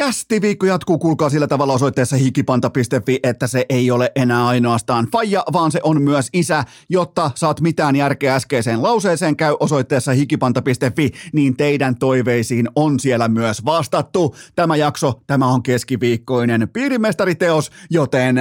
Kästiviikko 0.00 0.66
jatkuu, 0.66 0.98
kuulkaa 0.98 1.30
sillä 1.30 1.46
tavalla 1.46 1.72
osoitteessa 1.72 2.16
hikipanta.fi, 2.16 3.20
että 3.22 3.46
se 3.46 3.66
ei 3.68 3.90
ole 3.90 4.12
enää 4.16 4.46
ainoastaan 4.46 5.06
faija, 5.12 5.44
vaan 5.52 5.72
se 5.72 5.80
on 5.82 6.02
myös 6.02 6.28
isä. 6.32 6.64
Jotta 6.88 7.30
saat 7.34 7.60
mitään 7.60 7.96
järkeä 7.96 8.34
äskeiseen 8.34 8.82
lauseeseen, 8.82 9.36
käy 9.36 9.56
osoitteessa 9.60 10.12
hikipanta.fi, 10.12 11.10
niin 11.32 11.56
teidän 11.56 11.98
toiveisiin 11.98 12.68
on 12.74 13.00
siellä 13.00 13.28
myös 13.28 13.64
vastattu. 13.64 14.36
Tämä 14.54 14.76
jakso, 14.76 15.20
tämä 15.26 15.46
on 15.46 15.62
keskiviikkoinen 15.62 16.68
piirimestariteos, 16.68 17.70
joten 17.90 18.36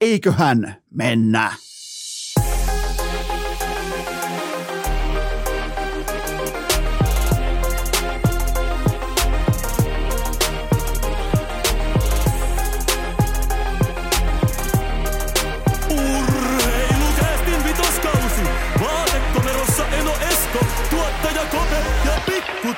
eiköhän 0.00 0.76
mennä. 0.94 1.52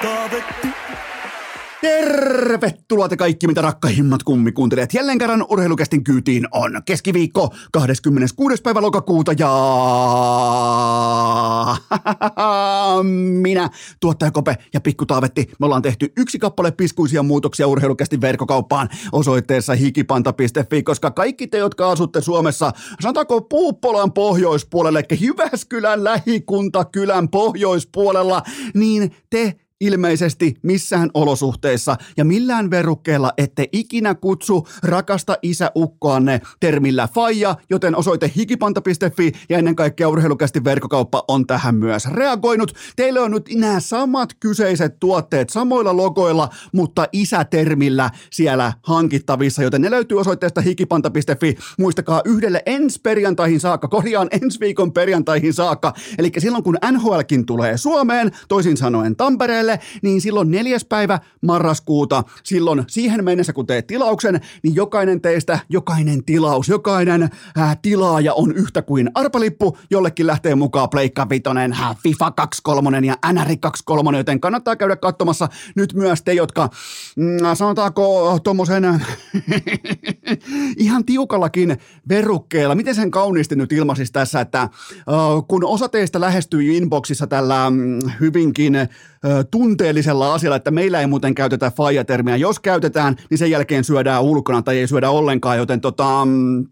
Taavetti. 0.04 0.68
Tervetuloa 1.80 3.08
te 3.08 3.16
kaikki, 3.16 3.46
mitä 3.46 3.62
rakkahimmat 3.62 4.22
kummikuuntelijat. 4.22 4.94
Jälleen 4.94 5.18
kerran 5.18 5.46
urheilukästin 5.50 6.04
kyytiin 6.04 6.48
on 6.52 6.82
keskiviikko 6.84 7.54
26. 7.72 8.62
päivä 8.62 8.82
lokakuuta 8.82 9.32
ja 9.38 9.48
minä, 13.42 13.70
tuottaja 14.00 14.30
Kope 14.30 14.56
ja 14.74 14.80
Pikku 14.80 15.06
Taavetti, 15.06 15.50
me 15.60 15.66
ollaan 15.66 15.82
tehty 15.82 16.12
yksi 16.16 16.38
kappale 16.38 16.70
piskuisia 16.70 17.22
muutoksia 17.22 17.66
urheilukästin 17.66 18.20
verkkokauppaan 18.20 18.88
osoitteessa 19.12 19.74
hikipanta.fi, 19.74 20.82
koska 20.82 21.10
kaikki 21.10 21.46
te, 21.46 21.58
jotka 21.58 21.90
asutte 21.90 22.20
Suomessa, 22.20 22.72
sanotaanko 23.00 23.40
Puuppolan 23.40 24.12
pohjoispuolelle, 24.12 25.04
eli 25.10 25.18
Jyväskylän 25.20 26.04
lähikuntakylän 26.04 27.28
pohjoispuolella, 27.28 28.42
niin 28.74 29.14
te 29.30 29.54
ilmeisesti 29.80 30.54
missään 30.62 31.10
olosuhteissa 31.14 31.96
ja 32.16 32.24
millään 32.24 32.70
verukkeella 32.70 33.32
ette 33.38 33.68
ikinä 33.72 34.14
kutsu 34.14 34.68
rakasta 34.82 35.36
isäukkoanne 35.42 36.40
termillä 36.60 37.08
faija, 37.14 37.56
joten 37.70 37.96
osoite 37.96 38.32
hikipanta.fi 38.36 39.32
ja 39.48 39.58
ennen 39.58 39.76
kaikkea 39.76 40.08
urheilukästi 40.08 40.64
verkkokauppa 40.64 41.24
on 41.28 41.46
tähän 41.46 41.74
myös 41.74 42.06
reagoinut. 42.06 42.72
Teille 42.96 43.20
on 43.20 43.30
nyt 43.30 43.50
nämä 43.54 43.80
samat 43.80 44.34
kyseiset 44.40 45.00
tuotteet 45.00 45.50
samoilla 45.50 45.96
logoilla, 45.96 46.48
mutta 46.72 47.06
isätermillä 47.12 48.10
siellä 48.30 48.72
hankittavissa, 48.82 49.62
joten 49.62 49.80
ne 49.80 49.90
löytyy 49.90 50.20
osoitteesta 50.20 50.60
hikipanta.fi. 50.60 51.56
Muistakaa 51.78 52.22
yhdelle 52.24 52.62
ensi 52.66 53.00
perjantaihin 53.02 53.60
saakka, 53.60 53.88
korjaan 53.88 54.28
ensi 54.30 54.60
viikon 54.60 54.92
perjantaihin 54.92 55.54
saakka, 55.54 55.92
eli 56.18 56.32
silloin 56.38 56.64
kun 56.64 56.78
NHLkin 56.92 57.46
tulee 57.46 57.76
Suomeen, 57.76 58.30
toisin 58.48 58.76
sanoen 58.76 59.16
Tampereelle, 59.16 59.63
niin 60.02 60.20
silloin 60.20 60.50
neljäs 60.50 60.84
päivä 60.84 61.18
marraskuuta, 61.40 62.24
silloin 62.42 62.84
siihen 62.88 63.24
mennessä 63.24 63.52
kun 63.52 63.66
teet 63.66 63.86
tilauksen, 63.86 64.40
niin 64.62 64.74
jokainen 64.74 65.20
teistä, 65.20 65.58
jokainen 65.68 66.24
tilaus, 66.24 66.68
jokainen 66.68 67.22
äh, 67.58 67.78
tilaaja 67.82 68.34
on 68.34 68.52
yhtä 68.52 68.82
kuin 68.82 69.10
arpalippu, 69.14 69.78
jollekin 69.90 70.26
lähtee 70.26 70.54
mukaan 70.54 70.90
Pleikka 70.90 71.28
Vitonen, 71.28 71.72
äh, 71.72 71.96
FIFA 72.02 72.30
23 72.30 72.98
ja 73.06 73.32
NR 73.32 73.56
23, 73.60 74.18
joten 74.18 74.40
kannattaa 74.40 74.76
käydä 74.76 74.96
katsomassa 74.96 75.48
nyt 75.76 75.94
myös 75.94 76.22
te, 76.22 76.32
jotka 76.32 76.68
mm, 77.16 77.36
sanotaanko 77.54 78.38
tuommoisen 78.44 78.84
ihan 80.76 81.04
tiukallakin 81.04 81.78
verukkeella, 82.08 82.74
miten 82.74 82.94
sen 82.94 83.10
kauniisti 83.10 83.56
nyt 83.56 83.72
ilmaisisi 83.72 84.12
tässä, 84.12 84.40
että 84.40 84.60
äh, 84.62 84.70
kun 85.48 85.64
osa 85.64 85.88
teistä 85.88 86.20
lähestyy 86.20 86.76
inboxissa 86.76 87.26
tällä 87.26 87.70
mm, 87.70 87.98
hyvinkin 88.20 88.74
tunteellisella 89.50 90.34
asialla, 90.34 90.56
että 90.56 90.70
meillä 90.70 91.00
ei 91.00 91.06
muuten 91.06 91.34
käytetä 91.34 91.72
faija-termiä. 91.76 92.36
Jos 92.36 92.60
käytetään, 92.60 93.16
niin 93.30 93.38
sen 93.38 93.50
jälkeen 93.50 93.84
syödään 93.84 94.22
ulkona 94.22 94.62
tai 94.62 94.78
ei 94.78 94.86
syödä 94.86 95.10
ollenkaan, 95.10 95.58
joten 95.58 95.80
tota, 95.80 96.24
mm, 96.24 96.66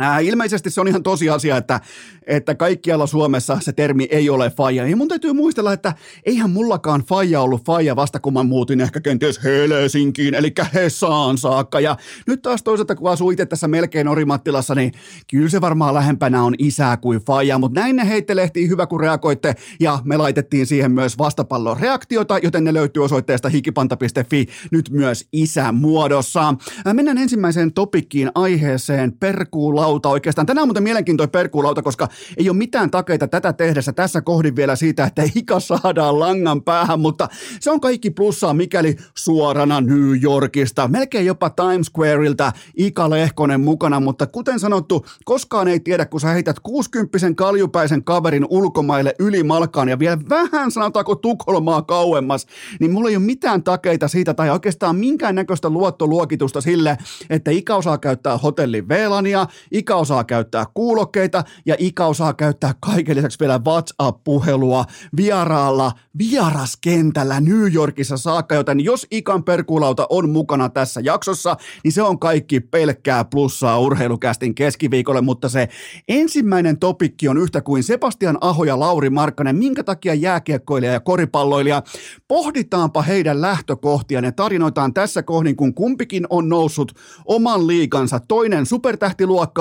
Äh, 0.00 0.24
ilmeisesti 0.24 0.70
se 0.70 0.80
on 0.80 0.88
ihan 0.88 1.02
tosiasia, 1.02 1.56
että, 1.56 1.80
että 2.26 2.54
kaikkialla 2.54 3.06
Suomessa 3.06 3.58
se 3.60 3.72
termi 3.72 4.08
ei 4.10 4.30
ole 4.30 4.50
faija. 4.50 4.86
Ja 4.86 4.96
mun 4.96 5.08
täytyy 5.08 5.32
muistella, 5.32 5.72
että 5.72 5.94
eihän 6.26 6.50
mullakaan 6.50 7.00
faija 7.00 7.40
ollut 7.40 7.64
faija 7.64 7.96
vasta 7.96 8.20
kun 8.20 8.32
mä 8.32 8.42
muutin 8.42 8.80
ehkä 8.80 9.00
kenties 9.00 9.44
Helsinkiin, 9.44 10.34
eli 10.34 10.52
Hesaan 10.74 11.38
saakka. 11.38 11.80
Ja 11.80 11.96
nyt 12.26 12.42
taas 12.42 12.62
toisaalta, 12.62 12.94
kun 12.94 13.10
asuu 13.10 13.30
itse 13.30 13.46
tässä 13.46 13.68
melkein 13.68 14.08
Orimattilassa, 14.08 14.74
niin 14.74 14.92
kyllä 15.30 15.48
se 15.48 15.60
varmaan 15.60 15.94
lähempänä 15.94 16.42
on 16.42 16.54
isää 16.58 16.96
kuin 16.96 17.20
faija. 17.20 17.58
Mutta 17.58 17.80
näin 17.80 17.96
ne 17.96 18.08
heittelehtiin 18.08 18.68
hyvä, 18.68 18.86
kun 18.86 19.00
reagoitte. 19.00 19.54
Ja 19.80 19.98
me 20.04 20.16
laitettiin 20.16 20.66
siihen 20.66 20.92
myös 20.92 21.18
vastapallon 21.18 21.80
reaktiota, 21.80 22.38
joten 22.38 22.64
ne 22.64 22.74
löytyy 22.74 23.04
osoitteesta 23.04 23.48
hikipanta.fi 23.48 24.46
nyt 24.70 24.90
myös 24.90 25.28
isä 25.32 25.72
muodossa. 25.72 26.48
Äh, 26.86 26.94
mennään 26.94 27.18
ensimmäiseen 27.18 27.72
topikkiin 27.72 28.30
aiheeseen 28.34 29.12
perkuulla 29.12 29.81
perkuulauta 29.82 30.08
oikeastaan. 30.08 30.46
Tänään 30.46 30.62
on 30.62 30.68
muuten 30.68 30.82
mielenkiintoinen 30.82 31.30
perkuulauta, 31.30 31.82
koska 31.82 32.08
ei 32.36 32.48
ole 32.48 32.56
mitään 32.56 32.90
takeita 32.90 33.28
tätä 33.28 33.52
tehdessä 33.52 33.92
tässä 33.92 34.20
kohdin 34.20 34.56
vielä 34.56 34.76
siitä, 34.76 35.04
että 35.04 35.22
Ika 35.34 35.60
saadaan 35.60 36.20
langan 36.20 36.62
päähän, 36.62 37.00
mutta 37.00 37.28
se 37.60 37.70
on 37.70 37.80
kaikki 37.80 38.10
plussaa, 38.10 38.54
mikäli 38.54 38.96
suorana 39.14 39.80
New 39.80 40.22
Yorkista, 40.22 40.88
melkein 40.88 41.26
jopa 41.26 41.50
Times 41.50 41.86
Squareilta 41.86 42.52
Ika 42.76 43.10
Lehkonen 43.10 43.60
mukana, 43.60 44.00
mutta 44.00 44.26
kuten 44.26 44.60
sanottu, 44.60 45.06
koskaan 45.24 45.68
ei 45.68 45.80
tiedä, 45.80 46.06
kun 46.06 46.20
sä 46.20 46.28
heität 46.28 46.60
60 46.60 47.18
kaljupäisen 47.36 48.04
kaverin 48.04 48.46
ulkomaille 48.50 49.14
yli 49.18 49.42
malkaan 49.42 49.88
ja 49.88 49.98
vielä 49.98 50.18
vähän 50.28 50.70
sanotaanko 50.70 51.14
Tukholmaa 51.14 51.82
kauemmas, 51.82 52.46
niin 52.80 52.92
mulla 52.92 53.08
ei 53.08 53.16
ole 53.16 53.24
mitään 53.24 53.62
takeita 53.62 54.08
siitä 54.08 54.34
tai 54.34 54.50
oikeastaan 54.50 54.96
minkäännäköistä 54.96 55.70
luottoluokitusta 55.70 56.60
sille, 56.60 56.98
että 57.30 57.50
Ika 57.50 57.76
osaa 57.76 57.98
käyttää 57.98 58.38
hotellin 58.38 58.88
VLANia, 58.88 59.46
Ika 59.72 59.96
osaa 59.96 60.24
käyttää 60.24 60.64
kuulokkeita 60.74 61.44
ja 61.66 61.76
Ika 61.78 62.06
osaa 62.06 62.34
käyttää 62.34 62.74
kaiken 62.80 63.16
lisäksi 63.16 63.40
vielä 63.40 63.60
WhatsApp-puhelua 63.66 64.84
vieraalla 65.16 65.92
vieraskentällä 66.18 67.40
New 67.40 67.74
Yorkissa 67.74 68.16
saakka, 68.16 68.54
joten 68.54 68.80
jos 68.80 69.06
Ikan 69.10 69.44
perkuulauta 69.44 70.06
on 70.10 70.30
mukana 70.30 70.68
tässä 70.68 71.00
jaksossa, 71.04 71.56
niin 71.84 71.92
se 71.92 72.02
on 72.02 72.18
kaikki 72.18 72.60
pelkkää 72.60 73.24
plussaa 73.24 73.78
urheilukästin 73.78 74.54
keskiviikolle, 74.54 75.20
mutta 75.20 75.48
se 75.48 75.68
ensimmäinen 76.08 76.78
topikki 76.78 77.28
on 77.28 77.38
yhtä 77.38 77.60
kuin 77.60 77.82
Sebastian 77.82 78.38
Aho 78.40 78.64
ja 78.64 78.80
Lauri 78.80 79.10
Markkanen, 79.10 79.56
minkä 79.56 79.84
takia 79.84 80.14
jääkiekkoilija 80.14 80.92
ja 80.92 81.00
koripalloilija, 81.00 81.82
pohditaanpa 82.28 83.02
heidän 83.02 83.40
lähtökohtiaan 83.40 84.24
ja 84.24 84.32
tarinoitaan 84.32 84.94
tässä 84.94 85.22
kohdin, 85.22 85.56
kun 85.56 85.74
kumpikin 85.74 86.26
on 86.30 86.48
noussut 86.48 86.92
oman 87.24 87.66
liikansa, 87.66 88.20
toinen 88.28 88.66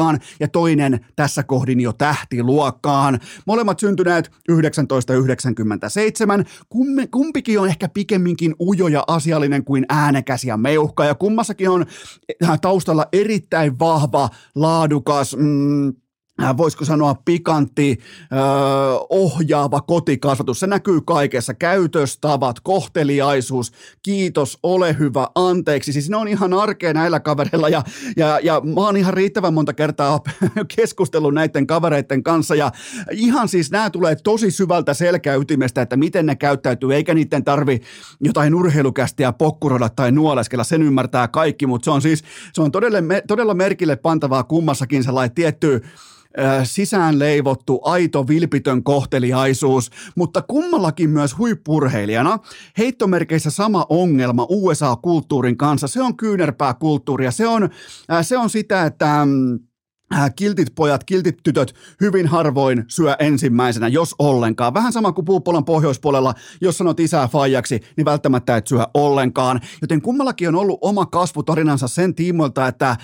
supertähtiluokkaan, 0.02 0.20
ja 0.40 0.48
toinen 0.48 1.06
tässä 1.16 1.44
kohdin 1.44 1.80
jo 1.80 1.94
tähtiluokkaan. 1.94 3.20
Molemmat 3.46 3.80
syntyneet 3.80 4.32
1997. 4.48 6.46
Kumme, 6.70 7.08
kumpikin 7.08 7.60
on 7.60 7.68
ehkä 7.68 7.90
pikemminkin 7.90 8.56
ujo 8.60 8.88
ja 8.88 9.04
asiallinen 9.08 9.66
kuin 9.66 9.86
äänekäs 9.90 10.44
ja 10.44 10.58
meuhka 10.58 11.06
ja 11.06 11.16
kummassakin 11.16 11.70
on 11.70 11.86
äh, 12.44 12.60
taustalla 12.62 13.06
erittäin 13.14 13.80
vahva, 13.80 14.30
laadukas, 14.56 15.36
mm, 15.38 15.94
voisiko 16.58 16.86
sanoa 16.86 17.16
pikantti, 17.26 17.98
öö, 18.34 18.40
ohjaava 19.10 19.82
kotikasvatus. 19.82 20.60
Se 20.60 20.68
näkyy 20.68 21.02
kaikessa. 21.02 21.54
Käytöstavat, 21.54 22.60
kohteliaisuus, 22.60 23.72
kiitos, 24.04 24.58
ole 24.64 24.96
hyvä, 25.00 25.28
anteeksi. 25.36 25.94
Siis 25.94 26.10
ne 26.10 26.18
on 26.18 26.28
ihan 26.28 26.54
arkea 26.54 26.94
näillä 26.94 27.20
kavereilla 27.20 27.70
ja, 27.70 27.84
ja, 28.18 28.40
ja 28.44 28.62
mä 28.76 28.82
oon 28.82 28.98
ihan 28.98 29.14
riittävän 29.14 29.54
monta 29.54 29.74
kertaa 29.74 30.20
keskustellut 30.76 31.34
näiden 31.34 31.68
kavereiden 31.68 32.24
kanssa 32.24 32.56
ja 32.56 32.72
ihan 33.12 33.48
siis 33.48 33.72
nämä 33.72 33.90
tulee 33.90 34.16
tosi 34.16 34.52
syvältä 34.52 34.94
selkäytimestä, 34.94 35.82
että 35.82 35.98
miten 35.98 36.26
ne 36.26 36.36
käyttäytyy, 36.36 36.96
eikä 36.96 37.14
niiden 37.14 37.44
tarvi 37.44 37.80
jotain 38.22 38.56
urheilukästiä 38.56 39.34
pokkuroida 39.34 39.90
tai 39.90 40.12
nuoleskella, 40.12 40.64
sen 40.64 40.82
ymmärtää 40.82 41.28
kaikki, 41.28 41.68
mutta 41.68 41.86
se 41.86 41.92
on 41.92 42.02
siis, 42.02 42.24
se 42.54 42.62
on 42.62 42.72
todella, 42.72 42.98
todella 43.28 43.54
merkille 43.54 43.96
pantavaa 43.96 44.44
kummassakin 44.44 45.04
sellainen 45.04 45.36
tietty 45.36 45.82
sisään 46.64 47.20
leivottu, 47.20 47.82
aito, 47.84 48.28
vilpitön 48.28 48.84
kohteliaisuus, 48.84 49.92
mutta 50.16 50.42
kummallakin 50.42 51.10
myös 51.10 51.38
huippurheilijana 51.38 52.40
heittomerkeissä 52.78 53.50
sama 53.50 53.86
ongelma 53.90 54.46
USA-kulttuurin 54.50 55.58
kanssa. 55.58 55.88
Se 55.88 56.02
on 56.02 56.18
kyynärpää 56.18 56.74
kulttuuria, 56.74 57.32
se 57.32 57.48
on, 57.48 57.70
se 58.22 58.38
on 58.38 58.50
sitä, 58.50 58.86
että 58.86 59.26
mm, 59.26 59.60
kiltit 60.36 60.76
pojat, 60.76 61.04
kiltit 61.04 61.38
tytöt 61.44 61.74
hyvin 62.02 62.28
harvoin 62.28 62.86
syö 62.88 63.16
ensimmäisenä, 63.20 63.88
jos 63.88 64.16
ollenkaan. 64.20 64.74
Vähän 64.74 64.94
sama 64.94 65.12
kuin 65.12 65.26
Puuppolan 65.26 65.66
pohjoispuolella, 65.66 66.34
jos 66.62 66.78
sanot 66.78 67.00
isää 67.00 67.28
faijaksi, 67.28 67.80
niin 67.98 68.06
välttämättä 68.06 68.58
et 68.58 68.68
syö 68.68 68.86
ollenkaan. 68.94 69.62
Joten 69.82 70.02
kummallakin 70.02 70.48
on 70.48 70.56
ollut 70.56 70.80
oma 70.82 71.06
kasvutarinansa 71.06 71.88
sen 71.88 72.16
tiimoilta, 72.16 72.68
että 72.68 72.90
äh, 72.90 72.98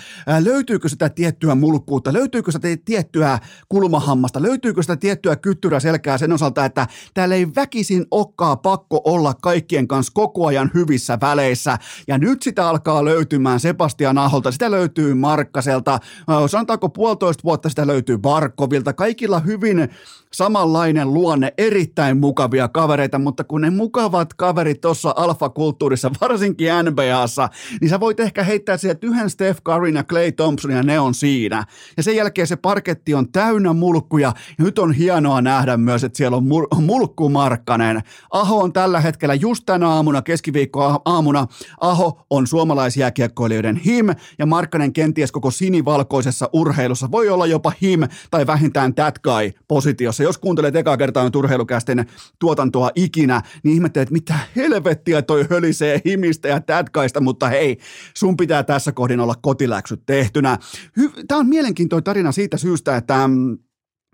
löytyykö 0.44 0.88
sitä 0.88 1.08
tiettyä 1.08 1.54
mulkkuutta, 1.54 2.12
löytyykö 2.12 2.52
sitä 2.52 2.68
tiettyä 2.84 3.38
kulmahammasta, 3.68 4.42
löytyykö 4.42 4.82
sitä 4.82 4.96
tiettyä 4.96 5.36
kyttyrä 5.36 5.80
selkää 5.80 6.18
sen 6.18 6.32
osalta, 6.32 6.64
että 6.64 6.86
täällä 7.14 7.34
ei 7.34 7.46
väkisin 7.56 8.06
okkaa 8.10 8.56
pakko 8.56 9.00
olla 9.04 9.34
kaikkien 9.34 9.88
kanssa 9.88 10.12
koko 10.14 10.46
ajan 10.46 10.70
hyvissä 10.74 11.18
väleissä. 11.20 11.78
Ja 12.08 12.18
nyt 12.18 12.42
sitä 12.42 12.68
alkaa 12.68 13.04
löytymään 13.04 13.60
Sebastian 13.60 14.18
Aholta, 14.18 14.52
sitä 14.52 14.70
löytyy 14.70 15.14
Markkaselta, 15.14 15.92
äh, 15.94 16.00
sanotaanko 16.46 16.88
puolitoista 16.98 17.42
vuotta 17.44 17.68
sitä 17.68 17.86
löytyy 17.86 18.18
Barkovilta, 18.18 18.92
kaikilla 18.92 19.40
hyvin 19.40 19.88
samanlainen 20.32 21.14
luonne, 21.14 21.52
erittäin 21.58 22.18
mukavia 22.18 22.68
kavereita, 22.68 23.18
mutta 23.18 23.44
kun 23.44 23.60
ne 23.60 23.70
mukavat 23.70 24.34
kaverit 24.34 24.80
tuossa 24.80 25.14
alfakulttuurissa, 25.16 26.10
varsinkin 26.20 26.68
NBAssa, 26.90 27.48
niin 27.80 27.88
sä 27.88 28.00
voit 28.00 28.20
ehkä 28.20 28.44
heittää 28.44 28.76
sieltä 28.76 29.06
yhden 29.06 29.30
Steph 29.30 29.62
Curryn 29.62 29.94
ja 29.94 30.04
Clay 30.04 30.32
Thompson 30.32 30.70
ja 30.70 30.82
ne 30.82 31.00
on 31.00 31.14
siinä. 31.14 31.64
Ja 31.96 32.02
sen 32.02 32.16
jälkeen 32.16 32.46
se 32.46 32.56
parketti 32.56 33.14
on 33.14 33.32
täynnä 33.32 33.72
mulkkuja 33.72 34.32
ja 34.58 34.64
nyt 34.64 34.78
on 34.78 34.92
hienoa 34.92 35.42
nähdä 35.42 35.76
myös, 35.76 36.04
että 36.04 36.16
siellä 36.16 36.36
on 36.36 36.42
mul- 36.42 36.80
mulkku 36.80 37.28
Markkanen. 37.28 38.00
Aho 38.30 38.58
on 38.58 38.72
tällä 38.72 39.00
hetkellä 39.00 39.34
just 39.34 39.62
tänä 39.66 39.88
aamuna, 39.88 40.22
keskiviikko 40.22 41.02
aamuna, 41.04 41.46
Aho 41.80 42.20
on 42.30 42.46
suomalaisjääkiekkoilijoiden 42.46 43.76
him 43.76 44.06
ja 44.38 44.46
Markkanen 44.46 44.92
kenties 44.92 45.32
koko 45.32 45.50
sinivalkoisessa 45.50 46.50
urheilussa 46.52 47.10
voi 47.10 47.28
olla 47.28 47.46
jopa 47.46 47.72
him 47.82 48.00
tai 48.30 48.46
vähintään 48.46 48.94
that 48.94 49.18
guy 49.18 49.52
positiossa. 49.68 50.17
Jos 50.22 50.38
kuuntelet 50.38 50.76
ekaa 50.76 50.96
kertaa 50.96 51.30
urheilukästen 51.36 52.06
tuotantoa 52.38 52.90
ikinä, 52.94 53.42
niin 53.62 53.74
ihmettelet, 53.74 54.08
että 54.08 54.12
mitä 54.12 54.34
helvettiä 54.56 55.22
toi 55.22 55.46
hölisee 55.50 56.00
himistä 56.04 56.48
ja 56.48 56.60
that 56.60 56.90
guysta, 56.90 57.20
mutta 57.20 57.48
hei, 57.48 57.78
sun 58.16 58.36
pitää 58.36 58.62
tässä 58.62 58.92
kohdin 58.92 59.20
olla 59.20 59.34
kotiläksyt 59.42 60.02
tehtynä. 60.06 60.58
Hy- 61.00 61.24
Tämä 61.28 61.38
on 61.38 61.48
mielenkiintoinen 61.48 62.04
tarina 62.04 62.32
siitä 62.32 62.56
syystä, 62.56 62.96
että 62.96 63.28
mm, 63.28 63.58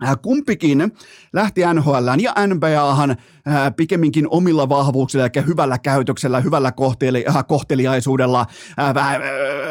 Äh, 0.03 0.17
Kumpikin 0.21 0.91
lähti 1.33 1.61
NHL 1.73 2.07
ja 2.19 2.33
NBAhan 2.47 3.11
äh, 3.11 3.17
pikemminkin 3.75 4.27
omilla 4.29 4.69
vahvuuksilla, 4.69 5.25
eli 5.25 5.45
hyvällä 5.45 5.77
käytöksellä, 5.77 6.39
hyvällä 6.39 6.71
kohteli, 6.71 7.25
äh, 7.29 7.45
kohteliaisuudella, 7.47 8.45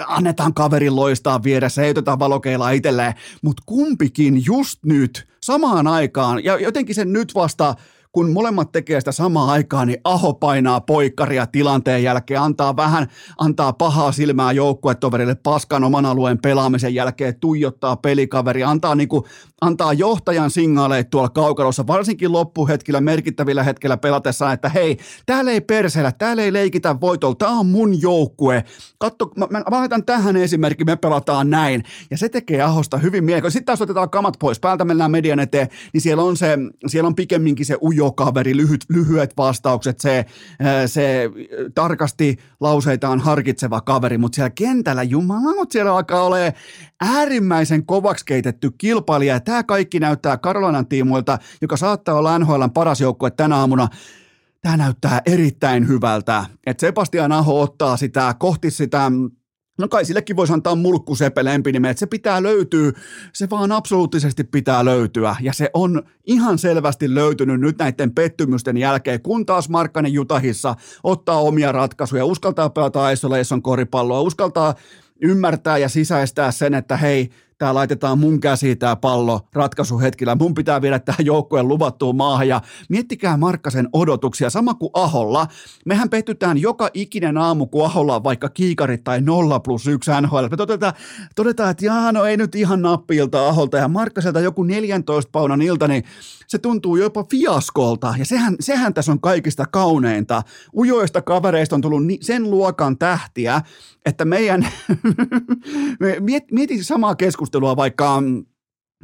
annetaan 0.07 0.55
kaverin 0.55 0.97
loistaa 0.97 1.43
vieressä, 1.43 1.83
ei 1.83 1.91
oteta 1.91 2.19
valokeilla 2.19 2.71
itselleen, 2.71 3.15
mutta 3.43 3.63
kumpikin 3.67 4.43
just 4.47 4.85
nyt 4.85 5.34
samaan 5.45 5.87
aikaan, 5.87 6.45
ja 6.45 6.59
jotenkin 6.59 6.95
sen 6.95 7.13
nyt 7.13 7.35
vasta 7.35 7.75
kun 8.15 8.31
molemmat 8.31 8.73
tekee 8.73 9.01
sitä 9.01 9.13
samaa 9.13 9.53
aikaa, 9.53 9.85
niin 9.85 10.01
Aho 10.05 10.35
painaa 10.35 10.81
poikkaria 10.81 11.47
tilanteen 11.47 12.03
jälkeen, 12.03 12.41
antaa 12.41 12.77
vähän, 12.77 13.07
antaa 13.39 13.73
pahaa 13.73 14.13
silmää 14.13 14.53
joukkuetoverille 14.53 15.35
paskan 15.35 15.85
oman 15.85 16.07
alueen 16.07 16.39
pelaamisen 16.39 16.95
jälkeen, 16.95 17.41
tuijottaa 17.41 17.97
pelikaveri, 17.97 18.63
antaa, 18.63 18.95
niinku, 18.95 19.27
antaa 19.61 19.93
johtajan 19.93 20.51
signaaleja 20.51 21.05
tuolla 21.05 21.29
kaukalossa, 21.29 21.87
varsinkin 21.87 22.33
loppuhetkillä, 22.33 23.01
merkittävillä 23.01 23.63
hetkellä 23.63 23.97
pelatessa, 23.97 24.53
että 24.53 24.69
hei, 24.69 24.99
täällä 25.27 25.51
ei 25.51 25.61
perseellä, 25.61 26.13
täällä 26.13 26.43
ei 26.43 26.53
leikitä 26.53 27.01
voitolla, 27.01 27.35
tää 27.35 27.49
on 27.49 27.67
mun 27.67 28.03
joukkue. 28.03 28.65
Katso, 28.99 29.31
mä, 29.37 29.47
mä, 29.51 29.59
mä 29.71 29.79
laitan 29.79 30.05
tähän 30.05 30.37
esimerkki, 30.37 30.85
me 30.85 30.97
pelataan 30.97 31.51
näin. 31.51 31.83
Ja 32.11 32.19
se 32.19 32.29
tekee 32.29 32.63
Ahosta 32.63 32.99
hyvin 32.99 33.25
mielenkiintoista. 33.25 33.57
Sitten 33.57 33.67
taas 33.67 33.83
otetaan 33.83 34.11
kamat 34.11 34.35
pois, 34.39 34.61
päältä 34.61 34.85
mennään 34.85 35.11
median 35.11 35.41
eteen, 35.41 35.69
niin 35.93 36.01
siellä 36.01 36.23
on, 36.23 36.37
se, 36.37 36.59
siellä 36.87 37.07
on 37.07 37.15
pikemminkin 37.15 37.67
se 37.67 37.77
ujo 37.83 38.04
kaveri, 38.13 38.57
lyhyt, 38.57 38.85
lyhyet 38.89 39.35
vastaukset, 39.37 40.01
se, 40.01 40.25
se 40.87 41.31
tarkasti 41.75 42.37
lauseitaan 42.61 43.21
harkitseva 43.21 43.81
kaveri, 43.81 44.19
mutta 44.19 44.37
siellä 44.37 44.51
kentällä, 44.51 45.03
jumala, 45.03 45.67
siellä 45.71 45.95
alkaa 45.95 46.23
olemaan 46.23 46.53
äärimmäisen 47.01 47.87
kovaksi 47.87 48.25
keitetty 48.25 48.71
kilpailija. 48.79 49.41
Tämä 49.41 49.63
kaikki 49.63 50.01
näyttää 50.01 50.37
Karolanan 50.37 50.87
tiimoilta, 50.87 51.39
joka 51.63 51.77
saattaa 51.77 52.15
olla 52.15 52.39
NHLn 52.39 52.71
paras 52.75 53.01
joukkue 53.01 53.31
tänä 53.31 53.57
aamuna, 53.57 53.89
tämä 54.63 54.77
näyttää 54.77 55.23
erittäin 55.27 55.89
hyvältä. 55.89 56.45
Että 56.67 56.81
Sebastian 56.81 57.33
Aho 57.33 57.61
ottaa 57.61 57.97
sitä 57.97 58.35
kohti 58.39 58.71
sitä 58.71 59.13
No 59.79 59.89
kai 59.89 60.05
sillekin 60.05 60.37
voisi 60.37 60.53
antaa 60.53 60.75
mulkku 60.75 61.15
Sepe 61.15 61.45
lempinime, 61.45 61.91
että 61.91 61.99
se 61.99 62.07
pitää 62.07 62.43
löytyä, 62.43 62.93
se 63.33 63.51
vaan 63.51 63.73
absoluuttisesti 63.73 64.45
pitää 64.45 64.85
löytyä. 64.85 65.37
Ja 65.41 65.53
se 65.53 65.71
on 65.75 66.03
ihan 66.25 66.59
selvästi 66.59 67.15
löytynyt 67.15 67.61
nyt 67.61 67.79
näiden 67.79 68.15
pettymysten 68.15 68.77
jälkeen, 68.77 69.23
kun 69.23 69.47
taas 69.47 69.69
Markkanen 69.69 70.13
Jutahissa 70.13 70.75
ottaa 71.03 71.41
omia 71.41 71.73
ratkaisuja, 71.73 72.25
uskaltaa 72.25 72.71
pelata 72.71 73.11
isolation 73.11 73.63
koripalloa, 73.63 74.21
uskaltaa 74.21 74.75
ymmärtää 75.21 75.79
ja 75.79 75.89
sisäistää 75.89 76.51
sen, 76.51 76.75
että 76.75 76.97
hei, 76.97 77.31
tämä 77.59 77.75
laitetaan 77.75 78.19
mun 78.19 78.41
käsiin 78.41 78.79
tämä 78.79 78.97
pallo 78.97 79.41
ratkaisuhetkillä. 79.53 80.35
Mun 80.35 80.55
pitää 80.55 80.83
viedä 80.83 80.99
tähän 80.99 81.27
joukkueen 81.27 81.69
luvattuun 81.69 82.17
maahan 82.17 82.49
ja 82.49 82.61
miettikää 82.89 83.37
Markkasen 83.37 83.89
odotuksia. 83.93 84.51
Sama 84.51 84.75
kuin 84.75 84.91
Aholla. 84.95 85.47
Mehän 85.87 86.11
pettytään 86.11 86.59
joka 86.59 86.91
ikinen 86.95 87.39
aamu, 87.39 87.67
kun 87.67 87.85
Aholla 87.85 88.17
on 88.17 88.25
vaikka 88.25 88.49
kiikarit 88.49 89.05
tai 89.05 89.21
0 89.21 89.61
plus 89.61 89.87
1 89.87 90.11
NHL. 90.21 90.47
Me 90.51 90.57
todetaan, 90.57 90.93
todetaan 91.37 91.71
että 91.71 91.85
jaa, 91.85 92.13
no 92.13 92.25
ei 92.25 92.37
nyt 92.37 92.55
ihan 92.55 92.83
nappiilta 92.83 93.49
Aholta 93.49 93.77
ja 93.77 93.89
Markkaselta 93.89 94.41
joku 94.41 94.63
14 94.63 95.31
paunan 95.33 95.63
ilta, 95.63 95.89
niin 95.89 96.05
se 96.47 96.59
tuntuu 96.59 96.97
jopa 96.97 97.25
fiaskolta. 97.31 98.15
Ja 98.19 98.25
sehän, 98.25 98.57
sehän 98.61 98.95
tässä 98.95 99.13
on 99.13 99.21
kaikista 99.21 99.67
kauneinta. 99.67 100.43
Ujoista 100.77 101.23
kavereista 101.23 101.77
on 101.77 101.81
tullut 101.81 102.03
sen 102.21 102.51
luokan 102.51 102.99
tähtiä, 102.99 103.61
että 104.07 104.25
meidän, 104.25 104.69
mieti 106.53 106.85
samaa 106.85 107.15
keskustelua 107.15 107.44
vaikka 107.53 108.23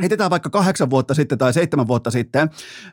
heitetään 0.01 0.31
vaikka 0.31 0.51
kahdeksan 0.51 0.91
vuotta 0.91 1.15
sitten 1.15 1.39
tai 1.39 1.53
seitsemän 1.53 1.87
vuotta 1.87 2.11
sitten, 2.11 2.51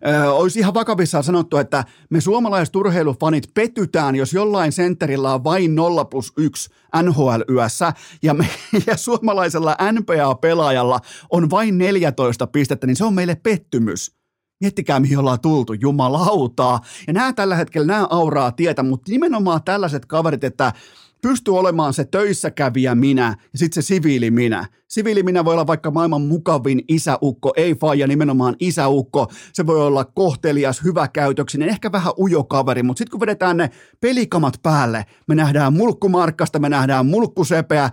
ö, 0.08 0.32
olisi 0.32 0.60
ihan 0.60 0.74
vakavissaan 0.74 1.24
sanottu, 1.24 1.58
että 1.58 1.84
me 2.10 2.22
suomalaiset 2.22 2.76
urheilufanit 2.76 3.44
petytään, 3.54 4.16
jos 4.16 4.34
jollain 4.34 4.72
sentterillä 4.72 5.34
on 5.34 5.44
vain 5.44 5.76
0 5.76 6.06
plus 6.06 6.34
1 6.38 6.70
NHL-yössä, 7.04 7.94
ja, 8.24 8.34
me, 8.34 8.50
ja 8.88 8.98
suomalaisella 8.98 9.78
NBA-pelaajalla 9.92 11.00
on 11.30 11.50
vain 11.50 11.78
14 11.78 12.48
pistettä, 12.48 12.88
niin 12.88 12.96
se 12.96 13.06
on 13.06 13.14
meille 13.14 13.36
pettymys. 13.36 14.18
Miettikää, 14.62 15.00
mihin 15.00 15.20
ollaan 15.20 15.40
tultu, 15.40 15.74
jumalautaa. 15.74 16.80
Ja 17.08 17.14
nämä 17.14 17.34
tällä 17.34 17.56
hetkellä, 17.56 17.88
nämä 17.88 18.08
auraa 18.10 18.52
tietä, 18.52 18.84
mutta 18.84 19.12
nimenomaan 19.12 19.64
tällaiset 19.64 20.06
kaverit, 20.06 20.44
että 20.44 20.74
pystyy 21.22 21.58
olemaan 21.58 21.94
se 21.94 22.06
töissä 22.06 22.52
kävijä 22.52 22.96
minä 22.96 23.36
ja 23.54 23.60
sitten 23.60 23.84
se 23.84 23.88
siviili 23.88 24.32
minä. 24.32 24.68
Siviili 24.88 25.24
minä 25.24 25.46
voi 25.46 25.54
olla 25.54 25.68
vaikka 25.68 25.92
maailman 25.92 26.22
mukavin 26.22 26.82
isäukko, 26.88 27.54
ei 27.58 27.76
faija 27.76 28.08
nimenomaan 28.08 28.56
isäukko. 28.60 29.28
Se 29.54 29.66
voi 29.66 29.82
olla 29.82 30.06
kohtelias, 30.06 30.84
hyväkäytöksinen, 30.84 31.70
ehkä 31.70 31.92
vähän 31.92 32.14
ujo 32.20 32.44
kaveri, 32.44 32.84
mutta 32.84 32.98
sitten 32.98 33.12
kun 33.12 33.20
vedetään 33.20 33.58
ne 33.58 33.70
pelikamat 34.02 34.54
päälle, 34.64 35.06
me 35.28 35.36
nähdään 35.36 35.74
mulkkumarkkasta, 35.74 36.60
me 36.60 36.70
nähdään 36.70 37.06
mulkkusepeä 37.06 37.90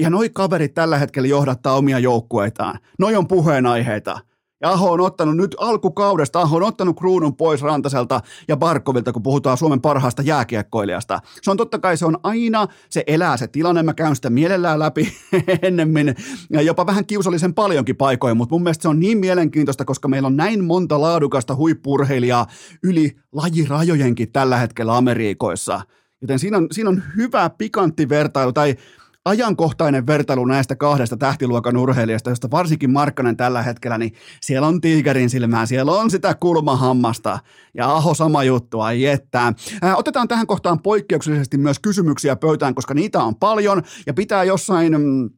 ja 0.00 0.10
noi 0.10 0.28
kaverit 0.28 0.74
tällä 0.74 0.98
hetkellä 0.98 1.28
johdattaa 1.28 1.76
omia 1.76 1.98
joukkueitaan. 1.98 2.78
Noi 2.98 3.16
on 3.16 3.28
puheenaiheita. 3.28 4.20
Ja 4.60 4.70
Aho 4.70 4.92
on 4.92 5.00
ottanut 5.00 5.36
nyt 5.36 5.56
alkukaudesta, 5.58 6.40
Aho 6.40 6.56
on 6.56 6.62
ottanut 6.62 6.96
kruunun 6.96 7.36
pois 7.36 7.62
Rantaselta 7.62 8.20
ja 8.48 8.56
Barkovilta, 8.56 9.12
kun 9.12 9.22
puhutaan 9.22 9.56
Suomen 9.56 9.80
parhaasta 9.80 10.22
jääkiekkoilijasta. 10.22 11.20
Se 11.42 11.50
on 11.50 11.56
totta 11.56 11.78
kai, 11.78 11.96
se 11.96 12.06
on 12.06 12.18
aina, 12.22 12.66
se 12.90 13.04
elää 13.06 13.36
se 13.36 13.46
tilanne, 13.46 13.82
mä 13.82 13.94
käyn 13.94 14.16
sitä 14.16 14.30
mielellään 14.30 14.78
läpi 14.78 15.12
ennemmin, 15.62 16.14
ja 16.50 16.62
jopa 16.62 16.86
vähän 16.86 17.06
kiusallisen 17.06 17.54
paljonkin 17.54 17.96
paikoin, 17.96 18.36
mutta 18.36 18.54
mun 18.54 18.62
mielestä 18.62 18.82
se 18.82 18.88
on 18.88 19.00
niin 19.00 19.18
mielenkiintoista, 19.18 19.84
koska 19.84 20.08
meillä 20.08 20.26
on 20.26 20.36
näin 20.36 20.64
monta 20.64 21.00
laadukasta 21.00 21.56
huippurheilijaa 21.56 22.46
yli 22.82 23.16
lajirajojenkin 23.32 24.32
tällä 24.32 24.56
hetkellä 24.56 24.96
Amerikoissa. 24.96 25.80
Joten 26.20 26.38
siinä 26.38 26.56
on, 26.56 26.66
siinä 26.72 26.90
on 26.90 27.02
hyvä 27.16 27.50
pikantti 27.50 28.08
vertailu, 28.08 28.52
tai 28.52 28.74
ajankohtainen 29.28 30.06
vertailu 30.06 30.44
näistä 30.44 30.76
kahdesta 30.76 31.16
tähtiluokan 31.16 31.76
urheilijasta, 31.76 32.30
josta 32.30 32.50
varsinkin 32.50 32.90
Markkanen 32.90 33.36
tällä 33.36 33.62
hetkellä, 33.62 33.98
niin 33.98 34.12
siellä 34.40 34.66
on 34.66 34.80
tiikerin 34.80 35.30
silmää, 35.30 35.66
siellä 35.66 35.92
on 35.92 36.10
sitä 36.10 36.34
kulmahammasta 36.34 37.38
ja 37.74 37.94
Aho 37.94 38.14
sama 38.14 38.44
juttu, 38.44 38.80
ai 38.80 39.06
että. 39.06 39.52
Otetaan 39.96 40.28
tähän 40.28 40.46
kohtaan 40.46 40.82
poikkeuksellisesti 40.82 41.58
myös 41.58 41.78
kysymyksiä 41.78 42.36
pöytään, 42.36 42.74
koska 42.74 42.94
niitä 42.94 43.22
on 43.22 43.36
paljon 43.36 43.82
ja 44.06 44.14
pitää 44.14 44.44
jossain 44.44 45.00
mm, 45.00 45.30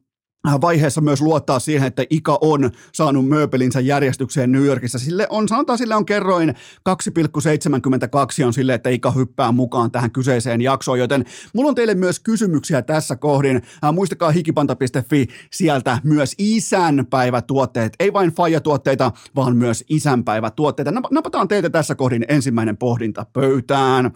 vaiheessa 0.61 1.01
myös 1.01 1.21
luottaa 1.21 1.59
siihen, 1.59 1.87
että 1.87 2.05
Ika 2.09 2.37
on 2.41 2.71
saanut 2.93 3.27
mööpelinsä 3.27 3.79
järjestykseen 3.79 4.51
New 4.51 4.65
Yorkissa. 4.65 4.99
Sille 4.99 5.27
on, 5.29 5.47
sanotaan, 5.47 5.77
sille 5.77 5.95
on 5.95 6.05
kerroin 6.05 6.49
2,72 6.49 8.45
on 8.45 8.53
sille, 8.53 8.73
että 8.73 8.89
Ika 8.89 9.11
hyppää 9.11 9.51
mukaan 9.51 9.91
tähän 9.91 10.11
kyseiseen 10.11 10.61
jaksoon, 10.61 10.99
joten 10.99 11.25
mulla 11.53 11.69
on 11.69 11.75
teille 11.75 11.95
myös 11.95 12.19
kysymyksiä 12.19 12.81
tässä 12.81 13.15
kohdin. 13.15 13.61
Äh, 13.83 13.93
muistakaa 13.93 14.31
hikipanta.fi, 14.31 15.27
sieltä 15.51 15.97
myös 16.03 16.35
isänpäivätuotteet, 16.37 17.93
ei 17.99 18.13
vain 18.13 18.31
faija-tuotteita, 18.31 19.11
vaan 19.35 19.57
myös 19.57 19.83
isänpäivätuotteita. 19.89 20.91
Napataan 21.11 21.47
teitä 21.47 21.69
tässä 21.69 21.95
kohdin 21.95 22.25
ensimmäinen 22.27 22.77
pohdinta 22.77 23.25
pöytään. 23.33 24.11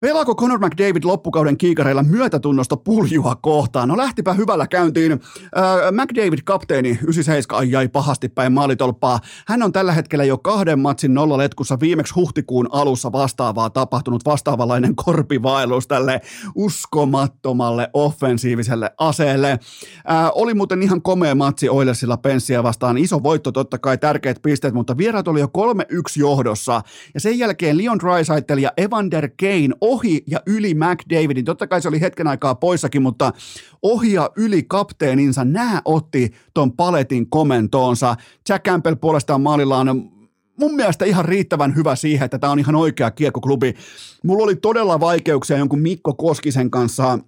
Pelaako 0.00 0.34
Conor 0.34 0.58
McDavid 0.58 1.04
loppukauden 1.04 1.56
kiikareilla 1.56 2.02
myötätunnosta 2.02 2.76
puljua 2.76 3.36
kohtaan? 3.36 3.88
No 3.88 3.96
lähtipä 3.96 4.32
hyvällä 4.32 4.66
käyntiin. 4.66 5.12
Äh, 5.12 5.18
McDavid 5.92 6.38
kapteeni 6.44 6.88
97 6.88 7.70
jäi 7.70 7.88
pahasti 7.88 8.28
päin 8.28 8.52
maalitolppaa. 8.52 9.20
Hän 9.46 9.62
on 9.62 9.72
tällä 9.72 9.92
hetkellä 9.92 10.24
jo 10.24 10.38
kahden 10.38 10.78
matsin 10.78 11.14
nollaletkussa 11.14 11.80
viimeksi 11.80 12.14
huhtikuun 12.14 12.68
alussa 12.72 13.12
vastaavaa 13.12 13.70
tapahtunut 13.70 14.24
vastaavanlainen 14.24 14.96
korpivaellus 14.96 15.86
tälle 15.86 16.20
uskomattomalle 16.54 17.90
offensiiviselle 17.92 18.90
aseelle. 18.98 19.50
Äh, 19.50 20.30
oli 20.34 20.54
muuten 20.54 20.82
ihan 20.82 21.02
komea 21.02 21.34
matsi 21.34 21.68
Oilersilla 21.68 22.16
penssiä 22.16 22.62
vastaan. 22.62 22.98
Iso 22.98 23.22
voitto 23.22 23.52
totta 23.52 23.78
kai, 23.78 23.98
tärkeät 23.98 24.42
pisteet, 24.42 24.74
mutta 24.74 24.96
vieraat 24.96 25.28
oli 25.28 25.40
jo 25.40 25.46
3-1 25.46 25.50
johdossa. 26.16 26.82
Ja 27.14 27.20
sen 27.20 27.38
jälkeen 27.38 27.78
Leon 27.78 27.98
Draisaitl 27.98 28.58
ja 28.58 28.72
Evander 28.76 29.28
Kane 29.40 29.89
ohi 29.90 30.22
ja 30.26 30.40
yli 30.46 30.74
McDavidin. 30.74 31.44
Totta 31.44 31.66
kai 31.66 31.82
se 31.82 31.88
oli 31.88 32.00
hetken 32.00 32.26
aikaa 32.26 32.54
poissakin, 32.54 33.02
mutta 33.02 33.32
ohi 33.82 34.12
ja 34.12 34.30
yli 34.36 34.62
kapteeninsa, 34.62 35.44
nämä 35.44 35.82
otti 35.84 36.32
ton 36.54 36.72
paletin 36.72 37.30
komentoonsa. 37.30 38.16
Jack 38.48 38.64
Campbell 38.64 38.96
puolestaan 38.96 39.40
maalillaan 39.40 40.10
mun 40.58 40.74
mielestä 40.74 41.04
ihan 41.04 41.24
riittävän 41.24 41.76
hyvä 41.76 41.96
siihen, 41.96 42.24
että 42.24 42.38
tämä 42.38 42.52
on 42.52 42.58
ihan 42.58 42.74
oikea 42.74 43.10
kiekkoklubi. 43.10 43.74
Mulla 44.24 44.44
oli 44.44 44.56
todella 44.56 45.00
vaikeuksia 45.00 45.58
jonkun 45.58 45.80
Mikko 45.80 46.14
Koskisen 46.14 46.70
kanssa 46.70 47.18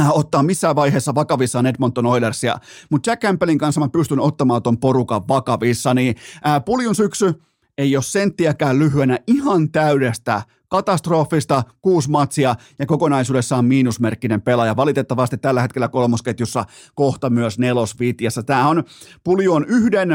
äh, 0.00 0.10
ottaa 0.10 0.42
missään 0.42 0.76
vaiheessa 0.76 1.14
vakavissaan 1.14 1.66
Edmonton 1.66 2.06
Oilersia, 2.06 2.56
mutta 2.90 3.10
Jack 3.10 3.22
Campbellin 3.22 3.58
kanssa 3.58 3.80
mä 3.80 3.88
pystyn 3.88 4.20
ottamaan 4.20 4.62
ton 4.62 4.78
porukan 4.78 5.28
vakavissa, 5.28 5.94
niin 5.94 6.16
ää, 6.44 6.54
äh, 6.54 6.64
puljun 6.64 6.94
syksy 6.94 7.34
ei 7.78 7.96
ole 7.96 8.02
senttiäkään 8.02 8.78
lyhyenä 8.78 9.18
ihan 9.26 9.72
täydestä 9.72 10.42
katastrofista, 10.68 11.62
kuusi 11.82 12.10
matsia 12.10 12.54
ja 12.78 12.86
kokonaisuudessaan 12.86 13.64
miinusmerkkinen 13.64 14.42
pelaaja. 14.42 14.76
Valitettavasti 14.76 15.38
tällä 15.38 15.62
hetkellä 15.62 15.88
kolmosketjussa 15.88 16.64
kohta 16.94 17.30
myös 17.30 17.58
nelosvitjassa. 17.58 18.42
Tämä 18.42 18.68
on, 18.68 18.84
Puli 19.24 19.48
on 19.48 19.64
yhden, 19.68 20.10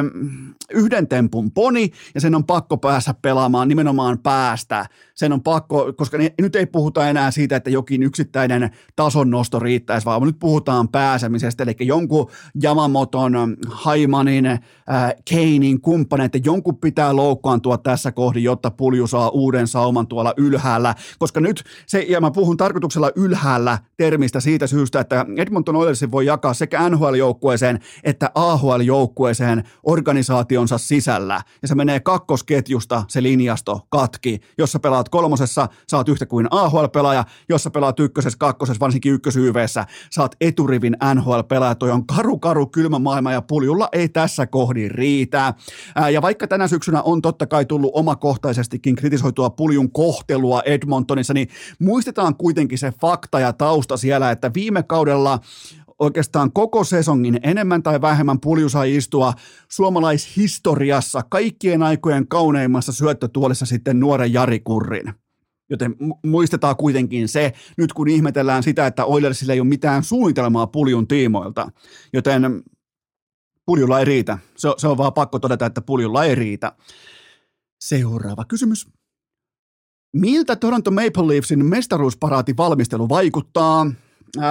yhden 0.72 1.08
tempun 1.08 1.52
poni 1.52 1.92
ja 2.16 2.22
sen 2.22 2.36
on 2.36 2.44
pakko 2.44 2.78
päästä 2.78 3.14
pelaamaan 3.22 3.68
nimenomaan 3.68 4.20
päästä. 4.20 4.86
Sen 5.16 5.34
on 5.34 5.44
pakko, 5.44 5.94
koska 5.94 6.18
nyt 6.42 6.56
ei 6.56 6.66
puhuta 6.66 7.10
enää 7.10 7.32
siitä, 7.32 7.56
että 7.56 7.70
jokin 7.70 8.04
yksittäinen 8.04 8.70
tason 8.96 9.30
nosto 9.30 9.60
riittäisi, 9.60 10.06
vaan 10.06 10.22
nyt 10.22 10.40
puhutaan 10.40 10.90
pääsemisestä, 10.90 11.64
eli 11.64 11.76
jonkun 11.80 12.30
Yamamoton, 12.64 13.58
Haimanin, 13.68 14.46
äh, 14.46 14.60
Keinin 15.30 15.82
kumppaneiden, 15.82 16.42
jonkun 16.46 16.78
pitää 16.78 17.16
loukkaantua 17.16 17.78
tässä 17.78 18.12
kohdin, 18.12 18.44
jotta 18.44 18.72
Pulju 18.72 19.08
saa 19.08 19.30
uuden 19.30 19.68
sauman 19.68 20.08
tuolla 20.08 20.34
ylhäällä, 20.40 20.96
koska 21.20 21.40
nyt 21.40 21.64
se, 21.88 22.00
ja 22.00 22.22
mä 22.22 22.32
puhun 22.32 22.58
tarkoituksella 22.58 23.12
ylhäällä 23.16 23.78
termistä 23.98 24.40
siitä 24.40 24.68
syystä, 24.68 25.00
että 25.00 25.26
Edmonton 25.38 25.76
Oilersin 25.76 26.12
voi 26.12 26.26
jakaa 26.26 26.54
sekä 26.54 26.90
NHL-joukkueeseen 26.90 27.80
että 28.04 28.32
AHL-joukkueeseen 28.36 29.64
organisaationsa 29.84 30.78
sisällä, 30.78 31.42
ja 31.62 31.68
se 31.68 31.76
menee 31.76 32.00
kakkosketjusta 32.00 33.04
se 33.08 33.24
linjasto 33.24 33.82
katki, 33.90 34.40
jossa 34.58 34.80
pelaat 34.80 35.10
kolmosessa, 35.10 35.68
saat 35.88 36.10
yhtä 36.10 36.26
kuin 36.26 36.48
AHL-pelaaja, 36.52 37.26
jossa 37.50 37.70
pelaat 37.70 38.00
ykkösessä, 38.00 38.40
kakkosessa, 38.40 38.80
varsinkin 38.80 39.14
ykkösyyveessä, 39.14 39.86
saat 40.12 40.36
eturivin 40.42 40.98
NHL-pelaaja, 41.16 41.76
toi 41.76 41.92
on 41.92 42.08
karu, 42.08 42.40
karu, 42.40 42.68
kylmä 42.68 43.00
maailma, 43.00 43.32
ja 43.32 43.42
puljulla 43.42 43.90
ei 43.92 44.10
tässä 44.10 44.48
kohdin 44.48 44.92
riitä. 44.92 45.54
Ja 46.12 46.22
vaikka 46.22 46.48
tänä 46.48 46.68
syksynä 46.68 47.02
on 47.02 47.22
totta 47.22 47.48
kai 47.48 47.66
tullut 47.66 47.92
omakohtaisestikin 47.94 48.96
kritisoitua 48.96 49.50
puljun 49.50 49.92
kohtelua, 49.92 50.29
ottelua 50.30 50.62
Edmontonissa, 50.66 51.34
niin 51.34 51.48
muistetaan 51.80 52.36
kuitenkin 52.36 52.78
se 52.78 52.94
fakta 53.02 53.40
ja 53.40 53.54
tausta 53.54 53.98
siellä, 53.98 54.32
että 54.32 54.52
viime 54.54 54.84
kaudella 54.84 55.40
oikeastaan 56.00 56.52
koko 56.52 56.84
sesongin 56.84 57.40
enemmän 57.44 57.84
tai 57.84 58.02
vähemmän 58.02 58.40
pulju 58.40 58.70
sai 58.70 58.96
istua 58.96 59.34
suomalaishistoriassa 59.72 61.22
kaikkien 61.30 61.84
aikojen 61.84 62.28
kauneimmassa 62.28 62.92
syöttötuolissa 62.92 63.66
sitten 63.66 64.00
nuoren 64.00 64.34
Jari 64.34 64.60
Kurrin. 64.60 65.14
Joten 65.70 65.96
muistetaan 66.26 66.76
kuitenkin 66.76 67.28
se, 67.28 67.54
nyt 67.78 67.94
kun 67.94 68.08
ihmetellään 68.08 68.64
sitä, 68.64 68.88
että 68.88 69.06
Oilersilla 69.06 69.54
ei 69.54 69.60
ole 69.60 69.68
mitään 69.68 70.04
suunnitelmaa 70.04 70.68
puljun 70.68 71.08
tiimoilta. 71.08 71.72
Joten 72.14 72.64
puljulla 73.66 74.00
ei 74.00 74.06
riitä. 74.06 74.38
Se, 74.58 74.70
se 74.78 74.88
on 74.88 74.98
vaan 74.98 75.14
pakko 75.14 75.40
todeta, 75.40 75.66
että 75.66 75.82
puljulla 75.82 76.26
ei 76.26 76.36
riitä. 76.36 76.72
Seuraava 77.82 78.46
kysymys. 78.46 78.99
Miltä 80.14 80.56
Toronto 80.56 80.92
Maple 80.92 81.28
Leafsin 81.28 81.66
mestaruusparaati 81.66 82.58
valmistelu 82.58 83.10
vaikuttaa? 83.10 83.92
Äh, 84.38 84.44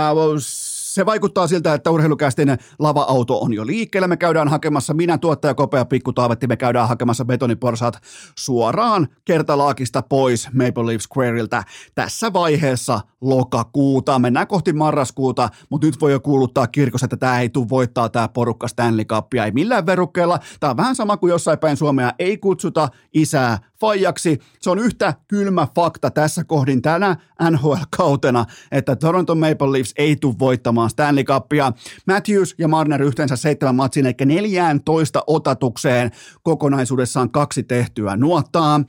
se 0.99 1.07
vaikuttaa 1.07 1.47
siltä, 1.47 1.75
että 1.75 1.91
urheilukästin 1.91 2.57
lava-auto 2.79 3.41
on 3.41 3.55
jo 3.55 3.67
liikkeellä. 3.67 4.09
Me 4.09 4.17
käydään 4.17 4.49
hakemassa, 4.49 4.95
minä 4.95 5.19
tuottaja 5.19 5.55
Kopea 5.55 5.85
Pikku 5.85 6.13
Taavetti, 6.13 6.47
me 6.47 6.57
käydään 6.57 6.89
hakemassa 6.89 7.25
betoniporsaat 7.25 7.99
suoraan 8.39 9.09
kertalaakista 9.25 10.03
pois 10.03 10.49
Maple 10.53 10.87
Leaf 10.87 11.01
Squareilta 11.01 11.63
tässä 11.95 12.33
vaiheessa 12.33 13.01
lokakuuta. 13.21 14.19
Mennään 14.19 14.47
kohti 14.47 14.73
marraskuuta, 14.73 15.49
mutta 15.71 15.87
nyt 15.87 16.01
voi 16.01 16.13
jo 16.13 16.21
kuuluttaa 16.21 16.67
kirkos, 16.67 17.03
että 17.03 17.17
tämä 17.17 17.41
ei 17.41 17.49
tule 17.49 17.69
voittaa 17.69 18.09
tämä 18.09 18.29
porukka 18.29 18.69
Stanley 18.69 19.05
Cupia. 19.05 19.45
Ei 19.45 19.51
millään 19.51 19.87
verukkeella. 19.87 20.39
Tämä 20.61 20.71
on 20.71 20.77
vähän 20.77 20.97
sama 20.97 21.17
kuin 21.17 21.31
jossain 21.31 21.59
päin 21.59 21.77
Suomea 21.77 22.13
ei 22.19 22.39
kutsuta 22.39 22.89
isää 23.15 23.59
faijaksi. 23.81 24.39
Se 24.61 24.71
on 24.71 24.79
yhtä 24.79 25.15
kylmä 25.29 25.69
fakta 25.75 26.11
tässä 26.11 26.45
kohdin 26.45 26.83
tänä 26.83 27.17
NHL-kautena, 27.51 28.45
että 28.73 28.97
Toronto 28.97 29.35
Maple 29.35 29.73
Leafs 29.73 29.95
ei 29.99 30.17
tule 30.17 30.35
voittamaan 30.39 30.91
Stanley 30.91 31.25
Cupia. 31.25 31.73
Matthews 32.07 32.55
ja 32.59 32.69
Marner 32.69 33.03
yhteensä 33.03 33.37
seitsemän 33.37 33.75
matsin, 33.75 34.07
eikä 34.07 34.25
14 34.25 35.23
otatukseen 35.27 36.11
kokonaisuudessaan 36.43 37.31
kaksi 37.31 37.63
tehtyä 37.63 38.17
nuottaa. 38.17 38.81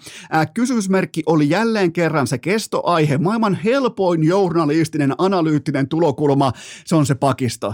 Kysymysmerkki 0.54 1.24
oli 1.26 1.50
jälleen 1.50 1.94
kerran 1.94 2.28
se 2.28 2.38
kestoaihe, 2.38 3.18
maailman 3.18 3.60
helpoin 3.64 4.24
journalistinen, 4.24 5.16
analyyttinen 5.18 5.88
tulokulma, 5.88 6.52
se 6.86 6.96
on 6.96 7.06
se 7.06 7.16
pakisto 7.16 7.74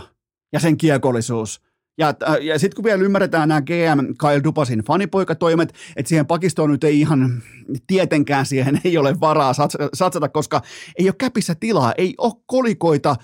ja 0.53 0.59
sen 0.59 0.77
kiekollisuus. 0.77 1.64
Ja, 1.97 2.13
äh, 2.29 2.35
ja 2.41 2.59
sitten 2.59 2.75
kun 2.75 2.83
vielä 2.83 3.03
ymmärretään 3.03 3.49
nämä 3.49 3.61
GM 3.61 3.99
Kyle 4.19 4.43
Dupasin 4.43 4.79
fanipoikatoimet, 4.79 5.73
että 5.95 6.09
siihen 6.09 6.27
pakistoon 6.27 6.71
nyt 6.71 6.83
ei 6.83 6.99
ihan 6.99 7.43
tietenkään 7.87 8.45
siihen 8.45 8.81
ei 8.83 8.97
ole 8.97 9.19
varaa 9.19 9.53
satsata, 9.93 10.29
koska 10.29 10.61
ei 10.99 11.07
ole 11.07 11.15
käpissä 11.17 11.55
tilaa, 11.55 11.93
ei 11.97 12.13
ole 12.17 12.33
kolikoita 12.45 13.15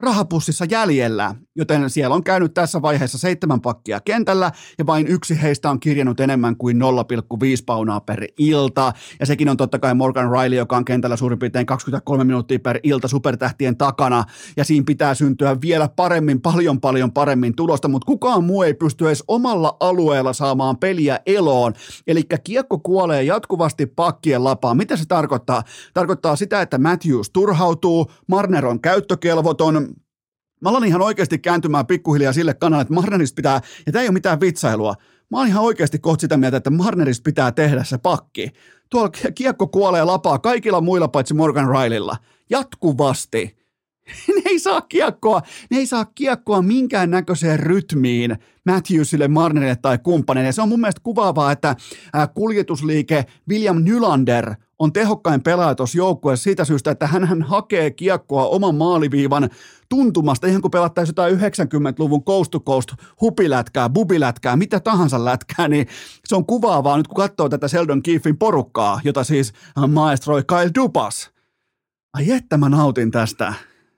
rahapussissa 0.00 0.64
jäljellä, 0.70 1.34
joten 1.56 1.90
siellä 1.90 2.14
on 2.14 2.24
käynyt 2.24 2.54
tässä 2.54 2.82
vaiheessa 2.82 3.18
seitsemän 3.18 3.60
pakkia 3.60 4.00
kentällä 4.00 4.52
ja 4.78 4.86
vain 4.86 5.06
yksi 5.06 5.42
heistä 5.42 5.70
on 5.70 5.80
kirjannut 5.80 6.20
enemmän 6.20 6.56
kuin 6.56 6.76
0,5 6.80 6.82
paunaa 7.66 8.00
per 8.00 8.24
ilta. 8.38 8.92
Ja 9.20 9.26
sekin 9.26 9.48
on 9.48 9.56
totta 9.56 9.78
kai 9.78 9.94
Morgan 9.94 10.30
Riley, 10.30 10.58
joka 10.58 10.76
on 10.76 10.84
kentällä 10.84 11.16
suurin 11.16 11.38
piirtein 11.38 11.66
23 11.66 12.24
minuuttia 12.24 12.58
per 12.58 12.80
ilta 12.82 13.08
supertähtien 13.08 13.76
takana 13.76 14.24
ja 14.56 14.64
siinä 14.64 14.84
pitää 14.86 15.14
syntyä 15.14 15.56
vielä 15.60 15.88
paremmin, 15.88 16.40
paljon 16.40 16.80
paljon 16.80 17.12
paremmin 17.12 17.56
tulosta, 17.56 17.88
mutta 17.88 18.06
kukaan 18.06 18.44
muu 18.44 18.62
ei 18.62 18.74
pysty 18.74 19.06
edes 19.06 19.24
omalla 19.28 19.76
alueella 19.80 20.32
saamaan 20.32 20.76
peliä 20.76 21.20
eloon. 21.26 21.72
Eli 22.06 22.22
kiekko 22.44 22.78
kuolee 22.78 23.22
jatkuvasti 23.22 23.86
pakkien 23.86 24.44
lapaan. 24.44 24.76
Mitä 24.76 24.96
se 24.96 25.04
tarkoittaa? 25.08 25.62
Tarkoittaa 25.94 26.36
sitä, 26.36 26.62
että 26.62 26.78
Matthews 26.78 27.30
turhautuu, 27.30 28.10
Marner 28.26 28.66
on 28.66 28.80
käyttökelvoton, 28.80 29.94
Mä 30.64 30.70
aloin 30.70 30.84
ihan 30.84 31.02
oikeasti 31.02 31.38
kääntymään 31.38 31.86
pikkuhiljaa 31.86 32.32
sille 32.32 32.54
kanalle, 32.54 32.82
että 32.82 32.94
Marnerista 32.94 33.36
pitää, 33.36 33.60
ja 33.86 33.92
tämä 33.92 34.02
ei 34.02 34.08
ole 34.08 34.12
mitään 34.14 34.40
vitsailua, 34.40 34.94
mä 35.30 35.38
oon 35.38 35.46
ihan 35.46 35.64
oikeasti 35.64 35.98
kohta 35.98 36.20
sitä 36.20 36.36
mieltä, 36.36 36.56
että 36.56 36.70
Marnerista 36.70 37.24
pitää 37.24 37.52
tehdä 37.52 37.84
se 37.84 37.98
pakki. 37.98 38.50
Tuolla 38.90 39.10
kiekko 39.34 39.66
kuolee 39.66 40.04
lapaa 40.04 40.38
kaikilla 40.38 40.80
muilla 40.80 41.08
paitsi 41.08 41.34
Morgan 41.34 41.68
Rileylla. 41.68 42.16
Jatkuvasti. 42.50 43.56
ne 44.34 44.42
ei 44.44 44.58
saa 44.58 44.80
kiekkoa, 44.80 45.42
ne 45.70 45.76
ei 45.76 45.86
saa 45.86 46.04
kiekkoa 46.04 46.62
minkään 46.62 47.10
näköiseen 47.10 47.60
rytmiin 47.60 48.36
Matthewsille, 48.66 49.28
Marnerille 49.28 49.76
tai 49.76 49.98
kumppaneille. 49.98 50.52
Se 50.52 50.62
on 50.62 50.68
mun 50.68 50.80
mielestä 50.80 51.00
kuvaavaa, 51.04 51.52
että 51.52 51.76
kuljetusliike 52.34 53.24
William 53.48 53.82
Nylander 53.82 54.54
on 54.78 54.92
tehokkain 54.92 55.42
pelaaja 55.42 55.74
tuossa 55.74 55.98
joukkueessa 55.98 56.44
siitä 56.44 56.64
syystä, 56.64 56.90
että 56.90 57.06
hän 57.06 57.42
hakee 57.42 57.90
kiekkoa 57.90 58.46
oman 58.46 58.74
maaliviivan 58.74 59.50
tuntumasta, 59.88 60.46
ihan 60.46 60.62
kun 60.62 60.70
pelattaisiin 60.70 61.10
jotain 61.10 61.38
90-luvun 61.38 62.24
coast 62.24 62.50
to 62.50 62.60
coast 62.60 62.88
hupilätkää, 63.20 63.88
bubilätkää, 63.88 64.56
mitä 64.56 64.80
tahansa 64.80 65.24
lätkää, 65.24 65.68
niin 65.68 65.86
se 66.24 66.36
on 66.36 66.46
kuvaavaa 66.46 66.96
nyt 66.96 67.08
kun 67.08 67.16
katsoo 67.16 67.48
tätä 67.48 67.68
Sheldon 67.68 68.02
Keefin 68.02 68.38
porukkaa, 68.38 69.00
jota 69.04 69.24
siis 69.24 69.52
maestroi 69.88 70.42
Kyle 70.44 70.70
Dupas. 70.74 71.30
Ai 72.14 72.30
että 72.30 72.56
mä 72.56 72.68
nautin 72.68 73.10
tästä. 73.10 73.54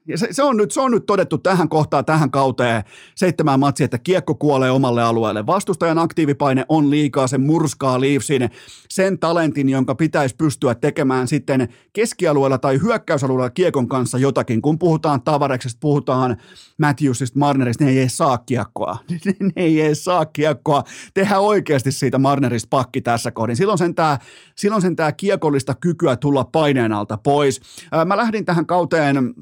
Ja 0.08 0.18
se, 0.18 0.28
se, 0.30 0.42
on 0.42 0.56
nyt, 0.56 0.70
se 0.70 0.80
on 0.80 0.90
nyt 0.90 1.06
todettu 1.06 1.38
tähän 1.38 1.68
kohtaan, 1.68 2.04
tähän 2.04 2.30
kauteen 2.30 2.82
seitsemään 3.14 3.60
matsia, 3.60 3.84
että 3.84 3.98
kiekko 3.98 4.34
kuolee 4.34 4.70
omalle 4.70 5.02
alueelle. 5.02 5.46
Vastustajan 5.46 5.98
aktiivipaine 5.98 6.64
on 6.68 6.90
liikaa, 6.90 7.26
se 7.26 7.38
murskaa 7.38 8.00
Leafsin 8.00 8.50
sen 8.88 9.18
talentin, 9.18 9.68
jonka 9.68 9.94
pitäisi 9.94 10.36
pystyä 10.36 10.74
tekemään 10.74 11.28
sitten 11.28 11.68
keskialueella 11.92 12.58
tai 12.58 12.80
hyökkäysalueella 12.82 13.50
kiekon 13.50 13.88
kanssa 13.88 14.18
jotakin. 14.18 14.62
Kun 14.62 14.78
puhutaan 14.78 15.22
Tavareksesta, 15.22 15.78
puhutaan 15.80 16.36
Matthewsista, 16.78 17.38
Marnerista, 17.38 17.84
ne 17.84 17.90
ei 17.90 17.98
edes 17.98 18.16
saa 18.16 18.38
kiekkoa. 18.38 18.98
ne 19.40 19.52
ei 19.56 19.80
edes 19.80 20.04
saa 20.04 20.26
kiekkoa. 20.26 20.84
Tehdään 21.14 21.42
oikeasti 21.42 21.92
siitä 21.92 22.18
Marnerista 22.18 22.68
pakki 22.70 23.00
tässä 23.00 23.30
kohdin. 23.30 23.56
Silloin 23.56 23.78
sen 23.78 23.94
tämä, 23.94 24.18
silloin 24.56 24.82
sen 24.82 24.96
tämä 24.96 25.12
kiekollista 25.12 25.74
kykyä 25.74 26.16
tulla 26.16 26.44
paineen 26.44 26.92
alta 26.92 27.18
pois. 27.18 27.60
Mä 28.06 28.16
lähdin 28.16 28.44
tähän 28.44 28.66
kauteen 28.66 29.34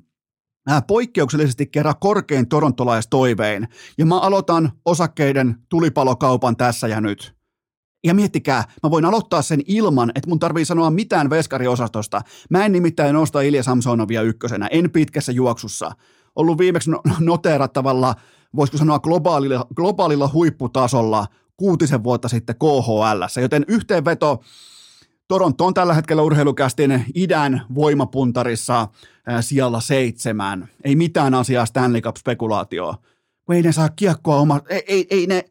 poikkeuksellisesti 0.86 1.66
kerran 1.66 1.94
korkein 2.00 2.48
torontolaistoivein. 2.48 3.68
Ja 3.98 4.06
mä 4.06 4.20
aloitan 4.20 4.72
osakkeiden 4.84 5.56
tulipalokaupan 5.68 6.56
tässä 6.56 6.88
ja 6.88 7.00
nyt. 7.00 7.34
Ja 8.04 8.14
miettikää, 8.14 8.64
mä 8.82 8.90
voin 8.90 9.04
aloittaa 9.04 9.42
sen 9.42 9.60
ilman, 9.66 10.12
että 10.14 10.28
mun 10.28 10.38
tarvii 10.38 10.64
sanoa 10.64 10.90
mitään 10.90 11.30
veskariosastosta. 11.30 12.20
Mä 12.50 12.64
en 12.64 12.72
nimittäin 12.72 13.14
nosta 13.14 13.40
Ilja 13.40 13.62
Samsonovia 13.62 14.22
ykkösenä, 14.22 14.68
en 14.70 14.90
pitkässä 14.90 15.32
juoksussa. 15.32 15.92
Ollut 16.36 16.58
viimeksi 16.58 16.90
no- 16.90 17.02
noteerattavalla, 17.20 18.14
voisiko 18.56 18.78
sanoa 18.78 18.98
globaalilla, 18.98 19.66
globaalilla 19.76 20.30
huipputasolla 20.32 21.26
kuutisen 21.56 22.04
vuotta 22.04 22.28
sitten 22.28 22.56
KHL. 22.56 23.40
Joten 23.40 23.64
yhteenveto, 23.68 24.40
Toronto 25.34 25.66
on 25.66 25.74
tällä 25.74 25.94
hetkellä 25.94 26.22
urheilukästin 26.22 27.04
idän 27.14 27.62
voimapuntarissa 27.74 28.88
siellä 29.40 29.80
seitsemän. 29.80 30.68
Ei 30.84 30.96
mitään 30.96 31.34
asiaa 31.34 31.66
Stanley 31.66 32.00
Cup-spekulaatioa. 32.00 32.94
Ei 33.52 33.62
ne 33.62 33.72
saa 33.72 33.88
kiekkoa 33.88 34.36
oma, 34.36 34.60
ei, 34.68 34.84
ei, 34.86 35.06
ei 35.10 35.26
ne, 35.26 35.44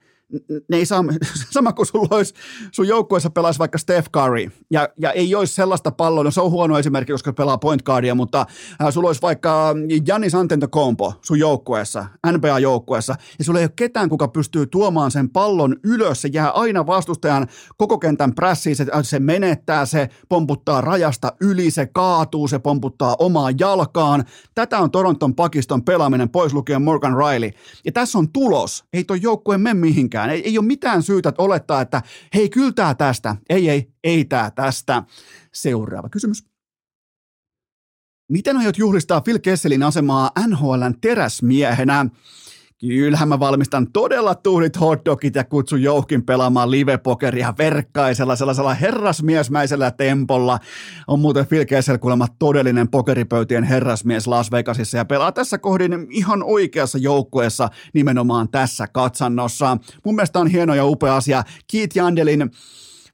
ne 0.69 0.77
ei 0.77 0.85
saa, 0.85 1.03
sama 1.51 1.73
kuin 1.73 1.85
sulla 1.85 2.07
olisi, 2.11 2.33
sun 2.71 2.87
joukkueessa 2.87 3.29
pelaisi 3.29 3.59
vaikka 3.59 3.77
Steph 3.77 4.09
Curry, 4.11 4.51
ja, 4.71 4.89
ja 4.99 5.11
ei 5.11 5.35
olisi 5.35 5.53
sellaista 5.53 5.91
palloa, 5.91 6.23
no 6.23 6.31
se 6.31 6.41
on 6.41 6.51
huono 6.51 6.79
esimerkki, 6.79 7.11
koska 7.11 7.33
pelaa 7.33 7.57
point 7.57 7.81
guardia, 7.81 8.15
mutta 8.15 8.45
äh, 8.81 8.93
sulla 8.93 9.09
olisi 9.09 9.21
vaikka 9.21 9.75
Giannis 10.05 10.35
Antetokounmpo 10.35 11.13
sun 11.21 11.39
joukkueessa, 11.39 12.05
NBA-joukkueessa, 12.27 13.15
ja 13.39 13.45
sulla 13.45 13.59
ei 13.59 13.65
ole 13.65 13.73
ketään, 13.75 14.09
kuka 14.09 14.27
pystyy 14.27 14.67
tuomaan 14.67 15.11
sen 15.11 15.29
pallon 15.29 15.75
ylös, 15.83 16.21
se 16.21 16.29
jää 16.33 16.49
aina 16.49 16.87
vastustajan 16.87 17.47
koko 17.77 17.97
kentän 17.97 18.35
prässiin, 18.35 18.75
se, 18.75 18.85
se 19.01 19.19
menettää, 19.19 19.85
se 19.85 20.09
pomputtaa 20.29 20.81
rajasta 20.81 21.33
yli, 21.41 21.71
se 21.71 21.85
kaatuu, 21.85 22.47
se 22.47 22.59
pomputtaa 22.59 23.15
omaa 23.19 23.51
jalkaan. 23.59 24.23
Tätä 24.55 24.79
on 24.79 24.91
Toronton 24.91 25.35
pakiston 25.35 25.83
pelaaminen, 25.83 26.29
pois 26.29 26.53
lukien 26.53 26.81
Morgan 26.81 27.15
Riley. 27.17 27.51
Ja 27.85 27.91
tässä 27.91 28.17
on 28.17 28.31
tulos, 28.31 28.85
ei 28.93 29.03
toi 29.03 29.21
joukkue 29.21 29.57
mene 29.57 29.79
mihinkään 29.79 30.22
mitään. 30.23 30.35
Ei, 30.35 30.49
ei 30.49 30.57
ole 30.57 30.65
mitään 30.65 31.03
syytä 31.03 31.33
olettaa, 31.37 31.81
että 31.81 32.01
hei, 32.33 32.49
kyllä 32.49 32.71
tästä. 32.93 33.35
Ei, 33.49 33.69
ei, 33.69 33.93
ei 34.03 34.25
tämä 34.25 34.51
tästä. 34.51 35.03
Seuraava 35.53 36.09
kysymys. 36.09 36.43
Miten 38.31 38.57
aiot 38.57 38.77
juhlistaa 38.77 39.21
Phil 39.21 39.39
Kesselin 39.39 39.83
asemaa 39.83 40.31
NHLn 40.47 40.95
teräsmiehenä? 41.01 42.05
Kyllähän 42.87 43.29
mä 43.29 43.39
valmistan 43.39 43.91
todella 43.91 44.35
tuhdit 44.35 44.79
hotdogit 44.79 45.35
ja 45.35 45.43
kutsun 45.43 45.81
jouhkin 45.81 46.25
pelaamaan 46.25 46.71
livepokeria 46.71 47.53
verkkaisella 47.57 48.35
sellaisella 48.35 48.73
herrasmiesmäisellä 48.73 49.91
tempolla. 49.91 50.59
On 51.07 51.19
muuten 51.19 51.47
Phil 51.47 51.65
Kessel 51.65 51.97
kuulemma 51.97 52.27
todellinen 52.39 52.89
pokeripöytien 52.89 53.63
herrasmies 53.63 54.27
Las 54.27 54.51
Vegasissa 54.51 54.97
ja 54.97 55.05
pelaa 55.05 55.31
tässä 55.31 55.57
kohdin 55.57 56.07
ihan 56.09 56.43
oikeassa 56.43 56.97
joukkueessa 56.97 57.69
nimenomaan 57.93 58.49
tässä 58.49 58.87
katsannossa. 58.87 59.77
Mun 60.05 60.15
mielestä 60.15 60.39
on 60.39 60.47
hieno 60.47 60.75
ja 60.75 60.85
upea 60.85 61.15
asia. 61.15 61.43
Keith 61.71 61.97
Jandelin 61.97 62.51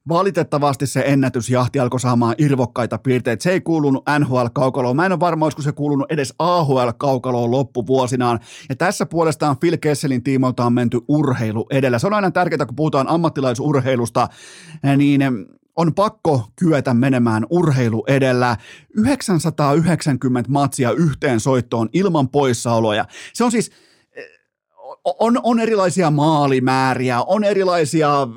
Valitettavasti 0.10 0.88
se 0.88 1.04
ennätysjahti 1.06 1.80
alkoi 1.80 2.00
saamaan 2.00 2.36
irvokkaita 2.38 2.98
piirteitä. 2.98 3.44
Se 3.44 3.52
ei 3.52 3.62
kuulunut 3.62 4.04
NHL-kaukaloon. 4.20 4.96
Mä 4.96 5.06
en 5.06 5.12
ole 5.12 5.20
varma, 5.20 5.46
olisiko 5.46 5.62
se 5.62 5.72
kuulunut 5.72 6.12
edes 6.12 6.34
AHL-kaukaloon 6.40 7.52
loppuvuosinaan. 7.52 8.40
Ja 8.70 8.76
tässä 8.76 9.06
puolestaan 9.06 9.58
Phil 9.58 9.78
Kesselin 9.78 10.24
tiimoilta 10.24 10.66
on 10.66 10.74
menty 10.74 11.00
urheilu 11.08 11.66
edellä. 11.72 12.00
Se 12.00 12.08
on 12.08 12.14
aina 12.14 12.32
tärkeää, 12.32 12.66
kun 12.66 12.76
puhutaan 12.76 13.08
ammattilaisurheilusta, 13.08 14.28
niin 14.98 15.22
on 15.76 15.94
pakko 15.94 16.48
kyetä 16.56 16.94
menemään 16.94 17.46
urheilu 17.50 18.04
edellä. 18.08 18.58
990 18.96 20.52
matsia 20.52 20.92
yhteen 20.92 21.40
soittoon 21.40 21.90
ilman 21.94 22.30
poissaoloja. 22.30 23.06
Se 23.34 23.44
on 23.44 23.52
siis, 23.52 23.72
on, 25.06 25.40
on 25.44 25.60
erilaisia 25.60 26.12
maalimääriä, 26.12 27.22
on 27.22 27.44
erilaisia 27.44 28.28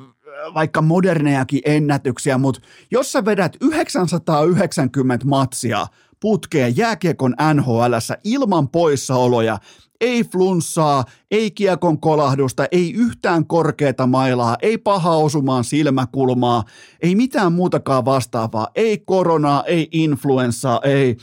vaikka 0.53 0.81
modernejakin 0.81 1.61
ennätyksiä, 1.65 2.37
mutta 2.37 2.61
jos 2.91 3.11
sä 3.11 3.25
vedät 3.25 3.57
990 3.61 5.25
matsia 5.27 5.87
putkeen 6.19 6.77
jääkiekon 6.77 7.35
nhl 7.53 7.93
ilman 8.23 8.69
poissaoloja, 8.69 9.57
ei 10.01 10.23
flunssaa, 10.23 11.03
ei 11.31 11.51
kiekon 11.51 11.99
kolahdusta, 11.99 12.65
ei 12.71 12.93
yhtään 12.93 13.45
korkeata 13.45 14.07
mailaa, 14.07 14.57
ei 14.61 14.77
paha 14.77 15.15
osumaan 15.15 15.63
silmäkulmaa, 15.63 16.63
ei 17.01 17.15
mitään 17.15 17.53
muutakaan 17.53 18.05
vastaavaa, 18.05 18.67
ei 18.75 18.97
koronaa, 18.97 19.63
ei 19.63 19.87
influenssaa, 19.91 20.79
ei 20.83 21.17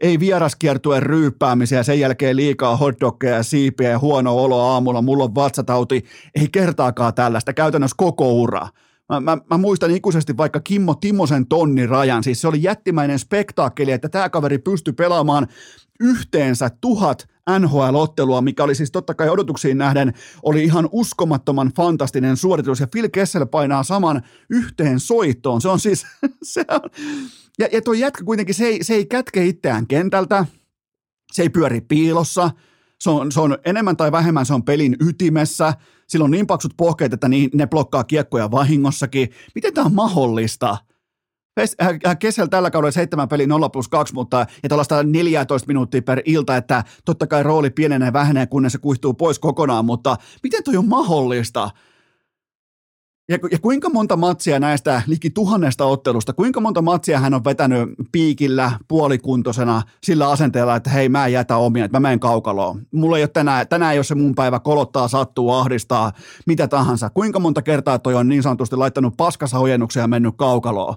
ei 0.00 0.20
vieraskiertuen 0.20 1.02
ryyppäämisiä 1.02 1.78
ja 1.78 1.84
sen 1.84 2.00
jälkeen 2.00 2.36
liikaa 2.36 2.76
hotdoggeja 2.76 3.36
ja 3.36 3.42
siipiä 3.42 3.90
ja 3.90 3.98
huono 3.98 4.36
olo 4.36 4.60
aamulla, 4.60 5.02
mulla 5.02 5.24
on 5.24 5.34
vatsatauti, 5.34 6.04
ei 6.34 6.48
kertaakaan 6.52 7.14
tällaista, 7.14 7.52
käytännössä 7.52 7.94
koko 7.96 8.32
ura. 8.32 8.68
Mä, 9.10 9.20
mä, 9.20 9.38
mä 9.50 9.58
muistan 9.58 9.90
ikuisesti 9.90 10.36
vaikka 10.36 10.60
Kimmo 10.60 10.94
Timosen 10.94 11.46
tonnin 11.46 11.88
rajan, 11.88 12.24
siis 12.24 12.40
se 12.40 12.48
oli 12.48 12.62
jättimäinen 12.62 13.18
spektaakkeli, 13.18 13.92
että 13.92 14.08
tämä 14.08 14.28
kaveri 14.28 14.58
pystyi 14.58 14.92
pelaamaan 14.92 15.46
yhteensä 16.00 16.70
tuhat 16.80 17.28
NHL-ottelua, 17.58 18.40
mikä 18.40 18.64
oli 18.64 18.74
siis 18.74 18.90
totta 18.90 19.14
kai 19.14 19.28
odotuksiin 19.28 19.78
nähden, 19.78 20.12
oli 20.42 20.64
ihan 20.64 20.88
uskomattoman 20.92 21.72
fantastinen 21.76 22.36
suoritus, 22.36 22.80
ja 22.80 22.86
Phil 22.86 23.08
Kessel 23.12 23.46
painaa 23.46 23.82
saman 23.82 24.22
yhteen 24.50 25.00
soittoon. 25.00 25.60
Se 25.60 25.68
on 25.68 25.80
siis, 25.80 26.06
se 26.42 26.64
on, 26.70 26.90
ja, 27.58 27.68
ja 27.72 27.82
tuo 27.82 27.94
jätkä 27.94 28.24
kuitenkin, 28.24 28.54
se 28.54 28.64
ei, 28.64 28.84
se 28.84 28.94
ei 28.94 29.06
kätke 29.06 29.44
itseään 29.44 29.86
kentältä, 29.86 30.46
se 31.32 31.42
ei 31.42 31.50
pyöri 31.50 31.80
piilossa, 31.80 32.50
se 33.00 33.10
on, 33.10 33.32
se 33.32 33.40
on 33.40 33.58
enemmän 33.64 33.96
tai 33.96 34.12
vähemmän 34.12 34.46
se 34.46 34.54
on 34.54 34.62
pelin 34.62 34.96
ytimessä, 35.08 35.74
sillä 36.08 36.24
on 36.24 36.30
niin 36.30 36.46
paksut 36.46 36.74
pohkeet, 36.76 37.12
että 37.12 37.28
niin, 37.28 37.50
ne 37.54 37.66
blokkaa 37.66 38.04
kiekkoja 38.04 38.50
vahingossakin. 38.50 39.28
Miten 39.54 39.74
tämä 39.74 39.84
on 39.84 39.94
mahdollista? 39.94 40.76
Kesel 42.18 42.46
tällä 42.46 42.70
kaudella 42.70 42.90
7 42.90 43.28
peli 43.28 43.46
0 43.46 43.68
plus 43.68 43.88
2, 43.88 44.14
mutta 44.14 44.46
ja 44.62 44.68
tällaista 44.68 45.02
14 45.02 45.66
minuuttia 45.66 46.02
per 46.02 46.22
ilta, 46.24 46.56
että 46.56 46.84
totta 47.04 47.26
kai 47.26 47.42
rooli 47.42 47.70
pienenee 47.70 48.12
vähenee, 48.12 48.46
kunnes 48.46 48.72
se 48.72 48.78
kuihtuu 48.78 49.14
pois 49.14 49.38
kokonaan, 49.38 49.84
mutta 49.84 50.16
miten 50.42 50.64
toi 50.64 50.76
on 50.76 50.88
mahdollista? 50.88 51.70
Ja, 53.30 53.38
ja 53.50 53.58
kuinka 53.58 53.90
monta 53.90 54.16
matsia 54.16 54.60
näistä 54.60 55.02
liki 55.06 55.30
tuhannesta 55.30 55.84
ottelusta, 55.84 56.32
kuinka 56.32 56.60
monta 56.60 56.82
matsia 56.82 57.20
hän 57.20 57.34
on 57.34 57.44
vetänyt 57.44 57.88
piikillä, 58.12 58.72
puolikuntoisena, 58.88 59.82
sillä 60.04 60.30
asenteella, 60.30 60.76
että 60.76 60.90
hei 60.90 61.08
mä 61.08 61.26
en 61.26 61.32
jätä 61.32 61.56
omia, 61.56 61.84
että 61.84 61.96
mä 61.96 62.00
menen 62.00 62.20
kaukaloon. 62.20 62.86
Mulla 62.92 63.16
ei 63.16 63.22
ole 63.22 63.28
tänään, 63.28 63.68
tänään 63.68 63.96
ole 63.96 64.04
se 64.04 64.14
mun 64.14 64.34
päivä, 64.34 64.58
kolottaa, 64.58 65.08
sattuu, 65.08 65.50
ahdistaa, 65.50 66.12
mitä 66.46 66.68
tahansa. 66.68 67.10
Kuinka 67.10 67.38
monta 67.38 67.62
kertaa 67.62 67.98
toi 67.98 68.14
on 68.14 68.28
niin 68.28 68.42
sanotusti 68.42 68.76
laittanut 68.76 69.16
paskassa 69.16 69.58
ojennuksia 69.58 70.02
ja 70.02 70.08
mennyt 70.08 70.34
kaukaloon 70.36 70.94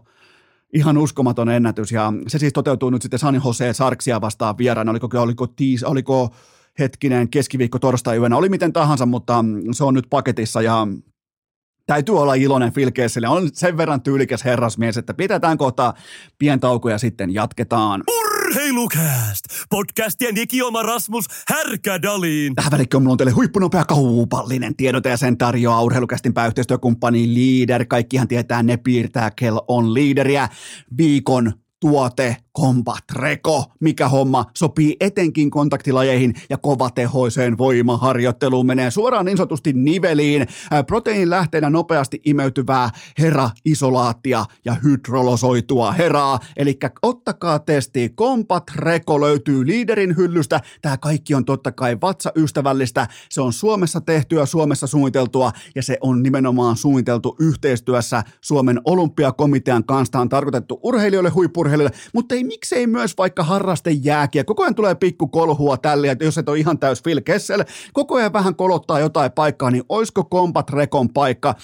ihan 0.73 0.97
uskomaton 0.97 1.49
ennätys 1.49 1.91
ja 1.91 2.13
se 2.27 2.39
siis 2.39 2.53
toteutuu 2.53 2.89
nyt 2.89 3.01
sitten 3.01 3.19
San 3.19 3.41
Jose 3.45 3.73
Sarksia 3.73 4.21
vastaan 4.21 4.57
vieraana, 4.57 4.91
oliko, 4.91 5.09
oliko, 5.19 5.47
tiis, 5.47 5.83
oliko 5.83 6.29
hetkinen 6.79 7.29
keskiviikko 7.29 7.79
torstai 7.79 8.17
yönä, 8.17 8.37
oli 8.37 8.49
miten 8.49 8.73
tahansa, 8.73 9.05
mutta 9.05 9.45
se 9.71 9.83
on 9.83 9.93
nyt 9.93 10.07
paketissa 10.09 10.61
ja 10.61 10.87
täytyy 11.85 12.19
olla 12.19 12.33
iloinen 12.33 12.73
Phil 12.73 12.91
Kessel. 12.91 13.23
On 13.27 13.49
sen 13.53 13.77
verran 13.77 14.01
tyylikäs 14.01 14.45
herrasmies, 14.45 14.97
että 14.97 15.13
pidetään 15.13 15.57
kohta 15.57 15.93
pientauko 16.37 16.89
ja 16.89 16.97
sitten 16.97 17.33
jatketaan. 17.33 18.03
Urheilu! 18.07 18.33
Urheilukääst! 18.53 19.45
Podcastien 19.69 20.37
ikioma 20.37 20.83
Rasmus 20.83 21.25
Härkädaliin. 21.49 22.55
Tähän 22.55 22.71
välikköön 22.71 23.03
mulla 23.03 23.11
on 23.11 23.17
teille 23.17 23.31
huippunopea 23.31 23.85
kaupallinen 23.85 24.75
tiedote 24.75 25.09
ja 25.09 25.17
sen 25.17 25.37
tarjoaa 25.37 25.81
urheilukästin 25.81 26.33
pääyhteistyökumppani 26.33 27.35
Leader. 27.35 27.85
Kaikkihan 27.85 28.27
tietää, 28.27 28.63
ne 28.63 28.77
piirtää 28.77 29.31
Kel 29.31 29.59
on 29.67 29.93
Leaderiä. 29.93 30.49
Viikon 30.97 31.53
tuote 31.79 32.37
Combat 32.61 33.03
Reko, 33.11 33.65
mikä 33.79 34.07
homma 34.07 34.45
sopii 34.57 34.95
etenkin 34.99 35.49
kontaktilajeihin 35.49 36.33
ja 36.49 36.57
kovatehoiseen 36.57 37.57
voimaharjoitteluun 37.57 38.65
menee 38.65 38.91
suoraan 38.91 39.25
niin 39.25 39.37
sanotusti 39.37 39.73
niveliin. 39.73 40.47
Proteiinin 40.87 41.29
lähteenä 41.29 41.69
nopeasti 41.69 42.21
imeytyvää 42.25 42.89
hera-isolaattia 43.19 44.45
ja 44.65 44.75
hydrolosoitua 44.83 45.91
heraa. 45.91 46.39
Eli 46.57 46.79
ottakaa 47.01 47.59
testi. 47.59 48.09
Combat 48.09 48.63
Reko 48.75 49.21
löytyy 49.21 49.67
liiderin 49.67 50.17
hyllystä. 50.17 50.61
Tämä 50.81 50.97
kaikki 50.97 51.35
on 51.35 51.45
totta 51.45 51.71
kai 51.71 51.97
vatsaystävällistä. 52.01 53.07
Se 53.29 53.41
on 53.41 53.53
Suomessa 53.53 54.01
tehtyä, 54.01 54.45
Suomessa 54.45 54.87
suunniteltua 54.87 55.51
ja 55.75 55.83
se 55.83 55.97
on 56.01 56.23
nimenomaan 56.23 56.77
suunniteltu 56.77 57.35
yhteistyössä 57.39 58.23
Suomen 58.41 58.81
olympiakomitean 58.85 59.83
kanssa. 59.83 60.19
on 60.19 60.29
tarkoitettu 60.29 60.79
urheilijoille, 60.83 61.29
huippurheilijoille, 61.29 61.97
mutta 62.13 62.35
ei 62.35 62.42
ei 62.43 62.47
miksei 62.47 62.87
myös 62.87 63.17
vaikka 63.17 63.43
harrastejääkiä. 63.43 64.43
Koko 64.43 64.63
ajan 64.63 64.75
tulee 64.75 64.95
pikku 64.95 65.27
kolhua 65.27 65.77
tälle, 65.77 66.09
että 66.09 66.25
jos 66.25 66.37
et 66.37 66.49
ole 66.49 66.59
ihan 66.59 66.79
täys 66.79 67.01
Phil 67.01 67.21
Kessel, 67.21 67.63
koko 67.93 68.15
ajan 68.15 68.33
vähän 68.33 68.55
kolottaa 68.55 68.99
jotain 68.99 69.31
paikkaa, 69.31 69.71
niin 69.71 69.83
oisko 69.89 70.23
Combat 70.23 70.69
Rekon 70.69 71.09
paikka? 71.09 71.55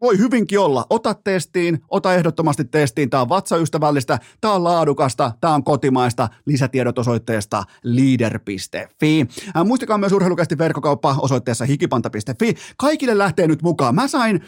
Voi 0.00 0.18
hyvinkin 0.18 0.58
olla. 0.58 0.86
Ota 0.90 1.14
testiin, 1.14 1.82
ota 1.88 2.14
ehdottomasti 2.14 2.64
testiin. 2.64 3.10
Tämä 3.10 3.20
on 3.20 3.28
vatsaystävällistä, 3.28 4.18
tämä 4.40 4.54
on 4.54 4.64
laadukasta, 4.64 5.32
tämä 5.40 5.54
on 5.54 5.64
kotimaista. 5.64 6.28
Lisätiedot 6.46 6.98
osoitteesta 6.98 7.64
leader.fi. 7.82 9.26
Äh, 9.56 9.66
muistakaa 9.66 9.98
myös 9.98 10.12
urheilukästi 10.12 10.58
verkkokauppa 10.58 11.16
osoitteessa 11.22 11.64
hikipanta.fi. 11.64 12.54
Kaikille 12.76 13.18
lähtee 13.18 13.46
nyt 13.46 13.62
mukaan. 13.62 13.94
Mä 13.94 14.08
sain 14.08 14.42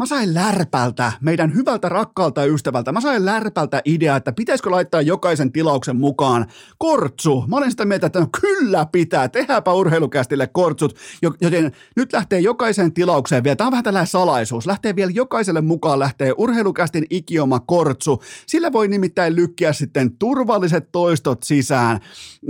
mä 0.00 0.06
sain 0.06 0.34
Lärpältä, 0.34 1.12
meidän 1.20 1.54
hyvältä 1.54 1.88
rakkaalta 1.88 2.44
ystävältä, 2.44 2.92
mä 2.92 3.00
sain 3.00 3.24
Lärpältä 3.24 3.82
idea, 3.84 4.16
että 4.16 4.32
pitäisikö 4.32 4.70
laittaa 4.70 5.02
jokaisen 5.02 5.52
tilauksen 5.52 5.96
mukaan 5.96 6.46
kortsu. 6.78 7.44
Mä 7.48 7.56
olen 7.56 7.70
sitä 7.70 7.84
mieltä, 7.84 8.06
että 8.06 8.20
no 8.20 8.26
kyllä 8.40 8.86
pitää, 8.92 9.28
tehdäänpä 9.28 9.72
urheilukästille 9.72 10.46
kortsut, 10.46 10.96
joten 11.40 11.72
nyt 11.96 12.12
lähtee 12.12 12.40
jokaisen 12.40 12.92
tilaukseen 12.92 13.44
vielä, 13.44 13.56
tämä 13.56 13.68
on 13.68 13.70
vähän 13.70 13.84
tällainen 13.84 14.06
salaisuus, 14.06 14.66
lähtee 14.66 14.89
vielä 14.96 15.10
jokaiselle 15.14 15.60
mukaan, 15.60 15.98
lähtee 15.98 16.34
urheilukästin 16.36 17.06
ikioma 17.10 17.60
kortsu. 17.60 18.22
Sillä 18.46 18.72
voi 18.72 18.88
nimittäin 18.88 19.36
lykkiä 19.36 19.72
sitten 19.72 20.16
turvalliset 20.16 20.88
toistot 20.92 21.42
sisään 21.42 22.00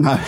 äh, 0.07 0.21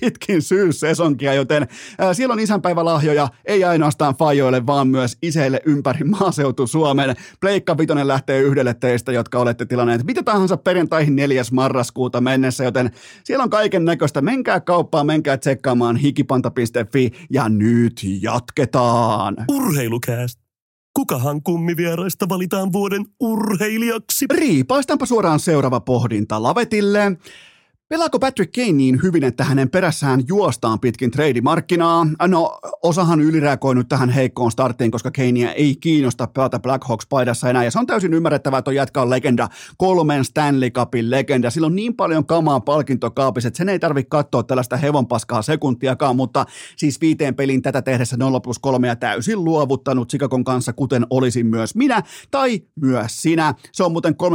pitkin 0.00 0.42
syyssesonkia, 0.42 1.34
joten 1.34 1.62
äh, 1.62 1.68
siellä 2.12 2.32
on 2.32 2.40
isänpäivälahjoja, 2.40 3.28
ei 3.44 3.64
ainoastaan 3.64 4.14
fajoille, 4.14 4.66
vaan 4.66 4.88
myös 4.88 5.18
iseille 5.22 5.60
ympäri 5.66 6.04
maaseutu 6.04 6.34
seutu 6.34 6.66
Suomen. 6.66 7.16
Pleikka 7.40 7.78
Vitonen 7.78 8.08
lähtee 8.08 8.40
yhdelle 8.40 8.74
teistä, 8.74 9.12
jotka 9.12 9.38
olette 9.38 9.66
tilanneet 9.66 10.04
mitä 10.04 10.22
tahansa 10.22 10.56
perjantaihin 10.56 11.16
4. 11.16 11.42
marraskuuta 11.52 12.20
mennessä, 12.20 12.64
joten 12.64 12.90
siellä 13.24 13.42
on 13.42 13.50
kaiken 13.50 13.84
näköistä. 13.84 14.22
Menkää 14.22 14.60
kauppaan, 14.60 15.06
menkää 15.06 15.36
tsekkaamaan 15.36 15.96
hikipanta.fi 15.96 17.10
ja 17.30 17.48
nyt 17.48 18.00
jatketaan. 18.20 19.36
Urheilukääst. 19.48 20.43
Kukahan 20.94 21.42
kummivieraista 21.42 22.28
valitaan 22.28 22.72
vuoden 22.72 23.04
urheilijaksi? 23.20 24.26
Riipaistaanpa 24.34 25.06
suoraan 25.06 25.40
seuraava 25.40 25.80
pohdinta 25.80 26.42
lavetille. 26.42 27.12
Pelaako 27.88 28.18
Patrick 28.18 28.52
Kane 28.52 28.72
niin 28.72 29.02
hyvin, 29.02 29.24
että 29.24 29.44
hänen 29.44 29.70
perässään 29.70 30.22
juostaan 30.28 30.80
pitkin 30.80 31.10
treidimarkkinaa? 31.10 32.06
No, 32.28 32.58
osahan 32.82 33.20
ylireagoinut 33.20 33.88
tähän 33.88 34.10
heikkoon 34.10 34.50
starttiin, 34.50 34.90
koska 34.90 35.10
Kanea 35.10 35.52
ei 35.52 35.76
kiinnosta 35.76 36.26
pelata 36.26 36.58
Blackhawks-paidassa 36.58 37.50
enää. 37.50 37.64
Ja 37.64 37.70
se 37.70 37.78
on 37.78 37.86
täysin 37.86 38.14
ymmärrettävää, 38.14 38.58
että 38.58 38.70
on 38.70 38.74
jätkä 38.74 39.02
on 39.02 39.10
legenda, 39.10 39.48
kolmen 39.76 40.24
Stanley 40.24 40.70
Cupin 40.70 41.10
legenda. 41.10 41.50
Sillä 41.50 41.66
on 41.66 41.76
niin 41.76 41.96
paljon 41.96 42.26
kamaa 42.26 42.60
palkintokaapissa, 42.60 43.48
että 43.48 43.58
sen 43.58 43.68
ei 43.68 43.78
tarvitse 43.78 44.08
katsoa 44.08 44.42
tällaista 44.42 44.76
hevonpaskaa 44.76 45.42
sekuntiakaan, 45.42 46.16
mutta 46.16 46.46
siis 46.76 47.00
viiteen 47.00 47.34
pelin 47.34 47.62
tätä 47.62 47.82
tehdessä 47.82 48.16
0 48.16 48.40
plus 48.40 48.58
3 48.58 48.88
ja 48.88 48.96
täysin 48.96 49.44
luovuttanut 49.44 50.10
Sikakon 50.10 50.44
kanssa, 50.44 50.72
kuten 50.72 51.06
olisin 51.10 51.46
myös 51.46 51.74
minä 51.74 52.02
tai 52.30 52.62
myös 52.80 53.22
sinä. 53.22 53.54
Se 53.72 53.84
on 53.84 53.92
muuten 53.92 54.14
3,5 54.22 54.28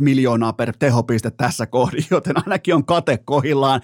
miljoonaa 0.00 0.52
per 0.52 0.72
tehopiste 0.78 1.30
tässä 1.30 1.66
kohdin, 1.66 2.04
joten 2.10 2.36
ainakin 2.36 2.75
on 2.76 2.84
kate 2.84 3.18
kohillaan. 3.24 3.80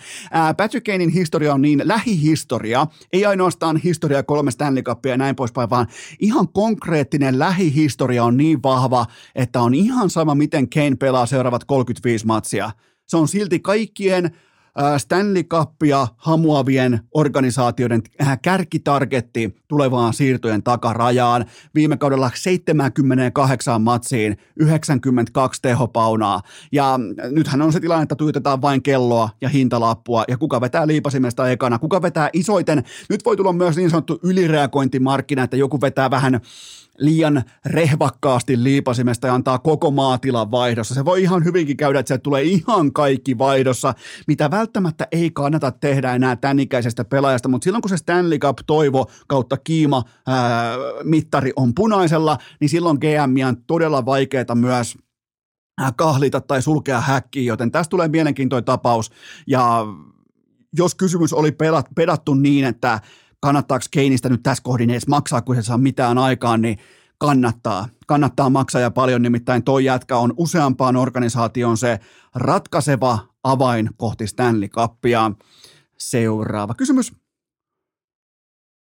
Patrick 0.57 0.85
Kanein 0.85 1.11
historia 1.11 1.55
on 1.55 1.63
niin 1.63 1.83
lähihistoria, 1.85 2.87
ei 3.13 3.27
ainoastaan 3.27 3.77
historia 3.77 4.23
kolme 4.23 4.51
Stanley 4.51 4.83
Cupia 4.83 5.13
ja 5.13 5.17
näin 5.17 5.37
poispäin, 5.37 5.71
vaan 5.71 5.87
ihan 6.21 6.49
konkreettinen 6.49 7.39
lähihistoria 7.39 8.25
on 8.25 8.37
niin 8.37 8.63
vahva, 8.63 9.07
että 9.35 9.61
on 9.61 9.75
ihan 9.75 10.11
sama, 10.11 10.35
miten 10.35 10.71
Kane 10.71 10.97
pelaa 10.97 11.27
seuraavat 11.27 11.65
35 11.65 12.27
matsia. 12.27 12.71
Se 13.07 13.17
on 13.17 13.29
silti 13.29 13.61
kaikkien 13.61 14.31
Stanley 14.99 15.43
Cupia 15.45 16.07
hamuavien 16.17 17.01
organisaatioiden 17.15 18.03
äh, 18.23 18.39
kärkitargetti 18.43 19.57
tulevaan 19.69 20.15
siirtojen 20.15 20.63
takarajaan. 20.63 21.45
Viime 21.75 21.97
kaudella 21.97 22.31
78 22.35 23.83
matsiin 23.83 24.37
92 24.57 25.63
tehopaunaa. 25.63 26.41
Ja 26.73 26.99
nythän 27.31 27.63
on 27.63 27.73
se 27.73 27.81
tilanne, 27.81 28.03
että 28.03 28.17
tuitetaan 28.17 28.63
vain 28.63 28.83
kelloa 28.83 29.29
ja 29.41 29.49
hintalappua. 29.49 30.25
Ja 30.29 30.39
kuka 30.39 30.61
vetää 30.61 30.87
liipasimesta 30.87 31.51
ekana, 31.51 31.79
kuka 31.79 32.03
vetää 32.03 32.31
isoiten. 32.33 32.85
Nyt 33.09 33.25
voi 33.25 33.37
tulla 33.37 33.53
myös 33.53 33.77
niin 33.77 33.91
sanottu 33.91 34.19
ylireagointimarkkina, 34.23 35.43
että 35.43 35.57
joku 35.57 35.81
vetää 35.81 36.11
vähän 36.11 36.41
liian 36.99 37.43
rehvakkaasti 37.67 38.63
liipasimesta 38.63 39.27
ja 39.27 39.35
antaa 39.35 39.59
koko 39.59 39.91
maatilan 39.91 40.51
vaihdossa. 40.51 40.95
Se 40.95 41.05
voi 41.05 41.23
ihan 41.23 41.45
hyvinkin 41.45 41.77
käydä, 41.77 41.99
että 41.99 42.15
se 42.15 42.19
tulee 42.19 42.43
ihan 42.43 42.93
kaikki 42.93 43.39
vaihdossa, 43.39 43.95
mitä 44.27 44.51
välttämättä 44.51 45.09
ei 45.13 45.31
kannata 45.31 45.71
tehdä 45.71 46.15
enää 46.15 46.37
tämän 46.37 46.59
ikäisestä 46.59 47.05
pelaajasta, 47.05 47.49
mutta 47.49 47.65
silloin 47.65 47.83
kun 47.83 47.89
se 47.89 47.97
Stanley 47.97 48.39
Cup 48.39 48.59
toivo 48.67 49.11
kautta 49.29 49.57
kiima 49.57 50.03
ää, 50.27 50.75
mittari 51.05 51.53
on 51.57 51.75
punaisella, 51.75 52.39
niin 52.61 52.69
silloin 52.69 52.99
GM 53.01 53.47
on 53.49 53.57
todella 53.67 54.07
vaikeaa 54.07 54.55
myös 54.55 54.99
kahlita 55.97 56.41
tai 56.41 56.63
sulkea 56.63 57.01
häkkiin, 57.01 57.47
joten 57.47 57.71
tästä 57.71 57.91
tulee 57.91 58.09
mielenkiintoinen 58.09 58.65
tapaus 58.65 59.11
ja 59.47 59.87
jos 60.77 60.95
kysymys 60.95 61.33
oli 61.33 61.57
pedattu 61.95 62.35
niin, 62.35 62.65
että 62.65 63.01
kannattaako 63.43 63.85
Keinistä 63.91 64.29
nyt 64.29 64.43
tässä 64.43 64.63
kohdin 64.63 64.91
edes 64.91 65.07
maksaa, 65.07 65.43
kun 65.43 65.55
se 65.57 65.63
saa 65.63 65.79
mitään 65.79 66.19
aikaan, 66.19 66.63
niin 66.63 66.79
kannattaa. 67.19 67.89
Kannattaa 68.07 68.51
maksaa 68.51 68.81
ja 68.81 68.91
paljon, 68.91 69.23
nimittäin 69.23 69.65
toi 69.65 69.85
jätkä 69.85 70.17
on 70.17 70.35
useampaan 70.37 70.97
organisaation 70.97 71.77
se 71.77 71.99
ratkaiseva 72.35 73.19
avain 73.45 73.91
kohti 73.97 74.27
Stanley 74.27 74.69
Cupia. 74.69 75.33
Seuraava 75.99 76.75
kysymys. 76.75 77.13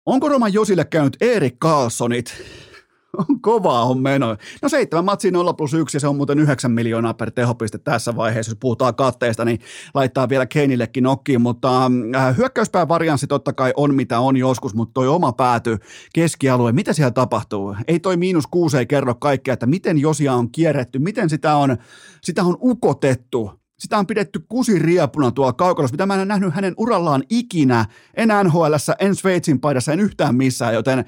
Onko 0.06 0.30
Roman 0.30 0.54
Josille 0.54 0.86
käynyt 0.86 1.18
Erik 1.22 1.60
Carlsonit? 1.60 2.34
On 3.18 3.42
kovaa 3.42 3.84
on 3.84 4.02
meno. 4.02 4.38
No 4.62 4.70
seitsemän 4.70 5.06
matsi 5.06 5.32
0 5.32 5.54
plus 5.54 5.74
1 5.74 5.96
ja 5.96 6.00
se 6.00 6.08
on 6.08 6.16
muuten 6.16 6.40
9 6.40 6.72
miljoonaa 6.72 7.14
per 7.14 7.32
tehopiste 7.32 7.78
tässä 7.78 8.16
vaiheessa. 8.16 8.50
Jos 8.50 8.58
puhutaan 8.60 8.96
katteesta, 8.96 9.46
niin 9.46 9.60
laittaa 9.94 10.30
vielä 10.30 10.46
Keinillekin 10.46 11.04
nokkiin, 11.04 11.42
mutta 11.42 11.92
äh, 12.16 12.38
hyökkäyspään 12.38 12.88
varianssi 12.88 13.28
totta 13.28 13.54
kai 13.54 13.74
on 13.78 13.96
mitä 13.96 14.20
on 14.20 14.38
joskus, 14.38 14.76
mutta 14.76 14.94
toi 14.94 15.08
oma 15.08 15.34
pääty 15.34 15.78
keskialue, 16.14 16.72
mitä 16.72 16.94
siellä 16.94 17.12
tapahtuu? 17.12 17.76
Ei 17.88 18.00
toi 18.00 18.18
miinus 18.18 18.48
kuusi 18.48 18.78
ei 18.78 18.86
kerro 18.86 19.16
kaikkea, 19.16 19.54
että 19.54 19.66
miten 19.66 19.98
Josia 19.98 20.34
on 20.34 20.52
kierretty, 20.52 21.00
miten 21.00 21.30
sitä 21.30 21.56
on, 21.56 21.78
sitä 22.22 22.44
on 22.44 22.58
ukotettu 22.62 23.52
sitä 23.80 23.98
on 23.98 24.08
pidetty 24.08 24.40
kusiriepuna 24.48 25.32
tuolla 25.32 25.54
kaukalossa, 25.54 25.94
mitä 25.94 26.06
mä 26.06 26.22
en 26.22 26.28
nähnyt 26.28 26.54
hänen 26.54 26.74
urallaan 26.78 27.24
ikinä, 27.30 27.86
en 28.14 28.30
nhl 28.44 28.74
en 29.00 29.16
Sveitsin 29.16 29.60
paidassa, 29.60 29.94
en 29.94 30.00
yhtään 30.00 30.36
missään, 30.36 30.74
joten 30.74 31.06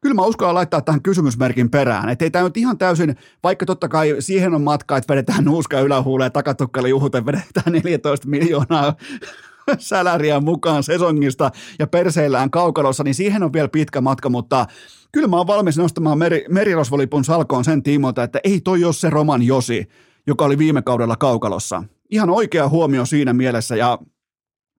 kyllä 0.00 0.14
mä 0.14 0.22
uskallan 0.22 0.54
laittaa 0.54 0.80
tähän 0.80 1.02
kysymysmerkin 1.02 1.70
perään. 1.70 2.08
Että 2.08 2.24
ei 2.24 2.30
tämä 2.30 2.44
nyt 2.44 2.56
ihan 2.56 2.78
täysin, 2.78 3.16
vaikka 3.42 3.66
totta 3.66 3.88
kai 3.88 4.16
siihen 4.18 4.54
on 4.54 4.62
matka, 4.62 4.96
että 4.96 5.12
vedetään 5.12 5.44
nuuska 5.44 5.80
ylähuuleen 5.80 6.26
ja 6.26 6.30
takatukkalle 6.30 6.88
juhuten 6.88 7.26
vedetään 7.26 7.72
14 7.72 8.28
miljoonaa 8.28 8.94
säläriä 9.78 10.40
mukaan 10.40 10.82
sesongista 10.82 11.50
ja 11.78 11.86
perseillään 11.86 12.50
kaukalossa, 12.50 13.04
niin 13.04 13.14
siihen 13.14 13.42
on 13.42 13.52
vielä 13.52 13.68
pitkä 13.68 14.00
matka, 14.00 14.28
mutta 14.28 14.66
kyllä 15.12 15.28
mä 15.28 15.36
oon 15.36 15.46
valmis 15.46 15.78
nostamaan 15.78 16.18
meri, 16.18 16.44
merirosvolipun 16.50 17.24
salkoon 17.24 17.64
sen 17.64 17.82
tiimoilta, 17.82 18.22
että 18.22 18.40
ei 18.44 18.60
toi 18.60 18.84
ole 18.84 18.92
se 18.92 19.10
Roman 19.10 19.42
Josi, 19.42 19.88
joka 20.26 20.44
oli 20.44 20.58
viime 20.58 20.82
kaudella 20.82 21.16
kaukalossa. 21.16 21.84
Ihan 22.10 22.30
oikea 22.30 22.68
huomio 22.68 23.06
siinä 23.06 23.32
mielessä 23.32 23.76
ja 23.76 23.98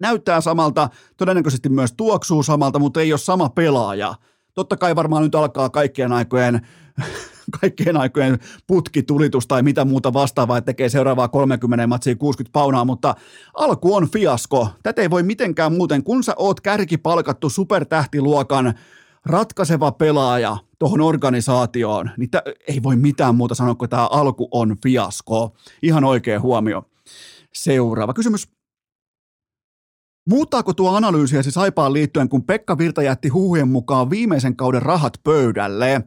näyttää 0.01 0.41
samalta, 0.41 0.89
todennäköisesti 1.17 1.69
myös 1.69 1.93
tuoksuu 1.97 2.43
samalta, 2.43 2.79
mutta 2.79 3.01
ei 3.01 3.13
ole 3.13 3.19
sama 3.19 3.49
pelaaja– 3.49 4.15
Totta 4.57 4.77
kai 4.77 4.95
varmaan 4.95 5.23
nyt 5.23 5.35
alkaa 5.35 5.69
kaikkien 5.69 6.11
aikojen 6.11 6.61
kaikkien 7.61 7.97
aikojen 7.97 8.39
putkitulitus 8.67 9.47
tai 9.47 9.63
mitä 9.63 9.85
muuta 9.85 10.13
vastaavaa, 10.13 10.57
että 10.57 10.65
tekee 10.65 10.89
seuraavaa 10.89 11.27
30 11.27 11.87
matsia 11.87 12.15
60 12.15 12.53
paunaa, 12.53 12.85
mutta 12.85 13.15
alku 13.53 13.95
on 13.95 14.09
fiasko. 14.09 14.69
Tätä 14.83 15.01
ei 15.01 15.09
voi 15.09 15.23
mitenkään 15.23 15.73
muuten, 15.73 16.03
kun 16.03 16.23
sä 16.23 16.33
oot 16.37 16.61
kärkipalkattu 16.61 17.49
supertähtiluokan 17.49 18.73
ratkaiseva 19.25 19.91
pelaaja 19.91 20.57
tuohon 20.79 21.01
organisaatioon, 21.01 22.09
niin 22.17 22.29
tä, 22.29 22.43
ei 22.67 22.83
voi 22.83 22.95
mitään 22.95 23.35
muuta 23.35 23.55
sanoa, 23.55 23.75
kuin 23.75 23.89
tämä 23.89 24.07
alku 24.07 24.47
on 24.51 24.75
fiasko. 24.83 25.55
Ihan 25.81 26.03
oikea 26.03 26.39
huomio. 26.39 26.83
Seuraava 27.53 28.13
kysymys. 28.13 28.56
Muuttaako 30.29 30.73
tuo 30.73 30.95
analyysiäsi 30.95 31.51
Saipaan 31.51 31.93
liittyen, 31.93 32.29
kun 32.29 32.43
Pekka 32.43 32.77
Virta 32.77 33.01
jätti 33.01 33.29
huhujen 33.29 33.67
mukaan 33.67 34.09
viimeisen 34.09 34.55
kauden 34.55 34.81
rahat 34.81 35.13
pöydälle? 35.23 36.01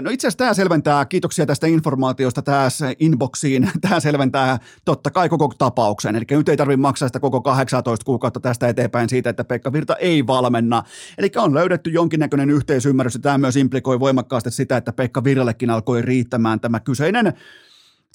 No 0.00 0.10
itse 0.10 0.26
asiassa 0.26 0.38
tämä 0.38 0.54
selventää, 0.54 1.04
kiitoksia 1.04 1.46
tästä 1.46 1.66
informaatiosta 1.66 2.42
tässä 2.42 2.92
inboxiin, 2.98 3.70
tämä 3.80 4.00
selventää 4.00 4.58
totta 4.84 5.10
kai 5.10 5.28
koko 5.28 5.52
tapauksen. 5.58 6.16
Eli 6.16 6.24
nyt 6.30 6.48
ei 6.48 6.56
tarvitse 6.56 6.80
maksaa 6.80 7.08
sitä 7.08 7.20
koko 7.20 7.40
18 7.40 8.04
kuukautta 8.04 8.40
tästä 8.40 8.68
eteenpäin 8.68 9.08
siitä, 9.08 9.30
että 9.30 9.44
Pekka 9.44 9.72
Virta 9.72 9.96
ei 9.96 10.26
valmenna. 10.26 10.82
Eli 11.18 11.30
on 11.36 11.54
löydetty 11.54 11.90
jonkinnäköinen 11.90 12.50
yhteisymmärrys 12.50 13.14
ja 13.14 13.20
tämä 13.20 13.38
myös 13.38 13.56
implikoi 13.56 14.00
voimakkaasti 14.00 14.50
sitä, 14.50 14.76
että 14.76 14.92
Pekka 14.92 15.24
Virrallekin 15.24 15.70
alkoi 15.70 16.02
riittämään 16.02 16.60
tämä 16.60 16.80
kyseinen 16.80 17.32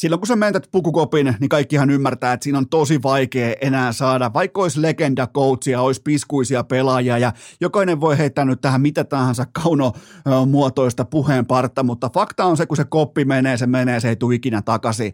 silloin 0.02 0.20
kun 0.20 0.28
sä 0.28 0.36
mentät 0.36 0.68
pukukopin, 0.72 1.36
niin 1.40 1.50
kaikkihan 1.50 1.90
ymmärtää, 1.90 2.34
että 2.34 2.44
siinä 2.44 2.58
on 2.58 2.70
tosi 2.70 3.04
vaikea 3.04 3.56
enää 3.62 3.92
saada, 3.92 4.34
vaikka 4.34 4.62
olisi 4.62 4.82
legenda 4.82 5.28
coachia, 5.28 5.82
olisi 5.82 6.02
piskuisia 6.02 6.64
pelaajia 6.64 7.18
ja 7.18 7.34
jokainen 7.60 8.02
voi 8.02 8.18
heittää 8.18 8.46
nyt 8.46 8.62
tähän 8.62 8.82
mitä 8.82 9.04
tahansa 9.04 9.46
kaunomuotoista 9.52 11.06
puheenpartta, 11.06 11.84
mutta 11.84 12.10
fakta 12.14 12.46
on 12.46 12.58
se, 12.58 12.66
kun 12.66 12.78
se 12.78 12.86
koppi 12.90 13.26
menee, 13.26 13.58
se 13.58 13.68
menee, 13.68 14.00
se 14.00 14.10
ei 14.10 14.16
tule 14.16 14.36
ikinä 14.36 14.62
takaisin. 14.62 15.14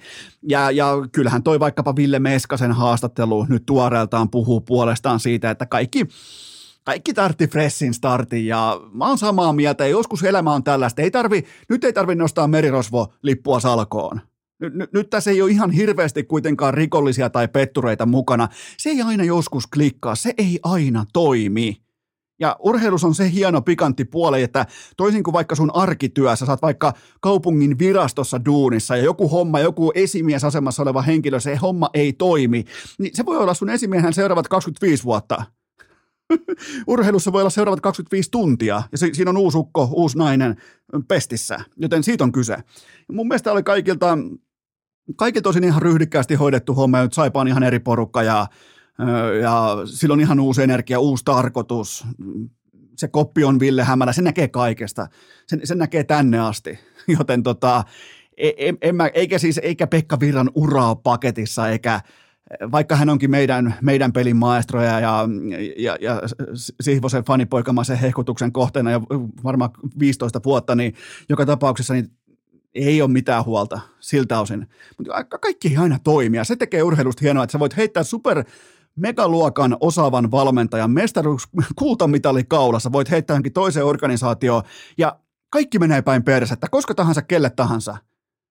Ja, 0.49 0.71
ja 0.71 0.93
kyllähän 1.11 1.43
toi 1.43 1.59
vaikkapa 1.59 1.95
Ville 1.95 2.19
Meskasen 2.19 2.71
haastattelu 2.71 3.45
nyt 3.49 3.65
tuoreeltaan 3.65 4.29
puhuu 4.29 4.61
puolestaan 4.61 5.19
siitä, 5.19 5.51
että 5.51 5.65
kaikki 5.65 6.05
kaikki 6.83 7.13
tartti 7.13 7.47
freshin 7.47 7.93
startin 7.93 8.47
ja 8.47 8.81
mä 8.93 9.07
oon 9.07 9.17
samaa 9.17 9.53
mieltä, 9.53 9.87
joskus 9.87 10.23
elämä 10.23 10.53
on 10.53 10.63
tällaista. 10.63 11.01
Ei 11.01 11.11
tarvi, 11.11 11.43
nyt 11.69 11.83
ei 11.83 11.93
tarvi 11.93 12.15
nostaa 12.15 12.47
merirosvo-lippua 12.47 13.59
salkoon. 13.59 14.21
Nyt, 14.59 14.73
nyt, 14.73 14.93
nyt 14.93 15.09
tässä 15.09 15.31
ei 15.31 15.41
ole 15.41 15.51
ihan 15.51 15.71
hirveästi 15.71 16.23
kuitenkaan 16.23 16.73
rikollisia 16.73 17.29
tai 17.29 17.47
pettureita 17.47 18.05
mukana. 18.05 18.47
Se 18.77 18.89
ei 18.89 19.01
aina 19.01 19.23
joskus 19.23 19.67
klikkaa, 19.67 20.15
se 20.15 20.33
ei 20.37 20.59
aina 20.63 21.05
toimi. 21.13 21.77
Ja 22.39 22.55
urheilus 22.59 23.03
on 23.03 23.15
se 23.15 23.31
hieno 23.31 23.61
pikantti 23.61 24.05
puoli, 24.05 24.43
että 24.43 24.65
toisin 24.97 25.23
kuin 25.23 25.33
vaikka 25.33 25.55
sun 25.55 25.75
arkityössä, 25.75 26.45
sä 26.45 26.51
oot 26.51 26.61
vaikka 26.61 26.93
kaupungin 27.21 27.79
virastossa 27.79 28.45
duunissa 28.45 28.97
ja 28.97 29.03
joku 29.03 29.29
homma, 29.29 29.59
joku 29.59 29.91
esimiesasemassa 29.95 30.83
oleva 30.83 31.01
henkilö, 31.01 31.39
se 31.39 31.55
homma 31.55 31.89
ei 31.93 32.13
toimi, 32.13 32.63
niin 32.99 33.15
se 33.15 33.25
voi 33.25 33.37
olla 33.37 33.53
sun 33.53 33.69
esimiehen 33.69 34.13
seuraavat 34.13 34.47
25 34.47 35.03
vuotta. 35.03 35.43
Urheilussa 36.87 37.31
voi 37.31 37.41
olla 37.41 37.49
seuraavat 37.49 37.81
25 37.81 38.31
tuntia 38.31 38.83
ja 38.91 38.97
siinä 38.97 39.29
on 39.29 39.37
uusi 39.37 39.57
ukko, 39.57 39.89
uusi 39.91 40.17
nainen 40.17 40.55
pestissä, 41.07 41.59
joten 41.77 42.03
siitä 42.03 42.23
on 42.23 42.31
kyse. 42.31 42.57
Mun 43.11 43.27
mielestä 43.27 43.51
oli 43.51 43.63
kaikilta 43.63 44.17
kaikki 45.15 45.41
tosin 45.41 45.63
ihan 45.63 45.81
ryhdikkäästi 45.81 46.35
hoidettu 46.35 46.73
homma, 46.73 47.01
nyt 47.01 47.13
Saipaan 47.13 47.47
ihan 47.47 47.63
eri 47.63 47.79
porukka 47.79 48.23
ja, 48.23 48.47
ja 49.41 49.77
sillä 49.85 50.13
on 50.13 50.21
ihan 50.21 50.39
uusi 50.39 50.63
energia, 50.63 50.99
uusi 50.99 51.25
tarkoitus. 51.25 52.05
Se 52.97 53.07
koppi 53.07 53.43
on 53.43 53.59
Ville 53.59 53.83
Hämälä, 53.83 54.13
se 54.13 54.21
näkee 54.21 54.47
kaikesta, 54.47 55.07
sen, 55.47 55.61
sen 55.63 55.77
näkee 55.77 56.03
tänne 56.03 56.39
asti, 56.39 56.79
joten 57.19 57.43
tota, 57.43 57.83
en, 58.37 58.53
e, 58.57 58.73
en 58.81 58.95
mä, 58.95 59.07
eikä 59.07 59.39
siis 59.39 59.57
eikä 59.63 59.87
Pekka 59.87 60.19
Virran 60.19 60.51
uraa 60.55 60.95
paketissa, 60.95 61.69
eikä 61.69 62.01
vaikka 62.71 62.95
hän 62.95 63.09
onkin 63.09 63.31
meidän, 63.31 63.75
meidän 63.81 64.13
pelin 64.13 64.37
maestroja 64.37 64.99
ja, 64.99 65.29
ja, 65.77 65.97
ja 66.01 66.21
Sihvosen 66.81 67.23
fanipoikamaisen 67.23 67.97
hehkutuksen 67.97 68.51
kohteena 68.51 68.91
jo 68.91 69.01
varmaan 69.43 69.69
15 69.99 70.39
vuotta, 70.45 70.75
niin 70.75 70.93
joka 71.29 71.45
tapauksessa 71.45 71.93
niin 71.93 72.11
ei 72.85 73.01
ole 73.01 73.11
mitään 73.11 73.45
huolta 73.45 73.79
siltä 73.99 74.39
osin. 74.39 74.67
Mutta 74.97 75.23
kaikki 75.23 75.67
ei 75.67 75.77
aina 75.77 75.99
toimia. 76.03 76.43
Se 76.43 76.55
tekee 76.55 76.83
urheilusta 76.83 77.19
hienoa, 77.21 77.43
että 77.43 77.51
sä 77.51 77.59
voit 77.59 77.77
heittää 77.77 78.03
super 78.03 78.43
megaluokan 78.95 79.77
osaavan 79.79 80.31
valmentajan 80.31 80.91
mestaruus 80.91 81.47
kultamitali 81.75 82.43
kaulassa, 82.43 82.91
voit 82.91 83.11
heittää 83.11 83.33
johonkin 83.33 83.53
toiseen 83.53 83.85
organisaatioon 83.85 84.63
ja 84.97 85.19
kaikki 85.49 85.79
menee 85.79 86.01
päin 86.01 86.23
että 86.53 86.67
koska 86.71 86.95
tahansa, 86.95 87.21
kelle 87.21 87.49
tahansa. 87.49 87.97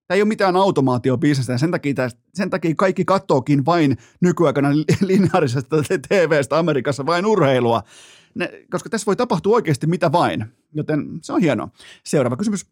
Tämä 0.07 0.15
ei 0.15 0.21
ole 0.21 0.27
mitään 0.27 0.55
automaatiobisnestä 0.55 1.53
ja 1.53 1.57
sen 1.57 1.71
takia, 1.71 1.93
sen 2.33 2.49
takia 2.49 2.75
kaikki 2.77 3.05
kattookin 3.05 3.65
vain 3.65 3.97
nykyaikana 4.21 4.69
lineaarisesta 5.01 5.77
TVstä 6.09 6.57
Amerikassa 6.57 7.05
vain 7.05 7.25
urheilua, 7.25 7.83
ne, 8.35 8.51
koska 8.71 8.89
tässä 8.89 9.05
voi 9.05 9.15
tapahtua 9.15 9.55
oikeasti 9.55 9.87
mitä 9.87 10.11
vain, 10.11 10.45
joten 10.73 11.05
se 11.21 11.33
on 11.33 11.41
hienoa. 11.41 11.69
Seuraava 12.03 12.37
kysymys. 12.37 12.65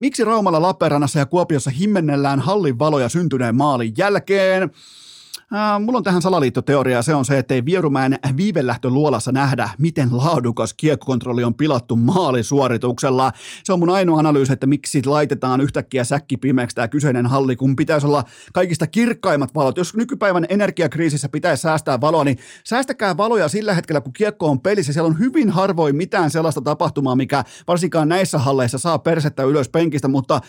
Miksi 0.00 0.24
Raumalla, 0.24 0.62
Lappeenrannassa 0.62 1.18
ja 1.18 1.26
Kuopiossa 1.26 1.70
himmennellään 1.70 2.40
hallin 2.40 2.78
valoja 2.78 3.08
syntyneen 3.08 3.56
maalin 3.56 3.94
jälkeen? 3.96 4.70
Mulla 5.84 5.96
on 5.98 6.04
tähän 6.04 6.22
salaliittoteoria, 6.22 7.02
se 7.02 7.14
on 7.14 7.24
se, 7.24 7.38
että 7.38 7.54
ei 7.54 7.64
Vierumäen 7.64 8.18
viivelähtöluolassa 8.36 9.32
nähdä, 9.32 9.68
miten 9.78 10.08
laadukas 10.12 10.74
kiekkokontrolli 10.74 11.44
on 11.44 11.54
pilattu 11.54 11.96
maalisuorituksella. 11.96 13.32
Se 13.64 13.72
on 13.72 13.78
mun 13.78 13.90
ainoa 13.90 14.18
analyysi, 14.18 14.52
että 14.52 14.66
miksi 14.66 15.04
laitetaan 15.04 15.60
yhtäkkiä 15.60 16.04
säkki 16.04 16.36
pimeäksi 16.36 16.74
tämä 16.74 16.88
kyseinen 16.88 17.26
halli, 17.26 17.56
kun 17.56 17.76
pitäisi 17.76 18.06
olla 18.06 18.24
kaikista 18.52 18.86
kirkkaimmat 18.86 19.54
valot. 19.54 19.76
Jos 19.76 19.96
nykypäivän 19.96 20.46
energiakriisissä 20.48 21.28
pitäisi 21.28 21.60
säästää 21.60 22.00
valoa, 22.00 22.24
niin 22.24 22.38
säästäkää 22.64 23.16
valoja 23.16 23.48
sillä 23.48 23.74
hetkellä, 23.74 24.00
kun 24.00 24.12
kiekko 24.12 24.46
on 24.46 24.60
pelissä. 24.60 24.92
Siellä 24.92 25.08
on 25.08 25.18
hyvin 25.18 25.50
harvoin 25.50 25.96
mitään 25.96 26.30
sellaista 26.30 26.60
tapahtumaa, 26.60 27.16
mikä 27.16 27.44
varsinkaan 27.68 28.08
näissä 28.08 28.38
halleissa 28.38 28.78
saa 28.78 28.98
persettä 28.98 29.42
ylös 29.42 29.68
penkistä, 29.68 30.08
mutta 30.08 30.40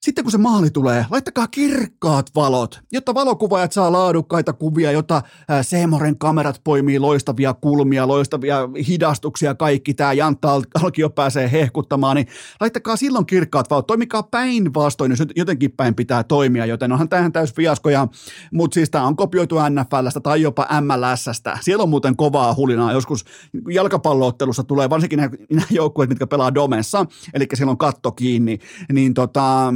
sitten 0.00 0.24
kun 0.24 0.32
se 0.32 0.38
maali 0.38 0.70
tulee, 0.70 1.06
laittakaa 1.10 1.46
kirkkaat 1.46 2.30
valot, 2.34 2.80
jotta 2.92 3.14
valokuvaajat 3.14 3.72
saa 3.72 3.92
laadukkaita 3.92 4.52
kuvia, 4.52 4.92
jotta 4.92 5.22
Seemoren 5.62 6.18
kamerat 6.18 6.60
poimii 6.64 6.98
loistavia 6.98 7.54
kulmia, 7.54 8.08
loistavia 8.08 8.68
hidastuksia, 8.88 9.54
kaikki 9.54 9.94
tämä 9.94 10.12
Jantta 10.12 10.52
Alkio 10.82 11.10
pääsee 11.10 11.52
hehkuttamaan, 11.52 12.16
niin 12.16 12.26
laittakaa 12.60 12.96
silloin 12.96 13.26
kirkkaat 13.26 13.70
valot, 13.70 13.86
toimikaa 13.86 14.22
päinvastoin, 14.22 15.10
jos 15.10 15.22
jotenkin 15.36 15.72
päin 15.72 15.94
pitää 15.94 16.24
toimia, 16.24 16.66
joten 16.66 16.92
onhan 16.92 17.08
tähän 17.08 17.32
täys 17.32 17.54
fiaskoja, 17.54 18.08
mutta 18.52 18.74
siis 18.74 18.90
tämä 18.90 19.06
on 19.06 19.16
kopioitu 19.16 19.56
NFLstä 19.56 20.20
tai 20.20 20.42
jopa 20.42 20.66
MLSstä. 20.80 21.58
Siellä 21.60 21.82
on 21.82 21.88
muuten 21.88 22.16
kovaa 22.16 22.54
hulinaa, 22.54 22.92
joskus 22.92 23.24
jalkapalloottelussa 23.68 24.64
tulee 24.64 24.90
varsinkin 24.90 25.18
nämä 25.18 25.30
joukkueet, 25.70 26.08
mitkä 26.10 26.26
pelaa 26.26 26.54
Domessa, 26.54 27.06
eli 27.34 27.46
siellä 27.54 27.70
on 27.70 27.78
katto 27.78 28.12
kiinni, 28.12 28.58
niin 28.92 29.14
tota, 29.14 29.72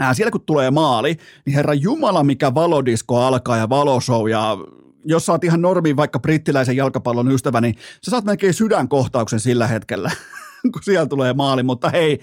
Ää, 0.00 0.14
siellä 0.14 0.30
kun 0.30 0.40
tulee 0.40 0.70
maali, 0.70 1.16
niin 1.46 1.54
herra 1.54 1.74
Jumala, 1.74 2.24
mikä 2.24 2.54
valodisko 2.54 3.20
alkaa 3.22 3.56
ja 3.56 3.68
valoshow 3.68 4.30
ja 4.30 4.56
jos 5.04 5.26
sä 5.26 5.32
oot 5.32 5.44
ihan 5.44 5.62
normiin 5.62 5.96
vaikka 5.96 6.18
brittiläisen 6.18 6.76
jalkapallon 6.76 7.30
ystävä, 7.30 7.60
niin 7.60 7.74
sä 8.04 8.10
saat 8.10 8.24
melkein 8.24 8.54
sydänkohtauksen 8.54 9.40
sillä 9.40 9.66
hetkellä, 9.66 10.10
kun 10.72 10.82
siellä 10.82 11.06
tulee 11.06 11.32
maali. 11.32 11.62
Mutta 11.62 11.88
hei, 11.90 12.20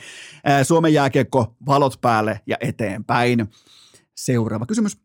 Suomen 0.63 0.93
jääkiekko, 0.93 1.55
valot 1.65 2.01
päälle 2.01 2.41
ja 2.47 2.57
eteenpäin. 2.59 3.47
Seuraava 4.15 4.65
kysymys. 4.65 4.97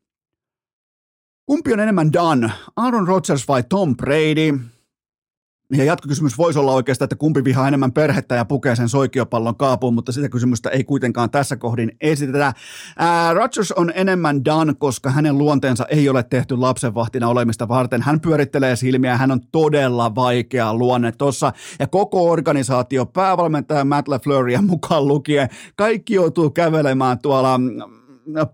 Kumpi 1.46 1.72
on 1.72 1.80
enemmän 1.80 2.12
done, 2.12 2.52
Aaron 2.76 3.08
Rodgers 3.08 3.48
vai 3.48 3.62
Tom 3.62 3.96
Brady? 3.96 4.58
Ja 5.76 5.84
jatkokysymys 5.84 6.38
voisi 6.38 6.58
olla 6.58 6.72
oikeastaan, 6.72 7.06
että 7.06 7.16
kumpi 7.16 7.44
vihaa 7.44 7.68
enemmän 7.68 7.92
perhettä 7.92 8.34
ja 8.34 8.44
pukee 8.44 8.76
sen 8.76 8.88
soikiopallon 8.88 9.56
kaapuun, 9.56 9.94
mutta 9.94 10.12
sitä 10.12 10.28
kysymystä 10.28 10.70
ei 10.70 10.84
kuitenkaan 10.84 11.30
tässä 11.30 11.56
kohdin 11.56 11.92
esitetä. 12.00 12.52
Ää, 12.98 13.34
Rodgers 13.34 13.72
on 13.72 13.92
enemmän 13.94 14.44
done, 14.44 14.74
koska 14.74 15.10
hänen 15.10 15.38
luonteensa 15.38 15.86
ei 15.86 16.08
ole 16.08 16.22
tehty 16.22 16.56
lapsenvahtina 16.56 17.28
olemista 17.28 17.68
varten. 17.68 18.02
Hän 18.02 18.20
pyörittelee 18.20 18.76
silmiä, 18.76 19.16
hän 19.16 19.30
on 19.30 19.40
todella 19.52 20.14
vaikea 20.14 20.74
luonne 20.74 21.12
tuossa. 21.12 21.52
Ja 21.78 21.86
koko 21.86 22.30
organisaatio, 22.30 23.06
päävalmentaja 23.06 23.84
Matt 23.84 24.08
LaFleuria 24.08 24.62
mukaan 24.62 25.08
lukien, 25.08 25.48
kaikki 25.76 26.14
joutuu 26.14 26.50
kävelemään 26.50 27.18
tuolla 27.18 27.60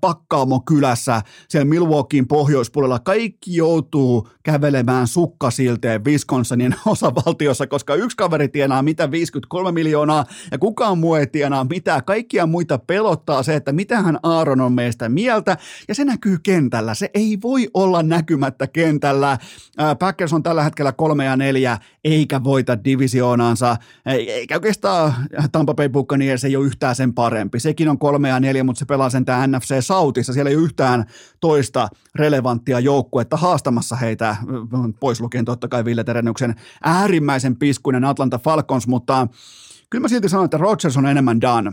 Pakkaamo 0.00 0.60
kylässä, 0.60 1.22
siellä 1.48 1.64
Milwaukeein 1.64 2.28
pohjoispuolella, 2.28 2.98
kaikki 2.98 3.56
joutuu 3.56 4.28
kävelemään 4.52 5.06
sukkasilteen 5.06 6.04
Wisconsin 6.04 6.74
osavaltiossa, 6.86 7.66
koska 7.66 7.94
yksi 7.94 8.16
kaveri 8.16 8.48
tienaa 8.48 8.82
mitä 8.82 9.10
53 9.10 9.72
miljoonaa 9.72 10.24
ja 10.50 10.58
kukaan 10.58 10.98
muu 10.98 11.14
ei 11.14 11.26
tienaa 11.26 11.64
mitä. 11.64 12.02
Kaikkia 12.02 12.46
muita 12.46 12.78
pelottaa 12.78 13.42
se, 13.42 13.54
että 13.54 13.72
mitä 13.72 14.02
hän 14.02 14.18
Aaron 14.22 14.60
on 14.60 14.72
meistä 14.72 15.08
mieltä 15.08 15.56
ja 15.88 15.94
se 15.94 16.04
näkyy 16.04 16.38
kentällä. 16.42 16.94
Se 16.94 17.10
ei 17.14 17.38
voi 17.42 17.68
olla 17.74 18.02
näkymättä 18.02 18.66
kentällä. 18.66 19.38
Packers 19.98 20.32
on 20.32 20.42
tällä 20.42 20.62
hetkellä 20.62 20.92
kolme 20.92 21.24
ja 21.24 21.36
neljä 21.36 21.78
eikä 22.04 22.44
voita 22.44 22.84
divisioonaansa, 22.84 23.76
eikä 24.06 24.54
oikeastaan 24.54 25.14
Tampa 25.52 25.74
Bay 25.74 25.88
Buccaneers 25.88 26.44
ei 26.44 26.56
ole 26.56 26.66
yhtään 26.66 26.94
sen 26.94 27.14
parempi. 27.14 27.60
Sekin 27.60 27.88
on 27.88 27.98
kolme 27.98 28.28
ja 28.28 28.40
neljä, 28.40 28.64
mutta 28.64 28.78
se 28.78 28.84
pelaa 28.84 29.10
sen 29.10 29.24
tämä 29.24 29.46
NFC 29.46 29.84
Southissa. 29.84 30.32
Siellä 30.32 30.50
ei 30.50 30.56
ole 30.56 30.64
yhtään 30.64 31.04
toista 31.40 31.88
relevanttia 32.14 32.80
joukkuetta 32.80 33.36
haastamassa 33.36 33.96
heitä, 33.96 34.36
pois 35.00 35.20
lukien 35.20 35.44
totta 35.44 35.68
kai 35.68 35.84
Ville 35.84 36.04
Terennyksen 36.04 36.54
äärimmäisen 36.84 37.56
piskuinen 37.56 38.04
Atlanta 38.04 38.38
Falcons, 38.38 38.86
mutta 38.86 39.28
kyllä 39.90 40.02
mä 40.02 40.08
silti 40.08 40.28
sanon, 40.28 40.44
että 40.44 40.56
Rodgers 40.56 40.96
on 40.96 41.06
enemmän 41.06 41.40
done 41.40 41.72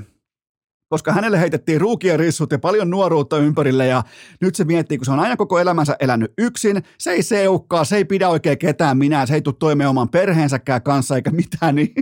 koska 0.89 1.13
hänelle 1.13 1.39
heitettiin 1.39 1.82
ruukien 1.82 2.19
rissut 2.19 2.51
ja 2.51 2.60
paljon 2.60 2.89
nuoruutta 2.89 3.38
ympärille 3.38 3.88
ja 3.88 4.04
nyt 4.41 4.56
se 4.56 4.63
miettii, 4.63 4.97
kun 4.97 5.06
se 5.06 5.12
on 5.12 5.19
aina 5.19 5.38
koko 5.38 5.60
elämänsä 5.60 5.95
elänyt 5.99 6.34
yksin, 6.38 6.84
se 6.97 7.12
ei 7.12 7.23
seukkaa, 7.23 7.84
se 7.84 7.95
ei 7.95 8.06
pidä 8.06 8.30
oikein 8.30 8.58
ketään 8.58 8.97
minä, 8.97 9.25
se 9.25 9.34
ei 9.34 9.41
tule 9.41 9.56
toimeen 9.60 9.89
oman 9.89 10.10
perheensäkään 10.10 10.82
kanssa 10.82 11.15
eikä 11.15 11.32
mitään, 11.32 11.75
niin, 11.75 11.93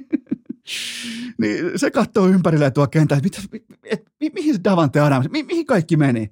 niin 1.38 1.80
se 1.80 1.92
katsoo 1.92 2.28
ympärille 2.28 2.72
tuo 2.72 2.88
kenttä, 2.88 3.16
että, 3.16 3.30
mit, 3.52 3.66
et, 3.84 4.06
mi, 4.20 4.32
mihin 4.34 4.54
se 4.54 4.60
Davante 4.64 5.00
Adams, 5.00 5.30
mi, 5.30 5.44
mihin 5.44 5.66
kaikki 5.66 5.98
meni? 5.98 6.32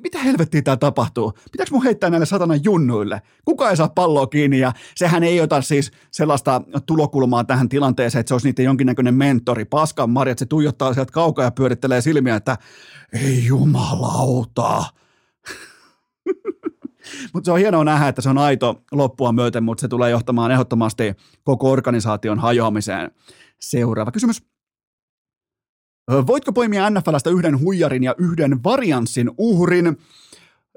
Mitä 0.00 0.18
helvettiä 0.18 0.62
tää 0.62 0.76
tapahtuu? 0.76 1.32
Pitääkö 1.52 1.70
mun 1.72 1.84
heittää 1.84 2.10
näille 2.10 2.26
satana 2.26 2.54
junnuille? 2.56 3.22
Kuka 3.44 3.70
ei 3.70 3.76
saa 3.76 3.88
palloa 3.88 4.26
kiinni 4.26 4.58
ja 4.58 4.72
sehän 4.96 5.22
ei 5.22 5.40
ota 5.40 5.62
siis 5.62 5.92
sellaista 6.10 6.62
tulokulmaa 6.86 7.44
tähän 7.44 7.68
tilanteeseen, 7.68 8.20
että 8.20 8.28
se 8.28 8.34
olisi 8.34 8.48
niiden 8.48 8.64
jonkinnäköinen 8.64 9.14
mentori. 9.14 9.64
Paskan 9.64 10.10
Marjat, 10.10 10.38
se 10.38 10.46
tuijottaa 10.46 10.94
sieltä 10.94 11.12
kaukaa 11.12 11.44
ja 11.44 11.50
pyörittelee 11.50 12.00
silmiä, 12.00 12.36
että 12.36 12.58
ei 13.12 13.46
jumalauta. 13.46 14.84
mutta 17.32 17.44
se 17.44 17.52
on 17.52 17.58
hienoa 17.58 17.84
nähdä, 17.84 18.08
että 18.08 18.22
se 18.22 18.28
on 18.28 18.38
aito 18.38 18.82
loppua 18.92 19.32
myöten, 19.32 19.64
mutta 19.64 19.80
se 19.80 19.88
tulee 19.88 20.10
johtamaan 20.10 20.50
ehdottomasti 20.50 21.14
koko 21.44 21.70
organisaation 21.70 22.38
hajoamiseen. 22.38 23.10
Seuraava 23.60 24.12
kysymys. 24.12 24.51
Voitko 26.10 26.52
poimia 26.52 26.90
NFLstä 26.90 27.30
yhden 27.30 27.60
huijarin 27.60 28.02
ja 28.02 28.14
yhden 28.18 28.64
varianssin 28.64 29.30
uhrin? 29.38 29.96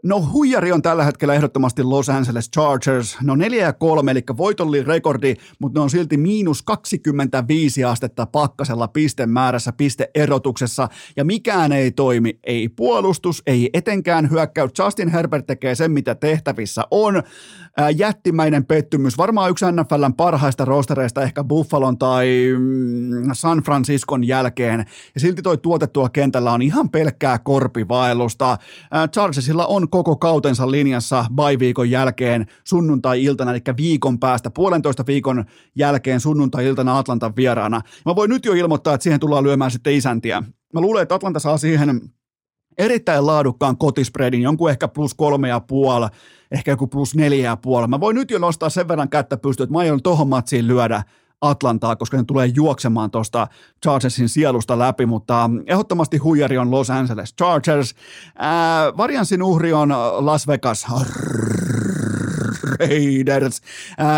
No 0.03 0.29
huijari 0.33 0.71
on 0.71 0.81
tällä 0.81 1.03
hetkellä 1.03 1.33
ehdottomasti 1.33 1.83
Los 1.83 2.09
Angeles 2.09 2.51
Chargers. 2.51 3.17
No 3.21 3.35
4 3.35 3.63
ja 3.63 3.73
3, 3.73 4.11
eli 4.11 4.23
voitollin 4.37 4.87
rekordi, 4.87 5.35
mutta 5.59 5.79
ne 5.79 5.83
on 5.83 5.89
silti 5.89 6.17
miinus 6.17 6.61
25 6.61 7.83
astetta 7.83 8.25
pakkasella 8.25 8.87
pistemäärässä, 8.87 9.71
pisteerotuksessa, 9.71 10.87
ja 11.15 11.25
mikään 11.25 11.71
ei 11.71 11.91
toimi. 11.91 12.39
Ei 12.43 12.69
puolustus, 12.69 13.43
ei 13.47 13.69
etenkään 13.73 14.29
hyökkäys. 14.29 14.71
Justin 14.79 15.09
Herbert 15.09 15.45
tekee 15.45 15.75
sen, 15.75 15.91
mitä 15.91 16.15
tehtävissä 16.15 16.83
on. 16.91 17.23
Jättimäinen 17.95 18.65
pettymys, 18.65 19.17
varmaan 19.17 19.51
yksi 19.51 19.65
NFLn 19.65 20.13
parhaista 20.17 20.65
rostereista, 20.65 21.21
ehkä 21.21 21.43
Buffalon 21.43 21.97
tai 21.97 22.27
mm, 22.59 23.29
San 23.33 23.57
Franciscon 23.57 24.23
jälkeen, 24.23 24.85
ja 25.15 25.19
silti 25.21 25.41
toi 25.41 25.57
tuote 25.57 25.87
tuolla 25.87 26.09
kentällä 26.09 26.51
on 26.51 26.61
ihan 26.61 26.89
pelkkää 26.89 27.39
korpivaellusta. 27.39 28.57
Chargersilla 29.13 29.65
on 29.65 29.89
koko 29.89 30.15
kautensa 30.15 30.71
linjassa 30.71 31.25
bye-viikon 31.35 31.89
jälkeen 31.89 32.45
sunnuntai-iltana, 32.63 33.51
eli 33.51 33.61
viikon 33.77 34.19
päästä, 34.19 34.49
puolentoista 34.49 35.03
viikon 35.07 35.45
jälkeen 35.75 36.19
sunnuntai-iltana 36.19 36.97
Atlantan 36.97 37.35
vieraana. 37.35 37.81
Mä 38.05 38.15
voin 38.15 38.29
nyt 38.29 38.45
jo 38.45 38.53
ilmoittaa, 38.53 38.93
että 38.93 39.03
siihen 39.03 39.19
tullaan 39.19 39.43
lyömään 39.43 39.71
sitten 39.71 39.93
isäntiä. 39.93 40.43
Mä 40.73 40.81
luulen, 40.81 41.03
että 41.03 41.15
Atlanta 41.15 41.39
saa 41.39 41.57
siihen 41.57 42.01
erittäin 42.77 43.25
laadukkaan 43.25 43.77
kotispreadin, 43.77 44.41
jonkun 44.41 44.69
ehkä 44.69 44.87
plus 44.87 45.13
kolme 45.13 45.49
ja 45.49 45.59
puoli, 45.59 46.07
ehkä 46.51 46.71
joku 46.71 46.87
plus 46.87 47.15
neljä 47.15 47.49
ja 47.49 47.57
puoli. 47.57 47.87
Mä 47.87 47.99
voin 47.99 48.15
nyt 48.15 48.31
jo 48.31 48.39
nostaa 48.39 48.69
sen 48.69 48.87
verran 48.87 49.09
kättä 49.09 49.37
pystyyn, 49.37 49.65
että 49.65 49.73
mä 49.73 49.79
aion 49.79 50.03
tohon 50.03 50.29
matsiin 50.29 50.67
lyödä 50.67 51.03
Atlantaa, 51.41 51.95
koska 51.95 52.17
ne 52.17 52.23
tulee 52.23 52.51
juoksemaan 52.55 53.11
tuosta 53.11 53.47
Chargersin 53.83 54.29
sielusta 54.29 54.79
läpi, 54.79 55.05
mutta 55.05 55.49
ehdottomasti 55.67 56.17
huijari 56.17 56.57
on 56.57 56.71
Los 56.71 56.89
Angeles 56.89 57.35
Chargers. 57.35 57.95
Ää, 58.37 58.97
varianssin 58.97 59.43
uhri 59.43 59.73
on 59.73 59.89
Las 60.19 60.47
Vegas 60.47 60.85
Raiders. 62.79 63.61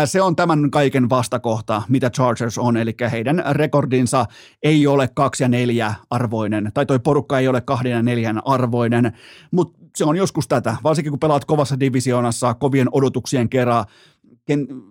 Se 0.04 0.22
on 0.22 0.36
tämän 0.36 0.70
kaiken 0.70 1.10
vastakohta, 1.10 1.82
mitä 1.88 2.10
Chargers 2.10 2.58
on, 2.58 2.76
eli 2.76 2.94
heidän 3.10 3.44
rekordinsa 3.50 4.26
ei 4.62 4.86
ole 4.86 5.08
kaksi 5.14 5.44
ja 5.44 5.48
neljä 5.48 5.94
arvoinen, 6.10 6.70
tai 6.74 6.86
toi 6.86 6.98
porukka 6.98 7.38
ei 7.38 7.48
ole 7.48 7.60
kahden 7.60 7.92
ja 7.92 8.02
neljän 8.02 8.40
arvoinen, 8.44 9.12
mutta 9.50 9.78
se 9.96 10.04
on 10.04 10.16
joskus 10.16 10.48
tätä, 10.48 10.76
varsinkin 10.84 11.12
kun 11.12 11.18
pelaat 11.18 11.44
kovassa 11.44 11.80
divisioonassa 11.80 12.54
kovien 12.54 12.88
odotuksien 12.92 13.48
kerran, 13.48 13.84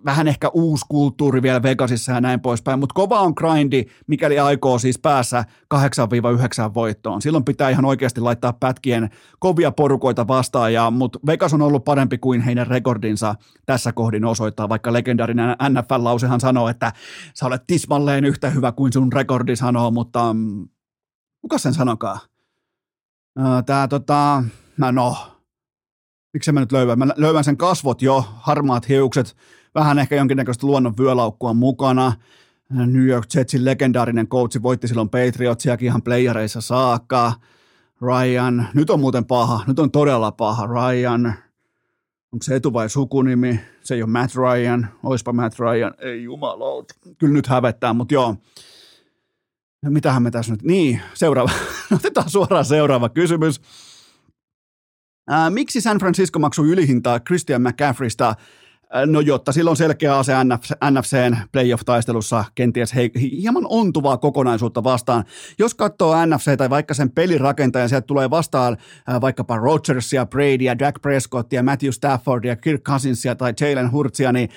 vähän 0.04 0.28
ehkä 0.28 0.48
uusi 0.48 0.84
kulttuuri 0.88 1.42
vielä 1.42 1.62
Vegasissa 1.62 2.12
ja 2.12 2.20
näin 2.20 2.40
poispäin, 2.40 2.78
mutta 2.78 2.94
kova 2.94 3.20
on 3.20 3.32
grindi, 3.36 3.84
mikäli 4.06 4.38
aikoo 4.38 4.78
siis 4.78 4.98
päässä 4.98 5.44
8-9 5.74 5.78
voittoon. 6.74 7.22
Silloin 7.22 7.44
pitää 7.44 7.70
ihan 7.70 7.84
oikeasti 7.84 8.20
laittaa 8.20 8.52
pätkien 8.52 9.10
kovia 9.38 9.72
porukoita 9.72 10.28
vastaan, 10.28 10.72
ja, 10.72 10.90
mutta 10.90 11.18
Vegas 11.26 11.54
on 11.54 11.62
ollut 11.62 11.84
parempi 11.84 12.18
kuin 12.18 12.40
heidän 12.40 12.66
rekordinsa 12.66 13.34
tässä 13.66 13.92
kohdin 13.92 14.24
osoittaa, 14.24 14.68
vaikka 14.68 14.92
legendaarinen 14.92 15.50
NFL-lausehan 15.50 16.40
sanoo, 16.40 16.68
että 16.68 16.92
sä 17.34 17.46
olet 17.46 17.62
tismalleen 17.66 18.24
yhtä 18.24 18.50
hyvä 18.50 18.72
kuin 18.72 18.92
sun 18.92 19.12
rekordi 19.12 19.56
sanoo, 19.56 19.90
mutta 19.90 20.32
mm, 20.32 20.68
kuka 21.40 21.58
sen 21.58 21.74
sanokaa? 21.74 22.18
Tämä 23.66 23.88
tota, 23.88 24.44
no 24.92 25.37
miksi 26.38 26.52
mä 26.52 26.60
nyt 26.60 26.72
löydän? 26.72 26.98
Mä 26.98 27.06
löydän 27.16 27.44
sen 27.44 27.56
kasvot 27.56 28.02
jo, 28.02 28.24
harmaat 28.36 28.88
hiukset, 28.88 29.36
vähän 29.74 29.98
ehkä 29.98 30.16
jonkinnäköistä 30.16 30.66
luonnon 30.66 30.96
vyölaukkua 30.98 31.54
mukana. 31.54 32.12
New 32.70 33.06
York 33.06 33.26
Jetsin 33.34 33.64
legendaarinen 33.64 34.28
coachi 34.28 34.62
voitti 34.62 34.88
silloin 34.88 35.08
Patriotsiakin 35.08 35.86
ihan 35.86 36.02
playereissa 36.02 36.60
saakka. 36.60 37.32
Ryan, 38.02 38.68
nyt 38.74 38.90
on 38.90 39.00
muuten 39.00 39.24
paha, 39.24 39.64
nyt 39.66 39.78
on 39.78 39.90
todella 39.90 40.32
paha. 40.32 40.66
Ryan, 40.66 41.26
onko 42.32 42.42
se 42.42 42.56
etu 42.56 42.72
vai 42.72 42.90
sukunimi? 42.90 43.60
Se 43.80 43.94
ei 43.94 44.02
ole 44.02 44.10
Matt 44.10 44.34
Ryan, 44.34 44.88
oispa 45.02 45.32
Matt 45.32 45.58
Ryan, 45.58 45.94
ei 45.98 46.24
jumalauta. 46.24 46.94
Kyllä 47.18 47.32
nyt 47.32 47.46
hävettää, 47.46 47.92
mutta 47.92 48.14
joo. 48.14 48.36
Mitähän 49.88 50.22
me 50.22 50.30
tässä 50.30 50.52
nyt, 50.52 50.62
niin, 50.62 51.00
seuraava, 51.14 51.50
otetaan 51.96 52.30
suoraan 52.30 52.64
seuraava 52.64 53.08
kysymys. 53.08 53.60
Ää, 55.28 55.50
miksi 55.50 55.80
San 55.80 55.98
Francisco 55.98 56.38
maksoi 56.38 56.68
ylihintaa 56.68 57.20
Christian 57.20 57.62
McCaffreysta 57.62 58.34
Äh, 58.96 59.06
no 59.06 59.20
jotta 59.20 59.52
silloin 59.52 59.76
selkeä 59.76 60.18
ase 60.18 60.32
NFC, 60.44 60.70
NFCn 60.90 61.36
playoff-taistelussa 61.52 62.44
kenties 62.54 62.94
hei, 62.94 63.10
hieman 63.14 63.66
ontuvaa 63.68 64.16
kokonaisuutta 64.16 64.84
vastaan. 64.84 65.24
Jos 65.58 65.74
katsoo 65.74 66.26
NFC 66.26 66.56
tai 66.56 66.70
vaikka 66.70 66.94
sen 66.94 67.10
pelirakentajan, 67.10 67.88
sieltä 67.88 68.06
tulee 68.06 68.30
vastaan 68.30 68.76
äh, 69.08 69.20
vaikkapa 69.20 69.56
Rodgersia, 69.56 70.26
Bradya, 70.26 70.76
Jack 70.80 71.02
Prescottia, 71.02 71.62
Matthew 71.62 71.90
Staffordia, 71.90 72.56
Kirk 72.56 72.82
Cousinsia 72.82 73.34
tai 73.34 73.54
Jalen 73.60 73.92
Hurtsia, 73.92 74.32
niin 74.32 74.48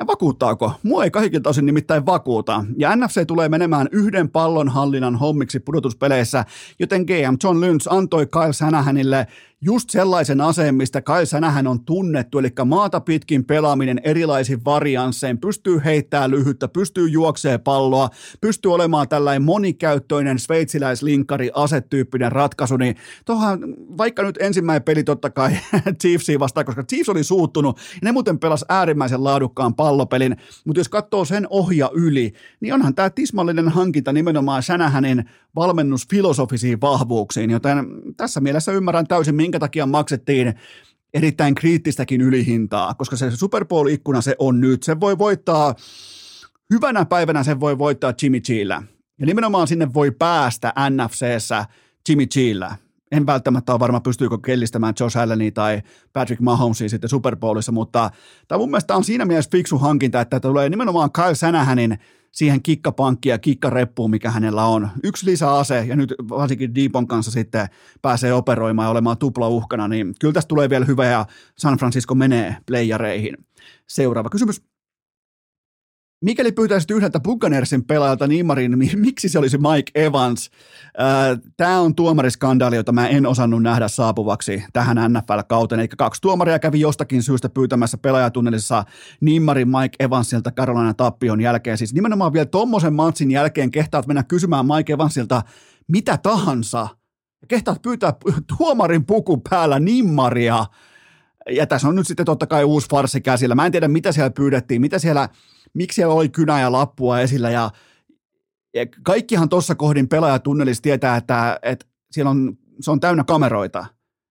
äh, 0.00 0.06
vakuuttaako? 0.06 0.72
Mua 0.82 1.04
ei 1.04 1.10
kaikilta 1.10 1.50
osin 1.50 1.66
nimittäin 1.66 2.06
vakuuta. 2.06 2.64
Ja 2.76 2.96
NFC 2.96 3.26
tulee 3.26 3.48
menemään 3.48 3.88
yhden 3.92 4.30
pallon 4.30 4.68
hallinnan 4.68 5.16
hommiksi 5.16 5.60
pudotuspeleissä, 5.60 6.44
joten 6.78 7.02
GM 7.02 7.36
John 7.44 7.60
Lynch 7.60 7.86
antoi 7.90 8.26
Kyle 8.26 8.52
Shanahanille 8.52 9.26
just 9.60 9.90
sellaisen 9.90 10.40
aseen, 10.40 10.74
mistä 10.74 11.02
Kai 11.02 11.26
Sänähän 11.26 11.66
on 11.66 11.84
tunnettu, 11.84 12.38
eli 12.38 12.52
maata 12.64 13.00
pitkin 13.00 13.44
pelaaminen 13.44 14.00
erilaisin 14.04 14.64
varianssein, 14.64 15.38
pystyy 15.38 15.80
heittämään 15.84 16.30
lyhyttä, 16.30 16.68
pystyy 16.68 17.08
juoksee 17.08 17.58
palloa, 17.58 18.10
pystyy 18.40 18.74
olemaan 18.74 19.08
tällainen 19.08 19.42
monikäyttöinen 19.42 20.38
sveitsiläislinkari 20.38 21.50
asetyyppinen 21.54 22.32
ratkaisu, 22.32 22.76
niin 22.76 22.96
tohan 23.24 23.60
vaikka 23.98 24.22
nyt 24.22 24.38
ensimmäinen 24.40 24.82
peli 24.82 25.04
totta 25.04 25.30
kai 25.30 25.50
Chiefsia 26.00 26.38
vastaan, 26.38 26.66
koska 26.66 26.82
Chiefs 26.82 27.08
oli 27.08 27.24
suuttunut, 27.24 27.78
ja 27.78 28.00
ne 28.02 28.12
muuten 28.12 28.38
pelas 28.38 28.64
äärimmäisen 28.68 29.24
laadukkaan 29.24 29.74
pallopelin, 29.74 30.36
mutta 30.64 30.80
jos 30.80 30.88
katsoo 30.88 31.24
sen 31.24 31.46
ohja 31.50 31.90
yli, 31.94 32.32
niin 32.60 32.74
onhan 32.74 32.94
tämä 32.94 33.10
tismallinen 33.10 33.68
hankinta 33.68 34.12
nimenomaan 34.12 34.62
Sänähänin 34.62 35.24
valmennusfilosofisiin 35.56 36.80
vahvuuksiin, 36.80 37.50
joten 37.50 37.86
tässä 38.16 38.40
mielessä 38.40 38.72
ymmärrän 38.72 39.06
täysin, 39.06 39.34
minkä 39.48 39.58
takia 39.58 39.86
maksettiin 39.86 40.54
erittäin 41.14 41.54
kriittistäkin 41.54 42.20
ylihintaa, 42.20 42.94
koska 42.94 43.16
se 43.16 43.30
Super 43.30 43.64
Bowl-ikkuna 43.64 44.20
se 44.20 44.36
on 44.38 44.60
nyt. 44.60 44.82
Se 44.82 45.00
voi 45.00 45.18
voittaa, 45.18 45.74
hyvänä 46.74 47.04
päivänä 47.04 47.42
sen 47.42 47.60
voi 47.60 47.78
voittaa 47.78 48.14
Jimmy 48.22 48.40
Gillä. 48.40 48.82
Ja 49.18 49.26
nimenomaan 49.26 49.68
sinne 49.68 49.94
voi 49.94 50.10
päästä 50.10 50.72
NFCssä 50.90 51.64
Jimmy 52.08 52.26
Gillä. 52.26 52.76
en 53.12 53.26
välttämättä 53.26 53.72
ole 53.72 53.80
varma, 53.80 54.00
pystyykö 54.00 54.38
kellistämään 54.38 54.94
Josh 55.00 55.18
Allenia 55.18 55.50
tai 55.50 55.82
Patrick 56.12 56.42
Mahomesia 56.42 56.88
sitten 56.88 57.10
Super 57.10 57.36
Bowlissa, 57.36 57.72
mutta 57.72 58.10
tämä 58.48 58.58
mun 58.58 58.70
mielestä 58.70 58.96
on 58.96 59.04
siinä 59.04 59.24
mielessä 59.24 59.50
fiksu 59.50 59.78
hankinta, 59.78 60.20
että 60.20 60.40
tulee 60.40 60.68
nimenomaan 60.68 61.12
Kyle 61.12 61.34
Sanahanin 61.34 61.98
siihen 62.32 62.62
kikkapankkiin 62.62 63.30
ja 63.30 63.38
kikkareppuun, 63.38 64.10
mikä 64.10 64.30
hänellä 64.30 64.64
on. 64.64 64.88
Yksi 65.04 65.26
lisäase, 65.26 65.84
ja 65.88 65.96
nyt 65.96 66.14
varsinkin 66.28 66.74
Deepon 66.74 67.06
kanssa 67.06 67.30
sitten 67.30 67.68
pääsee 68.02 68.32
operoimaan 68.32 68.86
ja 68.86 68.90
olemaan 68.90 69.18
tupla 69.18 69.48
uhkana, 69.48 69.88
niin 69.88 70.14
kyllä 70.20 70.34
tästä 70.34 70.48
tulee 70.48 70.70
vielä 70.70 70.84
hyvä, 70.84 71.06
ja 71.06 71.26
San 71.58 71.78
Francisco 71.78 72.14
menee 72.14 72.56
playareihin. 72.66 73.36
Seuraava 73.86 74.30
kysymys. 74.30 74.62
Mikäli 76.24 76.52
pyytäisit 76.52 76.90
yhdeltä 76.90 77.20
Buccaneersin 77.20 77.84
pelaajalta 77.84 78.26
Nimarin, 78.26 78.78
niin 78.78 78.98
miksi 78.98 79.28
se 79.28 79.38
olisi 79.38 79.58
Mike 79.58 80.04
Evans? 80.04 80.50
Tämä 81.56 81.80
on 81.80 81.94
tuomariskandaali, 81.94 82.76
jota 82.76 82.92
mä 82.92 83.08
en 83.08 83.26
osannut 83.26 83.62
nähdä 83.62 83.88
saapuvaksi 83.88 84.64
tähän 84.72 84.96
NFL-kauteen. 85.12 85.80
Eli 85.80 85.88
kaksi 85.88 86.20
tuomaria 86.20 86.58
kävi 86.58 86.80
jostakin 86.80 87.22
syystä 87.22 87.48
pyytämässä 87.48 87.98
pelaajatunnelissa 87.98 88.84
Nimarin 89.20 89.68
Mike 89.68 90.04
Evansilta 90.04 90.50
Carolina 90.50 90.94
tappion 90.94 91.40
jälkeen. 91.40 91.78
Siis 91.78 91.94
nimenomaan 91.94 92.32
vielä 92.32 92.46
tommosen 92.46 92.94
matsin 92.94 93.30
jälkeen 93.30 93.70
kehtaat 93.70 94.06
mennä 94.06 94.22
kysymään 94.22 94.66
Mike 94.66 94.92
Evansilta 94.92 95.42
mitä 95.88 96.18
tahansa. 96.22 96.88
Kehtaat 97.48 97.82
pyytää 97.82 98.12
tuomarin 98.58 99.06
puku 99.06 99.36
päällä 99.50 99.80
Nimmaria. 99.80 100.66
Ja 101.50 101.66
tässä 101.66 101.88
on 101.88 101.94
nyt 101.94 102.06
sitten 102.06 102.26
totta 102.26 102.46
kai 102.46 102.64
uusi 102.64 102.88
farsi 102.90 103.20
käsillä. 103.20 103.54
Mä 103.54 103.66
en 103.66 103.72
tiedä, 103.72 103.88
mitä 103.88 104.12
siellä 104.12 104.30
pyydettiin, 104.30 104.80
mitä 104.80 104.98
siellä 104.98 105.28
miksi 105.74 105.94
siellä 105.94 106.14
oli 106.14 106.28
kynä 106.28 106.60
ja 106.60 106.72
lappua 106.72 107.20
esillä 107.20 107.50
ja, 107.50 107.70
ja 108.74 108.86
kaikkihan 109.02 109.48
tuossa 109.48 109.74
kohdin 109.74 110.08
pelaajatunnelissa 110.08 110.82
tietää, 110.82 111.16
että, 111.16 111.58
että 111.62 111.86
siellä 112.10 112.30
on, 112.30 112.58
se 112.80 112.90
on 112.90 113.00
täynnä 113.00 113.24
kameroita. 113.24 113.86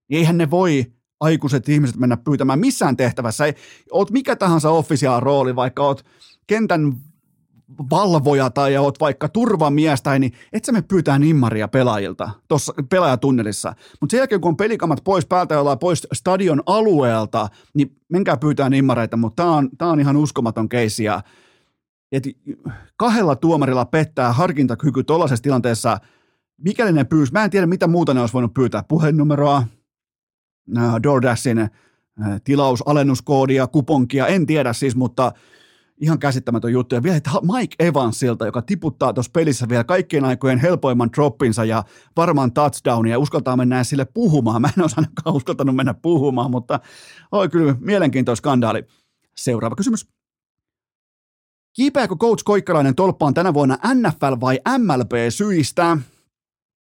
Eihän 0.09 0.37
ne 0.37 0.49
voi 0.49 0.85
aikuiset 1.19 1.69
ihmiset 1.69 1.95
mennä 1.97 2.17
pyytämään 2.17 2.59
missään 2.59 2.97
tehtävässä. 2.97 3.45
Ei, 3.45 3.53
oot 3.91 4.11
mikä 4.11 4.35
tahansa 4.35 4.69
official 4.69 5.19
rooli, 5.19 5.55
vaikka 5.55 5.83
oot 5.83 6.05
kentän 6.47 6.95
valvoja 7.89 8.49
tai 8.49 8.77
oot 8.77 8.99
vaikka 8.99 9.29
turvamies 9.29 10.01
tai 10.01 10.19
niin 10.19 10.33
et 10.53 10.65
sä 10.65 10.71
me 10.71 10.81
pyytää 10.81 11.19
nimmaria 11.19 11.67
pelaajilta 11.67 12.29
tuossa 12.47 12.73
pelaajatunnelissa. 12.89 13.73
Mutta 14.01 14.11
sen 14.11 14.17
jälkeen 14.17 14.41
kun 14.41 14.49
on 14.49 14.57
pelikamat 14.57 15.03
pois 15.03 15.25
päältä 15.25 15.55
ja 15.55 15.59
ollaan 15.59 15.79
pois 15.79 16.07
stadion 16.13 16.63
alueelta, 16.65 17.47
niin 17.73 17.95
menkää 18.09 18.37
pyytää 18.37 18.69
nimmareita, 18.69 19.17
mutta 19.17 19.43
tämä 19.43 19.55
on, 19.55 19.69
tää 19.77 19.87
on 19.87 19.99
ihan 19.99 20.17
uskomaton 20.17 20.69
keissi 20.69 21.03
ja 21.03 21.21
et 22.11 22.23
kahdella 22.97 23.35
tuomarilla 23.35 23.85
pettää 23.85 24.33
harkintakyky 24.33 25.03
tuollaisessa 25.03 25.43
tilanteessa, 25.43 25.97
mikäli 26.57 26.91
ne 26.91 27.03
pyysi, 27.03 27.33
mä 27.33 27.43
en 27.43 27.49
tiedä 27.49 27.65
mitä 27.65 27.87
muuta 27.87 28.13
ne 28.13 28.19
olisi 28.19 28.33
voinut 28.33 28.53
pyytää, 28.53 28.83
puheennumeroa, 28.87 29.63
DoorDashin 31.03 31.69
tilausalennuskoodia, 32.43 33.67
kuponkia, 33.67 34.27
en 34.27 34.45
tiedä 34.45 34.73
siis, 34.73 34.95
mutta 34.95 35.31
ihan 36.01 36.19
käsittämätön 36.19 36.71
juttu. 36.71 36.95
Ja 36.95 37.03
vielä 37.03 37.19
Mike 37.55 37.85
Evansilta, 37.85 38.45
joka 38.45 38.61
tiputtaa 38.61 39.13
tuossa 39.13 39.31
pelissä 39.33 39.69
vielä 39.69 39.83
kaikkien 39.83 40.25
aikojen 40.25 40.59
helpoimman 40.59 41.09
droppinsa 41.15 41.65
ja 41.65 41.83
varmaan 42.17 42.51
touchdownia 42.51 43.11
ja 43.11 43.19
uskaltaa 43.19 43.57
mennä 43.57 43.83
sille 43.83 44.05
puhumaan. 44.05 44.61
Mä 44.61 44.69
en 44.77 44.83
ole 44.83 44.91
ainakaan 44.97 45.35
uskaltanut 45.35 45.75
mennä 45.75 45.93
puhumaan, 45.93 46.51
mutta 46.51 46.79
oli 47.31 47.49
kyllä 47.49 47.75
mielenkiintoinen 47.79 48.37
skandaali. 48.37 48.83
Seuraava 49.37 49.75
kysymys. 49.75 50.07
Kiipeääkö 51.73 52.15
coach 52.15 52.43
Koikkalainen 52.43 52.95
tolppaan 52.95 53.33
tänä 53.33 53.53
vuonna 53.53 53.77
NFL 53.93 54.39
vai 54.41 54.59
MLB 54.77 55.11
syistä? 55.29 55.97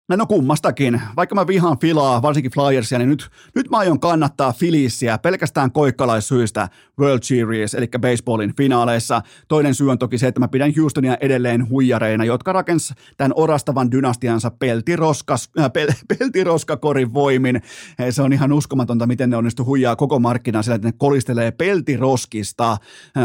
No 0.10 0.26
kummastakin. 0.28 1.02
Vaikka 1.16 1.36
mä 1.36 1.48
vihaan 1.48 1.80
filaa, 1.80 2.22
varsinkin 2.22 2.52
Flyersia, 2.52 2.98
niin 2.98 3.10
nyt, 3.10 3.30
nyt 3.56 3.70
mä 3.70 3.78
aion 3.78 4.00
kannattaa 4.00 4.54
Filissiä 4.54 5.18
pelkästään 5.18 5.72
koikkalaissyistä 5.72 6.70
World 7.00 7.24
Series, 7.24 7.74
eli 7.74 7.88
baseballin 8.02 8.56
finaaleissa. 8.56 9.22
Toinen 9.48 9.76
syy 9.76 9.92
on 9.92 9.98
toki 9.98 10.18
se, 10.18 10.28
että 10.28 10.40
mä 10.40 10.48
pidän 10.48 10.74
Houstonia 10.78 11.18
edelleen 11.22 11.70
huijareina, 11.70 12.26
jotka 12.26 12.54
rakens 12.54 12.94
tämän 13.18 13.32
orastavan 13.36 13.92
dynastiansa 13.92 14.52
peltiroskas, 14.52 15.50
äh, 15.60 15.72
pel, 15.74 15.88
peltiroskakorin 16.20 17.14
voimin. 17.14 17.62
Se 18.10 18.22
on 18.22 18.34
ihan 18.34 18.54
uskomatonta, 18.54 19.08
miten 19.08 19.30
ne 19.30 19.38
onnistu 19.38 19.66
huijaa 19.66 19.96
koko 19.96 20.20
markkinaa 20.20 20.62
sillä, 20.64 20.76
että 20.76 20.88
ne 20.88 20.94
kolistelee 20.98 21.52
peltiroskista 21.52 22.72
äh, 22.72 22.78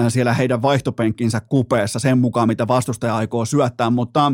siellä 0.08 0.34
heidän 0.34 0.62
vaihtopenkkinsä 0.62 1.40
kupeessa 1.40 1.98
sen 1.98 2.18
mukaan, 2.18 2.48
mitä 2.48 2.68
vastustaja 2.68 3.16
aikoo 3.16 3.44
syöttää. 3.44 3.90
Mutta 3.90 4.32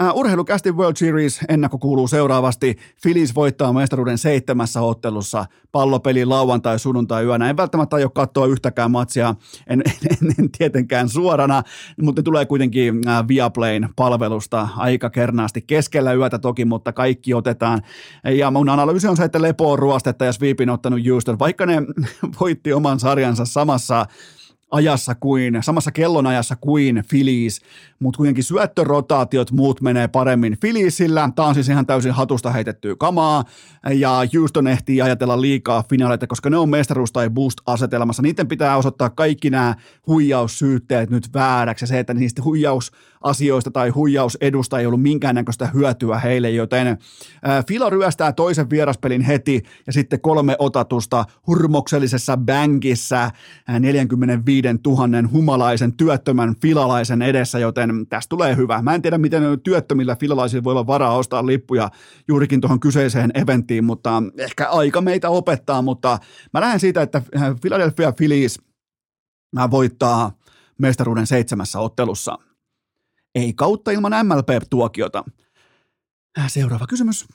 äh, 0.00 0.14
urheilukästi 0.14 0.72
World 0.72 0.96
Series 0.96 1.40
ennakko 1.48 1.78
kuuluu 1.86 2.08
seuraavasti. 2.08 2.76
Phillies 3.02 3.34
voittaa 3.34 3.72
mestaruuden 3.72 4.18
seitsemässä 4.18 4.80
ottelussa 4.80 5.46
pallopeli 5.72 6.24
lauantai, 6.24 6.78
sunnuntai 6.78 7.24
yönä. 7.24 7.50
En 7.50 7.56
välttämättä 7.56 7.96
aio 7.96 8.10
katsoa 8.10 8.46
yhtäkään 8.46 8.90
matsia, 8.90 9.34
en, 9.66 9.82
en, 10.10 10.34
en 10.38 10.50
tietenkään 10.58 11.08
suorana, 11.08 11.62
mutta 12.02 12.22
tulee 12.22 12.46
kuitenkin 12.46 13.08
äh, 13.08 13.28
Viaplayn 13.28 13.88
palvelusta 13.96 14.68
aika 14.76 15.10
kernaasti 15.10 15.62
keskellä 15.62 16.12
yötä 16.12 16.38
toki, 16.38 16.64
mutta 16.64 16.92
kaikki 16.92 17.34
otetaan. 17.34 17.82
Ja 18.24 18.50
mun 18.50 18.68
analyysi 18.68 19.08
on 19.08 19.16
se, 19.16 19.24
että 19.24 19.42
lepo 19.42 19.72
on 19.72 19.78
ruostetta 19.78 20.24
ja 20.24 20.32
Sweepin 20.32 20.70
ottanut 20.70 21.00
Houston, 21.08 21.38
vaikka 21.38 21.66
ne 21.66 21.82
voitti 22.40 22.72
oman 22.72 23.00
sarjansa 23.00 23.44
samassa 23.44 24.06
ajassa 24.70 25.14
kuin, 25.14 25.58
samassa 25.60 25.92
kellonajassa 25.92 26.56
kuin 26.56 27.04
Phillies, 27.08 27.60
mutta 27.98 28.16
kuitenkin 28.16 28.44
syöttörotaatiot 28.44 29.52
muut 29.52 29.80
menee 29.80 30.08
paremmin 30.08 30.56
Philliesillä. 30.60 31.30
Tämä 31.36 31.48
on 31.48 31.54
siis 31.54 31.68
ihan 31.68 31.86
täysin 31.86 32.12
hatusta 32.12 32.50
heitettyä 32.50 32.94
kamaa, 32.98 33.44
ja 33.94 34.22
Houston 34.34 34.66
ehtii 34.66 35.02
ajatella 35.02 35.40
liikaa 35.40 35.84
finaaleita, 35.90 36.26
koska 36.26 36.50
ne 36.50 36.56
on 36.56 36.68
mestaruus- 36.68 37.12
tai 37.12 37.30
boost-asetelmassa. 37.30 38.22
Niiden 38.22 38.48
pitää 38.48 38.76
osoittaa 38.76 39.10
kaikki 39.10 39.50
nämä 39.50 39.74
huijaussyytteet 40.06 41.10
nyt 41.10 41.34
vääräksi, 41.34 41.82
ja 41.82 41.86
se, 41.86 41.98
että 41.98 42.14
niistä 42.14 42.42
huijausasioista 43.26 43.70
tai 43.70 43.90
huijausedusta 43.90 44.78
ei 44.78 44.86
ollut 44.86 45.02
minkäännäköistä 45.02 45.66
hyötyä 45.66 46.18
heille, 46.18 46.50
joten 46.50 46.98
Filo 47.68 47.90
ryöstää 47.90 48.32
toisen 48.32 48.70
vieraspelin 48.70 49.22
heti, 49.22 49.62
ja 49.86 49.92
sitten 49.92 50.20
kolme 50.20 50.56
otatusta 50.58 51.24
hurmoksellisessa 51.46 52.36
bänkissä 52.36 53.30
45 53.80 54.68
000 54.86 55.28
humalaisen 55.32 55.92
työttömän 55.92 56.54
filalaisen 56.62 57.22
edessä, 57.22 57.58
joten 57.58 58.06
tästä 58.08 58.28
tulee 58.28 58.56
hyvä. 58.56 58.82
Mä 58.82 58.94
en 58.94 59.02
tiedä, 59.02 59.18
miten 59.18 59.42
työttömillä 59.62 60.16
filalaisilla 60.16 60.64
voi 60.64 60.72
olla 60.72 60.86
varaa 60.86 61.16
ostaa 61.16 61.46
lippuja 61.46 61.90
juurikin 62.28 62.60
tuohon 62.60 62.80
kyseiseen 62.80 63.30
eventtiin, 63.34 63.84
mutta 63.84 64.22
ehkä 64.38 64.68
aika 64.68 65.00
meitä 65.00 65.30
opettaa, 65.30 65.82
mutta 65.82 66.18
mä 66.52 66.60
lähden 66.60 66.80
siitä, 66.80 67.02
että 67.02 67.22
Philadelphia 67.60 68.12
Phillies 68.12 68.58
voittaa 69.70 70.32
mestaruuden 70.78 71.26
seitsemässä 71.26 71.78
ottelussa. 71.78 72.38
Ei 73.36 73.52
kautta 73.52 73.90
ilman 73.90 74.26
MLP-tuokiota. 74.26 75.24
Seuraava 76.46 76.86
kysymys. 76.86 77.26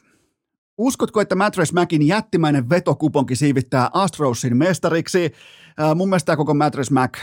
Uskotko, 0.78 1.22
että 1.22 1.36
Mattress 1.36 1.74
Macin 1.74 2.08
jättimäinen 2.08 2.70
vetokuponki 2.70 3.36
siivittää 3.36 3.90
Astrosin 3.94 4.58
mestariksi? 4.58 5.26
Äh, 5.80 5.96
mun 5.96 6.10
mielestä 6.10 6.36
koko 6.36 6.54
Mattress 6.54 6.92
Mac 6.92 7.18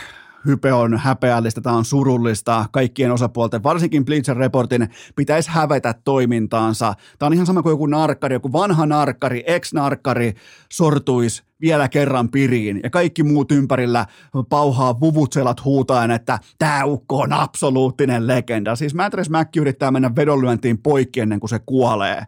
hype 0.45 0.73
on 0.73 0.97
häpeällistä, 0.97 1.61
tämä 1.61 1.75
on 1.75 1.85
surullista 1.85 2.65
kaikkien 2.71 3.11
osapuolten, 3.11 3.63
varsinkin 3.63 4.05
Bleacher 4.05 4.37
Reportin 4.37 4.89
pitäisi 5.15 5.49
hävetä 5.49 5.95
toimintaansa. 6.03 6.93
Tämä 7.19 7.27
on 7.27 7.33
ihan 7.33 7.45
sama 7.45 7.63
kuin 7.63 7.71
joku 7.71 7.85
narkkari, 7.85 8.35
joku 8.35 8.51
vanha 8.51 8.85
narkkari, 8.85 9.43
ex-narkkari 9.47 10.33
sortuisi 10.71 11.43
vielä 11.61 11.89
kerran 11.89 12.29
piriin 12.29 12.79
ja 12.83 12.89
kaikki 12.89 13.23
muut 13.23 13.51
ympärillä 13.51 14.05
pauhaa 14.49 14.99
vuvutselat 14.99 15.65
huutaen, 15.65 16.11
että 16.11 16.39
tämä 16.59 16.85
ukko 16.85 17.17
on 17.17 17.33
absoluuttinen 17.33 18.27
legenda. 18.27 18.75
Siis 18.75 18.95
Mattress 18.95 19.29
Mac 19.29 19.57
yrittää 19.57 19.91
mennä 19.91 20.15
vedonlyöntiin 20.15 20.77
poikki 20.77 21.19
ennen 21.19 21.39
kuin 21.39 21.49
se 21.49 21.59
kuolee 21.65 22.23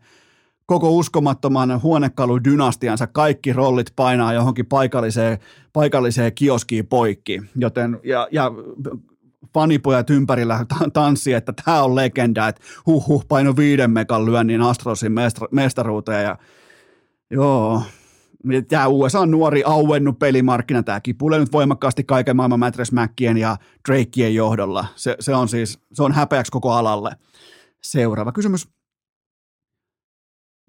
koko 0.66 0.92
uskomattoman 0.92 1.82
huonekaludynastiansa 1.82 3.08
kaikki 3.08 3.54
rollit 3.54 3.94
painaa 3.96 4.34
johonkin 4.34 4.66
paikalliseen, 4.66 5.38
paikalliseen 5.74 6.34
kioskiin 6.34 6.88
poikki. 6.88 7.42
Joten, 7.56 8.00
ja, 8.04 8.28
ja 8.32 8.52
fanipojat 9.54 10.10
ympärillä 10.10 10.66
tanssii, 10.94 11.34
että 11.34 11.54
tämä 11.66 11.84
on 11.84 11.96
legenda, 11.96 12.48
että 12.48 12.62
huh 12.86 13.08
huh, 13.08 13.28
paino 13.28 13.56
viiden 13.56 13.92
mekan 13.92 14.26
lyönnin 14.26 14.62
Astrosin 14.62 15.12
mestaruuteen 15.52 16.24
ja 16.24 16.38
joo, 17.32 17.82
tämä 18.68 18.88
USA 18.88 19.20
on 19.20 19.32
nuori 19.32 19.64
auennut 19.66 20.20
pelimarkkina, 20.20 20.84
tämä 20.84 21.00
kipuilee 21.00 21.40
nyt 21.40 21.52
voimakkaasti 21.52 22.04
kaiken 22.04 22.36
maailman 22.36 22.60
Mattress 22.60 22.92
Mackien 22.92 23.38
ja 23.38 23.58
Drakeen 23.90 24.36
johdolla. 24.36 24.86
Se, 24.96 25.16
se 25.20 25.36
on 25.36 25.50
siis, 25.50 25.80
se 25.94 26.04
on 26.04 26.12
häpeäksi 26.12 26.52
koko 26.52 26.72
alalle. 26.72 27.12
Seuraava 27.84 28.32
kysymys. 28.32 28.68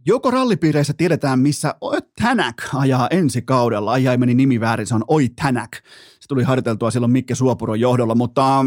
Joko 0.07 0.30
rallipiireissä 0.30 0.92
tiedetään, 0.96 1.38
missä 1.38 1.74
Tänäk 2.22 2.57
ajaa 2.74 3.09
ensi 3.11 3.42
kaudella. 3.42 3.92
Ai, 3.92 4.16
meni 4.16 4.34
nimi 4.34 4.61
väärin, 4.61 4.86
se 4.86 4.94
on 4.94 5.05
Oi 5.09 5.28
Tänäk. 5.28 5.72
Se 6.20 6.28
tuli 6.28 6.42
harjoiteltua 6.42 6.90
silloin 6.90 7.12
Mikke 7.12 7.34
Suopuron 7.34 7.80
johdolla, 7.80 8.14
mutta 8.14 8.64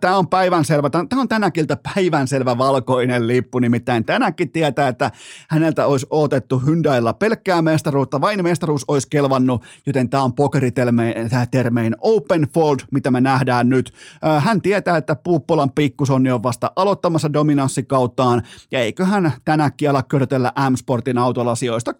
Tämä 0.00 0.16
on 0.16 0.28
päivänselvä, 0.28 0.90
tämä 0.90 1.20
on 1.20 1.28
tänäkiltä 1.28 1.76
päivänselvä 1.94 2.58
valkoinen 2.58 3.26
lippu, 3.26 3.58
nimittäin 3.58 4.04
tänäkin 4.04 4.52
tietää, 4.52 4.88
että 4.88 5.10
häneltä 5.48 5.86
olisi 5.86 6.06
otettu 6.10 6.58
Hyundailla 6.58 7.12
pelkkää 7.12 7.62
mestaruutta, 7.62 8.20
vain 8.20 8.42
mestaruus 8.42 8.84
olisi 8.88 9.08
kelvannut, 9.10 9.62
joten 9.86 10.10
tämä 10.10 10.22
on 10.22 10.32
pokeritermein 10.32 11.96
open 12.00 12.48
fold, 12.54 12.78
mitä 12.90 13.10
me 13.10 13.20
nähdään 13.20 13.68
nyt. 13.68 13.92
Hän 14.38 14.62
tietää, 14.62 14.96
että 14.96 15.16
Puuppolan 15.16 15.70
pikkusonni 15.70 16.30
on 16.30 16.42
vasta 16.42 16.72
aloittamassa 16.76 17.32
dominanssikauttaan, 17.32 18.42
ja 18.70 18.78
eiköhän 18.78 19.32
tänäkin 19.44 19.90
ala 19.90 20.02
körtellä 20.02 20.52
M-Sportin 20.70 21.18
autolla 21.18 21.54
sijoista 21.54 21.92
3-6 21.92 21.94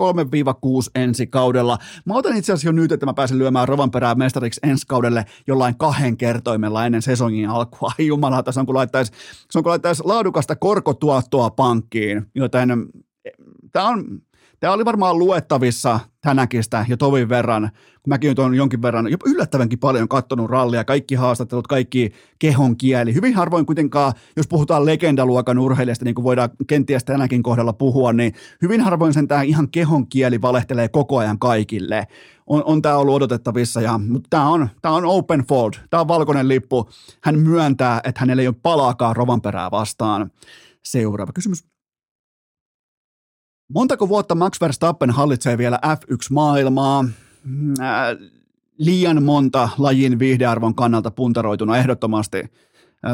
ensi 0.94 1.26
kaudella. 1.26 1.78
Mä 2.04 2.14
otan 2.14 2.36
itse 2.36 2.52
asiassa 2.52 2.68
jo 2.68 2.72
nyt, 2.72 2.92
että 2.92 3.06
mä 3.06 3.14
pääsen 3.14 3.38
lyömään 3.38 3.68
rovan 3.68 3.90
perään 3.90 4.18
mestariksi 4.18 4.60
ensi 4.62 4.86
kaudelle 4.86 5.24
jollain 5.46 5.78
kahden 5.78 6.16
kertoimella 6.16 6.86
ennen 6.86 7.02
sesongin 7.02 7.50
alkua. 7.60 7.92
Ai 7.98 8.06
jumalauta, 8.06 8.52
se 8.52 8.60
on 8.60 8.66
kuin 8.66 8.76
laittaisi, 8.76 9.12
se 9.50 9.58
on 9.58 9.62
kuin 9.62 9.70
laittaisi 9.70 10.02
laadukasta 10.04 10.56
korkotuottoa 10.56 11.50
pankkiin, 11.50 12.26
joten 12.34 12.88
tämä 13.72 13.88
on, 13.88 14.22
Tämä 14.60 14.72
oli 14.72 14.84
varmaan 14.84 15.18
luettavissa 15.18 16.00
tänäkin 16.20 16.64
sitä 16.64 16.84
jo 16.88 16.96
tovin 16.96 17.28
verran, 17.28 17.70
kun 18.02 18.08
mäkin 18.10 18.40
olen 18.40 18.54
jonkin 18.54 18.82
verran, 18.82 19.10
jopa 19.10 19.30
yllättävänkin 19.30 19.78
paljon 19.78 20.08
katsonut 20.08 20.50
rallia, 20.50 20.84
kaikki 20.84 21.14
haastattelut, 21.14 21.66
kaikki 21.66 22.12
kehon 22.38 22.76
kieli. 22.76 23.14
Hyvin 23.14 23.34
harvoin 23.34 23.66
kuitenkaan, 23.66 24.12
jos 24.36 24.48
puhutaan 24.48 24.86
legendaluokan 24.86 25.58
urheilijasta, 25.58 26.04
niin 26.04 26.14
kuin 26.14 26.24
voidaan 26.24 26.50
kenties 26.66 27.04
tänäkin 27.04 27.42
kohdalla 27.42 27.72
puhua, 27.72 28.12
niin 28.12 28.32
hyvin 28.62 28.80
harvoin 28.80 29.14
sen 29.14 29.28
tämä 29.28 29.42
ihan 29.42 29.68
kehon 29.68 30.06
kieli 30.06 30.42
valehtelee 30.42 30.88
koko 30.88 31.18
ajan 31.18 31.38
kaikille. 31.38 32.06
On, 32.46 32.62
on 32.64 32.82
tämä 32.82 32.96
ollut 32.96 33.14
odotettavissa, 33.14 33.80
ja, 33.80 33.98
mutta 33.98 34.26
tämä 34.30 34.48
on, 34.48 34.68
tämä 34.82 34.94
on 34.94 35.04
open 35.04 35.40
fold, 35.40 35.72
tämä 35.90 36.00
on 36.00 36.08
valkoinen 36.08 36.48
lippu. 36.48 36.90
Hän 37.22 37.38
myöntää, 37.38 38.00
että 38.04 38.20
hänellä 38.20 38.42
ei 38.42 38.48
ole 38.48 38.56
palaakaan 38.62 39.16
rovan 39.16 39.40
perää 39.40 39.70
vastaan. 39.70 40.30
Seuraava 40.84 41.32
kysymys. 41.32 41.70
Montako 43.74 44.08
vuotta 44.08 44.34
Max 44.34 44.60
Verstappen 44.60 45.10
hallitsee 45.10 45.58
vielä 45.58 45.78
F1-maailmaa? 45.86 47.02
Mm, 47.44 47.74
äh, 47.80 48.30
liian 48.78 49.22
monta 49.22 49.68
lajin 49.78 50.18
viihdearvon 50.18 50.74
kannalta 50.74 51.10
puntaroituna 51.10 51.78
ehdottomasti. 51.78 52.42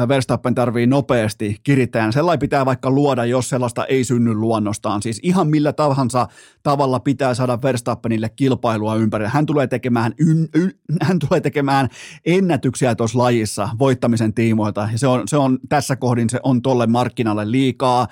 Verstappen 0.07 0.55
tarvii 0.55 0.87
nopeasti 0.87 1.55
kirittäjän. 1.63 2.13
Sellainen 2.13 2.39
pitää 2.39 2.65
vaikka 2.65 2.91
luoda, 2.91 3.25
jos 3.25 3.49
sellaista 3.49 3.85
ei 3.85 4.03
synny 4.03 4.33
luonnostaan. 4.33 5.01
Siis 5.01 5.19
ihan 5.23 5.47
millä 5.47 5.73
tahansa 5.73 6.27
tavalla 6.63 6.99
pitää 6.99 7.33
saada 7.33 7.61
Verstappenille 7.61 8.29
kilpailua 8.29 8.95
ympäri. 8.95 9.25
Hän 9.27 9.45
tulee 9.45 9.67
tekemään, 9.67 10.13
yn, 10.19 10.49
y, 10.55 10.69
hän 11.01 11.19
tulee 11.19 11.41
tekemään 11.41 11.89
ennätyksiä 12.25 12.95
tuossa 12.95 13.17
lajissa 13.17 13.69
voittamisen 13.79 14.33
tiimoilta. 14.33 14.89
Ja 14.91 14.97
se 14.97 15.07
on, 15.07 15.27
se 15.27 15.37
on, 15.37 15.59
tässä 15.69 15.95
kohdin 15.95 16.29
se 16.29 16.39
on 16.43 16.61
tolle 16.61 16.87
markkinalle 16.87 17.51
liikaa 17.51 18.07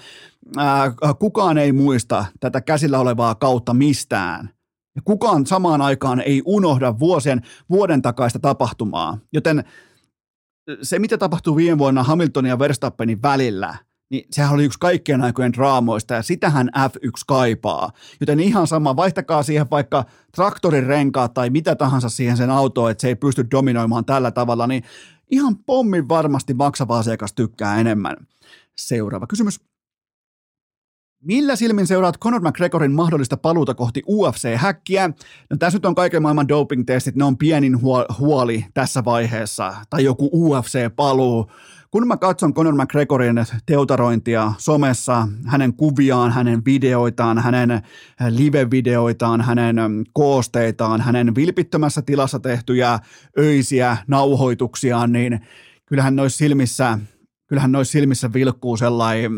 ää, 0.58 0.94
kukaan 1.20 1.58
ei 1.58 1.72
muista 1.72 2.26
tätä 2.40 2.62
käsillä 2.62 3.00
olevaa 3.00 3.36
kautta 3.36 3.74
mistään. 3.74 4.50
Ja 4.96 5.02
kukaan 5.06 5.46
samaan 5.46 5.82
aikaan 5.82 6.22
ei 6.22 6.42
unohda 6.46 7.00
vuosien, 7.00 7.42
vuoden 7.70 8.02
takaista 8.02 8.40
tapahtumaa. 8.40 9.18
Joten 9.34 9.64
se, 10.82 11.00
mitä 11.00 11.18
tapahtui 11.18 11.56
viime 11.56 11.78
vuonna 11.78 12.04
Hamiltonin 12.04 12.50
ja 12.50 12.60
Verstappenin 12.60 13.22
välillä, 13.22 13.76
niin 14.10 14.28
sehän 14.32 14.54
oli 14.54 14.64
yksi 14.66 14.80
kaikkien 14.80 15.22
aikojen 15.22 15.54
draamoista 15.54 16.14
ja 16.14 16.22
sitähän 16.22 16.70
F1 16.78 17.10
kaipaa. 17.28 17.92
Joten 18.20 18.40
ihan 18.40 18.68
sama, 18.68 18.96
vaihtakaa 18.96 19.44
siihen 19.44 19.68
vaikka 19.72 20.06
traktorin 20.36 20.86
renkaat 20.86 21.34
tai 21.34 21.50
mitä 21.50 21.76
tahansa 21.76 22.10
siihen 22.10 22.38
sen 22.38 22.52
autoon, 22.52 22.92
että 22.92 23.02
se 23.02 23.08
ei 23.08 23.16
pysty 23.16 23.46
dominoimaan 23.52 24.06
tällä 24.06 24.32
tavalla, 24.32 24.68
niin 24.68 24.84
ihan 25.32 25.58
pommin 25.58 26.10
varmasti 26.10 26.54
maksava 26.54 26.98
asiakas 26.98 27.34
tykkää 27.34 27.80
enemmän. 27.80 28.16
Seuraava 28.78 29.28
kysymys. 29.28 29.60
Millä 31.22 31.56
silmin 31.56 31.88
seuraat 31.88 32.20
Conor 32.20 32.42
McGregorin 32.42 32.92
mahdollista 32.92 33.38
paluuta 33.38 33.74
kohti 33.74 34.02
UFC-häkkiä? 34.10 35.08
No 35.50 35.58
tässä 35.60 35.78
nyt 35.78 35.86
on 35.86 35.96
kaiken 35.96 36.22
maailman 36.22 36.48
doping-testit, 36.48 37.16
ne 37.16 37.24
on 37.24 37.38
pienin 37.38 37.78
huoli 38.20 38.66
tässä 38.74 39.06
vaiheessa, 39.06 39.74
tai 39.90 40.04
joku 40.04 40.30
UFC-paluu. 40.34 41.52
Kun 41.92 42.08
mä 42.08 42.18
katson 42.18 42.54
Conor 42.54 42.76
McGregorin 42.76 43.36
teutarointia 43.66 44.54
somessa, 44.58 45.28
hänen 45.46 45.74
kuviaan, 45.74 46.32
hänen 46.32 46.66
videoitaan, 46.66 47.40
hänen 47.40 47.82
live-videoitaan, 48.30 49.42
hänen 49.42 49.76
koosteitaan, 50.14 51.02
hänen 51.02 51.36
vilpittömässä 51.36 52.02
tilassa 52.02 52.40
tehtyjä 52.40 53.00
öisiä 53.40 53.98
nauhoituksiaan, 54.08 55.12
niin 55.12 55.40
kyllähän 55.86 56.16
noissa 56.16 56.38
silmissä, 56.38 57.00
kyllähän 57.48 57.72
noissa 57.72 57.92
silmissä 57.92 58.34
vilkkuu 58.34 58.78
sellainen 58.78 59.32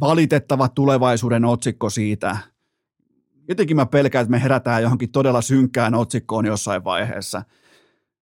valitettava 0.00 0.68
tulevaisuuden 0.68 1.44
otsikko 1.44 1.90
siitä. 1.90 2.36
Jotenkin 3.48 3.76
mä 3.76 3.86
pelkään, 3.86 4.22
että 4.22 4.30
me 4.30 4.42
herätään 4.42 4.82
johonkin 4.82 5.12
todella 5.12 5.42
synkkään 5.42 5.94
otsikkoon 5.94 6.46
jossain 6.46 6.84
vaiheessa. 6.84 7.42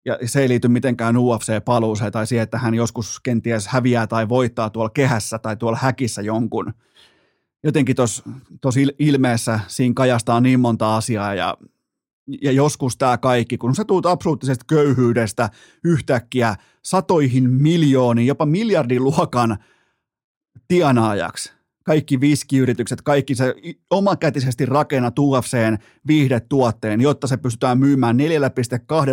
Ja 0.05 0.19
se 0.25 0.43
ei 0.43 0.49
liity 0.49 0.69
mitenkään 0.69 1.17
UFC-paluuseen 1.17 2.13
tai 2.13 2.27
siihen, 2.27 2.43
että 2.43 2.59
hän 2.59 2.75
joskus 2.75 3.21
kenties 3.21 3.69
häviää 3.69 4.07
tai 4.07 4.29
voittaa 4.29 4.71
tuolla 4.71 4.91
kehässä 4.91 5.39
tai 5.39 5.57
tuolla 5.57 5.79
häkissä 5.83 6.23
jonkun. 6.23 6.75
Jotenkin 7.65 7.97
tuossa 7.97 8.81
ilmeessä 8.99 9.61
siinä 9.67 9.93
kajastaa 9.97 10.41
niin 10.41 10.61
monta 10.61 10.97
asiaa 10.97 11.35
ja, 11.35 11.57
ja 12.43 12.53
joskus 12.53 12.97
tämä 12.97 13.19
kaikki, 13.19 13.59
kun 13.59 13.75
sä 13.75 13.85
tuut 13.85 14.07
absoluuttisesta 14.07 14.65
köyhyydestä 14.69 15.51
yhtäkkiä 15.85 16.55
satoihin 16.83 17.51
miljooniin, 17.51 18.27
jopa 18.27 18.47
miljardin 18.47 19.05
luokan 19.05 19.59
tienaajaksi, 20.69 21.58
kaikki 21.89 22.21
viskiyritykset, 22.21 23.03
kaikki 23.03 23.35
se 23.35 23.55
omakätisesti 23.91 24.67
rakennat 24.67 25.19
UFCn 25.19 25.79
viihdetuotteen, 26.07 27.01
jotta 27.01 27.27
se 27.27 27.37
pystytään 27.37 27.79
myymään 27.79 28.17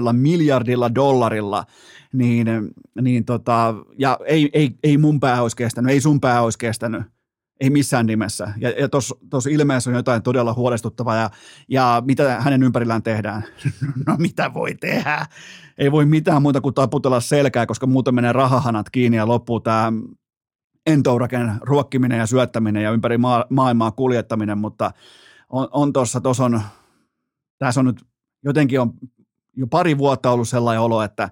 4,2 0.07 0.13
miljardilla 0.13 0.95
dollarilla, 0.95 1.65
niin, 2.13 2.47
niin 3.01 3.25
tota, 3.25 3.75
ja 3.97 4.19
ei, 4.25 4.49
ei, 4.53 4.71
ei 4.83 4.97
mun 4.97 5.19
pää 5.19 5.41
olisi 5.41 5.55
kestänyt, 5.55 5.91
ei 5.91 6.01
sun 6.01 6.21
pää 6.21 6.41
olisi 6.41 6.57
kestänyt, 6.57 7.03
ei 7.59 7.69
missään 7.69 8.05
nimessä. 8.05 8.53
Ja, 8.57 8.69
ja 8.69 8.89
tuossa 9.29 9.49
ilmeessä 9.49 9.89
on 9.89 9.95
jotain 9.95 10.23
todella 10.23 10.53
huolestuttavaa, 10.53 11.15
ja, 11.15 11.29
ja 11.69 12.03
mitä 12.05 12.41
hänen 12.41 12.63
ympärillään 12.63 13.03
tehdään? 13.03 13.43
no 14.07 14.15
mitä 14.17 14.53
voi 14.53 14.75
tehdä? 14.75 15.25
Ei 15.77 15.91
voi 15.91 16.05
mitään 16.05 16.41
muuta 16.41 16.61
kuin 16.61 16.75
taputella 16.75 17.19
selkää, 17.19 17.65
koska 17.65 17.87
muuten 17.87 18.15
menee 18.15 18.33
rahahanat 18.33 18.89
kiinni 18.89 19.17
ja 19.17 19.27
loppuu 19.27 19.59
tämä 19.59 19.91
entouraken 20.85 21.53
ruokkiminen 21.61 22.19
ja 22.19 22.25
syöttäminen 22.25 22.83
ja 22.83 22.91
ympäri 22.91 23.17
maa, 23.17 23.45
maailmaa 23.49 23.91
kuljettaminen, 23.91 24.57
mutta 24.57 24.91
on, 25.49 25.67
on 25.71 25.93
tuossa, 25.93 26.21
tuossa 26.21 26.45
on, 26.45 26.61
tässä 27.57 27.79
on 27.79 27.85
nyt 27.85 28.05
jotenkin 28.45 28.79
on 28.79 28.93
jo 29.55 29.67
pari 29.67 29.97
vuotta 29.97 30.31
ollut 30.31 30.49
sellainen 30.49 30.81
olo, 30.81 31.01
että 31.01 31.29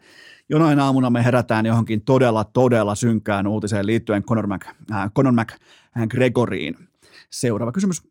jonain 0.49 0.79
aamuna 0.79 1.09
me 1.09 1.23
herätään 1.23 1.65
johonkin 1.65 2.01
todella, 2.01 2.43
todella 2.43 2.95
synkkään 2.95 3.47
uutiseen 3.47 3.85
liittyen 3.85 4.23
Conor, 4.23 4.47
Mac, 4.47 4.65
äh, 4.91 5.11
Conor 5.15 5.33
McGregoriin. 5.95 6.89
Seuraava 7.31 7.71
kysymys. 7.71 8.01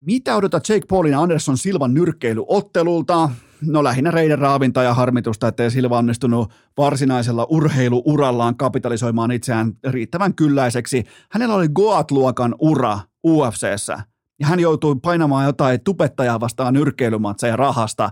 Mitä 0.00 0.36
odotat 0.36 0.68
Jake 0.68 0.86
Paulin 0.88 1.12
ja 1.12 1.20
Anderson 1.20 1.58
Silvan 1.58 1.94
nyrkkeilyottelulta? 1.94 3.30
No 3.62 3.84
lähinnä 3.84 4.10
reiden 4.10 4.38
raavinta 4.38 4.82
ja 4.82 4.94
harmitusta, 4.94 5.48
ettei 5.48 5.70
Silva 5.70 5.98
onnistunut 5.98 6.52
varsinaisella 6.76 7.46
urheiluurallaan 7.50 8.56
kapitalisoimaan 8.56 9.30
itseään 9.30 9.72
riittävän 9.88 10.34
kylläiseksi. 10.34 11.04
Hänellä 11.30 11.54
oli 11.54 11.68
Goat-luokan 11.68 12.54
ura 12.58 12.98
UFCssä 13.26 13.98
ja 14.40 14.46
hän 14.46 14.60
joutui 14.60 14.96
painamaan 15.02 15.46
jotain 15.46 15.80
tupettajaa 15.80 16.40
vastaan 16.40 16.74
nyrkkeilymatseja 16.74 17.56
rahasta. 17.56 18.10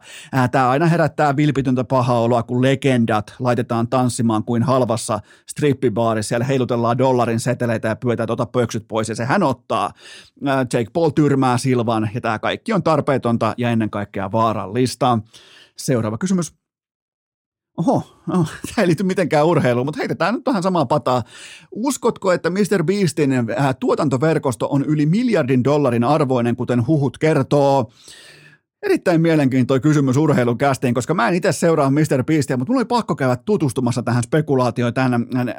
Tämä 0.50 0.70
aina 0.70 0.86
herättää 0.86 1.36
vilpitöntä 1.36 1.84
pahaa 1.84 2.20
oloa, 2.20 2.42
kun 2.42 2.62
legendat 2.62 3.34
laitetaan 3.38 3.88
tanssimaan 3.88 4.44
kuin 4.44 4.62
halvassa 4.62 5.20
strippibaarissa. 5.50 6.28
Siellä 6.28 6.44
heilutellaan 6.44 6.98
dollarin 6.98 7.40
seteleitä 7.40 7.88
ja 7.88 7.96
pyötää 7.96 8.26
tuota 8.26 8.46
pöksyt 8.46 8.84
pois 8.88 9.08
ja 9.08 9.14
se 9.14 9.24
hän 9.24 9.42
ottaa. 9.42 9.90
Jake 10.44 10.90
Paul 10.92 11.10
tyrmää 11.10 11.58
Silvan 11.58 12.10
ja 12.14 12.20
tämä 12.20 12.38
kaikki 12.38 12.72
on 12.72 12.82
tarpeetonta 12.82 13.54
ja 13.58 13.70
ennen 13.70 13.90
kaikkea 13.90 14.32
vaarallista. 14.32 15.18
Seuraava 15.76 16.18
kysymys. 16.18 16.67
Oho, 17.78 18.02
no, 18.26 18.46
tämä 18.66 18.82
ei 18.82 18.86
liity 18.86 19.02
mitenkään 19.02 19.46
urheiluun, 19.46 19.86
mutta 19.86 19.98
heitetään 19.98 20.34
nyt 20.34 20.46
vähän 20.46 20.62
samaa 20.62 20.86
pataa. 20.86 21.22
Uskotko, 21.70 22.32
että 22.32 22.50
Mr. 22.50 22.84
Beastin 22.84 23.32
äh, 23.32 23.76
tuotantoverkosto 23.80 24.68
on 24.70 24.84
yli 24.84 25.06
miljardin 25.06 25.64
dollarin 25.64 26.04
arvoinen, 26.04 26.56
kuten 26.56 26.86
huhut 26.86 27.18
kertoo? 27.18 27.90
Erittäin 28.82 29.20
mielenkiintoinen 29.20 29.82
kysymys 29.82 30.16
urheilun 30.16 30.58
kästiin, 30.58 30.94
koska 30.94 31.14
mä 31.14 31.28
en 31.28 31.34
itse 31.34 31.52
seuraa 31.52 31.90
Mr. 31.90 32.24
Beastia, 32.26 32.56
mutta 32.56 32.72
mulla 32.72 32.80
oli 32.80 32.84
pakko 32.84 33.16
käydä 33.16 33.36
tutustumassa 33.36 34.02
tähän 34.02 34.22
spekulaatioon. 34.22 34.94
Tämän, 34.94 35.26
äh, 35.36 35.54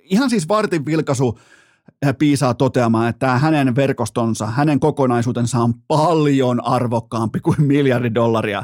ihan 0.00 0.30
siis 0.30 0.48
vartin 0.48 0.86
vilkaisu 0.86 1.38
äh, 2.06 2.14
piisaa 2.18 2.54
toteamaan, 2.54 3.08
että 3.08 3.38
hänen 3.38 3.76
verkostonsa, 3.76 4.46
hänen 4.46 4.80
kokonaisuutensa 4.80 5.58
on 5.58 5.74
paljon 5.88 6.64
arvokkaampi 6.64 7.40
kuin 7.40 7.62
miljardi 7.62 8.14
dollaria 8.14 8.62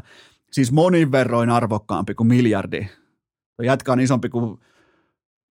siis 0.54 0.72
monin 0.72 1.12
verroin 1.12 1.50
arvokkaampi 1.50 2.14
kuin 2.14 2.26
miljardi. 2.26 2.86
Jätkä 3.62 3.92
on 3.92 4.00
isompi 4.00 4.28
kuin 4.28 4.60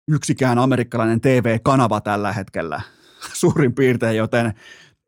yksikään 0.09 0.59
amerikkalainen 0.59 1.21
TV-kanava 1.21 2.01
tällä 2.01 2.33
hetkellä 2.33 2.81
suurin 3.41 3.75
piirtein, 3.75 4.17
joten 4.17 4.55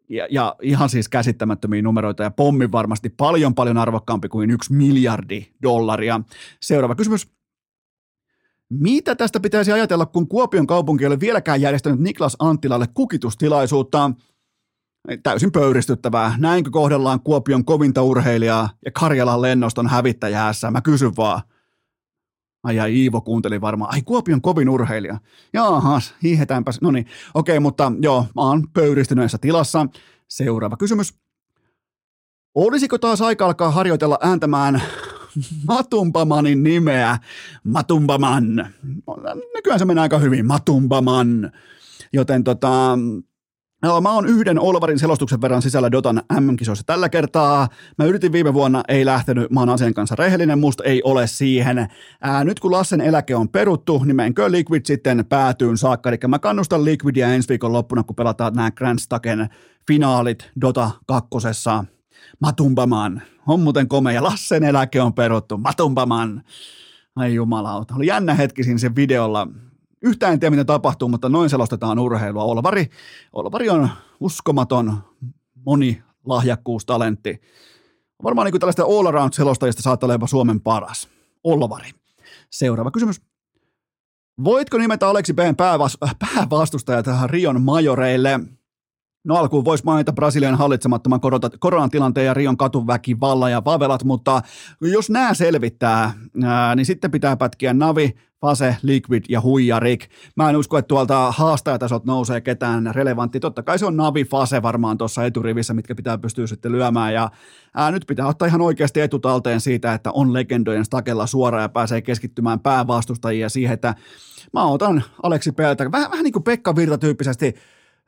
ja, 0.08 0.26
ja 0.30 0.56
ihan 0.62 0.88
siis 0.88 1.08
käsittämättömiä 1.08 1.82
numeroita 1.82 2.22
ja 2.22 2.30
pommi 2.30 2.72
varmasti 2.72 3.08
paljon 3.08 3.54
paljon 3.54 3.78
arvokkaampi 3.78 4.28
kuin 4.28 4.50
yksi 4.50 4.72
miljardi 4.72 5.46
dollaria. 5.62 6.20
Seuraava 6.62 6.94
kysymys. 6.94 7.28
Mitä 8.68 9.14
tästä 9.14 9.40
pitäisi 9.40 9.72
ajatella, 9.72 10.06
kun 10.06 10.28
Kuopion 10.28 10.66
kaupunki 10.66 11.04
ei 11.04 11.06
ole 11.06 11.20
vieläkään 11.20 11.60
järjestänyt 11.60 12.00
Niklas 12.00 12.36
Anttilalle 12.38 12.86
kukitustilaisuutta? 12.94 14.10
Täysin 15.22 15.52
pöyristyttävää. 15.52 16.34
Näinkö 16.38 16.70
kohdellaan 16.70 17.20
Kuopion 17.20 17.64
kovinta 17.64 18.02
urheilijaa 18.02 18.70
ja 18.84 18.90
Karjalan 18.90 19.42
lennoston 19.42 19.88
hävittäjäässä? 19.88 20.70
Mä 20.70 20.80
kysyn 20.80 21.16
vaan. 21.16 21.42
Ai 22.62 22.76
ja 22.76 22.86
Iivo 22.86 23.20
kuunteli 23.20 23.60
varmaan, 23.60 23.92
ai 23.94 24.02
Kuopion 24.02 24.42
kovin 24.42 24.68
urheilija. 24.68 25.18
Jaahas, 25.52 26.14
hiihetäänpäs. 26.22 26.80
No 26.80 26.90
niin, 26.90 27.06
okei, 27.34 27.60
mutta 27.60 27.92
joo, 28.02 28.26
mä 28.36 28.42
oon 28.42 28.68
pöyristyneessä 28.72 29.38
tilassa. 29.38 29.86
Seuraava 30.28 30.76
kysymys. 30.76 31.14
Olisiko 32.54 32.98
taas 32.98 33.22
aika 33.22 33.46
alkaa 33.46 33.70
harjoitella 33.70 34.18
ääntämään 34.22 34.82
Matumpamanin 35.68 36.62
nimeä? 36.62 37.18
Matumpaman. 37.64 38.72
Nykyään 39.54 39.78
se 39.78 39.84
menee 39.84 40.02
aika 40.02 40.18
hyvin, 40.18 40.46
Matumpaman. 40.46 41.52
Joten 42.12 42.44
tota, 42.44 42.98
No, 43.82 44.00
mä 44.00 44.12
oon 44.12 44.26
yhden 44.26 44.60
Olvarin 44.60 44.98
selostuksen 44.98 45.40
verran 45.40 45.62
sisällä 45.62 45.92
Dotan 45.92 46.22
MM-kisoissa 46.40 46.84
tällä 46.86 47.08
kertaa. 47.08 47.68
Mä 47.98 48.04
yritin 48.04 48.32
viime 48.32 48.54
vuonna, 48.54 48.82
ei 48.88 49.04
lähtenyt, 49.06 49.50
mä 49.50 49.60
oon 49.60 49.68
asian 49.68 49.94
kanssa 49.94 50.16
rehellinen, 50.16 50.58
musta 50.58 50.84
ei 50.84 51.02
ole 51.02 51.26
siihen. 51.26 51.88
Ää, 52.20 52.44
nyt 52.44 52.60
kun 52.60 52.72
Lassen 52.72 53.00
eläke 53.00 53.36
on 53.36 53.48
peruttu, 53.48 54.04
niin 54.04 54.16
menkö 54.16 54.50
Liquid 54.50 54.82
sitten 54.84 55.24
päätyyn 55.28 55.78
saakka. 55.78 56.08
Eli 56.08 56.18
mä 56.28 56.38
kannustan 56.38 56.84
Liquidia 56.84 57.34
ensi 57.34 57.48
viikon 57.48 57.72
loppuna, 57.72 58.02
kun 58.02 58.16
pelataan 58.16 58.54
nämä 58.54 58.70
Grand 58.70 58.98
Staken 58.98 59.48
finaalit 59.86 60.50
Dota 60.60 60.90
kakkosessa. 61.06 61.84
Matumbaman. 62.40 63.22
On 63.46 63.60
muuten 63.60 63.88
komea. 63.88 64.22
Lassen 64.22 64.64
eläke 64.64 65.00
on 65.00 65.14
peruttu. 65.14 65.58
Matumbaman. 65.58 66.42
Ai 67.16 67.34
jumalauta. 67.34 67.94
Oli 67.94 68.06
jännä 68.06 68.34
hetki 68.34 68.64
siinä 68.64 68.78
sen 68.78 68.96
videolla 68.96 69.48
Yhtään 70.02 70.32
en 70.32 70.40
tiedä, 70.40 70.50
mitä 70.50 70.64
tapahtuu, 70.64 71.08
mutta 71.08 71.28
noin 71.28 71.50
selostetaan 71.50 71.98
urheilua. 71.98 72.44
Olvari, 72.44 72.90
Olvari 73.32 73.70
on 73.70 73.88
uskomaton 74.20 75.02
monilahjakkuustalentti. 75.66 77.40
Varmaan 78.22 78.50
niin 78.50 78.60
tällaista 78.60 78.84
all-around-selostajista 78.84 79.82
saattaa 79.82 80.06
olla 80.06 80.14
jopa 80.14 80.26
Suomen 80.26 80.60
paras. 80.60 81.08
Olvari. 81.44 81.90
Seuraava 82.50 82.90
kysymys. 82.90 83.20
Voitko 84.44 84.78
nimetä 84.78 85.08
Aleksi 85.08 85.34
B:n 85.34 85.56
päävas- 85.56 86.14
päävastustaja 86.18 87.02
tähän 87.02 87.30
Rion 87.30 87.62
majoreille? 87.62 88.40
No 89.24 89.36
alkuun 89.36 89.64
voisi 89.64 89.84
mainita 89.84 90.12
Brasilian 90.12 90.54
hallitsemattoman 90.54 91.20
koronatilanteen 91.58 92.26
ja 92.26 92.34
Rion 92.34 92.56
katuväkivalla 92.56 93.50
ja 93.50 93.64
vavelat, 93.64 94.04
mutta 94.04 94.42
jos 94.80 95.10
nämä 95.10 95.34
selvittää, 95.34 96.14
ää, 96.44 96.74
niin 96.74 96.86
sitten 96.86 97.10
pitää 97.10 97.36
pätkiä 97.36 97.74
Navi, 97.74 98.14
Fase, 98.40 98.76
Liquid 98.82 99.24
ja 99.28 99.40
Huijarik. 99.40 100.08
Mä 100.36 100.50
en 100.50 100.56
usko, 100.56 100.78
että 100.78 100.88
tuolta 100.88 101.32
haastajatasot 101.32 102.04
nousee 102.04 102.40
ketään 102.40 102.90
relevantti. 102.94 103.40
Totta 103.40 103.62
kai 103.62 103.78
se 103.78 103.86
on 103.86 103.96
Navi, 103.96 104.24
Fase 104.24 104.62
varmaan 104.62 104.98
tuossa 104.98 105.24
eturivissä, 105.24 105.74
mitkä 105.74 105.94
pitää 105.94 106.18
pystyä 106.18 106.46
sitten 106.46 106.72
lyömään. 106.72 107.14
Ja 107.14 107.30
ää, 107.74 107.90
nyt 107.90 108.04
pitää 108.06 108.26
ottaa 108.26 108.48
ihan 108.48 108.60
oikeasti 108.60 109.00
etutalteen 109.00 109.60
siitä, 109.60 109.94
että 109.94 110.10
on 110.12 110.32
legendojen 110.32 110.84
stakella 110.84 111.26
suoraan 111.26 111.62
ja 111.62 111.68
pääsee 111.68 112.02
keskittymään 112.02 112.60
päävastustajia 112.60 113.48
siihen, 113.48 113.74
että 113.74 113.94
mä 114.52 114.64
otan 114.64 115.02
Aleksi 115.22 115.52
Peltä, 115.52 115.92
vähän, 115.92 116.10
vähän 116.10 116.24
niin 116.24 116.32
kuin 116.32 116.42
Pekka 116.42 116.76
Virta 116.76 116.98
tyyppisesti, 116.98 117.54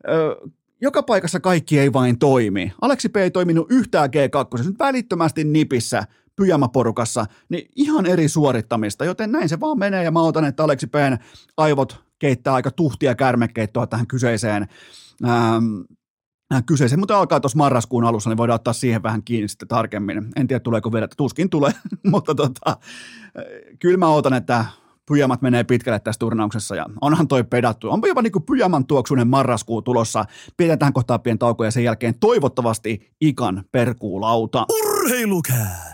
öö, 0.08 0.34
joka 0.80 1.02
paikassa 1.02 1.40
kaikki 1.40 1.78
ei 1.78 1.92
vain 1.92 2.18
toimi. 2.18 2.72
Aleksi 2.80 3.08
P 3.08 3.16
ei 3.16 3.30
toiminut 3.30 3.66
yhtään 3.70 4.10
G2, 4.10 4.64
nyt 4.64 4.78
välittömästi 4.78 5.44
nipissä 5.44 6.04
pyjamaporukassa, 6.36 7.26
niin 7.48 7.68
ihan 7.76 8.06
eri 8.06 8.28
suorittamista, 8.28 9.04
joten 9.04 9.32
näin 9.32 9.48
se 9.48 9.60
vaan 9.60 9.78
menee 9.78 10.04
ja 10.04 10.10
mä 10.10 10.22
otan, 10.22 10.44
että 10.44 10.64
Aleksi 10.64 10.86
P:n 10.86 11.18
aivot 11.56 12.04
keittää 12.18 12.54
aika 12.54 12.70
tuhtia 12.70 13.14
kärmekeittoa 13.14 13.86
tähän 13.86 14.06
kyseiseen 14.06 14.68
ähm, 15.28 15.64
kyseisen, 16.66 16.98
mutta 16.98 17.18
alkaa 17.18 17.40
tuossa 17.40 17.58
marraskuun 17.58 18.04
alussa, 18.04 18.30
niin 18.30 18.36
voidaan 18.36 18.54
ottaa 18.54 18.72
siihen 18.72 19.02
vähän 19.02 19.22
kiinni 19.24 19.48
sitten 19.48 19.68
tarkemmin. 19.68 20.32
En 20.36 20.46
tiedä, 20.46 20.60
tuleeko 20.60 20.92
vielä, 20.92 21.08
tuskin 21.16 21.50
tulee, 21.50 21.72
mutta 22.12 22.34
tota, 22.34 22.76
kyllä 23.78 23.96
mä 23.96 24.08
odotan, 24.08 24.34
että 24.34 24.64
pyjamat 25.08 25.42
menee 25.42 25.64
pitkälle 25.64 26.00
tässä 26.00 26.18
turnauksessa 26.18 26.76
ja 26.76 26.86
onhan 27.00 27.28
toi 27.28 27.44
pedattu. 27.44 27.90
Onpa 27.90 28.08
jopa 28.08 28.22
niin 28.22 28.32
kuin 28.32 28.42
pyjaman 28.42 28.86
tuoksunen 28.86 29.28
marraskuu 29.28 29.82
tulossa. 29.82 30.24
Pidetään 30.56 30.78
tähän 30.78 30.92
kohtaan 30.92 31.20
pieni 31.20 31.38
tauko 31.38 31.64
ja 31.64 31.70
sen 31.70 31.84
jälkeen 31.84 32.14
toivottavasti 32.20 33.12
ikan 33.20 33.64
perkuulauta. 33.72 34.66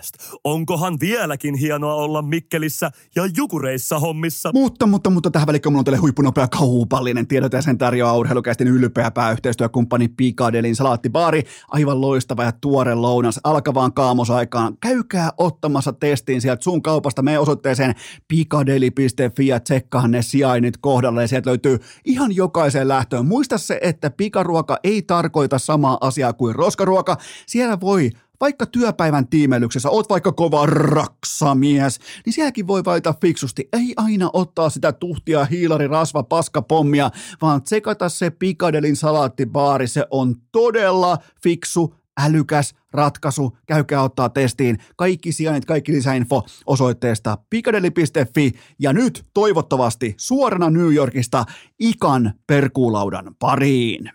Urheilukääst! 0.08 0.40
Onkohan 0.44 0.96
vieläkin 1.00 1.54
hienoa 1.54 1.94
olla 1.94 2.22
Mikkelissä 2.22 2.90
ja 3.16 3.28
Jukureissa 3.36 3.98
hommissa? 3.98 4.50
Mutta, 4.54 4.86
mutta, 4.86 5.10
mutta 5.10 5.30
tähän 5.30 5.46
välikköön 5.46 5.72
mulla 5.72 5.80
on 5.80 5.84
teille 5.84 5.98
huippunopea 5.98 6.48
kaupallinen 6.48 7.26
tiedot 7.26 7.52
ja 7.52 7.62
sen 7.62 7.78
tarjoaa 7.78 8.16
urheilukästin 8.16 8.68
ylpeä 8.68 9.10
pääyhteistyökumppani 9.10 10.08
Pikadelin 10.08 10.76
salaattibaari. 10.76 11.42
Aivan 11.68 12.00
loistava 12.00 12.44
ja 12.44 12.52
tuore 12.52 12.94
lounas 12.94 13.40
alkavaan 13.44 13.92
kaamosaikaan. 13.92 14.76
Käykää 14.80 15.30
ottamassa 15.36 15.92
testiin 15.92 16.40
sieltä 16.40 16.64
sun 16.64 16.82
kaupasta 16.82 17.22
me 17.22 17.38
osoitteeseen 17.38 17.94
pikadeli.fi 18.28 19.46
ja 19.46 19.60
tsekkaa 19.60 20.08
ne 20.08 20.22
sijainnit 20.22 20.76
kohdalle 20.76 21.22
ja 21.22 21.28
sieltä 21.28 21.50
löytyy 21.50 21.78
ihan 22.04 22.36
jokaiseen 22.36 22.88
lähtöön. 22.88 23.26
Muista 23.26 23.58
se, 23.58 23.78
että 23.82 24.10
pikaruoka 24.10 24.78
ei 24.84 25.02
tarkoita 25.02 25.58
samaa 25.58 25.98
asiaa 26.00 26.32
kuin 26.32 26.54
roskaruoka. 26.54 27.16
Siellä 27.46 27.80
voi 27.80 28.10
vaikka 28.40 28.66
työpäivän 28.66 29.28
tiimelyksessä 29.28 29.90
oot 29.90 30.08
vaikka 30.10 30.32
kova 30.32 30.66
raksamies, 30.66 31.98
niin 32.26 32.32
sielläkin 32.32 32.66
voi 32.66 32.84
valita 32.84 33.14
fiksusti. 33.20 33.68
Ei 33.72 33.94
aina 33.96 34.30
ottaa 34.32 34.70
sitä 34.70 34.92
tuhtia 34.92 35.44
hiilari 35.44 35.86
rasva 35.86 36.22
paskapommia, 36.22 37.10
vaan 37.42 37.62
tsekata 37.62 38.08
se 38.08 38.30
Pikadelin 38.30 38.96
salaattibaari. 38.96 39.86
Se 39.86 40.06
on 40.10 40.34
todella 40.52 41.18
fiksu, 41.42 41.94
älykäs 42.20 42.74
ratkaisu. 42.92 43.56
Käykää 43.66 44.02
ottaa 44.02 44.28
testiin 44.28 44.78
kaikki 44.96 45.32
sijainnit, 45.32 45.64
kaikki 45.64 45.92
lisäinfo 45.92 46.42
osoitteesta 46.66 47.38
pikadelli.fi 47.50 48.52
ja 48.78 48.92
nyt 48.92 49.24
toivottavasti 49.34 50.14
suorana 50.16 50.70
New 50.70 50.94
Yorkista 50.94 51.44
ikan 51.78 52.32
perkuulaudan 52.46 53.34
pariin. 53.38 54.10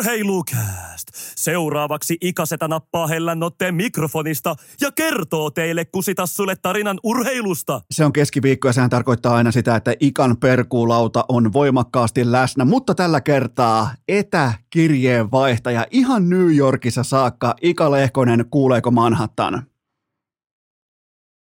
Urheilukääst! 0.00 1.08
Seuraavaksi 1.36 2.16
Ikasetä 2.20 2.68
nappaa 2.68 3.06
hellän 3.06 3.42
otteen 3.42 3.74
mikrofonista 3.74 4.54
ja 4.80 4.92
kertoo 4.92 5.50
teille 5.50 5.84
kusitassulle 5.84 6.56
tarinan 6.56 7.00
urheilusta. 7.02 7.80
Se 7.90 8.04
on 8.04 8.12
keskiviikko 8.12 8.68
ja 8.68 8.72
sehän 8.72 8.90
tarkoittaa 8.90 9.36
aina 9.36 9.52
sitä, 9.52 9.76
että 9.76 9.94
ikan 10.00 10.36
perkuulauta 10.36 11.24
on 11.28 11.52
voimakkaasti 11.52 12.32
läsnä, 12.32 12.64
mutta 12.64 12.94
tällä 12.94 13.20
kertaa 13.20 13.90
etäkirjeenvaihtaja 14.08 15.86
ihan 15.90 16.28
New 16.28 16.56
Yorkissa 16.56 17.02
saakka. 17.02 17.54
Ika 17.62 17.90
Lehkonen, 17.90 18.44
kuuleeko 18.50 18.90
Manhattan? 18.90 19.69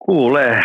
Kuulee. 0.05 0.59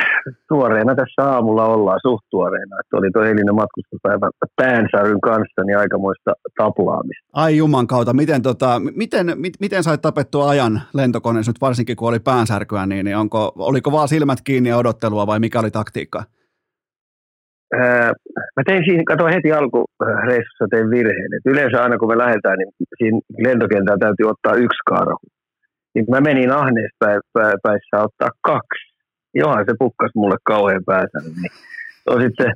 Tuoreena 0.49 0.95
tässä 0.95 1.31
aamulla 1.31 1.65
ollaan, 1.65 1.99
suht 2.03 2.25
tuoreena. 2.31 2.77
Että 2.81 2.97
oli 2.97 3.11
tuo 3.11 3.23
eilinen 3.23 3.55
matkustuspäivä 3.55 4.31
päänsäryn 4.57 5.21
kanssa, 5.21 5.63
niin 5.67 5.79
aikamoista 5.79 6.33
taplaamista. 6.59 7.27
Ai 7.33 7.57
juman 7.57 7.87
kautta, 7.87 8.13
miten, 8.15 8.43
tota, 8.43 8.81
miten, 8.95 9.27
mit, 9.37 9.53
miten 9.61 9.83
sait 9.83 10.03
tapettua 10.03 10.49
ajan 10.49 10.81
lentokoneessa 10.95 11.51
nyt 11.51 11.61
varsinkin 11.61 11.97
kun 11.97 12.09
oli 12.09 12.21
päänsärkyä, 12.21 12.87
niin, 12.87 13.05
niin 13.05 13.17
onko, 13.17 13.53
oliko 13.59 13.93
vaan 13.93 14.09
silmät 14.09 14.39
kiinni 14.45 14.69
ja 14.69 14.77
odottelua 14.77 15.27
vai 15.27 15.41
mikä 15.41 15.61
oli 15.61 15.71
taktiikka? 15.71 16.23
Ää, 17.75 18.13
mä 18.57 18.63
tein 18.67 18.85
siihen, 18.85 19.05
katsoin 19.05 19.35
heti 19.35 19.53
alkureissussa 19.53 20.67
tein 20.71 20.91
virheen. 20.91 21.35
Et 21.37 21.53
yleensä 21.53 21.83
aina 21.83 21.99
kun 21.99 22.09
me 22.09 22.19
lähdetään, 22.19 22.59
niin 22.59 22.73
siinä 22.99 23.21
lentokentällä 23.39 23.99
täytyy 23.99 24.27
ottaa 24.27 24.55
yksi 24.55 24.83
karhu. 24.87 25.19
Niin 25.95 26.05
mä 26.11 26.21
menin 26.21 26.53
ahneessa 26.53 27.07
päissä 27.63 27.97
ottaa 28.07 28.31
kaksi 28.43 28.88
johan 29.35 29.65
se 29.69 29.75
pukkas 29.79 30.11
mulle 30.15 30.37
kauhean 30.45 30.85
päässä. 30.87 31.19
Niin 31.25 31.53
on 32.13 32.23
sitten 32.23 32.51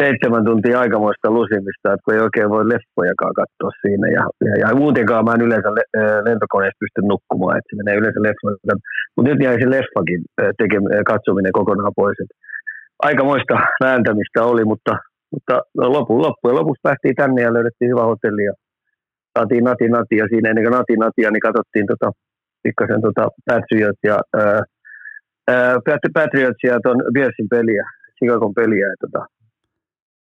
seitsemän 0.00 0.44
tuntia 0.44 0.80
aikamoista 0.80 1.30
lusimista, 1.30 1.92
että 1.92 2.04
kun 2.04 2.14
ei 2.14 2.26
oikein 2.26 2.50
voi 2.54 2.64
leffojakaan 2.72 3.34
katsoa 3.40 3.72
siinä. 3.82 4.06
Ja, 4.16 4.24
ja, 4.48 4.54
ja 4.62 4.74
muutenkaan 4.82 5.24
mä 5.24 5.34
en 5.34 5.46
yleensä 5.46 5.70
le, 5.78 5.84
lentokoneessa 6.28 6.82
pysty 6.82 7.00
nukkumaan, 7.02 7.56
että 7.58 7.68
se 7.70 7.78
menee 7.80 7.98
yleensä 8.00 8.20
leffoja. 8.26 8.56
Mutta 9.14 9.28
nyt 9.30 9.40
jäi 9.44 9.56
se 9.62 9.70
leffakin 9.76 10.20
teke, 10.58 10.78
katsominen 11.12 11.58
kokonaan 11.58 11.98
pois. 12.00 12.18
Et 12.24 12.32
aikamoista 13.08 13.54
vääntämistä 13.84 14.40
oli, 14.52 14.64
mutta, 14.72 14.92
mutta 15.32 15.54
lopun, 15.96 16.22
loppujen 16.26 16.58
lopuksi 16.60 16.84
päästiin 16.86 17.18
tänne 17.20 17.42
ja 17.42 17.54
löydettiin 17.54 17.90
hyvä 17.92 18.04
hotelli 18.10 18.44
ja 18.50 18.54
saatiin 19.34 19.64
Nati 19.64 20.16
ja 20.20 20.26
siinä 20.30 20.48
ennen 20.48 20.64
kuin 20.64 20.76
Nati 20.78 20.96
Natia, 20.96 21.30
niin 21.30 21.46
katsottiin 21.48 21.86
tota, 21.92 22.08
pikkasen 22.62 23.02
tota 23.06 23.24
Patriot 23.46 24.00
ja 24.10 24.16
ää, 24.40 24.62
Patriots 26.14 26.64
ja 26.64 26.80
tuon 26.82 26.96
Bearsin 27.12 27.48
peliä. 27.48 27.84
Chicagon 28.18 28.54
peliä. 28.54 28.86
Ja 28.86 28.94
tota, 29.00 29.26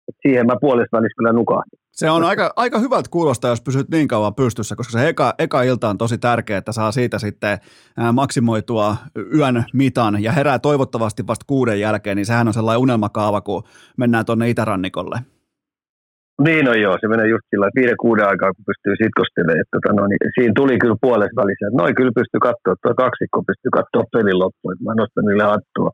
et 0.08 0.14
siihen 0.22 0.46
mä 0.46 0.56
puolesta 0.60 0.96
välissä 0.96 1.16
kyllä 1.18 1.32
nukahdin. 1.32 1.78
Se 1.92 2.10
on 2.10 2.24
aika, 2.24 2.52
aika 2.56 2.78
hyvältä 2.78 3.08
kuulostaa, 3.10 3.50
jos 3.50 3.60
pysyt 3.60 3.88
niin 3.88 4.08
kauan 4.08 4.34
pystyssä, 4.34 4.76
koska 4.76 4.92
se 4.92 5.08
eka, 5.08 5.34
eka 5.38 5.62
ilta 5.62 5.88
on 5.88 5.98
tosi 5.98 6.18
tärkeä, 6.18 6.58
että 6.58 6.72
saa 6.72 6.92
siitä 6.92 7.18
sitten 7.18 7.58
maksimoitua 8.12 8.96
yön 9.34 9.64
mitan 9.72 10.22
ja 10.22 10.32
herää 10.32 10.58
toivottavasti 10.58 11.26
vasta 11.26 11.44
kuuden 11.46 11.80
jälkeen, 11.80 12.16
niin 12.16 12.26
sehän 12.26 12.48
on 12.48 12.54
sellainen 12.54 12.80
unelmakaava, 12.80 13.40
kun 13.40 13.62
mennään 13.96 14.24
tuonne 14.24 14.50
itärannikolle. 14.50 15.18
Niin 16.44 16.68
on 16.72 16.78
joo, 16.84 16.94
se 17.00 17.08
menee 17.08 17.28
just 17.34 17.46
sillä 17.50 17.76
viiden 17.78 18.02
kuuden 18.04 18.28
aikaa, 18.30 18.54
kun 18.54 18.70
pystyy 18.70 18.94
sitkostelemaan. 19.02 19.60
Että, 19.60 19.74
tota, 19.74 19.90
no, 19.98 20.02
niin, 20.06 20.20
siinä 20.36 20.52
tuli 20.60 20.74
kyllä 20.82 21.04
puolessa 21.06 21.40
välissä, 21.40 21.66
että 21.66 21.80
noin 21.80 21.94
kyllä 21.98 22.18
pystyy 22.18 22.40
katsoa, 22.48 22.74
tuo 22.82 22.94
kaksikko 23.04 23.36
pystyy 23.50 23.70
katsoa 23.78 24.12
pelin 24.14 24.38
loppuun, 24.42 24.76
mä 24.86 24.92
nostan 25.00 25.24
niille 25.26 25.46
hattua 25.54 25.90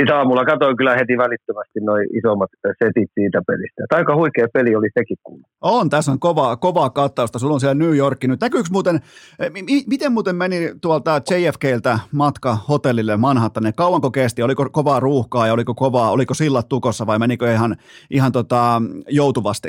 sitten 0.00 0.16
aamulla 0.16 0.44
katsoin 0.44 0.76
kyllä 0.76 0.96
heti 0.96 1.18
välittömästi 1.18 1.80
noin 1.80 2.06
isommat 2.18 2.50
setit 2.84 3.10
siitä 3.14 3.42
pelistä. 3.46 3.84
Et 3.84 3.92
aika 3.98 4.16
huikea 4.16 4.46
peli 4.52 4.76
oli 4.76 4.88
sekin 4.98 5.16
kuulla. 5.22 5.46
On, 5.60 5.90
tässä 5.90 6.12
on 6.12 6.20
kovaa, 6.20 6.56
kovaa 6.56 6.90
kattausta. 6.90 7.38
Sulla 7.38 7.54
on 7.54 7.60
siellä 7.60 7.74
New 7.74 7.96
York 7.96 8.24
nyt. 8.24 8.40
Näkyykö 8.40 8.68
muuten, 8.72 8.96
eh, 9.38 9.50
mi- 9.50 9.84
miten 9.88 10.12
muuten 10.12 10.36
meni 10.36 10.72
tuolta 10.82 11.20
JFKltä 11.30 11.98
matka 12.12 12.54
hotellille 12.68 13.16
Manhattan? 13.16 13.72
Kauanko 13.76 14.10
kesti? 14.10 14.42
Oliko 14.42 14.68
kovaa 14.72 15.00
ruuhkaa 15.00 15.46
ja 15.46 15.52
oliko 15.52 15.74
kovaa, 15.74 16.10
oliko 16.10 16.34
sillat 16.34 16.68
tukossa 16.68 17.06
vai 17.06 17.18
menikö 17.18 17.52
ihan, 17.52 17.76
ihan 18.10 18.32
tota, 18.32 18.82
joutuvasti? 19.08 19.68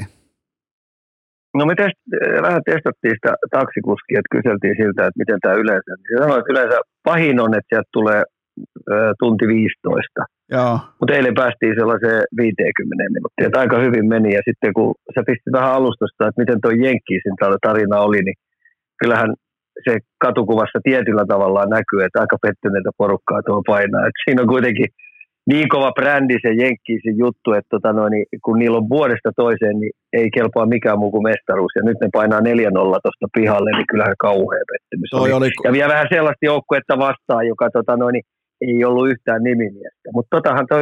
No 1.58 1.66
me 1.66 1.76
test, 1.76 1.98
eh, 2.14 2.42
vähän 2.42 2.62
testattiin 2.66 3.16
sitä 3.18 3.34
taksikuskia, 3.52 4.20
että 4.20 4.34
kyseltiin 4.36 4.76
siltä, 4.82 5.02
että 5.08 5.20
miten 5.22 5.40
tämä 5.42 5.56
yleensä. 5.56 5.92
Se 6.10 6.18
sanoi, 6.24 6.40
että 6.40 6.52
yleensä 6.54 6.78
pahin 7.04 7.40
on, 7.40 7.54
että 7.58 7.70
sieltä 7.70 7.90
tulee 7.94 8.24
tunti 9.20 9.46
15. 9.48 10.26
Mutta 11.00 11.14
eilen 11.16 11.40
päästiin 11.42 11.76
sellaiseen 11.80 12.22
50 12.38 13.16
minuuttia, 13.16 13.48
että 13.48 13.60
aika 13.60 13.78
hyvin 13.86 14.06
meni. 14.14 14.30
Ja 14.38 14.42
sitten 14.48 14.74
kun 14.78 14.90
sä 15.14 15.22
pistit 15.28 15.54
vähän 15.60 15.76
alustosta, 15.78 16.28
että 16.28 16.42
miten 16.42 16.62
tuo 16.62 16.72
Jenkkiisin 16.72 17.38
tarina 17.68 17.98
oli, 18.08 18.22
niin 18.28 18.38
kyllähän 19.02 19.32
se 19.86 19.94
katukuvassa 20.26 20.80
tietyllä 20.84 21.26
tavalla 21.34 21.74
näkyy, 21.78 22.00
että 22.04 22.22
aika 22.22 22.38
pettyneitä 22.46 22.92
porukkaa 22.98 23.42
tuo 23.46 23.62
painaa. 23.68 24.08
Et 24.08 24.18
siinä 24.26 24.42
on 24.42 24.54
kuitenkin 24.56 24.90
niin 25.50 25.70
kova 25.70 25.92
brändi 25.92 26.38
se 26.42 26.52
Jenkkiisin 26.64 27.18
juttu, 27.18 27.54
että 27.54 27.72
tota 27.76 27.94
noin, 27.94 28.12
niin 28.12 28.26
kun 28.46 28.60
niillä 28.60 28.78
on 28.78 28.90
vuodesta 28.90 29.30
toiseen, 29.36 29.80
niin 29.80 29.94
ei 30.14 30.30
kelpaa 30.36 30.66
mikään 30.66 31.00
muu 31.00 31.12
kuin 31.12 31.28
mestaruus. 31.32 31.72
Ja 31.76 31.84
nyt 31.84 31.98
ne 32.02 32.08
painaa 32.14 32.40
4-0 32.40 32.44
tuosta 32.44 33.28
pihalle, 33.38 33.70
niin 33.72 33.92
kyllähän 33.92 34.24
kauhea 34.28 34.64
pettymys 34.72 35.14
oli. 35.14 35.32
oli. 35.32 35.50
Ja 35.64 35.72
vielä 35.72 35.94
vähän 35.94 36.12
sellaista 36.14 36.46
joukkuetta 36.52 36.96
vastaan, 36.98 37.48
joka 37.48 37.70
tota 37.74 37.98
noin, 37.98 38.14
niin 38.14 38.28
ei 38.62 38.86
ollut 38.86 39.10
yhtään 39.10 39.44
nimimiestä. 39.44 40.10
Mutta 40.14 40.38
totahan 40.38 40.68
tuo 40.68 40.78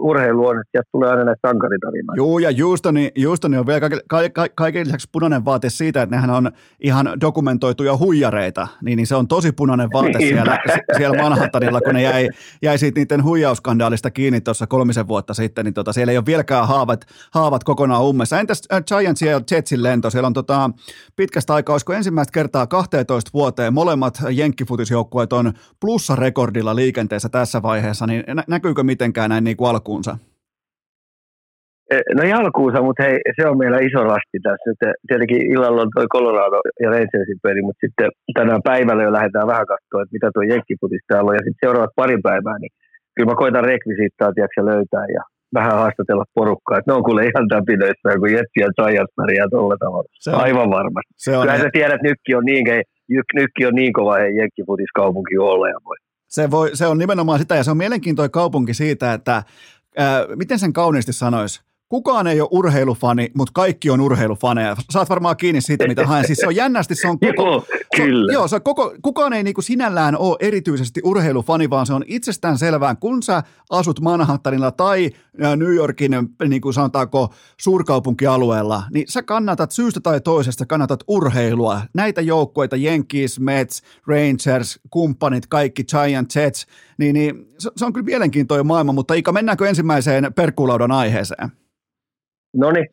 urheilu 0.00 0.46
on, 0.46 0.60
että 0.60 0.70
sieltä 0.70 0.88
tulee 0.92 1.10
aina 1.10 1.24
näitä 1.24 1.48
sankaritarinoita. 1.48 2.16
Joo, 2.16 2.38
ja 2.38 2.50
Houstoni, 2.64 3.12
Houstoni 3.26 3.58
on 3.58 3.66
vielä 3.66 3.80
kaiken, 3.80 4.00
kaiken, 4.08 4.50
kaiken 4.54 4.86
lisäksi 4.86 5.08
punainen 5.12 5.44
vaate 5.44 5.70
siitä, 5.70 6.02
että 6.02 6.16
nehän 6.16 6.30
on 6.30 6.50
ihan 6.80 7.12
dokumentoituja 7.20 7.96
huijareita, 7.96 8.68
niin, 8.82 8.96
niin 8.96 9.06
se 9.06 9.14
on 9.14 9.28
tosi 9.28 9.52
punainen 9.52 9.88
vaate 9.92 10.18
niin. 10.18 10.28
siellä, 10.28 10.58
siellä 10.96 11.22
Manhattanilla, 11.22 11.80
kun 11.80 11.94
ne 11.94 12.02
jäi, 12.02 12.28
jäi 12.62 12.78
siitä 12.78 13.00
niiden 13.00 13.24
huijauskandaalista 13.24 14.10
kiinni 14.10 14.40
tuossa 14.40 14.66
kolmisen 14.66 15.08
vuotta 15.08 15.34
sitten, 15.34 15.64
niin 15.64 15.74
tota, 15.74 15.92
siellä 15.92 16.10
ei 16.10 16.18
ole 16.18 16.26
vieläkään 16.26 16.68
haavat, 16.68 17.04
haavat 17.30 17.64
kokonaan 17.64 18.04
ummessa. 18.04 18.40
Entäs 18.40 18.62
äh, 18.72 18.84
Giants 18.84 19.22
ja 19.22 19.40
Jetsin 19.50 19.82
lento? 19.82 20.10
Siellä 20.10 20.26
on 20.26 20.32
tota, 20.32 20.70
pitkästä 21.16 21.54
aikaa, 21.54 21.74
olisiko 21.74 21.92
ensimmäistä 21.92 22.32
kertaa 22.32 22.66
12 22.66 23.30
vuoteen 23.34 23.74
molemmat 23.74 24.18
jenkkifutisjoukkueet 24.30 25.32
on 25.32 25.52
plussarekordilla 25.80 26.76
liikenteessä 26.76 27.05
liikenteessä 27.06 27.28
tässä 27.28 27.58
vaiheessa, 27.62 28.06
niin 28.06 28.22
näkyykö 28.48 28.82
mitenkään 28.82 29.30
näin 29.30 29.44
niin 29.44 29.56
kuin 29.56 29.70
alkuunsa? 29.70 30.12
Eh, 31.90 32.02
no 32.16 32.22
ei 32.22 32.32
alkuunsa, 32.32 32.82
mutta 32.82 33.02
hei, 33.02 33.16
se 33.36 33.42
on 33.50 33.58
meillä 33.58 33.78
iso 33.88 34.00
lasti 34.12 34.38
tässä. 34.42 34.66
Nyt 34.70 34.80
tietenkin 35.08 35.40
illalla 35.52 35.82
on 35.82 35.90
toi 35.94 36.06
Colorado 36.14 36.58
ja 36.82 36.88
Rangersin 36.90 37.40
peli, 37.42 37.62
mutta 37.62 37.82
sitten 37.84 38.08
tänään 38.38 38.62
päivällä 38.70 39.02
jo 39.02 39.12
lähdetään 39.12 39.52
vähän 39.52 39.70
katsoa, 39.72 40.02
että 40.02 40.16
mitä 40.16 40.28
tuo 40.34 40.42
Jenkkiputis 40.42 41.04
täällä 41.06 41.28
on. 41.30 41.38
Ja 41.38 41.44
sitten 41.44 41.62
seuraavat 41.64 41.96
pari 42.00 42.18
päivää, 42.28 42.58
niin 42.58 42.72
kyllä 43.14 43.30
mä 43.30 43.42
koitan 43.42 43.68
rekvisiittaa 43.72 44.32
tiedätkö, 44.32 44.60
löytää 44.72 45.06
ja 45.16 45.22
vähän 45.58 45.78
haastatella 45.80 46.26
porukkaa. 46.38 46.78
Että 46.78 46.88
ne 46.90 46.96
on 46.98 47.06
kuule 47.06 47.22
ihan 47.30 47.46
täpinöissä, 47.54 48.18
kun 48.20 48.34
Jetsi 48.36 48.58
ja 48.64 48.70
Giants 48.76 49.12
pärjää 49.18 49.48
tuolla 49.54 49.76
tavalla. 49.84 50.08
Se 50.24 50.30
on, 50.30 50.40
Aivan 50.46 50.70
varmasti. 50.78 51.12
Se 51.24 51.30
on 51.36 51.42
Kyllä 51.42 51.64
sä 51.64 51.76
tiedät, 51.76 51.96
että 51.96 52.08
nykki 52.08 52.30
on 52.38 52.44
niin, 52.50 52.64
nykki 53.40 53.62
on 53.68 53.74
niin 53.80 53.92
kova 53.98 54.14
hei, 54.22 54.36
Jenkkiputis 54.40 54.92
kaupunki 55.00 55.34
olla 55.50 55.66
ja 55.74 55.78
voi. 55.86 55.98
Se, 56.28 56.50
voi, 56.50 56.70
se 56.74 56.86
on 56.86 56.98
nimenomaan 56.98 57.38
sitä, 57.38 57.56
ja 57.56 57.64
se 57.64 57.70
on 57.70 57.76
mielenkiintoinen 57.76 58.30
kaupunki 58.30 58.74
siitä, 58.74 59.12
että 59.12 59.42
ää, 59.96 60.26
miten 60.36 60.58
sen 60.58 60.72
kauniisti 60.72 61.12
sanoisi, 61.12 61.60
kukaan 61.88 62.26
ei 62.26 62.40
ole 62.40 62.48
urheilufani, 62.52 63.30
mutta 63.34 63.52
kaikki 63.54 63.90
on 63.90 64.00
urheilufaneja. 64.00 64.76
Saat 64.90 65.10
varmaan 65.10 65.36
kiinni 65.36 65.60
siitä, 65.60 65.88
mitä 65.88 66.06
haen. 66.06 66.26
Siis 66.26 66.38
se 66.38 66.46
on 66.46 66.56
jännästi, 66.56 66.94
se 66.94 67.08
on 67.08 67.18
koko, 67.20 67.66
kyllä. 67.96 68.32
Joo, 68.32 68.48
se 68.48 68.60
koko, 68.60 68.94
kukaan 69.02 69.32
ei 69.32 69.42
niinku 69.42 69.62
sinällään 69.62 70.16
ole 70.18 70.36
erityisesti 70.40 71.00
urheilufani, 71.04 71.70
vaan 71.70 71.86
se 71.86 71.92
on 71.92 72.04
itsestään 72.06 72.58
selvää, 72.58 72.94
kun 72.94 73.22
sä 73.22 73.42
asut 73.70 74.00
Manhattanilla 74.00 74.70
tai 74.70 75.10
New 75.56 75.74
Yorkin, 75.74 76.12
niin 76.48 76.60
kuin 76.60 76.74
sanotaanko, 76.74 77.34
suurkaupunkialueella, 77.60 78.82
niin 78.92 79.04
sä 79.08 79.22
kannatat 79.22 79.72
syystä 79.72 80.00
tai 80.00 80.20
toisesta, 80.20 80.66
kannatat 80.66 81.04
urheilua. 81.08 81.80
Näitä 81.94 82.20
joukkueita, 82.20 82.76
Yankees, 82.76 83.40
Mets, 83.40 83.82
Rangers, 84.06 84.80
kumppanit, 84.90 85.46
kaikki 85.46 85.84
Giant 85.84 86.34
Jets, 86.34 86.66
niin, 86.98 87.14
niin 87.14 87.48
se, 87.58 87.70
se 87.76 87.84
on 87.84 87.92
kyllä 87.92 88.04
mielenkiintoinen 88.04 88.66
maailma, 88.66 88.92
mutta 88.92 89.14
Ika, 89.14 89.32
mennäänkö 89.32 89.68
ensimmäiseen 89.68 90.34
perkkulaudan 90.34 90.92
aiheeseen? 90.92 91.52
No 92.56 92.72
niin. 92.72 92.86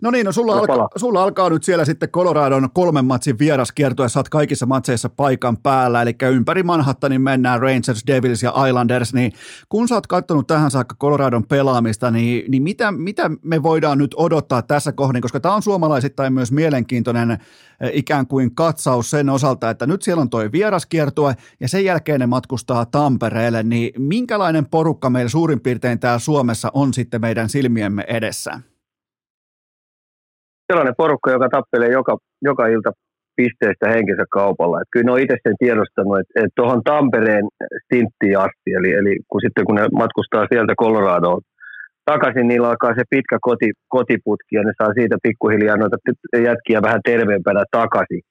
No 0.00 0.10
niin, 0.10 0.26
no 0.26 0.32
sulla, 0.32 0.52
alka, 0.52 0.88
sulla 0.96 1.22
alkaa 1.22 1.50
nyt 1.50 1.64
siellä 1.64 1.84
sitten 1.84 2.08
Coloradon 2.08 2.68
kolmen 2.72 3.04
matsin 3.04 3.38
vieraskierto 3.38 4.02
ja 4.02 4.08
sä 4.08 4.18
oot 4.18 4.28
kaikissa 4.28 4.66
matseissa 4.66 5.08
paikan 5.08 5.56
päällä, 5.56 6.02
eli 6.02 6.14
ympäri 6.32 6.62
Manhattanin 6.62 7.20
mennään 7.20 7.60
Rangers, 7.60 8.06
Devils 8.06 8.42
ja 8.42 8.66
Islanders, 8.68 9.14
niin 9.14 9.32
kun 9.68 9.88
sä 9.88 9.94
oot 9.94 10.06
katsonut 10.06 10.46
tähän 10.46 10.70
saakka 10.70 10.96
Coloradon 11.00 11.46
pelaamista, 11.46 12.10
niin, 12.10 12.50
niin 12.50 12.62
mitä, 12.62 12.92
mitä 12.92 13.30
me 13.42 13.62
voidaan 13.62 13.98
nyt 13.98 14.14
odottaa 14.16 14.62
tässä 14.62 14.92
kohdin, 14.92 15.22
koska 15.22 15.40
tämä 15.40 15.54
on 15.54 15.62
suomalaisittain 15.62 16.32
myös 16.32 16.52
mielenkiintoinen 16.52 17.30
eh, 17.30 17.38
ikään 17.92 18.26
kuin 18.26 18.54
katsaus 18.54 19.10
sen 19.10 19.28
osalta, 19.28 19.70
että 19.70 19.86
nyt 19.86 20.02
siellä 20.02 20.20
on 20.20 20.30
toi 20.30 20.52
vieraskiertue 20.52 21.36
ja 21.60 21.68
sen 21.68 21.84
jälkeen 21.84 22.20
ne 22.20 22.26
matkustaa 22.26 22.86
Tampereelle, 22.86 23.62
niin 23.62 23.92
minkälainen 23.98 24.66
porukka 24.66 25.10
meillä 25.10 25.28
suurin 25.28 25.60
piirtein 25.60 25.98
täällä 25.98 26.18
Suomessa 26.18 26.70
on 26.74 26.94
sitten 26.94 27.20
meidän 27.20 27.48
silmiemme 27.48 28.04
edessä? 28.08 28.60
Sellainen 30.70 31.00
porukka, 31.02 31.30
joka 31.36 31.48
tappelee 31.48 31.90
joka, 31.98 32.14
joka 32.42 32.66
ilta 32.66 32.90
pisteestä 33.36 33.86
henkensä 33.94 34.24
kaupalla. 34.38 34.80
Et 34.80 34.92
kyllä 34.92 35.06
ne 35.06 35.12
on 35.12 35.24
itse 35.24 35.36
sen 35.42 35.56
tiedostanut, 35.64 36.18
että 36.20 36.34
et 36.42 36.52
tuohon 36.56 36.82
Tampereen 36.84 37.46
stinttiin 37.84 38.38
asti, 38.46 38.68
eli, 38.78 38.90
eli 39.00 39.12
kun 39.30 39.40
sitten 39.44 39.64
kun 39.66 39.74
ne 39.74 39.84
matkustaa 40.02 40.44
sieltä 40.50 40.74
Coloradoon 40.82 41.42
takaisin, 42.12 42.48
niillä 42.48 42.68
alkaa 42.68 42.94
se 42.94 43.04
pitkä 43.10 43.36
koti, 43.48 43.68
kotiputki 43.96 44.52
ja 44.56 44.62
ne 44.62 44.72
saa 44.78 44.92
siitä 44.98 45.16
pikkuhiljaa 45.22 45.76
noita 45.76 45.96
jätkiä 46.48 46.80
vähän 46.86 47.00
terveempänä 47.10 47.62
takaisin. 47.78 48.22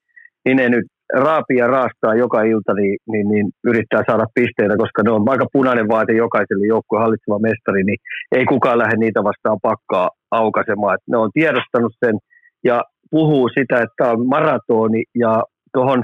Niin 0.46 0.58
ne 0.58 0.70
nyt 0.70 0.88
raapii 1.14 1.58
ja 1.58 1.68
raastaa 1.68 2.22
joka 2.24 2.40
ilta, 2.44 2.74
niin, 2.74 2.98
niin, 3.12 3.28
niin 3.32 3.48
yrittää 3.70 4.04
saada 4.10 4.26
pisteitä, 4.36 4.76
koska 4.84 5.02
ne 5.04 5.12
on 5.12 5.24
aika 5.34 5.46
punainen 5.54 5.88
vaate 5.88 6.14
jokaiselle 6.14 6.68
joukkueen 6.68 7.04
hallitseva 7.04 7.40
mestari, 7.40 7.84
niin 7.84 8.00
ei 8.38 8.46
kukaan 8.46 8.78
lähde 8.78 8.96
niitä 8.98 9.24
vastaan 9.30 9.60
pakkaa 9.70 10.10
aukaisemaan. 10.32 10.96
Et 10.96 11.06
ne 11.12 11.18
on 11.18 11.30
tiedostanut 11.34 11.94
sen 12.06 12.16
ja 12.64 12.84
puhuu 13.12 13.50
sitä, 13.50 13.78
että 13.82 14.12
on 14.12 14.28
maratoni 14.28 15.04
ja 15.16 15.44
tuohon 15.74 16.04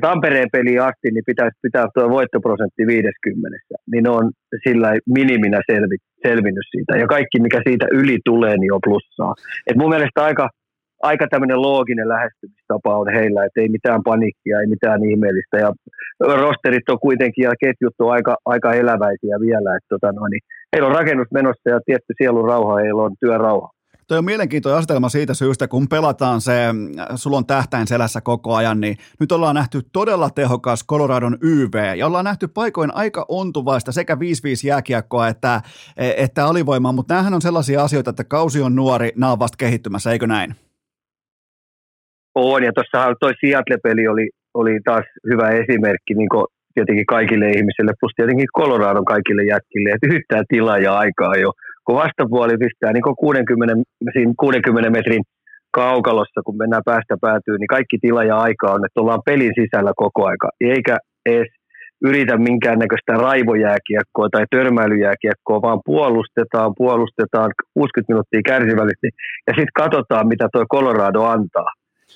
Tampereen 0.00 0.48
peliin 0.52 0.82
asti 0.82 1.10
niin 1.10 1.24
pitäisi 1.26 1.58
pitää 1.62 1.86
tuo 1.94 2.10
voittoprosentti 2.10 2.86
50. 2.86 3.58
Niin 3.92 4.08
on 4.08 4.30
sillä 4.68 4.88
miniminä 5.06 5.60
selvi, 5.72 5.96
selvinnyt 6.26 6.66
siitä. 6.70 6.92
Ja 6.96 7.06
kaikki, 7.06 7.40
mikä 7.40 7.60
siitä 7.68 7.86
yli 7.92 8.18
tulee, 8.24 8.56
niin 8.56 8.72
on 8.72 8.80
plussaa. 8.86 9.34
Et 9.66 9.76
mun 9.76 9.90
mielestä 9.90 10.24
aika, 10.24 10.48
aika 11.02 11.26
tämmöinen 11.30 11.62
looginen 11.62 12.08
lähestymistapa 12.08 12.98
on 12.98 13.12
heillä, 13.12 13.44
että 13.44 13.60
ei 13.60 13.68
mitään 13.68 14.02
panikkia, 14.04 14.60
ei 14.60 14.66
mitään 14.66 15.04
ihmeellistä. 15.10 15.56
Ja 15.64 15.72
rosterit 16.20 16.88
on 16.88 16.98
kuitenkin 17.00 17.44
ja 17.44 17.52
ketjut 17.60 17.94
on 17.98 18.12
aika, 18.12 18.36
aika 18.44 18.72
eläväisiä 18.72 19.36
vielä. 19.40 19.76
Että 19.76 19.88
tota 19.88 20.12
no, 20.12 20.26
niin 20.26 20.44
heillä 20.72 20.88
on 20.88 20.98
rakennus 20.98 21.28
menossa 21.32 21.70
ja 21.70 21.80
tietty 21.86 22.12
sielun 22.18 22.48
rauha, 22.48 22.76
heillä 22.76 23.02
on 23.02 23.14
työrauha. 23.20 23.68
Tuo 24.08 24.18
on 24.18 24.24
mielenkiintoinen 24.24 24.78
asetelma 24.78 25.08
siitä 25.08 25.34
syystä, 25.34 25.68
kun 25.68 25.88
pelataan 25.88 26.40
se, 26.40 26.52
sulla 27.14 27.36
on 27.36 27.46
tähtäin 27.46 27.86
selässä 27.86 28.20
koko 28.20 28.54
ajan, 28.54 28.80
niin 28.80 28.96
nyt 29.20 29.32
ollaan 29.32 29.54
nähty 29.54 29.80
todella 29.92 30.30
tehokas 30.30 30.86
Coloradon 30.86 31.38
YV, 31.42 31.96
ja 31.96 32.06
ollaan 32.06 32.24
nähty 32.24 32.48
paikoin 32.48 32.94
aika 32.94 33.24
ontuvaista 33.28 33.92
sekä 33.92 34.14
5-5 34.14 34.18
jääkiekkoa 34.66 35.28
että, 35.28 35.60
että 35.96 36.46
alivoimaa, 36.46 36.92
mutta 36.92 37.14
näähän 37.14 37.34
on 37.34 37.42
sellaisia 37.42 37.82
asioita, 37.82 38.10
että 38.10 38.24
kausi 38.24 38.60
on 38.62 38.76
nuori, 38.76 39.12
nämä 39.16 39.32
on 39.32 39.38
vasta 39.38 39.56
kehittymässä, 39.56 40.12
eikö 40.12 40.26
näin? 40.26 40.54
On, 42.34 42.62
ja 42.62 42.72
tuossa 42.72 43.14
toi 43.20 43.32
Seattle-peli 43.40 44.08
oli, 44.08 44.30
oli 44.54 44.80
taas 44.84 45.04
hyvä 45.30 45.48
esimerkki, 45.50 46.14
niin 46.14 46.28
tietenkin 46.74 47.06
kaikille 47.06 47.46
ihmisille, 47.46 47.92
plus 48.00 48.12
tietenkin 48.16 48.48
Coloradon 48.58 49.04
kaikille 49.04 49.42
jätkille, 49.44 49.90
että 49.90 50.06
yhtään 50.16 50.44
tilaa 50.48 50.78
ja 50.78 50.98
aikaa 50.98 51.36
jo. 51.36 51.52
Kun 51.84 51.96
vastapuoli 51.96 52.56
pistää 52.64 52.92
niin 52.92 53.16
60, 53.18 53.74
60 54.36 54.90
metrin 54.90 55.22
kaukalossa, 55.70 56.40
kun 56.44 56.56
mennään 56.56 56.82
päästä 56.84 57.14
päätyy, 57.20 57.58
niin 57.58 57.74
kaikki 57.76 57.98
tila 58.00 58.24
ja 58.24 58.36
aika 58.38 58.66
on, 58.72 58.84
että 58.84 59.00
ollaan 59.00 59.26
pelin 59.26 59.52
sisällä 59.60 59.92
koko 59.96 60.26
aika, 60.26 60.48
eikä 60.60 60.96
edes 61.26 61.48
yritä 62.04 62.36
minkäännäköistä 62.36 63.12
raivojääkiekkoa 63.12 64.28
tai 64.32 64.44
törmäilyjääkiekkoa, 64.50 65.62
vaan 65.62 65.80
puolustetaan, 65.84 66.72
puolustetaan 66.76 67.50
60 67.74 68.12
minuuttia 68.12 68.48
kärsivällisesti 68.50 69.08
ja 69.46 69.52
sitten 69.56 69.78
katsotaan, 69.82 70.28
mitä 70.28 70.48
tuo 70.52 70.64
Colorado 70.74 71.22
antaa. 71.22 71.70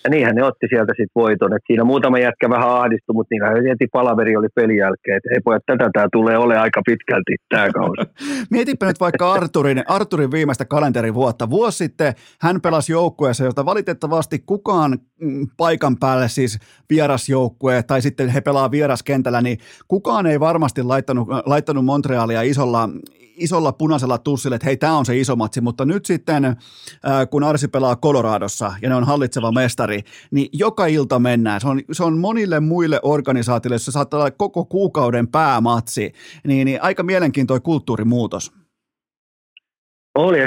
Ja 0.04 0.10
niinhän 0.10 0.34
ne 0.34 0.44
otti 0.44 0.66
sieltä 0.68 0.92
sitten 0.92 1.20
voiton. 1.22 1.56
Et 1.56 1.62
siinä 1.66 1.84
muutama 1.84 2.18
jätkä 2.18 2.50
vähän 2.50 2.70
ahdistui, 2.70 3.14
mutta 3.14 3.28
niin 3.30 3.68
heti 3.68 3.86
palaveri 3.92 4.36
oli 4.36 4.48
pelin 4.54 4.76
jälkeen, 4.76 5.16
että 5.16 5.28
hei 5.32 5.40
pojat, 5.44 5.62
tätä 5.66 5.90
tämä 5.92 6.08
tulee 6.12 6.38
ole 6.38 6.58
aika 6.58 6.82
pitkälti 6.86 7.36
tämä 7.48 7.68
kausi. 7.70 8.02
Mietipä 8.50 8.86
nyt 8.86 9.00
vaikka 9.00 9.32
Arturin, 9.32 9.84
Arturin 9.88 10.30
viimeistä 10.30 10.64
kalenterivuotta. 10.64 11.50
Vuosi 11.50 11.78
sitten 11.78 12.14
hän 12.40 12.60
pelasi 12.60 12.92
joukkueessa, 12.92 13.44
jota 13.44 13.64
valitettavasti 13.64 14.38
kukaan 14.46 14.98
mm, 15.20 15.46
paikan 15.56 15.96
päälle, 15.96 16.28
siis 16.28 16.58
vierasjoukkue, 16.90 17.82
tai 17.82 18.02
sitten 18.02 18.28
he 18.28 18.40
pelaa 18.40 18.70
vieraskentällä, 18.70 19.40
niin 19.40 19.58
kukaan 19.88 20.26
ei 20.26 20.40
varmasti 20.40 20.82
laittanut, 20.82 21.28
laittanut 21.46 21.84
Montrealia 21.84 22.42
isolla, 22.42 22.88
isolla 23.38 23.72
punaisella 23.72 24.18
tussilla, 24.18 24.56
että 24.56 24.66
hei, 24.66 24.76
tämä 24.76 24.98
on 24.98 25.06
se 25.06 25.18
iso 25.18 25.36
matsi, 25.36 25.60
mutta 25.60 25.84
nyt 25.84 26.06
sitten, 26.06 26.44
äh, 26.44 26.56
kun 27.30 27.44
Arsi 27.44 27.68
pelaa 27.68 27.96
Coloradossa 27.96 28.72
ja 28.82 28.88
ne 28.88 28.94
on 28.94 29.04
hallitseva 29.04 29.52
mestari, 29.52 30.00
niin 30.30 30.48
joka 30.52 30.86
ilta 30.86 31.18
mennään. 31.18 31.60
Se 31.60 31.68
on, 31.68 31.80
se 31.92 32.04
on 32.04 32.18
monille 32.18 32.60
muille 32.60 33.00
organisaatioille, 33.02 33.78
se 33.78 33.92
saattaa 33.92 34.20
olla 34.20 34.30
koko 34.30 34.64
kuukauden 34.64 35.28
päämatsi, 35.28 36.12
niin, 36.46 36.64
niin 36.64 36.82
aika 36.82 37.02
mielenkiintoinen 37.02 37.62
kulttuurimuutos. 37.62 38.52
Oli, 40.14 40.38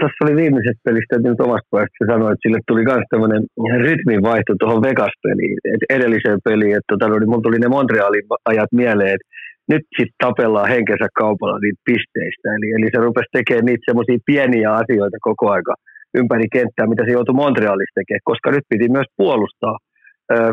tuossa 0.00 0.24
oli 0.24 0.36
viimeisestä 0.36 0.80
pelistä, 0.84 1.18
nyt 1.18 1.40
omasta 1.40 1.68
puolesta 1.70 2.04
sanoi, 2.12 2.32
että 2.32 2.42
sille 2.42 2.60
tuli 2.66 2.84
myös 2.84 3.04
tämmöinen 3.10 3.42
rytminvaihto 3.86 4.52
tuohon 4.58 4.82
Vegas-peliin, 4.82 5.56
edelliseen 5.96 6.38
peliin, 6.44 6.76
että 6.76 6.90
tota, 6.92 7.08
niin 7.08 7.30
mulla 7.30 7.42
tuli 7.42 7.58
ne 7.58 7.68
Montrealin 7.68 8.26
ajat 8.44 8.72
mieleen, 8.72 9.14
että 9.14 9.28
nyt 9.72 9.84
sitten 9.96 10.20
tapellaan 10.26 10.72
henkensä 10.74 11.06
kaupalla 11.22 11.58
niitä 11.58 11.80
pisteistä. 11.88 12.46
Eli, 12.56 12.68
eli 12.76 12.88
se 12.92 12.98
rupesi 13.06 13.34
tekemään 13.38 13.66
niitä 13.68 13.88
semmoisia 13.88 14.26
pieniä 14.30 14.68
asioita 14.82 15.16
koko 15.28 15.44
aika 15.56 15.74
ympäri 16.20 16.46
kenttää, 16.56 16.90
mitä 16.92 17.04
se 17.04 17.16
joutui 17.16 17.40
Montrealissa 17.42 17.98
tekemään, 17.98 18.28
koska 18.30 18.48
nyt 18.50 18.66
piti 18.72 18.86
myös 18.96 19.08
puolustaa 19.16 19.76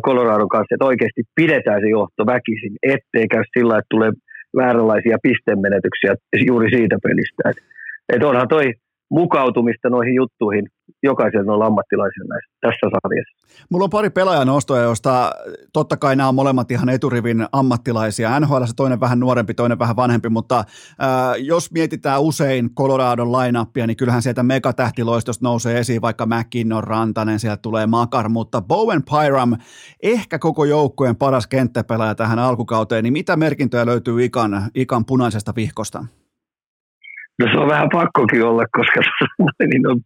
Coloradon 0.05 0.53
kanssa, 0.55 0.76
että 0.76 0.89
oikeasti 0.91 1.22
pidetään 1.36 1.82
se 1.82 1.89
johto 1.97 2.22
väkisin, 2.34 2.74
ettei 2.93 3.28
käy 3.34 3.43
sillä, 3.57 3.74
että 3.78 3.93
tulee 3.93 4.11
vääränlaisia 4.59 5.18
pistemenetyksiä 5.28 6.11
juuri 6.49 6.70
siitä 6.76 6.97
pelistä. 7.05 7.43
Et, 7.49 7.57
et 8.13 8.24
onhan 8.24 8.47
toi 8.47 8.65
mukautumista 9.10 9.89
noihin 9.89 10.16
juttuihin 10.16 10.68
jokaisella 11.03 11.45
noilla 11.45 11.66
ammattilaisilla 11.66 12.28
näissä, 12.30 12.51
tässä 12.62 12.99
sarjassa. 13.01 13.47
Mulla 13.70 13.84
on 13.84 13.89
pari 13.89 14.10
pelaajan 14.10 14.47
josta 14.84 15.32
totta 15.74 15.97
kai 15.97 16.16
nämä 16.16 16.30
on 16.30 16.36
molemmat 16.36 16.72
ihan 16.72 16.89
eturivin 16.89 17.45
ammattilaisia. 17.51 18.39
NHL 18.39 18.64
toinen 18.76 18.99
vähän 18.99 19.20
nuorempi, 19.20 19.53
toinen 19.53 19.80
vähän 19.80 19.95
vanhempi, 19.95 20.30
mutta 20.30 20.60
äh, 20.60 20.66
jos 21.38 21.72
mietitään 21.72 22.22
usein 22.22 22.76
Coloradon 22.76 23.32
lainappia, 23.32 23.88
niin 23.88 23.97
kyllähän 23.97 24.22
sieltä 24.22 24.43
megatähtiloistosta 24.43 25.45
nousee 25.45 25.80
esiin 25.80 26.01
vaikka 26.01 26.26
McKinnon, 26.26 26.84
Rantanen, 26.84 27.39
sieltä 27.39 27.62
tulee 27.62 27.88
Makar, 27.88 28.30
mutta 28.30 28.62
Bowen 28.62 29.03
Pyram, 29.03 29.55
ehkä 30.03 30.39
koko 30.39 30.66
joukkueen 30.66 31.16
paras 31.16 31.47
kenttäpelaaja 31.47 32.16
tähän 32.16 32.39
alkukauteen, 32.39 33.03
niin 33.03 33.14
mitä 33.14 33.36
merkintöjä 33.36 33.86
löytyy 33.86 34.24
Ikan, 34.24 34.64
Ikan 34.76 35.05
punaisesta 35.05 35.53
vihkosta? 35.55 36.05
No 37.40 37.46
se 37.52 37.58
on 37.60 37.68
vähän 37.68 37.90
pakkokin 37.92 38.44
olla, 38.44 38.66
koska 38.78 39.00
niin 39.72 39.88
on, 39.88 40.00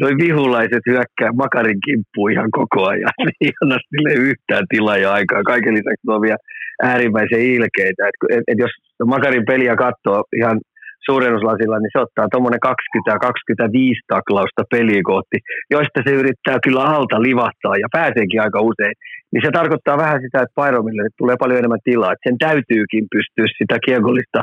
noi 0.00 0.12
vihulaiset 0.22 0.84
hyökkää 0.86 1.32
makarin 1.32 1.80
kimppuun 1.84 2.32
ihan 2.32 2.50
koko 2.50 2.86
ajan. 2.86 3.12
Ei 3.40 3.52
anna 3.62 3.78
sille 3.88 4.12
yhtään 4.28 4.64
tilaa 4.70 4.96
ja 4.96 5.12
aikaa. 5.12 5.42
Kaiken 5.42 5.74
lisäksi 5.74 6.06
on 6.08 6.22
vielä 6.22 6.36
äärimmäisen 6.82 7.40
ilkeitä. 7.40 8.08
Et, 8.08 8.38
et, 8.38 8.44
et 8.48 8.58
jos 8.58 8.70
makarin 9.06 9.44
peliä 9.46 9.76
katsoo 9.76 10.24
ihan 10.36 10.60
suurennuslasilla, 11.06 11.78
niin 11.78 11.94
se 11.94 12.00
ottaa 12.06 12.32
tuommoinen 12.32 12.62
20-25 12.66 14.14
taklausta 14.14 14.62
peliä 14.70 15.02
kohti, 15.12 15.36
joista 15.74 15.98
se 16.06 16.12
yrittää 16.20 16.58
kyllä 16.64 16.82
alta 16.96 17.22
livahtaa 17.28 17.76
ja 17.82 17.88
pääseekin 17.92 18.42
aika 18.42 18.60
usein. 18.70 18.96
Niin 19.32 19.42
se 19.44 19.50
tarkoittaa 19.50 20.02
vähän 20.04 20.20
sitä, 20.24 20.38
että 20.42 20.56
Pyromille 20.58 21.02
tulee 21.18 21.36
paljon 21.38 21.58
enemmän 21.58 21.86
tilaa, 21.88 22.12
että 22.12 22.28
sen 22.28 22.38
täytyykin 22.38 23.04
pystyä 23.14 23.46
sitä 23.58 23.76
kiekollista, 23.86 24.40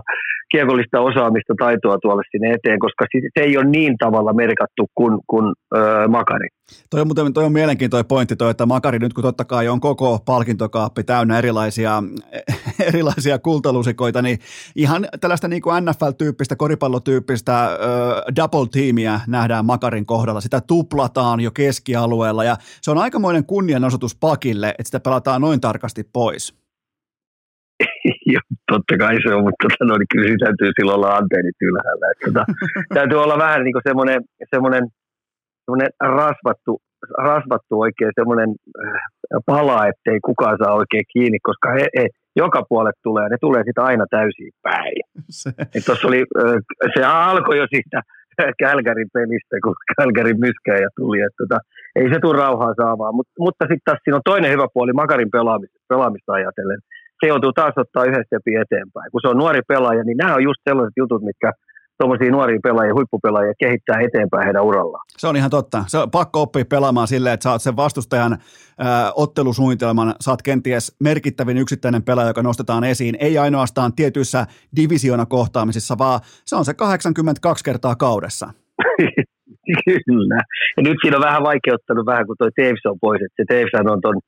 kiekollista 0.52 1.00
osaamista, 1.10 1.54
taitoa 1.60 1.98
tuolla 2.02 2.24
sinne 2.32 2.48
eteen, 2.56 2.80
koska 2.80 3.06
se 3.12 3.42
ei 3.48 3.58
ole 3.58 3.66
niin 3.78 3.96
tavalla 3.98 4.34
merkattu 4.34 4.84
kuin, 4.96 5.16
kuin 5.28 5.46
öö, 5.76 6.08
Makari. 6.08 6.48
Toi 6.90 7.02
on, 7.02 7.08
muuten, 7.08 7.34
toi 7.34 7.46
on 7.46 7.52
mielenkiintoinen 7.52 8.08
pointti 8.08 8.36
toi, 8.36 8.52
että 8.52 8.66
Makari 8.66 9.00
nyt 9.00 9.14
kun 9.14 9.24
totta 9.24 9.46
kai 9.46 9.68
on 9.68 9.80
koko 9.80 10.20
palkintokaappi 10.26 11.04
täynnä 11.04 11.38
erilaisia, 11.38 12.04
erilaisia 12.90 13.40
kultalusikoita, 13.40 14.22
niin 14.22 14.40
ihan 14.76 15.08
tällaista 15.22 15.48
niin 15.48 15.62
kuin 15.62 15.86
NFL-tyyppistä, 15.86 16.45
koripallotyyppistä 16.56 17.64
äh, 17.64 17.70
double-tiimiä 18.36 19.20
nähdään 19.28 19.66
Makarin 19.66 20.06
kohdalla. 20.06 20.42
Sitä 20.42 20.62
tuplataan 20.62 21.40
jo 21.40 21.52
keskialueella 21.52 22.44
ja 22.44 22.56
se 22.82 22.92
on 22.92 22.98
aikamoinen 22.98 23.46
kunnianosoitus 23.46 24.16
pakille, 24.16 24.70
että 24.70 24.84
sitä 24.84 25.00
pelataan 25.00 25.42
noin 25.42 25.62
tarkasti 25.62 26.04
pois. 26.14 26.56
Joo, 28.34 28.42
totta 28.72 28.98
kai 28.98 29.18
se 29.28 29.34
on, 29.36 29.44
mutta 29.44 29.64
tota, 29.64 29.86
no, 29.86 29.98
niin 29.98 30.08
kyllä 30.12 30.28
siinä 30.28 30.46
täytyy 30.46 30.72
silloin 30.80 30.96
olla 30.96 31.16
antennit 31.16 31.56
ylhäällä. 31.62 32.06
Että, 32.12 32.26
tota, 32.26 32.46
täytyy 33.00 33.24
olla 33.24 33.38
vähän 33.38 33.64
niin 33.64 33.74
kuin 33.74 33.88
semmoinen, 33.88 34.22
semmoinen 34.56 34.84
semmoinen 35.66 35.90
rasvattu, 36.00 36.82
rasvattu 37.18 37.80
oikein 37.80 38.12
semmoinen 38.16 38.50
äh, 38.86 39.00
pala, 39.46 39.88
ettei 39.88 40.20
kukaan 40.26 40.58
saa 40.64 40.74
oikein 40.82 41.06
kiinni, 41.14 41.40
koska 41.40 41.68
he, 41.78 41.88
he 41.98 42.08
joka 42.36 42.64
puolet 42.70 42.96
tulee, 43.04 43.30
ne 43.30 43.38
tulee 43.42 43.64
sitä 43.64 43.84
aina 43.84 44.06
täysin 44.10 44.52
päin. 44.64 45.02
Se. 45.30 45.52
Tuossa 45.86 46.08
oli, 46.08 46.24
se 46.94 47.04
alkoi 47.06 47.58
jo 47.58 47.68
siitä 47.70 48.02
Kälkärin 48.64 49.10
pelistä, 49.14 49.56
kun 49.64 49.76
Kälkärin 49.98 50.40
myskäjä 50.40 50.90
tuli, 50.96 51.20
että 51.28 51.40
tota, 51.44 51.58
ei 51.96 52.08
se 52.14 52.20
tule 52.20 52.38
rauhaa 52.38 52.74
saavaa, 52.82 53.12
Mut, 53.12 53.28
mutta 53.40 53.64
sitten 53.66 53.86
taas 53.86 54.00
siinä 54.04 54.18
on 54.20 54.30
toinen 54.32 54.52
hyvä 54.52 54.68
puoli 54.74 54.94
Makarin 54.94 55.32
pelaamista, 55.32 55.80
pelaamista 55.90 56.34
ajatellen. 56.34 56.80
Se 57.20 57.28
joutuu 57.28 57.54
taas 57.54 57.76
ottaa 57.78 58.08
yhdessä 58.10 58.38
eteenpäin. 58.64 59.12
Kun 59.12 59.22
se 59.22 59.28
on 59.28 59.38
nuori 59.38 59.62
pelaaja, 59.68 60.04
niin 60.04 60.18
nämä 60.18 60.36
on 60.36 60.44
just 60.44 60.62
sellaiset 60.70 60.98
jutut, 60.98 61.22
mitkä 61.30 61.52
tuommoisia 61.98 62.32
nuoria 62.32 62.60
pelaajia, 62.64 62.94
huippupelaajia 62.94 63.54
kehittää 63.60 64.00
eteenpäin 64.00 64.44
heidän 64.46 64.64
urallaan. 64.64 65.06
Se 65.18 65.28
on 65.28 65.36
ihan 65.36 65.50
totta. 65.50 65.84
Se 65.88 65.98
on 65.98 66.12
pakko 66.12 66.42
oppia 66.42 66.66
pelaamaan 66.66 67.08
silleen, 67.08 67.34
että 67.34 67.44
saat 67.44 67.62
sen 67.62 67.76
vastustajan 67.76 68.38
ää, 68.78 69.12
ottelusuunnitelman, 69.16 70.16
saat 70.20 70.42
kenties 70.42 70.96
merkittävin 71.00 71.58
yksittäinen 71.58 72.04
pelaaja, 72.04 72.30
joka 72.30 72.44
nostetaan 72.44 72.84
esiin, 72.84 73.18
ei 73.20 73.38
ainoastaan 73.38 73.94
tietyissä 73.94 74.46
divisiona 74.76 75.26
kohtaamisissa, 75.26 75.98
vaan 75.98 76.20
se 76.24 76.56
on 76.56 76.66
se 76.66 76.74
82 76.74 77.64
kertaa 77.64 77.96
kaudessa. 77.96 78.46
Kyllä. 80.06 80.42
Ja 80.78 80.84
nyt 80.84 80.98
siinä 81.02 81.18
on 81.18 81.24
vähän 81.24 81.44
vaikeuttanut 81.44 82.06
vähän, 82.06 82.26
kun 82.28 82.36
toi 82.40 82.50
Taves 82.56 82.86
on 82.86 82.98
pois, 83.02 83.22
että 83.22 83.36
se 83.38 83.46
Taves 83.50 83.92
on 83.94 84.02
ton 84.02 84.20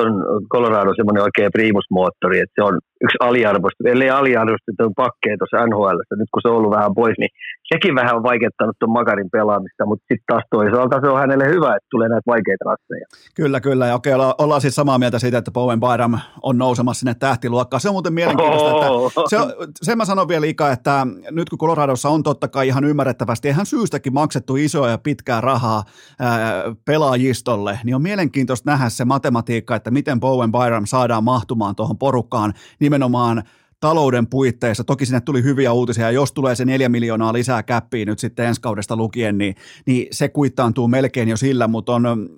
on 0.00 0.12
Colorado 0.52 0.92
semmoinen 0.96 1.22
oikein 1.22 1.52
primusmoottori, 1.52 2.38
että 2.40 2.54
se 2.58 2.62
on 2.68 2.74
yksi 3.04 3.18
aliarvostettu, 3.20 3.88
ellei 3.92 4.10
aliarvostettu 4.10 4.92
pakkeja 4.96 5.38
tuossa 5.38 5.66
NHL, 5.66 5.98
nyt 6.20 6.30
kun 6.32 6.42
se 6.42 6.48
on 6.48 6.56
ollut 6.56 6.76
vähän 6.78 6.94
pois, 6.94 7.16
niin 7.18 7.32
sekin 7.72 7.94
vähän 7.94 8.16
on 8.16 8.22
vaikeuttanut 8.22 8.76
tuon 8.78 8.92
Makarin 8.98 9.30
pelaamista, 9.32 9.86
mutta 9.86 10.02
sitten 10.02 10.26
taas 10.26 10.44
toisaalta 10.50 11.00
se 11.00 11.08
on 11.08 11.18
hänelle 11.18 11.46
hyvä, 11.54 11.76
että 11.76 11.88
tulee 11.90 12.08
näitä 12.08 12.30
vaikeita 12.34 12.64
ratseja. 12.70 13.06
Kyllä, 13.34 13.60
kyllä, 13.60 13.86
ja 13.86 13.94
okei, 13.94 14.14
olla, 14.14 14.34
ollaan 14.38 14.60
siis 14.60 14.74
samaa 14.74 14.98
mieltä 14.98 15.18
siitä, 15.18 15.38
että 15.38 15.50
Bowen 15.50 15.80
Byram 15.80 16.18
on 16.42 16.58
nousemassa 16.58 17.00
sinne 17.00 17.14
tähtiluokkaan. 17.14 17.80
Se 17.80 17.88
on 17.88 17.94
muuten 17.94 18.12
mielenkiintoista, 18.12 18.70
että 18.70 19.28
se, 19.30 19.36
sen 19.82 19.98
mä 19.98 20.04
sanon 20.04 20.28
vielä 20.28 20.46
Ika, 20.46 20.70
että 20.70 21.06
nyt 21.30 21.48
kun 21.50 21.58
Coloradossa 21.58 22.08
on 22.08 22.22
totta 22.22 22.48
kai 22.48 22.68
ihan 22.68 22.84
ymmärrettävästi, 22.84 23.48
ihan 23.48 23.66
syystäkin 23.66 24.14
maksettu 24.14 24.56
isoa 24.56 24.88
ja 24.88 24.98
pitkää 24.98 25.40
rahaa 25.40 25.82
ää, 26.20 26.62
pelaajistolle, 26.84 27.78
niin 27.84 27.94
on 27.94 28.02
mielenkiintoista 28.02 28.70
nähdä 28.70 28.88
se 28.88 29.04
matematiikka, 29.04 29.76
että 29.76 29.83
miten 29.90 30.20
Bowen 30.20 30.52
Byram 30.52 30.86
saadaan 30.86 31.24
mahtumaan 31.24 31.76
tuohon 31.76 31.98
porukkaan 31.98 32.52
nimenomaan 32.80 33.42
talouden 33.80 34.26
puitteissa. 34.26 34.84
Toki 34.84 35.06
sinne 35.06 35.20
tuli 35.20 35.42
hyviä 35.42 35.72
uutisia, 35.72 36.10
jos 36.10 36.32
tulee 36.32 36.54
se 36.54 36.64
neljä 36.64 36.88
miljoonaa 36.88 37.32
lisää 37.32 37.62
käppiä 37.62 38.04
nyt 38.04 38.18
sitten 38.18 38.46
ensi 38.46 38.60
kaudesta 38.60 38.96
lukien, 38.96 39.38
niin, 39.38 39.54
niin 39.86 40.06
se 40.10 40.28
kuittaantuu 40.28 40.88
melkein 40.88 41.28
jo 41.28 41.36
sillä, 41.36 41.68
mutta 41.68 41.94
on 41.94 42.28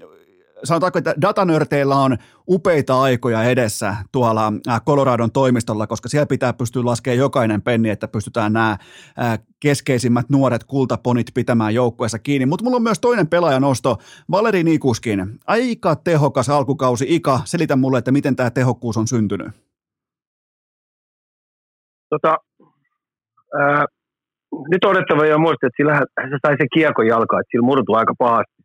sanotaanko, 0.66 0.98
että 0.98 1.14
datanörteillä 1.20 1.96
on 1.96 2.16
upeita 2.48 3.00
aikoja 3.02 3.44
edessä 3.44 3.96
tuolla 4.12 4.52
äh, 4.68 4.80
Coloradon 4.86 5.32
toimistolla, 5.32 5.86
koska 5.86 6.08
siellä 6.08 6.26
pitää 6.26 6.52
pystyä 6.52 6.84
laskemaan 6.84 7.18
jokainen 7.18 7.62
penni, 7.62 7.90
että 7.90 8.08
pystytään 8.08 8.52
nämä 8.52 8.70
äh, 8.70 9.38
keskeisimmät 9.60 10.30
nuoret 10.30 10.64
kultaponit 10.64 11.26
pitämään 11.34 11.74
joukkueessa 11.74 12.18
kiinni. 12.18 12.46
Mutta 12.46 12.64
mulla 12.64 12.76
on 12.76 12.82
myös 12.82 13.00
toinen 13.00 13.28
pelaajanosto, 13.28 13.96
Valeri 14.30 14.62
Nikuskin. 14.62 15.38
Aika 15.46 15.96
tehokas 15.96 16.48
alkukausi. 16.48 17.06
Ika, 17.08 17.40
selitä 17.44 17.76
mulle, 17.76 17.98
että 17.98 18.12
miten 18.12 18.36
tämä 18.36 18.50
tehokkuus 18.50 18.96
on 18.96 19.06
syntynyt. 19.06 19.48
tota, 22.10 22.38
ää, 23.60 23.84
nyt 24.70 24.84
odottava 24.84 25.26
jo 25.26 25.38
muista, 25.38 25.66
että 25.66 25.76
sillä 25.76 25.94
se 26.30 26.38
sai 26.46 26.56
se 26.58 26.66
kiekon 26.74 27.06
jalka, 27.06 27.40
että 27.40 27.50
sillä 27.50 27.66
murtui 27.66 27.96
aika 27.96 28.14
pahasti. 28.18 28.55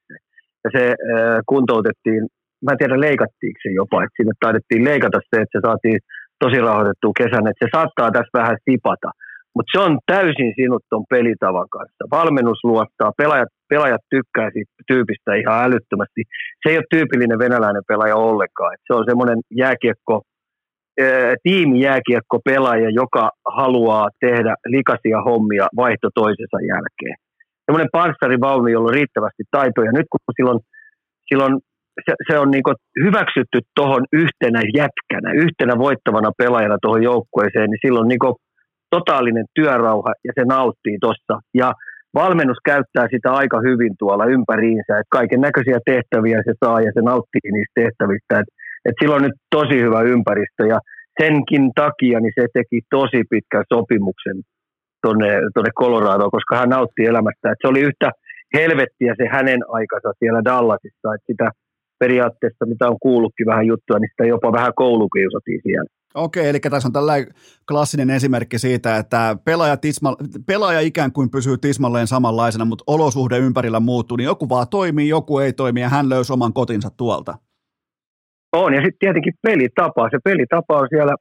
Ja 0.63 0.69
se 0.75 0.83
ää, 0.87 1.41
kuntoutettiin, 1.51 2.21
mä 2.63 2.71
en 2.71 2.77
tiedä 2.77 2.99
leikattiinko 3.07 3.59
se 3.63 3.69
jopa, 3.81 4.03
että 4.03 4.17
sinne 4.17 4.33
taidettiin 4.39 4.83
leikata 4.89 5.19
se, 5.29 5.41
että 5.41 5.53
se 5.57 5.61
saatiin 5.67 5.99
tosi 6.43 6.57
rauhoitettua 6.61 7.19
kesän, 7.21 7.47
että 7.47 7.65
se 7.65 7.69
saattaa 7.75 8.11
tässä 8.11 8.37
vähän 8.39 8.57
sipata. 8.69 9.11
Mutta 9.55 9.71
se 9.73 9.79
on 9.85 9.99
täysin 10.13 10.51
sinut 10.59 10.83
ton 10.89 11.05
pelitavan 11.09 11.69
kanssa. 11.69 12.03
Valmennus 12.11 12.59
luottaa, 12.63 13.11
pelaajat, 13.17 13.49
pelaajat 13.69 14.03
tykkää 14.09 14.49
siitä 14.53 14.71
tyypistä 14.87 15.33
ihan 15.33 15.63
älyttömästi. 15.65 16.21
Se 16.61 16.69
ei 16.69 16.77
ole 16.77 16.93
tyypillinen 16.95 17.39
venäläinen 17.39 17.87
pelaaja 17.87 18.15
ollenkaan. 18.15 18.73
Et 18.73 18.83
se 18.87 18.93
on 18.93 19.05
semmoinen 19.09 19.39
jääkiekko, 19.63 20.21
tiimijääkiekko 21.43 22.39
pelaaja, 22.45 22.89
joka 22.89 23.29
haluaa 23.59 24.09
tehdä 24.19 24.55
likaisia 24.65 25.21
hommia 25.21 25.67
vaihto 25.75 26.09
toisensa 26.15 26.57
jälkeen. 26.71 27.15
Semmoinen 27.71 27.97
panssarivaunu, 27.99 28.67
jolla 28.67 28.89
on 28.89 28.99
riittävästi 28.99 29.43
taitoja. 29.51 29.91
Nyt 29.91 30.07
kun 30.11 30.19
silloin, 30.39 30.59
silloin 31.29 31.53
se, 32.05 32.13
se 32.27 32.39
on 32.39 32.51
niin 32.51 32.63
hyväksytty 33.05 33.59
tuohon 33.75 34.03
yhtenä 34.23 34.61
jätkänä, 34.81 35.29
yhtenä 35.45 35.73
voittavana 35.85 36.31
pelaajana 36.37 36.77
tuohon 36.81 37.03
joukkueeseen, 37.03 37.69
niin 37.69 37.83
silloin 37.85 38.07
niin 38.07 38.39
totaalinen 38.95 39.45
työrauha 39.55 40.11
ja 40.27 40.31
se 40.37 40.43
nauttii 40.55 40.97
tuossa. 41.01 41.35
Ja 41.61 41.73
valmennus 42.13 42.61
käyttää 42.65 43.05
sitä 43.13 43.29
aika 43.41 43.57
hyvin 43.67 43.93
tuolla 43.99 44.25
ympäriinsä, 44.25 44.93
että 44.99 45.15
kaiken 45.19 45.41
näköisiä 45.41 45.79
tehtäviä 45.85 46.39
se 46.45 46.53
saa 46.65 46.79
ja 46.81 46.91
se 46.95 47.01
nauttii 47.01 47.51
niistä 47.51 47.75
tehtävistä. 47.81 48.33
Että 48.39 48.53
et 48.87 48.95
sillä 48.99 49.15
on 49.15 49.25
nyt 49.27 49.37
tosi 49.55 49.77
hyvä 49.85 50.01
ympäristö 50.01 50.63
ja 50.73 50.79
senkin 51.21 51.65
takia 51.75 52.19
niin 52.19 52.35
se 52.39 52.45
teki 52.53 52.79
tosi 52.89 53.21
pitkän 53.29 53.65
sopimuksen 53.73 54.37
tuonne 55.03 55.29
tonne 55.53 55.71
Coloradoon, 55.79 56.31
koska 56.31 56.57
hän 56.57 56.69
nautti 56.69 57.05
elämästä. 57.05 57.51
Et 57.51 57.61
se 57.61 57.67
oli 57.67 57.79
yhtä 57.79 58.11
helvettiä 58.57 59.13
se 59.17 59.25
hänen 59.31 59.61
aikansa 59.69 60.09
siellä 60.19 60.41
Dallasissa, 60.45 61.13
että 61.15 61.27
sitä 61.31 61.47
periaatteessa, 61.99 62.65
mitä 62.65 62.87
on 62.87 62.97
kuullutkin 63.01 63.45
vähän 63.45 63.67
juttua, 63.67 63.99
niin 63.99 64.09
sitä 64.11 64.25
jopa 64.25 64.51
vähän 64.51 64.73
koulukiusatiin 64.75 65.61
siellä. 65.63 65.89
Okei, 66.15 66.49
eli 66.49 66.59
tässä 66.59 66.87
on 66.87 66.93
tällainen 66.93 67.33
klassinen 67.67 68.09
esimerkki 68.09 68.59
siitä, 68.59 68.97
että 68.97 69.35
pelaaja, 69.45 69.77
tisma, 69.77 70.15
pelaaja 70.47 70.79
ikään 70.79 71.11
kuin 71.11 71.29
pysyy 71.29 71.57
tismalleen 71.57 72.07
samanlaisena, 72.07 72.65
mutta 72.65 72.83
olosuhde 72.87 73.37
ympärillä 73.37 73.79
muuttuu, 73.79 74.17
niin 74.17 74.25
joku 74.25 74.49
vaan 74.49 74.67
toimii, 74.69 75.09
joku 75.09 75.39
ei 75.39 75.53
toimi 75.53 75.81
ja 75.81 75.89
hän 75.89 76.09
löysi 76.09 76.33
oman 76.33 76.53
kotinsa 76.53 76.89
tuolta. 76.97 77.33
On, 78.55 78.73
ja 78.73 78.81
sitten 78.81 78.99
tietenkin 78.99 79.33
pelitapa. 79.41 80.09
Se 80.09 80.17
pelitapa 80.23 80.77
on 80.77 80.87
siellä 80.89 81.15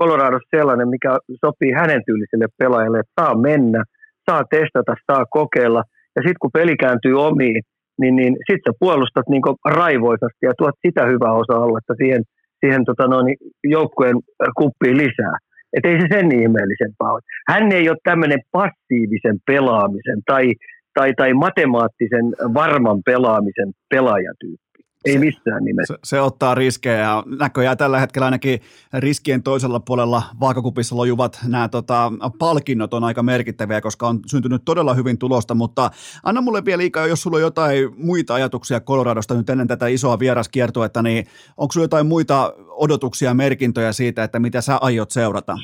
Coloradossa 0.00 0.56
sellainen, 0.56 0.88
mikä 0.88 1.18
sopii 1.44 1.72
hänen 1.72 2.02
tyyliselle 2.06 2.46
pelaajalle, 2.58 2.98
että 3.00 3.18
saa 3.20 3.34
mennä, 3.38 3.84
saa 4.30 4.42
testata, 4.50 4.94
saa 5.12 5.24
kokeilla. 5.30 5.82
Ja 6.16 6.20
sitten 6.22 6.42
kun 6.42 6.56
peli 6.58 6.76
kääntyy 6.76 7.14
omiin, 7.28 7.62
niin, 8.00 8.16
niin 8.16 8.32
sitten 8.48 8.72
sä 8.72 8.78
puolustat 8.80 9.28
niin 9.28 9.42
raivoisasti 9.80 10.42
ja 10.48 10.52
tuot 10.58 10.76
sitä 10.86 11.06
hyvää 11.06 11.32
osa-aluetta 11.32 11.94
siihen, 12.02 12.22
siihen 12.60 12.84
tota 12.84 13.06
noin, 13.06 13.36
joukkueen 13.64 14.16
kuppiin 14.58 14.96
lisää. 14.96 15.36
Että 15.72 15.88
ei 15.88 16.00
se 16.00 16.06
sen 16.14 16.28
ihmeellisempää 16.40 17.12
ole. 17.12 17.20
Hän 17.48 17.72
ei 17.72 17.88
ole 17.88 17.98
tämmöinen 18.04 18.42
passiivisen 18.52 19.36
pelaamisen 19.46 20.20
tai, 20.26 20.46
tai, 20.94 21.14
tai 21.14 21.34
matemaattisen 21.34 22.26
varman 22.54 23.00
pelaamisen 23.06 23.70
pelaajatyyppi. 23.90 24.61
Ei 25.04 25.18
missään 25.18 25.64
nimessä. 25.64 25.94
Se, 25.94 25.98
se 26.04 26.20
ottaa 26.20 26.54
riskejä 26.54 26.98
ja 26.98 27.22
näköjään 27.38 27.76
tällä 27.76 28.00
hetkellä 28.00 28.24
ainakin 28.24 28.60
riskien 28.98 29.42
toisella 29.42 29.80
puolella 29.80 30.22
vaakakupissa 30.40 30.96
lojuvat 30.96 31.38
nämä 31.48 31.68
tota, 31.68 32.12
palkinnot 32.38 32.94
on 32.94 33.04
aika 33.04 33.22
merkittäviä, 33.22 33.80
koska 33.80 34.08
on 34.08 34.20
syntynyt 34.26 34.62
todella 34.64 34.94
hyvin 34.94 35.18
tulosta, 35.18 35.54
mutta 35.54 35.90
anna 36.22 36.40
mulle 36.40 36.64
vielä 36.64 36.78
liikaa, 36.78 37.06
jos 37.06 37.22
sulla 37.22 37.36
on 37.36 37.42
jotain 37.42 37.88
muita 37.96 38.34
ajatuksia 38.34 38.80
Coloradosta 38.80 39.34
nyt 39.34 39.50
ennen 39.50 39.68
tätä 39.68 39.86
isoa 39.86 40.18
vieraskiertuetta, 40.18 41.02
niin 41.02 41.26
onko 41.56 41.72
sulla 41.72 41.84
jotain 41.84 42.06
muita 42.06 42.52
odotuksia 42.68 43.30
ja 43.30 43.34
merkintöjä 43.34 43.92
siitä, 43.92 44.24
että 44.24 44.38
mitä 44.38 44.60
sä 44.60 44.76
aiot 44.80 45.10
seurata? 45.10 45.56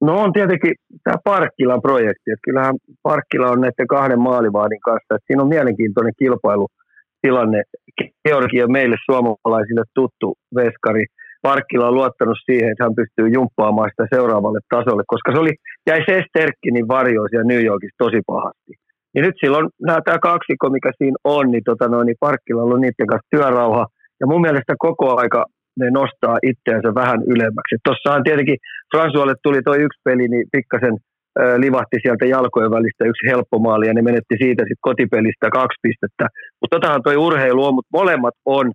No 0.00 0.22
on 0.22 0.32
tietenkin 0.32 0.74
tämä 1.04 1.16
Parkkilan 1.24 1.82
projekti, 1.82 2.30
että 2.30 2.44
kyllähän 2.44 2.74
Parkkila 3.02 3.50
on 3.50 3.60
näiden 3.60 3.86
kahden 3.86 4.20
maalivaadin 4.20 4.80
kanssa, 4.80 5.14
että 5.14 5.26
siinä 5.26 5.42
on 5.42 5.48
mielenkiintoinen 5.48 6.12
kilpailu– 6.18 6.68
tilanne. 7.26 7.60
Georgi 8.24 8.62
on 8.62 8.72
meille 8.78 8.96
suomalaisille 9.08 9.84
tuttu 9.98 10.28
veskari. 10.60 11.04
Parkkila 11.42 11.88
on 11.88 11.98
luottanut 12.00 12.38
siihen, 12.46 12.70
että 12.70 12.84
hän 12.84 12.98
pystyy 13.00 13.26
jumppaamaan 13.36 13.90
sitä 13.90 14.06
seuraavalle 14.14 14.60
tasolle, 14.74 15.04
koska 15.12 15.32
se 15.32 15.38
oli, 15.44 15.54
jäi 15.88 16.00
Sesterkkinin 16.10 16.88
varjo 16.88 17.22
siellä 17.30 17.50
New 17.52 17.62
Yorkissa 17.68 18.02
tosi 18.04 18.20
pahasti. 18.26 18.72
Ja 19.14 19.20
nyt 19.22 19.36
silloin 19.42 19.66
nämä, 19.86 19.98
tämä 20.04 20.18
kaksikko, 20.30 20.66
mikä 20.76 20.90
siinä 20.98 21.18
on, 21.36 21.44
niin, 21.52 21.64
tota 21.70 21.88
noin, 21.88 22.06
niin 22.06 22.22
Parkkila 22.26 22.62
on 22.62 22.80
niiden 22.80 23.10
kanssa 23.10 23.32
työrauha. 23.34 23.84
Ja 24.20 24.26
mun 24.30 24.44
mielestä 24.46 24.74
koko 24.86 25.06
aika 25.22 25.40
ne 25.80 25.86
nostaa 26.00 26.36
itseänsä 26.50 26.90
vähän 27.02 27.20
ylemmäksi. 27.32 27.74
Tuossahan 27.84 28.24
tietenkin 28.26 28.58
Fransualle 28.92 29.34
tuli 29.42 29.60
tuo 29.62 29.74
yksi 29.74 30.00
peli, 30.04 30.28
niin 30.28 30.46
pikkasen 30.52 30.96
livahti 31.64 31.96
sieltä 32.02 32.26
jalkojen 32.26 32.70
välistä 32.70 33.04
yksi 33.04 33.26
helppo 33.32 33.58
maali 33.58 33.86
ja 33.86 33.94
ne 33.94 34.02
menetti 34.02 34.36
siitä 34.42 34.62
sitten 34.62 34.86
kotipelistä 34.88 35.50
kaksi 35.50 35.78
pistettä. 35.82 36.24
Mutta 36.60 36.76
totahan 36.76 37.02
toi 37.02 37.16
urheilu 37.16 37.64
on, 37.64 37.74
mutta 37.74 37.96
molemmat 38.00 38.34
on 38.44 38.72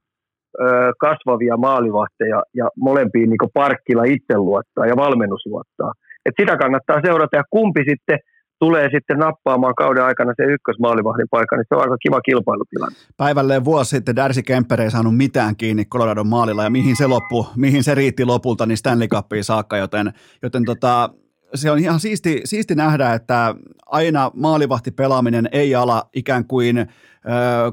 kasvavia 0.99 1.57
maalivahteja 1.57 2.43
ja 2.59 2.65
molempiin 2.87 3.29
niin 3.29 3.53
Parkkila 3.53 4.03
itse 4.03 4.37
luottaa 4.37 4.85
ja 4.85 4.95
valmennus 4.95 5.45
luottaa. 5.45 5.91
Et 6.25 6.33
sitä 6.39 6.57
kannattaa 6.57 6.99
seurata 7.05 7.37
ja 7.37 7.43
kumpi 7.49 7.83
sitten 7.89 8.19
tulee 8.59 8.89
sitten 8.95 9.17
nappaamaan 9.17 9.75
kauden 9.75 10.03
aikana 10.03 10.33
se 10.37 10.43
ykkösmaalivahdin 10.43 11.27
paikka, 11.31 11.55
niin 11.55 11.65
se 11.69 11.75
on 11.75 11.81
aika 11.81 11.97
kiva 11.97 12.21
kilpailutilanne. 12.21 12.97
Päivälleen 13.17 13.65
vuosi 13.65 13.89
sitten 13.89 14.15
Darcy 14.15 14.41
Kemper 14.41 14.81
ei 14.81 14.91
saanut 14.91 15.17
mitään 15.17 15.55
kiinni 15.55 15.85
Coloradon 15.85 16.27
maalilla 16.27 16.63
ja 16.63 16.69
mihin 16.69 16.95
se 16.95 17.07
loppu, 17.07 17.47
mihin 17.55 17.83
se 17.83 17.95
riitti 17.95 18.25
lopulta, 18.25 18.65
niin 18.65 18.77
Stanley 18.77 19.07
Cupiin 19.07 19.43
saakka, 19.43 19.77
joten, 19.77 20.11
joten 20.43 20.65
tota, 20.65 21.09
se 21.55 21.71
on 21.71 21.79
ihan 21.79 21.99
siisti, 21.99 22.41
siisti 22.45 22.75
nähdä, 22.75 23.13
että 23.13 23.55
aina 23.85 24.31
maalivahti 24.35 24.91
pelaaminen 24.91 25.49
ei 25.51 25.75
ala 25.75 26.09
ikään 26.15 26.45
kuin 26.45 26.77
ö, 26.77 26.85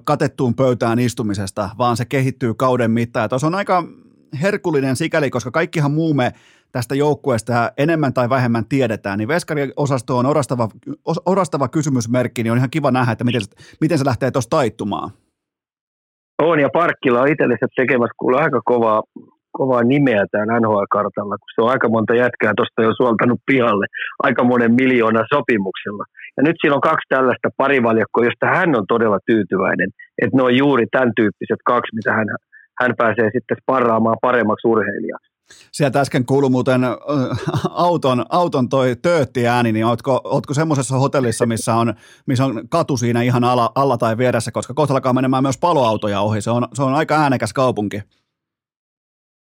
katettuun 0.04 0.54
pöytään 0.54 0.98
istumisesta, 0.98 1.70
vaan 1.78 1.96
se 1.96 2.04
kehittyy 2.04 2.54
kauden 2.54 2.90
mittaan. 2.90 3.28
Ja 3.32 3.46
on 3.46 3.54
aika 3.54 3.84
herkullinen 4.42 4.96
sikäli, 4.96 5.30
koska 5.30 5.50
kaikkihan 5.50 5.90
muu 5.90 6.14
me 6.14 6.32
tästä 6.72 6.94
joukkueesta 6.94 7.72
enemmän 7.76 8.14
tai 8.14 8.28
vähemmän 8.28 8.64
tiedetään, 8.68 9.18
niin 9.18 9.28
veskariosasto 9.28 10.18
on 10.18 10.26
orastava, 10.26 10.68
orastava 11.26 11.68
kysymysmerkki, 11.68 12.42
niin 12.42 12.52
on 12.52 12.58
ihan 12.58 12.70
kiva 12.70 12.90
nähdä, 12.90 13.12
että 13.12 13.24
miten, 13.24 13.42
miten 13.80 13.98
se 13.98 14.04
lähtee 14.04 14.30
tuosta 14.30 14.56
taittumaan. 14.56 15.10
On, 16.42 16.60
ja 16.60 16.68
Parkkila 16.72 17.20
on 17.20 17.32
itsellensä 17.32 17.66
tekemässä 17.76 18.14
kuule 18.16 18.40
aika 18.40 18.60
kovaa 18.64 19.02
kovaa 19.60 19.84
nimeä 19.92 20.24
täällä 20.32 20.60
NHL-kartalla, 20.60 21.40
kun 21.40 21.50
se 21.54 21.60
on 21.64 21.72
aika 21.74 21.88
monta 21.96 22.14
jätkää 22.24 22.52
tuosta 22.56 22.82
jo 22.86 22.92
suoltanut 23.00 23.40
pihalle 23.50 23.86
aika 24.26 24.42
monen 24.52 24.72
miljoona 24.80 25.22
sopimuksella. 25.34 26.04
Ja 26.36 26.42
nyt 26.42 26.56
siinä 26.60 26.76
on 26.78 26.88
kaksi 26.90 27.06
tällaista 27.08 27.48
parivaljakkoa, 27.62 28.28
josta 28.28 28.46
hän 28.56 28.70
on 28.78 28.86
todella 28.92 29.18
tyytyväinen, 29.30 29.90
että 30.22 30.36
ne 30.36 30.42
on 30.48 30.56
juuri 30.62 30.84
tämän 30.86 31.12
tyyppiset 31.18 31.60
kaksi, 31.72 31.96
mitä 31.98 32.10
hän, 32.18 32.28
hän 32.80 32.92
pääsee 33.00 33.28
sitten 33.34 33.56
sparraamaan 33.62 34.22
paremmaksi 34.26 34.68
urheilijaksi. 34.72 35.28
Sieltä 35.72 36.00
äsken 36.00 36.26
kuului 36.26 36.50
muuten 36.50 36.80
auton, 37.70 38.24
auton 38.28 38.68
toi 38.68 38.96
töötti 39.02 39.46
ääni, 39.46 39.72
niin 39.72 39.86
ootko, 39.86 40.20
ootko 40.24 40.54
semmoisessa 40.54 40.98
hotellissa, 40.98 41.46
missä 41.46 41.74
on, 41.74 41.94
missä 42.26 42.44
on 42.44 42.68
katu 42.68 42.96
siinä 42.96 43.22
ihan 43.22 43.44
alla, 43.44 43.70
alla 43.74 43.96
tai 43.98 44.18
vieressä, 44.18 44.50
koska 44.52 44.74
kohta 44.74 44.94
alkaa 44.94 45.12
menemään 45.12 45.42
myös 45.42 45.58
paloautoja 45.58 46.20
ohi, 46.20 46.40
se 46.40 46.50
on, 46.50 46.68
se 46.74 46.82
on 46.82 46.94
aika 46.94 47.16
äänekäs 47.16 47.52
kaupunki. 47.52 48.02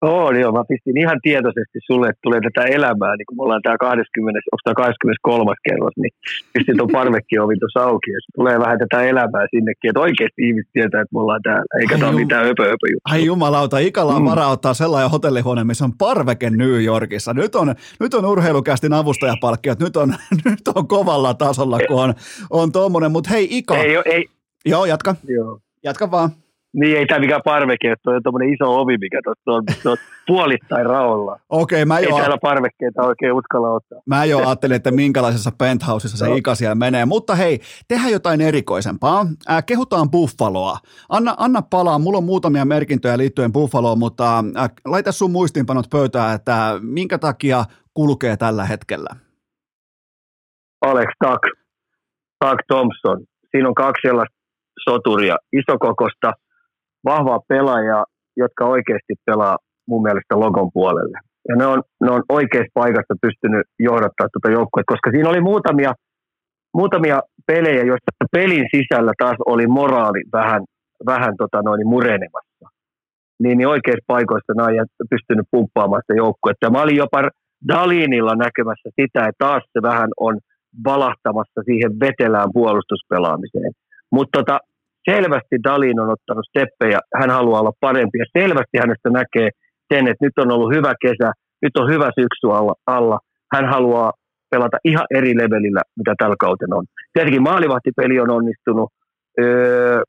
Oo, 0.02 0.30
joo, 0.30 0.52
mä 0.52 0.64
pistin 0.68 0.98
ihan 0.98 1.18
tietoisesti 1.22 1.78
sulle, 1.86 2.06
että 2.08 2.20
tulee 2.22 2.40
tätä 2.40 2.62
elämää, 2.76 3.16
niin 3.16 3.26
kun 3.26 3.36
me 3.36 3.42
ollaan 3.42 3.62
tää 3.62 3.76
20, 3.80 4.38
onko 4.52 4.62
tämä 4.64 4.74
23. 4.74 5.54
kerros, 5.68 5.94
niin 6.02 6.12
pistin 6.52 6.76
tuon 6.76 6.96
parvekkiovi 6.98 7.54
tuossa 7.60 7.80
auki, 7.88 8.10
ja 8.10 8.20
tulee 8.36 8.58
vähän 8.58 8.78
tätä 8.78 9.02
elämää 9.02 9.46
sinnekin, 9.50 9.88
että 9.90 10.00
oikeasti 10.00 10.40
ihmiset 10.48 10.72
tietää, 10.72 11.00
että 11.00 11.14
me 11.14 11.20
ollaan 11.20 11.42
täällä, 11.42 11.64
eikä 11.80 11.98
tämä 11.98 12.10
ole 12.10 12.20
mitään 12.20 12.46
öpö, 12.46 12.62
öpö 12.62 12.86
juttu. 12.90 13.04
Ai 13.04 13.24
jumalauta, 13.24 13.78
Ikalla 13.78 14.14
on 14.14 14.22
mm. 14.22 14.30
varaa 14.30 14.50
ottaa 14.50 14.74
sellainen 14.74 15.10
hotellihuone, 15.10 15.64
missä 15.64 15.84
on 15.84 15.98
parveke 15.98 16.50
New 16.50 16.84
Yorkissa. 16.84 17.34
Nyt 17.34 17.54
on, 17.54 17.74
nyt 18.00 18.14
on 18.14 18.24
urheilukästin 18.24 18.92
avustajapalkkio, 18.92 19.74
nyt 19.80 19.96
on, 19.96 20.08
nyt 20.50 20.68
on 20.74 20.88
kovalla 20.88 21.34
tasolla, 21.34 21.78
kun 21.88 22.02
on, 22.02 22.14
on 22.50 22.72
tuommoinen, 22.72 23.12
mutta 23.12 23.30
hei 23.30 23.48
Ika. 23.50 23.76
Ei, 23.76 23.96
ei. 24.04 24.24
Joo, 24.66 24.84
jatka. 24.84 25.16
Joo. 25.28 25.58
Jatka 25.84 26.10
vaan. 26.10 26.30
Niin 26.72 26.98
ei 26.98 27.06
tämä 27.06 27.18
mikään 27.18 27.40
parveke, 27.44 27.92
että 27.92 28.10
on 28.10 28.22
tuommoinen 28.22 28.54
iso 28.54 28.80
ovi, 28.80 28.98
mikä 28.98 29.20
tuossa 29.24 29.50
on, 29.50 29.92
on 29.92 29.96
puolittain 30.26 30.86
raolla. 30.86 31.40
Okei, 31.48 31.84
mä 31.84 31.98
Ei 31.98 32.04
jo, 32.04 32.16
täällä 32.16 32.38
parvekkeita 32.42 33.02
oikein 33.02 33.32
uskalla 33.32 33.70
ottaa. 33.70 34.00
mä 34.06 34.24
jo 34.24 34.38
ajattelin, 34.38 34.76
että 34.76 34.90
minkälaisessa 34.90 35.50
penthouseissa 35.58 36.18
se. 36.18 36.34
Ika 36.34 36.54
siellä 36.54 36.74
menee. 36.74 37.04
Mutta 37.06 37.34
hei, 37.34 37.60
tehdään 37.88 38.12
jotain 38.12 38.40
erikoisempaa. 38.40 39.26
Äh, 39.50 39.64
kehutaan 39.66 40.10
Buffaloa. 40.10 40.78
Anna, 41.08 41.34
anna 41.38 41.62
palaa, 41.62 41.98
mulla 41.98 42.18
on 42.18 42.24
muutamia 42.24 42.64
merkintöjä 42.64 43.18
liittyen 43.18 43.52
Buffaloon, 43.52 43.98
mutta 43.98 44.38
äh, 44.38 44.70
laita 44.86 45.12
sun 45.12 45.30
muistiinpanot 45.30 45.90
pöytään, 45.90 46.34
että 46.34 46.78
minkä 46.82 47.18
takia 47.18 47.64
kulkee 47.94 48.36
tällä 48.36 48.64
hetkellä. 48.64 49.16
Alex 50.86 51.08
Tuck, 51.24 51.42
Tuck 52.44 52.60
Thompson. 52.66 53.24
Siinä 53.50 53.68
on 53.68 53.74
kaksi 53.74 54.08
sellaista 54.08 54.36
soturia, 54.84 55.36
isokokosta, 55.52 56.32
vahvaa 57.04 57.40
pelaajaa, 57.48 58.04
jotka 58.36 58.64
oikeasti 58.64 59.14
pelaa 59.26 59.56
mun 59.88 60.02
mielestä 60.02 60.40
logon 60.44 60.70
puolelle. 60.74 61.18
Ja 61.48 61.56
ne 61.56 61.66
on, 61.66 61.82
ne 62.04 62.10
on 62.10 62.22
oikeassa 62.28 62.70
paikassa 62.74 63.14
pystynyt 63.22 63.66
johdattaa 63.78 64.28
tuota 64.32 64.50
joukkuetta, 64.58 64.92
koska 64.92 65.10
siinä 65.10 65.28
oli 65.28 65.40
muutamia, 65.40 65.92
muutamia 66.74 67.20
pelejä, 67.46 67.82
joissa 67.90 68.10
pelin 68.32 68.66
sisällä 68.76 69.12
taas 69.18 69.36
oli 69.46 69.66
moraali 69.66 70.22
vähän, 70.32 70.62
vähän 71.06 71.34
tota 71.38 71.62
noin 71.62 71.88
murenemassa. 71.88 72.66
Niin, 73.42 73.58
niin 73.58 73.68
oikeissa 73.68 74.04
paikoissa 74.06 74.52
nämä 74.56 74.68
on 75.00 75.06
pystynyt 75.10 75.46
pumppaamaan 75.50 76.02
sitä 76.02 76.14
joukkuetta. 76.16 76.66
Ja 76.66 76.70
mä 76.70 76.82
olin 76.82 76.96
jopa 76.96 77.28
Dalinilla 77.68 78.34
näkemässä 78.34 78.88
sitä, 79.00 79.20
että 79.28 79.44
taas 79.44 79.62
se 79.72 79.82
vähän 79.82 80.10
on 80.20 80.38
valahtamassa 80.84 81.60
siihen 81.64 81.92
vetelään 82.00 82.50
puolustuspelaamiseen. 82.52 83.72
Mutta 84.12 84.38
tota, 84.38 84.58
selvästi 85.10 85.56
Dalin 85.64 86.00
on 86.00 86.10
ottanut 86.10 86.46
steppejä, 86.48 86.98
hän 87.20 87.30
haluaa 87.30 87.60
olla 87.60 87.72
parempi 87.80 88.18
ja 88.18 88.40
selvästi 88.40 88.78
hänestä 88.78 89.10
näkee 89.10 89.48
sen, 89.94 90.08
että 90.08 90.24
nyt 90.24 90.38
on 90.38 90.52
ollut 90.52 90.74
hyvä 90.76 90.94
kesä, 91.00 91.32
nyt 91.62 91.76
on 91.76 91.92
hyvä 91.92 92.10
syksy 92.20 92.46
alla, 92.58 92.74
alla. 92.86 93.18
hän 93.52 93.68
haluaa 93.68 94.12
pelata 94.50 94.76
ihan 94.84 95.06
eri 95.14 95.36
levelillä, 95.36 95.82
mitä 95.96 96.14
tällä 96.18 96.36
kauten 96.40 96.74
on. 96.74 96.84
Tietenkin 97.12 97.42
maalivahtipeli 97.42 98.20
on 98.20 98.30
onnistunut 98.30 98.88
öö, 99.40 100.02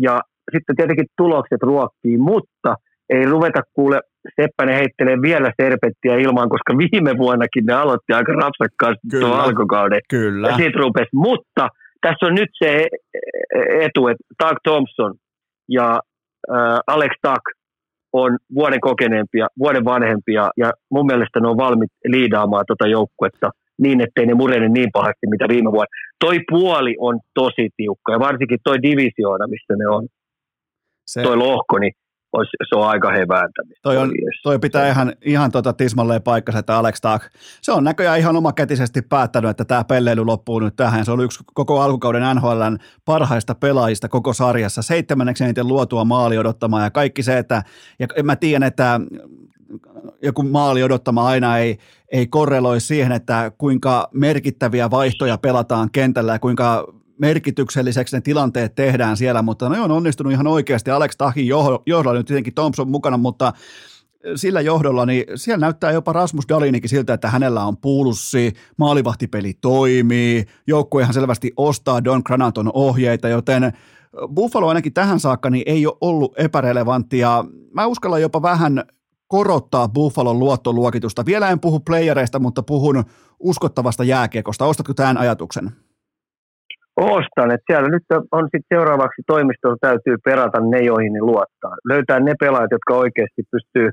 ja 0.00 0.20
sitten 0.52 0.76
tietenkin 0.76 1.06
tulokset 1.16 1.62
ruokkii, 1.62 2.16
mutta 2.18 2.74
ei 3.10 3.24
ruveta 3.26 3.62
kuule 3.72 4.00
Seppänen 4.40 4.74
heittelee 4.74 5.22
vielä 5.22 5.52
serpettiä 5.62 6.14
ilmaan, 6.16 6.48
koska 6.48 6.78
viime 6.78 7.18
vuonnakin 7.18 7.66
ne 7.66 7.72
aloitti 7.72 8.12
aika 8.12 8.32
rapsakkaasti 8.32 9.08
Kyllä. 9.10 9.26
tuon 9.26 9.40
alkukauden. 9.40 10.00
Kyllä. 10.10 10.48
Ja 10.48 10.56
siitä 10.56 10.78
rupesi. 10.78 11.08
Mutta 11.14 11.68
tässä 12.00 12.26
on 12.26 12.34
nyt 12.34 12.50
se 12.64 12.86
etu, 13.80 14.08
että 14.08 14.24
Doug 14.44 14.56
Thompson 14.62 15.14
ja 15.68 16.00
äh, 16.52 16.78
Alex 16.86 17.10
Tuck 17.22 17.42
on 18.12 18.38
vuoden 18.54 18.80
kokeneempia, 18.80 19.46
vuoden 19.58 19.84
vanhempia 19.84 20.50
ja 20.56 20.72
mun 20.90 21.06
mielestä 21.06 21.40
ne 21.40 21.48
on 21.48 21.56
valmiit 21.56 21.90
liidaamaan 22.04 22.64
tuota 22.66 22.86
joukkuetta 22.86 23.50
niin, 23.82 24.00
ettei 24.00 24.26
ne 24.26 24.34
murene 24.34 24.68
niin 24.68 24.90
pahasti, 24.92 25.26
mitä 25.30 25.48
viime 25.48 25.72
vuonna. 25.72 25.96
Toi 26.24 26.38
puoli 26.50 26.94
on 26.98 27.20
tosi 27.34 27.68
tiukka 27.76 28.12
ja 28.12 28.18
varsinkin 28.18 28.58
toi 28.64 28.82
divisioona, 28.82 29.46
missä 29.46 29.74
ne 29.78 29.88
on, 29.88 30.08
Se, 31.06 31.22
toi 31.22 31.36
lohko, 31.36 31.78
niin 31.78 31.92
olisi, 32.32 32.50
se 32.68 32.76
on 32.76 32.88
aika 32.88 33.10
hevääntämistä. 33.10 33.80
Toi, 33.82 33.96
on, 33.96 34.12
toi 34.42 34.58
pitää 34.58 34.88
ihan, 34.88 35.12
ihan 35.24 35.50
tota 35.50 35.72
tismalleen 35.72 36.22
paikkansa, 36.22 36.58
että 36.58 36.76
Alex 36.78 37.00
Tuck, 37.00 37.32
se 37.62 37.72
on 37.72 37.84
näköjään 37.84 38.18
ihan 38.18 38.36
omakätisesti 38.36 39.02
päättänyt, 39.02 39.50
että 39.50 39.64
tämä 39.64 39.84
pelleily 39.84 40.24
loppuu 40.24 40.60
nyt 40.60 40.76
tähän. 40.76 41.04
Se 41.04 41.12
on 41.12 41.20
yksi 41.20 41.44
koko 41.54 41.80
alkukauden 41.80 42.36
NHLn 42.36 42.78
parhaista 43.04 43.54
pelaajista 43.54 44.08
koko 44.08 44.32
sarjassa, 44.32 44.82
seitsemänneksi 44.82 45.44
eniten 45.44 45.68
luotua 45.68 46.04
maali 46.04 46.38
odottamaan 46.38 46.84
ja 46.84 46.90
kaikki 46.90 47.22
se, 47.22 47.38
että, 47.38 47.62
ja 47.98 48.24
mä 48.24 48.36
tiedän, 48.36 48.62
että 48.62 49.00
joku 50.22 50.42
maali 50.42 50.82
odottama 50.82 51.26
aina 51.26 51.58
ei, 51.58 51.78
ei 52.12 52.26
korreloi 52.26 52.80
siihen, 52.80 53.12
että 53.12 53.52
kuinka 53.58 54.08
merkittäviä 54.14 54.90
vaihtoja 54.90 55.38
pelataan 55.38 55.90
kentällä 55.92 56.32
ja 56.32 56.38
kuinka 56.38 56.97
merkitykselliseksi 57.18 58.16
ne 58.16 58.20
tilanteet 58.20 58.74
tehdään 58.74 59.16
siellä, 59.16 59.42
mutta 59.42 59.68
ne 59.68 59.80
on 59.80 59.90
onnistunut 59.90 60.32
ihan 60.32 60.46
oikeasti. 60.46 60.90
Alex 60.90 61.16
Tahin 61.16 61.46
johdolla 61.86 62.18
nyt 62.18 62.26
tietenkin 62.26 62.54
Thompson 62.54 62.90
mukana, 62.90 63.16
mutta 63.16 63.52
sillä 64.34 64.60
johdolla, 64.60 65.06
niin 65.06 65.24
siellä 65.34 65.60
näyttää 65.60 65.92
jopa 65.92 66.12
Rasmus 66.12 66.48
Dalinikin 66.48 66.90
siltä, 66.90 67.14
että 67.14 67.30
hänellä 67.30 67.64
on 67.64 67.76
pulssi, 67.76 68.52
maalivahtipeli 68.76 69.54
toimii, 69.60 70.44
joukkue 70.66 71.02
ihan 71.02 71.14
selvästi 71.14 71.52
ostaa 71.56 72.04
Don 72.04 72.22
Granaton 72.24 72.70
ohjeita, 72.74 73.28
joten 73.28 73.72
Buffalo 74.34 74.68
ainakin 74.68 74.92
tähän 74.92 75.20
saakka 75.20 75.50
niin 75.50 75.62
ei 75.66 75.86
ole 75.86 75.96
ollut 76.00 76.34
epärelevanttia. 76.38 77.44
Mä 77.74 77.86
uskallan 77.86 78.22
jopa 78.22 78.42
vähän 78.42 78.84
korottaa 79.26 79.88
Buffalon 79.88 80.38
luottoluokitusta. 80.38 81.26
Vielä 81.26 81.50
en 81.50 81.60
puhu 81.60 81.80
playereista, 81.80 82.38
mutta 82.38 82.62
puhun 82.62 83.04
uskottavasta 83.40 84.04
jääkiekosta. 84.04 84.66
Ostatko 84.66 84.94
tämän 84.94 85.18
ajatuksen? 85.18 85.72
Ostan, 86.98 87.50
että 87.54 87.68
siellä 87.70 87.88
nyt 87.88 88.06
on 88.32 88.44
sitten 88.44 88.76
seuraavaksi 88.76 89.22
toimistolla 89.26 89.76
täytyy 89.80 90.16
perata 90.24 90.60
ne, 90.60 90.80
joihin 90.80 91.12
ne 91.12 91.20
luottaa. 91.20 91.74
Löytää 91.92 92.20
ne 92.20 92.34
pelaajat, 92.40 92.70
jotka 92.70 92.94
oikeasti 92.94 93.42
pystyy, 93.52 93.90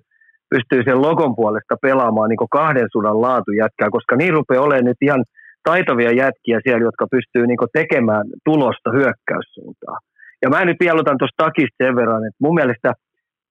pystyy 0.49 0.81
sen 0.83 1.01
logon 1.01 1.35
puolesta 1.35 1.75
pelaamaan 1.81 2.29
niin 2.29 2.55
kahden 2.59 2.87
sudan 2.91 3.21
laatujätkää, 3.21 3.89
koska 3.91 4.15
niin 4.15 4.33
rupeaa 4.33 4.63
olemaan 4.63 4.85
nyt 4.85 5.01
ihan 5.01 5.23
taitavia 5.63 6.11
jätkiä 6.11 6.59
siellä, 6.63 6.87
jotka 6.89 7.05
pystyy 7.11 7.47
niin 7.47 7.73
tekemään 7.73 8.25
tulosta 8.45 8.89
hyökkäyssuuntaan. 8.97 9.99
Ja 10.41 10.49
mä 10.49 10.65
nyt 10.65 10.77
vielä 10.79 10.99
otan 10.99 11.17
tuosta 11.17 11.43
takista 11.45 11.83
sen 11.83 11.95
verran, 11.95 12.25
että 12.27 12.43
mun 12.45 12.55
mielestä 12.55 12.93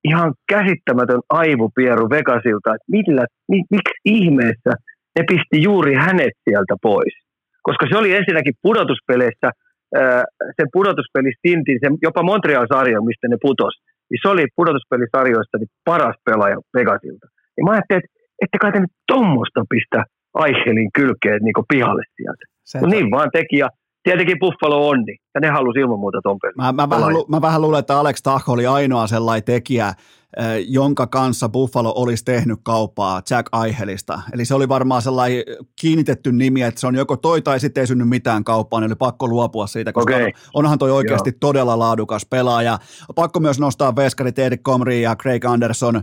ihan 0.04 0.34
käsittämätön 0.48 1.20
aivopieru 1.30 2.10
Vegasilta, 2.10 2.74
että 2.74 2.90
millä, 2.96 3.24
mi, 3.50 3.58
miksi 3.70 4.00
ihmeessä 4.04 4.72
ne 5.18 5.24
pisti 5.28 5.62
juuri 5.62 5.94
hänet 5.94 6.34
sieltä 6.44 6.74
pois 6.82 7.23
koska 7.66 7.84
se 7.90 7.96
oli 8.00 8.10
ensinnäkin 8.18 8.54
pudotuspeleissä, 8.62 9.48
sen 10.58 10.68
pudotuspelistintin, 10.76 11.78
sen 11.82 11.92
jopa 12.06 12.22
Montreal-sarja, 12.30 13.06
mistä 13.08 13.26
ne 13.28 13.38
putos, 13.46 13.74
niin 14.10 14.20
se 14.22 14.28
oli 14.34 14.44
pudotuspelisarjoista 14.58 15.58
niin 15.58 15.72
paras 15.90 16.16
pelaaja 16.28 16.58
Vegasilta. 16.76 17.26
Ja 17.56 17.60
mä 17.64 17.70
ajattelin, 17.70 18.02
että 18.04 18.12
ette 18.42 18.58
kai 18.62 18.72
te 18.72 18.80
nyt 18.80 18.94
tuommoista 19.12 19.60
pistä 19.72 20.00
Aichelin 20.34 20.90
kylkeen 20.98 21.40
niin 21.42 21.68
pihalle 21.72 22.04
sieltä. 22.16 22.44
No 22.82 22.86
niin 22.94 23.10
vaan 23.10 23.30
teki, 23.38 23.56
ja 23.64 23.68
tietenkin 24.04 24.38
Buffalo 24.38 24.88
onni, 24.88 25.16
ja 25.34 25.40
ne 25.40 25.48
halusi 25.48 25.78
ilman 25.78 25.98
muuta 25.98 26.18
ton 26.22 26.38
pelin. 26.42 26.54
Mä, 26.56 26.72
mä, 26.72 26.90
vähän, 26.90 27.12
mä 27.28 27.40
vähän 27.40 27.62
luulen, 27.62 27.78
että 27.78 27.98
Alex 27.98 28.22
Tah 28.22 28.50
oli 28.50 28.66
ainoa 28.66 29.06
sellainen 29.06 29.44
tekijä, 29.44 29.94
jonka 30.68 31.06
kanssa 31.06 31.48
Buffalo 31.48 31.92
olisi 31.96 32.24
tehnyt 32.24 32.58
kauppaa 32.62 33.22
Jack 33.30 33.48
Aihelista. 33.52 34.20
Eli 34.32 34.44
se 34.44 34.54
oli 34.54 34.68
varmaan 34.68 35.02
sellainen 35.02 35.42
kiinnitetty 35.80 36.32
nimi, 36.32 36.62
että 36.62 36.80
se 36.80 36.86
on 36.86 36.94
joko 36.94 37.16
toi 37.16 37.42
tai 37.42 37.60
sitten 37.60 37.80
ei 37.80 37.86
synny 37.86 38.04
mitään 38.04 38.44
kauppaa, 38.44 38.80
niin 38.80 38.88
oli 38.90 38.96
pakko 38.96 39.28
luopua 39.28 39.66
siitä, 39.66 39.92
koska 39.92 40.16
okay. 40.16 40.30
onhan 40.54 40.78
toi 40.78 40.90
oikeasti 40.90 41.30
Joo. 41.30 41.36
todella 41.40 41.78
laadukas 41.78 42.26
pelaaja. 42.26 42.78
Pakko 43.14 43.40
myös 43.40 43.60
nostaa 43.60 43.96
veskarit 43.96 44.38
Erik 44.38 44.62
Comrie 44.62 45.00
ja 45.00 45.16
Craig 45.16 45.44
Anderson, 45.44 46.02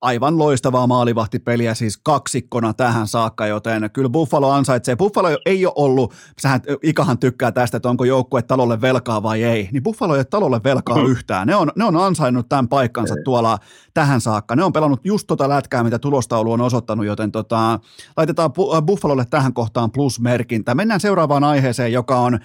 aivan 0.00 0.38
loistavaa 0.38 0.86
maalivahtipeliä 0.86 1.74
siis 1.74 1.96
kaksikkona 1.96 2.74
tähän 2.74 3.06
saakka, 3.06 3.46
joten 3.46 3.90
kyllä 3.92 4.08
Buffalo 4.08 4.50
ansaitsee. 4.50 4.96
Buffalo 4.96 5.28
ei 5.46 5.66
ole 5.66 5.72
ollut, 5.76 6.14
sähän 6.40 6.60
Ikahan 6.82 7.18
tykkää 7.18 7.52
tästä, 7.52 7.76
että 7.76 7.88
onko 7.88 8.04
joukkue 8.04 8.42
talolle 8.42 8.80
velkaa 8.80 9.22
vai 9.22 9.42
ei, 9.42 9.68
niin 9.72 9.82
Buffalo 9.82 10.14
ei 10.14 10.18
ole 10.18 10.24
talolle 10.24 10.60
velkaa 10.64 11.02
yhtään. 11.02 11.46
Ne 11.46 11.56
on, 11.56 11.72
ne 11.76 11.84
on 11.84 11.96
ansainnut 11.96 12.48
tämän 12.48 12.68
paikkansa 12.68 13.14
tuolla 13.24 13.58
tähän 13.94 14.20
saakka. 14.20 14.56
Ne 14.56 14.64
on 14.64 14.72
pelannut 14.72 15.00
just 15.04 15.26
tota 15.26 15.48
lätkää, 15.48 15.84
mitä 15.84 15.98
tulostaulu 15.98 16.52
on 16.52 16.60
osoittanut, 16.60 17.06
joten 17.06 17.32
tota, 17.32 17.80
laitetaan 18.16 18.52
Buffalolle 18.86 19.24
tähän 19.30 19.54
kohtaan 19.54 19.90
plusmerkintä. 19.90 20.74
Mennään 20.74 21.00
seuraavaan 21.00 21.44
aiheeseen, 21.44 21.92
joka 21.92 22.18
on 22.18 22.38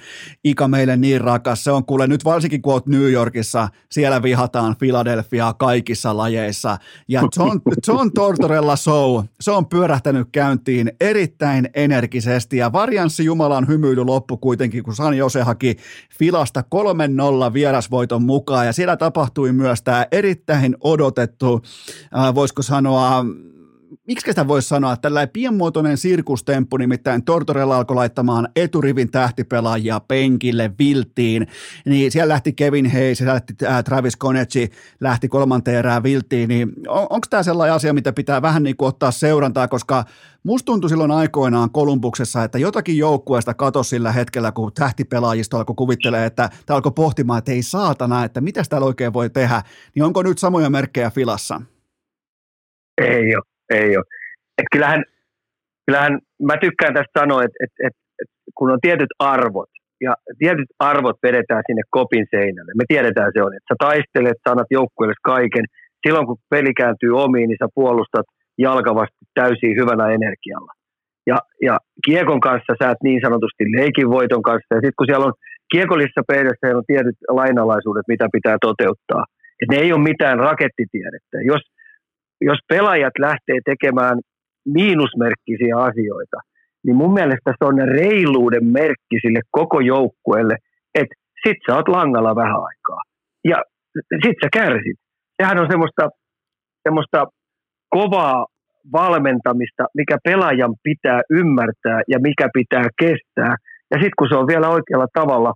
Ika 0.44 0.68
meille 0.68 0.98
niin 0.98 1.22
rakas. 1.22 1.64
Se 1.64 1.72
on 1.72 1.86
kuule 1.86 2.08
nyt 2.08 2.26
varsinkin 2.26 2.62
kun 2.62 2.74
oot 2.74 2.88
New 2.88 3.12
Yorkissa, 3.12 3.70
siellä 3.92 4.24
vihataan 4.24 4.76
Philadelphiaa 4.80 5.54
kaikissa 5.54 6.18
lajeissa. 6.18 6.78
Ja 7.08 7.22
John, 7.48 7.62
John 7.88 8.12
Tortorella 8.12 8.76
Show, 8.76 9.24
se 9.42 9.52
on 9.52 9.66
pyörähtänyt 9.66 10.28
käyntiin 10.32 10.92
erittäin 11.02 11.70
energisesti 11.74 12.58
ja 12.58 12.72
varianssi 12.72 13.26
Jumalan 13.26 13.68
hymyily 13.68 14.06
loppu 14.06 14.38
kuitenkin, 14.38 14.84
kun 14.84 14.96
San 14.96 15.18
Jose 15.18 15.42
haki 15.42 15.78
Filasta 16.20 16.64
3-0 17.50 17.54
vierasvoiton 17.54 18.24
mukaan. 18.24 18.66
Ja 18.66 18.74
siellä 18.74 18.98
tapahtui 18.98 19.52
myös 19.52 19.82
tämä 19.82 20.08
erittäin 20.12 20.76
odotettu, 20.82 21.62
äh, 22.18 22.36
voisiko 22.36 22.62
sanoa, 22.62 23.26
miksi 24.08 24.26
sitä 24.26 24.48
voisi 24.48 24.68
sanoa, 24.68 24.98
tällainen 24.98 25.34
pienmuotoinen 25.34 25.98
sirkustemppu, 25.98 26.78
nimittäin 26.78 27.26
Tortorella 27.26 27.78
alkoi 27.78 27.96
laittamaan 27.96 28.48
eturivin 28.56 29.12
tähtipelaajia 29.12 30.00
penkille, 30.00 30.72
vilttiin, 30.80 31.48
niin 31.86 32.12
siellä 32.12 32.32
lähti 32.32 32.54
Kevin 32.54 32.92
Hayes, 32.92 33.18
siellä 33.18 33.34
lähti 33.34 33.54
äh, 33.64 33.84
Travis 33.84 34.16
Konecci, 34.16 34.70
lähti 35.00 35.28
kolmanteen 35.28 35.78
erään 35.78 36.04
vilttiin, 36.04 36.50
niin 36.50 36.72
on, 36.88 37.08
onko 37.10 37.28
tämä 37.30 37.44
sellainen 37.44 37.76
asia, 37.76 37.94
mitä 37.94 38.14
pitää 38.14 38.42
vähän 38.42 38.64
niin 38.64 38.78
kuin 38.78 38.88
ottaa 38.88 39.12
seurantaa, 39.12 39.68
koska 39.68 40.06
musta 40.44 40.66
tuntui 40.66 40.90
silloin 40.90 41.12
aikoinaan 41.12 41.72
Kolumbuksessa, 41.72 42.44
että 42.44 42.58
jotakin 42.58 42.98
joukkueesta 42.98 43.54
katosi 43.54 43.90
sillä 43.90 44.12
hetkellä, 44.12 44.52
kun 44.52 44.72
tähtipelaajista 44.74 45.58
alkoi 45.58 45.76
kuvittelee, 45.76 46.26
että 46.26 46.50
tämä 46.66 46.76
alkoi 46.76 46.92
pohtimaan, 46.96 47.40
että 47.40 47.52
ei 47.52 47.64
saatana, 47.64 48.24
että 48.24 48.42
mitä 48.42 48.64
täällä 48.70 48.88
oikein 48.88 49.14
voi 49.14 49.30
tehdä, 49.30 49.62
niin 49.96 50.04
onko 50.04 50.24
nyt 50.24 50.38
samoja 50.38 50.70
merkkejä 50.70 51.10
filassa? 51.10 51.62
Ei 53.02 53.36
ole 53.36 53.53
ei 53.70 53.98
ole. 53.98 54.06
Et 54.58 54.68
kyllähän, 54.72 55.04
kyllähän 55.86 56.20
mä 56.42 56.56
tykkään 56.62 56.94
tästä 56.94 57.20
sanoa, 57.20 57.44
että 57.44 57.58
et, 57.64 57.74
et, 57.88 57.96
et, 58.22 58.30
kun 58.56 58.72
on 58.72 58.80
tietyt 58.82 59.14
arvot, 59.20 59.70
ja 60.06 60.14
tietyt 60.40 60.70
arvot 60.80 61.18
vedetään 61.24 61.64
sinne 61.68 61.84
kopin 61.90 62.26
seinälle. 62.36 62.72
Me 62.76 62.86
tiedetään 62.88 63.32
se 63.34 63.40
on, 63.46 63.54
että 63.56 63.70
sä 63.70 63.76
taistelet, 63.88 64.40
sanat 64.50 64.70
joukkueelle 64.78 65.18
kaiken. 65.34 65.66
Silloin 66.04 66.28
kun 66.28 66.38
peli 66.50 66.74
kääntyy 66.82 67.14
omiin, 67.26 67.48
niin 67.50 67.62
sä 67.64 67.68
puolustat 67.76 68.28
jalkavasti 68.58 69.24
täysin 69.40 69.78
hyvällä 69.80 70.08
energialla. 70.18 70.72
Ja, 71.28 71.38
ja 71.68 71.76
kiekon 72.06 72.42
kanssa 72.48 72.74
sä 72.80 72.92
et 72.92 73.04
niin 73.04 73.22
sanotusti 73.26 73.64
leikin 73.78 74.10
voiton 74.18 74.44
kanssa. 74.50 74.76
Ja 74.76 74.82
sitten 74.84 75.00
kun 75.00 75.08
siellä 75.08 75.26
on 75.30 75.34
kiekollisessa 75.74 76.24
pöydässä 76.32 76.78
on 76.80 76.90
tietyt 76.92 77.18
lainalaisuudet, 77.40 78.08
mitä 78.14 78.26
pitää 78.36 78.58
toteuttaa. 78.68 79.24
Et 79.62 79.70
ne 79.72 79.78
ei 79.84 79.94
ole 79.94 80.10
mitään 80.12 80.38
rakettitiedettä. 80.50 81.38
Jos, 81.52 81.64
jos 82.50 82.60
pelaajat 82.70 83.14
lähtee 83.20 83.60
tekemään 83.66 84.18
miinusmerkkisiä 84.66 85.76
asioita, 85.78 86.38
niin 86.86 86.96
mun 86.96 87.14
mielestä 87.14 87.52
se 87.52 87.66
on 87.66 87.78
reiluuden 87.88 88.66
merkki 88.66 89.18
sille 89.22 89.42
koko 89.52 89.80
joukkueelle, 89.80 90.56
että 90.96 91.16
sit 91.48 91.58
sä 91.66 91.76
oot 91.76 91.88
langalla 91.88 92.36
vähän 92.36 92.62
aikaa. 92.70 93.02
Ja 93.46 93.58
sit 94.24 94.38
sä 94.44 94.50
kärsit. 94.54 94.98
Sehän 95.42 95.60
on 95.60 95.68
semmoista, 95.72 96.10
semmoista 96.84 97.26
kovaa 97.90 98.46
valmentamista, 98.92 99.84
mikä 99.94 100.18
pelaajan 100.24 100.76
pitää 100.84 101.22
ymmärtää 101.30 102.02
ja 102.08 102.20
mikä 102.20 102.50
pitää 102.54 102.88
kestää. 103.00 103.56
Ja 103.92 103.98
sitten 103.98 104.20
kun 104.20 104.28
se 104.30 104.36
on 104.36 104.48
vielä 104.48 104.70
oikealla 104.70 105.08
tavalla, 105.14 105.54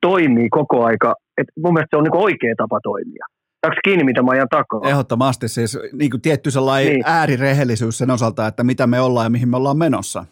toimii 0.00 0.48
koko 0.50 0.84
aika, 0.84 1.14
että 1.40 1.52
mun 1.62 1.72
mielestä 1.74 1.92
se 1.96 1.98
on 1.98 2.04
niin 2.04 2.24
oikea 2.26 2.54
tapa 2.56 2.78
toimia. 2.82 3.24
Saanko 3.60 3.80
kiinni, 3.84 4.04
mitä 4.04 4.22
mä 4.22 4.30
ajan 4.30 4.48
takaa? 4.50 4.90
Ehdottomasti 4.90 5.48
siis 5.48 5.78
niin 5.92 6.10
kuin 6.10 6.20
tietty 6.20 6.50
sellainen 6.50 6.92
niin. 6.92 7.02
äärirehellisyys 7.06 7.98
sen 7.98 8.10
osalta, 8.10 8.46
että 8.46 8.64
mitä 8.64 8.86
me 8.86 9.00
ollaan 9.00 9.26
ja 9.26 9.30
mihin 9.30 9.48
me 9.48 9.56
ollaan 9.56 9.78
menossa. 9.78 10.24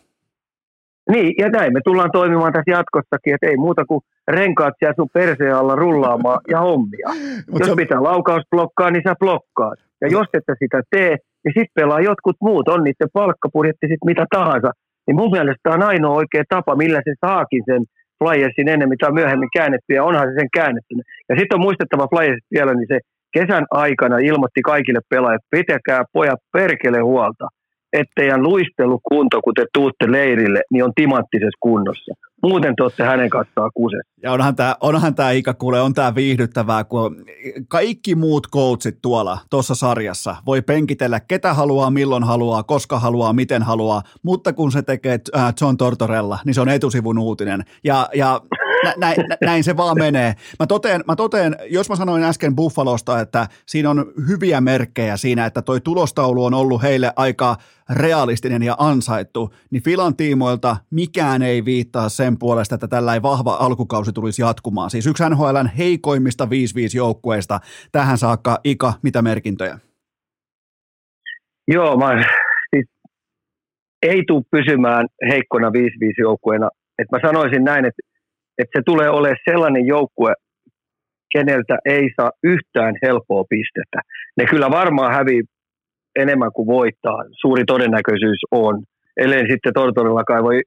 Niin, 1.11 1.35
ja 1.39 1.49
näin 1.49 1.73
me 1.73 1.81
tullaan 1.85 2.11
toimimaan 2.13 2.53
tässä 2.53 2.71
jatkossakin, 2.71 3.35
että 3.35 3.47
ei 3.47 3.57
muuta 3.57 3.85
kuin 3.85 4.01
renkaat 4.29 4.75
siellä 4.79 4.95
sun 4.97 5.09
perseen 5.13 5.57
alla 5.57 5.75
rullaamaan 5.75 6.41
ja 6.49 6.61
hommia. 6.61 7.09
Mut 7.51 7.61
jos 7.61 7.69
se... 7.69 7.77
pitää 7.77 8.03
laukaus 8.03 8.43
blokkaa, 8.51 8.91
niin 8.91 9.03
sä 9.09 9.15
blokkaat. 9.19 9.79
Ja 10.01 10.09
jos 10.09 10.27
et 10.35 10.45
sitä 10.59 10.83
tee, 10.91 11.17
niin 11.45 11.55
sitten 11.57 11.75
pelaa 11.75 12.01
jotkut 12.01 12.37
muut, 12.41 12.69
on 12.69 12.85
niiden 12.85 13.09
palkkapudjetti 13.13 13.87
sitten 13.87 14.07
mitä 14.13 14.27
tahansa. 14.31 14.71
Niin 15.07 15.17
mun 15.17 15.31
mielestä 15.31 15.61
tämä 15.63 15.75
on 15.75 15.83
ainoa 15.83 16.17
oikea 16.17 16.45
tapa, 16.49 16.77
millä 16.77 17.01
se 17.05 17.15
saakin 17.27 17.63
sen 17.67 17.83
Flyersin 18.19 18.69
ennen, 18.69 18.89
mitä 18.89 19.07
on 19.07 19.15
myöhemmin 19.15 19.49
käännetty, 19.57 19.95
ja 19.95 20.05
onhan 20.05 20.29
se 20.29 20.35
sen 20.39 20.49
käännetty. 20.59 20.95
Ja 21.29 21.35
sitten 21.39 21.57
on 21.57 21.67
muistettava 21.67 22.09
Flyersit 22.09 22.51
vielä, 22.57 22.75
niin 22.75 22.89
se 22.89 22.99
kesän 23.33 23.65
aikana 23.71 24.19
ilmoitti 24.19 24.63
kaikille 24.63 25.01
pelaajille, 25.09 25.47
pitäkää 25.51 26.05
pojat 26.13 26.41
perkele 26.53 27.01
huolta, 27.01 27.49
etteidän 27.93 28.43
luistelukunto, 28.43 29.41
kun 29.41 29.55
te 29.55 29.67
tuutte 29.75 30.13
leirille, 30.13 30.63
niin 30.73 30.85
on 30.85 30.93
timanttisessa 30.95 31.59
kunnossa. 31.61 32.15
Muuten 32.43 32.77
te 32.77 32.83
olette 32.83 33.03
hänen 33.03 33.31
kanssaan 33.31 33.71
kusessa. 33.75 34.13
Ja 34.23 34.33
onhan 34.33 34.57
tämä, 34.57 34.77
onhan 34.81 35.15
tämä 35.15 35.31
Ika, 35.31 35.55
kuule, 35.55 35.81
on 35.81 35.95
tämä 35.95 36.15
viihdyttävää, 36.15 36.85
kun 36.85 37.25
kaikki 37.69 38.15
muut 38.15 38.47
coachit 38.53 38.99
tuolla 39.03 39.39
tuossa 39.51 39.75
sarjassa 39.75 40.37
voi 40.47 40.63
penkitellä 40.63 41.21
ketä 41.21 41.55
haluaa, 41.55 41.91
milloin 41.91 42.25
haluaa, 42.25 42.63
koska 42.63 42.99
haluaa, 42.99 43.33
miten 43.33 43.63
haluaa, 43.63 44.03
mutta 44.23 44.53
kun 44.53 44.73
se 44.73 44.83
tekee 44.83 45.19
äh, 45.37 45.55
John 45.61 45.77
Tortorella, 45.77 46.39
niin 46.45 46.55
se 46.55 46.61
on 46.61 46.69
etusivun 46.69 47.19
uutinen. 47.19 47.65
Ja, 47.85 48.09
ja 48.15 48.41
nä, 48.85 48.95
näin, 48.97 49.17
näin 49.41 49.65
se 49.65 49.77
vaan 49.77 49.99
menee. 49.99 50.35
Mä 50.59 50.67
toteen, 50.67 51.01
mä 51.07 51.17
toteen, 51.17 51.57
jos 51.71 51.89
mä 51.89 51.97
sanoin 51.97 52.23
äsken 52.23 52.57
Buffalosta, 52.57 53.21
että 53.21 53.49
siinä 53.67 53.91
on 53.91 54.13
hyviä 54.29 54.61
merkkejä 54.61 55.17
siinä, 55.17 55.47
että 55.47 55.63
toi 55.63 55.81
tulostaulu 55.81 56.45
on 56.45 56.55
ollut 56.55 56.83
heille 56.83 57.13
aika 57.17 57.57
realistinen 57.91 58.63
ja 58.63 58.77
ansaittu, 58.79 59.55
niin 59.71 59.83
Filan 59.83 60.17
tiimoilta 60.17 60.77
mikään 60.91 61.43
ei 61.43 61.65
viittaa 61.65 62.09
sen 62.09 62.39
puolesta, 62.39 62.75
että 62.75 62.89
tällainen 62.89 63.23
vahva 63.23 63.55
alkukausi 63.55 64.13
tulisi 64.13 64.43
jatkumaan. 64.43 64.91
Siis 64.91 65.07
yksi 65.07 65.25
NHLn 65.31 65.71
heikoimmista 65.79 66.45
5-5 66.45 66.49
joukkueista 66.97 67.61
tähän 67.93 68.19
saakka. 68.19 68.59
Ika, 68.65 68.93
mitä 69.03 69.23
merkintöjä? 69.23 69.79
Joo, 71.69 71.97
mä, 71.97 72.25
siis 72.75 72.87
ei 74.03 74.23
tule 74.27 74.43
pysymään 74.51 75.07
heikkona 75.29 75.69
5-5 75.69 75.73
joukkueena. 76.19 76.71
Et 76.99 77.07
mä 77.13 77.19
sanoisin 77.23 77.65
näin, 77.65 77.85
että 77.85 78.03
että 78.59 78.79
se 78.79 78.83
tulee 78.87 79.11
olemaan 79.11 79.47
sellainen 79.51 79.87
joukkue, 79.87 80.33
keneltä 81.33 81.79
ei 81.85 82.09
saa 82.17 82.31
yhtään 82.43 82.95
helppoa 83.07 83.45
pistettä. 83.49 83.99
Ne 84.37 84.45
kyllä 84.51 84.71
varmaan 84.71 85.15
hävii 85.15 85.43
enemmän 86.17 86.53
kuin 86.53 86.67
voittaa, 86.67 87.19
suuri 87.41 87.65
todennäköisyys 87.67 88.41
on. 88.51 88.83
Ellei 89.17 89.51
sitten 89.51 89.73
Tortorella 89.75 90.25
kaivoi 90.25 90.61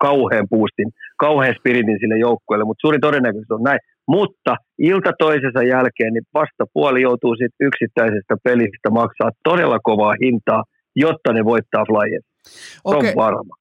kauhean 0.00 0.46
puustin, 0.50 0.88
kauhean 1.18 1.54
spiritin 1.58 1.98
sille 2.00 2.18
joukkueelle, 2.18 2.64
mutta 2.64 2.84
suuri 2.84 2.98
todennäköisyys 2.98 3.50
on 3.50 3.62
näin. 3.62 3.80
Mutta 4.08 4.56
ilta 4.78 5.10
toisensa 5.18 5.62
jälkeen 5.62 6.12
niin 6.12 6.32
vastapuoli 6.34 7.02
joutuu 7.02 7.34
sitten 7.34 7.66
yksittäisestä 7.68 8.34
pelistä 8.44 8.90
maksaa 8.90 9.30
todella 9.44 9.78
kovaa 9.82 10.14
hintaa, 10.24 10.62
jotta 10.96 11.32
ne 11.32 11.44
voittaa 11.44 11.84
Flyers. 11.88 12.26
Okei, 12.84 13.14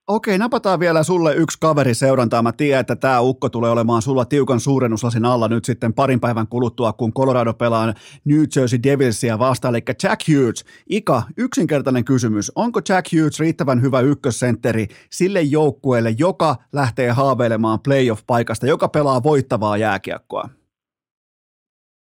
okei, 0.08 0.38
napataan 0.38 0.80
vielä 0.80 1.04
sulle 1.04 1.36
yksi 1.36 1.58
kaveri 1.62 1.94
seurantaa. 1.94 2.42
Mä 2.42 2.52
tiedän, 2.52 2.80
että 2.80 2.96
tämä 2.96 3.22
ukko 3.22 3.50
tulee 3.50 3.72
olemaan 3.72 4.02
sulla 4.02 4.26
tiukan 4.26 4.60
suurennuslasin 4.60 5.26
alla 5.26 5.48
nyt 5.48 5.66
sitten 5.66 5.94
parin 5.94 6.20
päivän 6.20 6.48
kuluttua, 6.48 6.94
kun 6.94 7.14
Colorado 7.14 7.54
pelaa 7.54 7.94
New 8.26 8.44
Jersey 8.56 8.80
Devilsia 8.84 9.40
vastaan, 9.40 9.76
eli 9.76 9.84
Jack 10.04 10.22
Hughes. 10.28 10.66
Ika, 10.90 11.24
yksinkertainen 11.38 12.06
kysymys. 12.06 12.52
Onko 12.56 12.80
Jack 12.90 13.14
Hughes 13.14 13.40
riittävän 13.40 13.82
hyvä 13.82 14.00
ykkössentteri 14.00 14.88
sille 15.10 15.42
joukkueelle, 15.42 16.16
joka 16.18 16.56
lähtee 16.74 17.12
haaveilemaan 17.12 17.80
playoff-paikasta, 17.80 18.68
joka 18.68 18.88
pelaa 18.88 19.24
voittavaa 19.24 19.78
jääkiekkoa? 19.78 20.50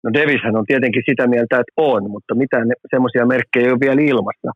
No 0.04 0.12
Davishän 0.12 0.56
on 0.56 0.66
tietenkin 0.66 1.02
sitä 1.10 1.26
mieltä, 1.26 1.60
että 1.60 1.72
on, 1.76 2.10
mutta 2.10 2.34
mitään 2.34 2.68
semmoisia 2.90 3.26
merkkejä 3.26 3.66
ei 3.66 3.72
ole 3.72 3.80
vielä 3.80 4.00
ilmassa. 4.00 4.50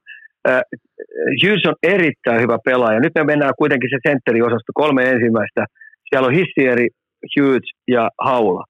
Hughes 1.41 1.67
on 1.67 1.75
erittäin 1.83 2.41
hyvä 2.41 2.59
pelaaja. 2.65 3.01
Nyt 3.01 3.15
me 3.15 3.25
mennään 3.25 3.59
kuitenkin 3.59 3.91
se 3.91 3.99
sentteriosasto 4.09 4.73
kolme 4.75 5.03
ensimmäistä. 5.11 5.65
Siellä 6.09 6.29
on 6.29 6.35
Hissieri, 6.35 6.87
Hughes 7.33 7.69
ja 7.89 8.11
Haula. 8.21 8.65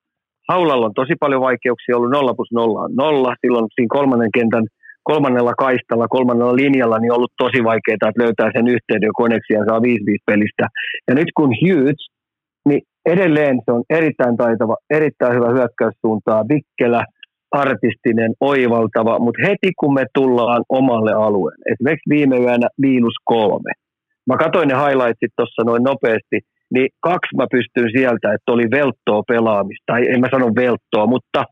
Haulalla 0.49 0.87
on 0.87 0.95
tosi 0.95 1.15
paljon 1.21 1.41
vaikeuksia 1.41 1.97
ollut 1.97 2.11
0 2.11 2.35
plus 2.35 2.53
0 2.53 2.81
on 2.81 2.95
0. 2.95 3.35
Silloin 3.41 3.67
siinä 3.75 3.95
kolmannen 3.97 4.31
kentän 4.39 4.65
kolmannella 5.03 5.55
kaistalla, 5.55 6.09
kolmannella 6.09 6.57
linjalla 6.57 6.99
niin 6.99 7.13
on 7.13 7.17
ollut 7.17 7.41
tosi 7.45 7.65
vaikeaa, 7.65 7.95
että 7.95 8.23
löytää 8.25 8.51
sen 8.57 8.67
yhteyden 8.69 9.13
koneksi 9.13 9.53
saa 9.69 9.79
5-5 9.79 9.83
pelistä. 10.27 10.65
Ja 11.09 11.15
nyt 11.15 11.29
kun 11.37 11.51
Hughes, 11.61 12.01
niin 12.69 12.83
edelleen 13.07 13.57
se 13.65 13.73
on 13.73 13.83
erittäin 13.91 14.37
taitava, 14.37 14.77
erittäin 14.91 15.35
hyvä 15.37 15.49
hyökkäyssuuntaa. 15.57 16.49
Vikkelä, 16.53 17.05
artistinen, 17.62 18.32
oivaltava, 18.40 19.18
mutta 19.18 19.43
heti 19.48 19.70
kun 19.81 19.94
me 19.94 20.05
tullaan 20.14 20.62
omalle 20.68 21.12
alueelle, 21.12 21.64
esimerkiksi 21.72 22.10
viime 22.10 22.36
yönä 22.36 22.68
miinus 22.78 23.16
kolme, 23.24 23.72
mä 24.28 24.36
katsoin 24.36 24.68
ne 24.68 24.74
highlightsit 24.74 25.32
tuossa 25.36 25.62
noin 25.64 25.82
nopeasti, 25.82 26.39
niin 26.74 26.89
kaksi 27.01 27.36
mä 27.36 27.47
pystyn 27.55 27.90
sieltä, 27.97 28.32
että 28.35 28.52
oli 28.52 28.66
velttoa 28.70 29.22
pelaamista, 29.28 29.85
tai 29.86 30.01
en 30.12 30.20
mä 30.20 30.28
sano 30.31 30.48
velttoa, 30.56 31.06
mutta 31.06 31.44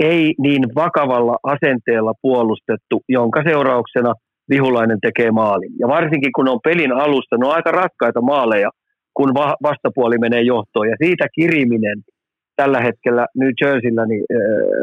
ei 0.00 0.34
niin 0.38 0.64
vakavalla 0.74 1.36
asenteella 1.42 2.12
puolustettu, 2.22 2.96
jonka 3.08 3.42
seurauksena 3.48 4.12
vihulainen 4.50 4.98
tekee 5.00 5.30
maalin. 5.30 5.72
Ja 5.80 5.88
varsinkin 5.88 6.32
kun 6.36 6.48
on 6.48 6.60
pelin 6.64 6.92
alusta, 6.92 7.36
ne 7.36 7.46
on 7.46 7.54
aika 7.54 7.70
rakkaita 7.70 8.20
maaleja, 8.20 8.70
kun 9.14 9.34
vastapuoli 9.62 10.18
menee 10.18 10.42
johtoon. 10.42 10.88
Ja 10.88 10.96
siitä 11.04 11.26
kiriminen– 11.34 11.98
tällä 12.56 12.80
hetkellä 12.80 13.26
New 13.36 13.50
Jerseyllä 13.60 14.06
niin, 14.06 14.24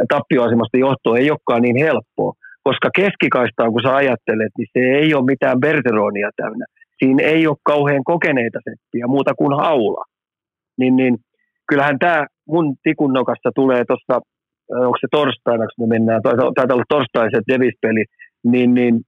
tappioasemasta 0.10 0.78
johtoa 0.78 1.18
ei 1.18 1.32
olekaan 1.32 1.62
niin 1.62 1.80
helppoa, 1.86 2.34
koska 2.64 2.90
keskikaistaan 2.96 3.72
kun 3.72 3.82
sä 3.84 3.96
ajattelet, 3.96 4.52
niin 4.58 4.68
se 4.74 4.80
ei 4.80 5.14
ole 5.14 5.26
mitään 5.26 5.60
Berteronia 5.60 6.30
täynnä. 6.36 6.66
Siinä 7.00 7.24
ei 7.24 7.48
ole 7.48 7.58
kauhean 7.64 8.04
kokeneita 8.04 8.60
seppiä, 8.70 9.08
muuta 9.08 9.34
kuin 9.34 9.58
haula. 9.58 10.04
Niin, 10.80 10.96
niin 10.96 11.18
kyllähän 11.68 12.00
tämä 12.00 12.26
mun 12.48 12.76
tikunnokassa 12.84 13.50
tulee 13.56 13.84
tuossa, 13.88 14.22
onko 14.70 14.98
se 15.02 15.08
torstaina, 15.12 15.66
kun 15.76 15.90
me 15.90 15.94
mennään, 15.96 16.22
taitaa 16.56 16.76
olla 16.76 16.84
torstaiset 16.90 17.44
Devis-peli, 17.48 18.04
niin, 18.44 18.74
niin 18.74 19.02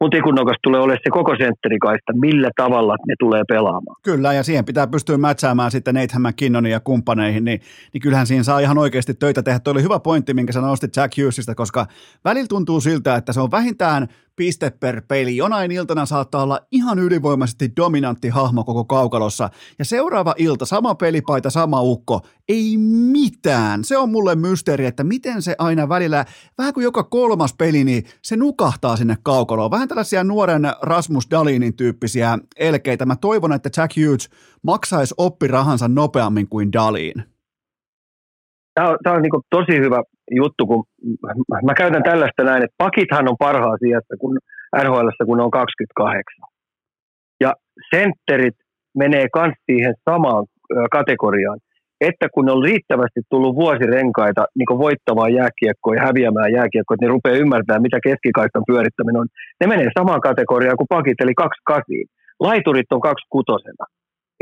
mun 0.00 0.10
tikunnokas 0.10 0.56
tulee 0.62 0.80
olemaan 0.80 1.00
se 1.04 1.10
koko 1.10 1.36
sentterikaista, 1.36 2.12
millä 2.20 2.50
tavalla 2.56 2.94
ne 3.08 3.14
tulee 3.18 3.42
pelaamaan. 3.48 3.96
Kyllä, 4.02 4.32
ja 4.32 4.42
siihen 4.42 4.64
pitää 4.64 4.86
pystyä 4.86 5.18
mätsäämään 5.18 5.70
sitten 5.70 5.94
Nathan 5.94 6.22
McKinnonin 6.22 6.72
ja 6.72 6.80
kumppaneihin, 6.80 7.44
niin, 7.44 7.60
niin 7.92 8.00
kyllähän 8.00 8.26
siinä 8.26 8.42
saa 8.42 8.58
ihan 8.58 8.78
oikeasti 8.78 9.14
töitä 9.14 9.42
tehdä. 9.42 9.58
Tuo 9.58 9.72
oli 9.72 9.82
hyvä 9.82 9.98
pointti, 9.98 10.34
minkä 10.34 10.52
sä 10.52 10.60
nostit 10.60 10.96
Jack 10.96 11.18
Hughesista, 11.18 11.54
koska 11.54 11.86
välillä 12.24 12.46
tuntuu 12.48 12.80
siltä, 12.80 13.14
että 13.14 13.32
se 13.32 13.40
on 13.40 13.50
vähintään 13.50 14.08
piste 14.36 14.70
per 14.70 15.02
peli. 15.08 15.36
Jonain 15.36 15.70
iltana 15.70 16.06
saattaa 16.06 16.42
olla 16.42 16.60
ihan 16.72 16.98
ylivoimaisesti 16.98 17.72
dominantti 17.76 18.28
hahmo 18.28 18.64
koko 18.64 18.84
kaukalossa. 18.84 19.50
Ja 19.78 19.84
seuraava 19.84 20.34
ilta, 20.38 20.66
sama 20.66 20.94
pelipaita, 20.94 21.50
sama 21.50 21.82
ukko, 21.82 22.20
ei 22.48 22.76
mitään. 23.12 23.84
Se 23.84 23.98
on 23.98 24.10
mulle 24.10 24.34
mysteeri, 24.34 24.86
että 24.86 25.04
miten 25.04 25.42
se 25.42 25.54
aina 25.58 25.88
välillä, 25.88 26.24
vähän 26.58 26.74
kuin 26.74 26.84
joka 26.84 27.02
kolmas 27.02 27.54
peli, 27.54 27.84
niin 27.84 28.04
se 28.22 28.36
nukahtaa 28.36 28.96
sinne 28.96 29.16
kaukaloon. 29.22 29.70
Vähän 29.70 29.83
tällaisia 29.88 30.24
nuoren 30.24 30.62
Rasmus 30.82 31.30
Dalinin 31.30 31.76
tyyppisiä 31.76 32.38
elkeitä. 32.58 33.06
Mä 33.06 33.16
toivon, 33.16 33.52
että 33.52 33.70
Jack 33.76 33.96
Hughes 33.96 34.30
maksaisi 34.62 35.14
oppirahansa 35.18 35.88
nopeammin 35.88 36.48
kuin 36.48 36.72
Dalin. 36.72 37.14
Tämä 38.74 38.88
on, 38.88 38.96
tämä 39.02 39.16
on 39.16 39.22
niin 39.22 39.42
tosi 39.50 39.78
hyvä 39.84 40.02
juttu, 40.30 40.66
kun 40.66 40.84
mä 41.64 41.74
käytän 41.74 42.02
tällaista 42.02 42.44
näin, 42.44 42.62
että 42.64 42.74
pakithan 42.78 43.28
on 43.28 43.36
parhaa 43.38 43.78
sijassa 43.78 44.14
kun 44.20 44.38
NHL, 44.84 45.08
kun 45.26 45.40
on 45.40 45.50
28. 45.50 46.48
Ja 47.40 47.52
sentterit 47.94 48.54
menee 48.98 49.26
myös 49.36 49.54
siihen 49.66 49.94
samaan 50.10 50.44
kategoriaan, 50.90 51.58
että 52.08 52.26
kun 52.34 52.50
on 52.50 52.64
riittävästi 52.64 53.20
tullut 53.30 53.54
vuosirenkaita 53.62 54.42
niin 54.58 54.78
voittavaa 54.86 55.28
jääkiekkoa 55.28 55.94
ja 55.94 56.06
häviämään 56.06 56.52
jääkiekkoa, 56.58 56.94
että 56.94 57.06
ne 57.06 57.14
rupeaa 57.16 57.42
ymmärtämään, 57.44 57.86
mitä 57.86 57.98
keskikaistan 58.08 58.68
pyörittäminen 58.70 59.20
on. 59.20 59.28
Ne 59.60 59.66
menee 59.66 59.88
samaan 59.98 60.20
kategoriaan 60.28 60.76
kuin 60.80 60.92
pakit, 60.96 61.20
eli 61.20 61.34
28. 61.34 61.82
Laiturit 62.40 62.92
on 62.92 63.00
26 63.00 63.94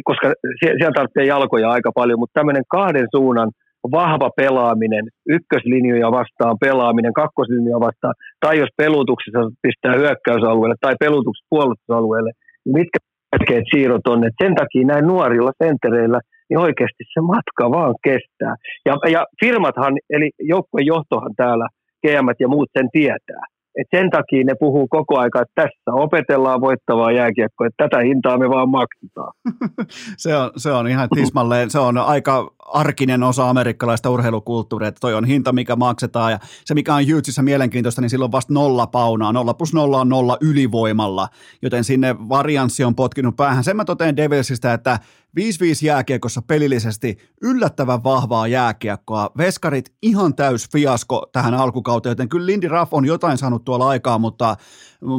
koska 0.04 0.32
siellä 0.58 0.94
tarvitsee 0.94 1.24
jalkoja 1.24 1.70
aika 1.70 1.90
paljon, 1.94 2.18
mutta 2.18 2.38
tämmöinen 2.38 2.64
kahden 2.68 3.06
suunnan 3.16 3.50
vahva 3.92 4.30
pelaaminen, 4.36 5.04
ykköslinjoja 5.28 6.10
vastaan 6.10 6.56
pelaaminen, 6.60 7.12
kakkoslinjoja 7.12 7.80
vastaan, 7.80 8.14
tai 8.40 8.58
jos 8.58 8.68
pelutuksessa 8.76 9.40
pistää 9.62 9.94
hyökkäysalueelle 9.96 10.76
tai 10.80 10.94
pelutuksessa 11.00 11.50
puolustusalueelle, 11.50 12.30
niin 12.64 12.74
mitkä 12.80 12.98
tärkeät 13.30 13.64
siirrot 13.74 14.06
on. 14.06 14.26
Et 14.26 14.34
sen 14.42 14.54
takia 14.54 14.86
näin 14.86 15.06
nuorilla 15.06 15.52
sentereillä 15.64 16.20
niin 16.52 16.64
oikeasti 16.66 17.04
se 17.14 17.20
matka 17.20 17.70
vaan 17.70 17.94
kestää. 18.04 18.54
Ja, 18.86 18.94
ja 19.10 19.26
firmathan, 19.40 19.94
eli 20.10 20.30
joukkueen 20.40 20.86
johtohan 20.86 21.34
täällä, 21.36 21.66
GM 22.06 22.28
ja 22.40 22.48
muut 22.48 22.70
sen 22.78 22.88
tietää. 22.92 23.42
Et 23.78 23.86
sen 23.96 24.10
takia 24.10 24.44
ne 24.44 24.54
puhuu 24.60 24.86
koko 24.88 25.18
aika, 25.18 25.42
että 25.42 25.62
tässä 25.62 25.90
opetellaan 25.92 26.60
voittavaa 26.60 27.12
jääkiekkoa, 27.12 27.66
että 27.66 27.84
tätä 27.88 28.02
hintaa 28.02 28.38
me 28.38 28.50
vaan 28.50 28.68
maksetaan. 28.68 29.32
se, 30.24 30.36
on, 30.36 30.50
se 30.56 30.72
on 30.72 30.88
ihan 30.88 31.08
tismalleen, 31.14 31.70
se 31.70 31.78
on 31.78 31.98
aika 31.98 32.50
arkinen 32.72 33.22
osa 33.22 33.50
amerikkalaista 33.50 34.10
urheilukulttuuria, 34.10 34.88
että 34.88 35.00
toi 35.00 35.14
on 35.14 35.24
hinta, 35.24 35.52
mikä 35.52 35.76
maksetaan 35.76 36.32
ja 36.32 36.38
se, 36.64 36.74
mikä 36.74 36.94
on 36.94 37.06
Jytsissä 37.06 37.42
mielenkiintoista, 37.42 38.00
niin 38.00 38.10
silloin 38.10 38.32
vasta 38.32 38.52
nolla 38.52 38.86
paunaa, 38.86 39.32
nolla 39.32 39.54
plus 39.54 39.74
nolla 39.74 40.00
on 40.00 40.08
nolla 40.08 40.38
ylivoimalla, 40.40 41.28
joten 41.62 41.84
sinne 41.84 42.16
varianssi 42.28 42.84
on 42.84 42.94
potkinut 42.94 43.36
päähän. 43.36 43.64
Sen 43.64 43.76
mä 43.76 43.84
toteen 43.84 44.16
Devilsistä, 44.16 44.74
että 44.74 44.98
5-5 45.40 45.42
jääkiekossa 45.82 46.42
pelillisesti 46.42 47.18
yllättävän 47.42 48.04
vahvaa 48.04 48.46
jääkiekkoa. 48.46 49.30
Veskarit 49.36 49.92
ihan 50.02 50.34
täys 50.34 50.68
fiasko 50.72 51.26
tähän 51.32 51.54
alkukauteen, 51.54 52.10
joten 52.10 52.28
kyllä 52.28 52.46
Lindy 52.46 52.68
Raff 52.68 52.94
on 52.94 53.04
jotain 53.04 53.38
saanut 53.38 53.64
tuolla 53.64 53.88
aikaa, 53.88 54.18
mutta, 54.18 54.56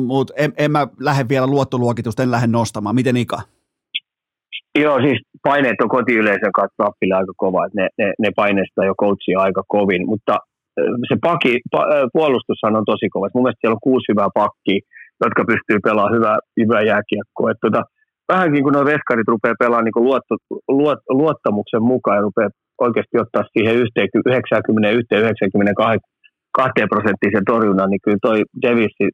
mutta 0.08 0.34
en, 0.38 0.54
en 0.58 0.72
mä 0.72 0.88
lähde 1.00 1.30
vielä 1.30 1.48
luottoluokitusta, 1.48 2.24
en 2.24 2.32
lähde 2.32 2.48
nostamaan. 2.48 2.96
Miten 2.96 3.18
Ika? 3.18 3.42
Joo, 4.80 5.02
siis 5.02 5.20
paineet 5.44 5.82
on 5.82 5.90
kotiyleisön 5.90 6.52
kanssa 6.60 6.92
aika 7.02 7.34
kova, 7.38 7.66
että 7.66 7.82
ne, 7.82 7.88
ne, 8.00 8.14
ne 8.20 8.30
paineistaa 8.36 8.86
jo 8.86 8.96
coachia 9.02 9.40
aika 9.40 9.64
kovin, 9.68 10.06
mutta 10.06 10.38
se 11.10 11.16
paki, 11.22 11.54
pa, 11.72 11.82
puolustushan 12.14 12.76
on 12.76 12.86
tosi 12.86 13.10
kova. 13.10 13.30
Mun 13.34 13.44
mielestä 13.44 13.62
siellä 13.62 13.80
on 13.80 13.88
kuusi 13.90 14.06
hyvää 14.12 14.30
pakkia, 14.34 14.80
jotka 15.24 15.42
pystyy 15.52 15.78
pelaamaan 15.84 16.16
hyvää, 16.16 16.38
hyvää 16.62 16.82
jääkiekkoa. 16.92 17.52
Että 17.52 17.66
tota, 17.68 17.82
vähänkin 18.32 18.64
kun 18.64 18.74
nuo 18.74 18.86
veskarit 18.86 19.28
rupeaa 19.28 19.62
pelaamaan 19.64 19.86
niin 19.86 20.08
luotto, 20.08 20.36
luot, 20.68 21.00
luottamuksen 21.10 21.84
mukaan 21.92 22.18
ja 22.18 22.22
rupeaa 22.28 22.50
oikeasti 22.86 23.16
ottaa 23.24 23.44
siihen 23.54 23.76
90-92 23.76 23.80
prosenttisen 26.94 27.46
torjunnan, 27.52 27.90
niin 27.90 28.04
kyllä 28.04 28.22
toi 28.22 28.40
Devissi 28.62 29.08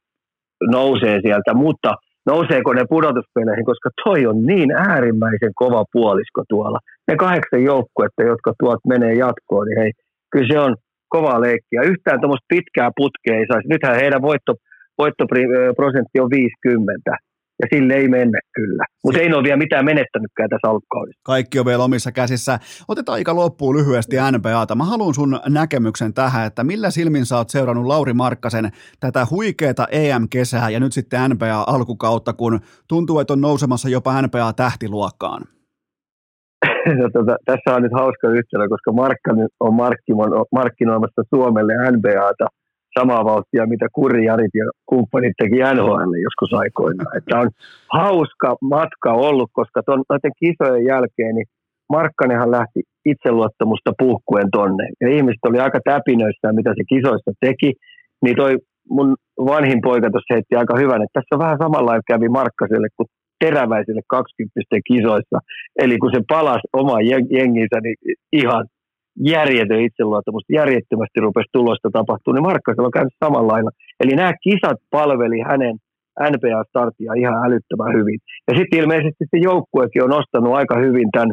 nousee 0.75 1.19
sieltä, 1.25 1.53
mutta 1.53 1.89
nouseeko 2.25 2.73
ne 2.73 2.83
pudotuspeleihin, 2.89 3.65
koska 3.65 3.89
toi 4.03 4.25
on 4.25 4.37
niin 4.51 4.71
äärimmäisen 4.71 5.53
kova 5.55 5.83
puolisko 5.93 6.41
tuolla. 6.49 6.79
Ne 7.07 7.15
kahdeksan 7.15 7.63
joukkuetta, 7.63 8.23
jotka 8.23 8.53
tuot 8.59 8.81
menee 8.87 9.13
jatkoon, 9.13 9.67
niin 9.67 9.79
hei, 9.81 9.91
kyllä 10.31 10.47
se 10.51 10.59
on 10.59 10.75
kova 11.09 11.41
leikki. 11.41 11.75
Ja 11.75 11.83
yhtään 11.91 12.19
tuommoista 12.19 12.53
pitkää 12.53 12.89
putkea 12.95 13.37
ei 13.37 13.45
saisi. 13.51 13.67
Nythän 13.67 13.95
heidän 13.95 14.21
voitto, 14.21 14.53
voittoprosentti 14.97 16.19
on 16.19 16.29
50 16.29 17.11
ja 17.59 17.67
sille 17.73 17.93
ei 17.93 18.07
mennä 18.07 18.39
kyllä. 18.55 18.83
Mutta 19.03 19.19
ei 19.19 19.33
ole 19.33 19.43
vielä 19.43 19.57
mitään 19.57 19.85
menettänytkään 19.85 20.49
tässä 20.49 20.69
alkukaudessa. 20.69 21.21
Kaikki 21.25 21.59
on 21.59 21.65
vielä 21.65 21.83
omissa 21.83 22.11
käsissä. 22.11 22.59
Otetaan 22.87 23.13
aika 23.13 23.35
loppuun 23.35 23.77
lyhyesti 23.77 24.15
NBAta. 24.37 24.75
Mä 24.75 24.83
haluan 24.83 25.13
sun 25.13 25.39
näkemyksen 25.49 26.13
tähän, 26.13 26.47
että 26.47 26.63
millä 26.63 26.89
silmin 26.89 27.25
sä 27.25 27.37
oot 27.37 27.49
seurannut 27.49 27.85
Lauri 27.85 28.13
Markkasen 28.13 28.69
tätä 28.99 29.25
huikeeta 29.31 29.87
EM-kesää 29.91 30.69
ja 30.69 30.79
nyt 30.79 30.93
sitten 30.93 31.31
NBA-alkukautta, 31.31 32.33
kun 32.33 32.59
tuntuu, 32.87 33.19
että 33.19 33.33
on 33.33 33.41
nousemassa 33.41 33.89
jopa 33.89 34.21
NBA-tähtiluokkaan? 34.21 35.41
No, 36.99 37.09
tota, 37.13 37.37
tässä 37.45 37.75
on 37.75 37.83
nyt 37.83 37.91
hauska 37.93 38.27
yhtälö, 38.29 38.69
koska 38.69 38.91
Markkanen 38.91 39.47
on 39.59 39.73
markkinoimassa 40.51 41.21
Suomelle 41.29 41.73
NBAta– 41.91 42.47
samaa 42.99 43.25
vauhtia, 43.25 43.71
mitä 43.73 43.87
Kurjarit 43.93 44.53
ja 44.53 44.65
kumppanit 44.85 45.33
teki 45.37 45.55
NHL 45.75 46.13
joskus 46.27 46.53
aikoinaan. 46.61 47.17
Että 47.17 47.39
on 47.39 47.49
hauska 47.93 48.55
matka 48.61 49.11
ollut, 49.13 49.49
koska 49.53 49.83
ton, 49.85 50.03
noiden 50.09 50.31
kisojen 50.39 50.85
jälkeen 50.85 51.35
niin 51.35 51.49
Markkanenhan 51.89 52.51
lähti 52.51 52.81
itseluottamusta 53.05 53.91
puhkuen 53.99 54.51
tonne. 54.51 54.85
Ja 55.01 55.07
ihmiset 55.15 55.43
oli 55.45 55.59
aika 55.59 55.79
täpinöissään, 55.83 56.55
mitä 56.55 56.71
se 56.77 56.83
kisoissa 56.93 57.31
teki. 57.39 57.73
Niin 58.23 58.35
toi 58.35 58.57
mun 58.89 59.15
vanhin 59.45 59.81
poika 59.81 60.09
tuossa 60.11 60.33
heitti 60.33 60.55
aika 60.55 60.75
hyvän, 60.77 61.01
että 61.01 61.15
tässä 61.17 61.35
on 61.35 61.39
vähän 61.45 61.57
samalla 61.57 61.99
kävi 62.07 62.29
Markkaselle 62.29 62.87
kuin 62.97 63.07
teräväisille 63.39 64.01
20 64.07 64.79
kisoissa. 64.87 65.37
Eli 65.83 65.97
kun 65.97 66.11
se 66.15 66.21
palasi 66.27 66.67
oma 66.73 66.97
jenginsä, 67.29 67.77
niin 67.83 67.97
ihan 68.31 68.65
järjetön 69.19 69.81
itseluottamus, 69.81 70.43
järjettömästi 70.49 71.19
rupesi 71.19 71.49
tulosta 71.53 71.89
tapahtua, 71.93 72.33
niin 72.33 72.43
Markkasella 72.43 72.87
on 72.87 72.97
käynyt 72.97 73.21
samalla. 73.25 73.71
Eli 73.99 74.15
nämä 74.15 74.33
kisat 74.43 74.77
palveli 74.91 75.39
hänen 75.49 75.75
NBA-startia 76.33 77.13
ihan 77.21 77.45
älyttömän 77.45 77.93
hyvin. 77.97 78.19
Ja 78.47 78.57
sitten 78.57 78.79
ilmeisesti 78.79 79.23
se 79.31 79.37
joukkuekin 79.37 80.03
on 80.03 80.09
nostanut 80.09 80.53
aika 80.53 80.75
hyvin 80.85 81.09
tämän 81.11 81.31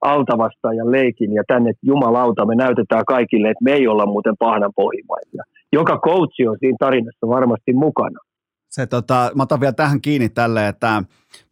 altavastaajan 0.00 0.92
leikin 0.92 1.32
ja 1.32 1.42
tänne, 1.48 1.70
että 1.70 1.86
jumalauta, 1.86 2.46
me 2.46 2.54
näytetään 2.54 3.04
kaikille, 3.06 3.48
että 3.50 3.64
me 3.64 3.72
ei 3.72 3.88
olla 3.88 4.06
muuten 4.06 4.34
pahnan 4.38 4.72
pohjimaisia. 4.76 5.42
Joka 5.72 5.98
coachi 6.06 6.48
on 6.48 6.56
siinä 6.60 6.76
tarinassa 6.80 7.28
varmasti 7.28 7.72
mukana 7.72 8.18
se, 8.78 8.86
tota, 8.86 9.30
mä 9.34 9.42
otan 9.42 9.60
vielä 9.60 9.72
tähän 9.72 10.00
kiinni 10.00 10.28
tälle, 10.28 10.68
että 10.68 11.02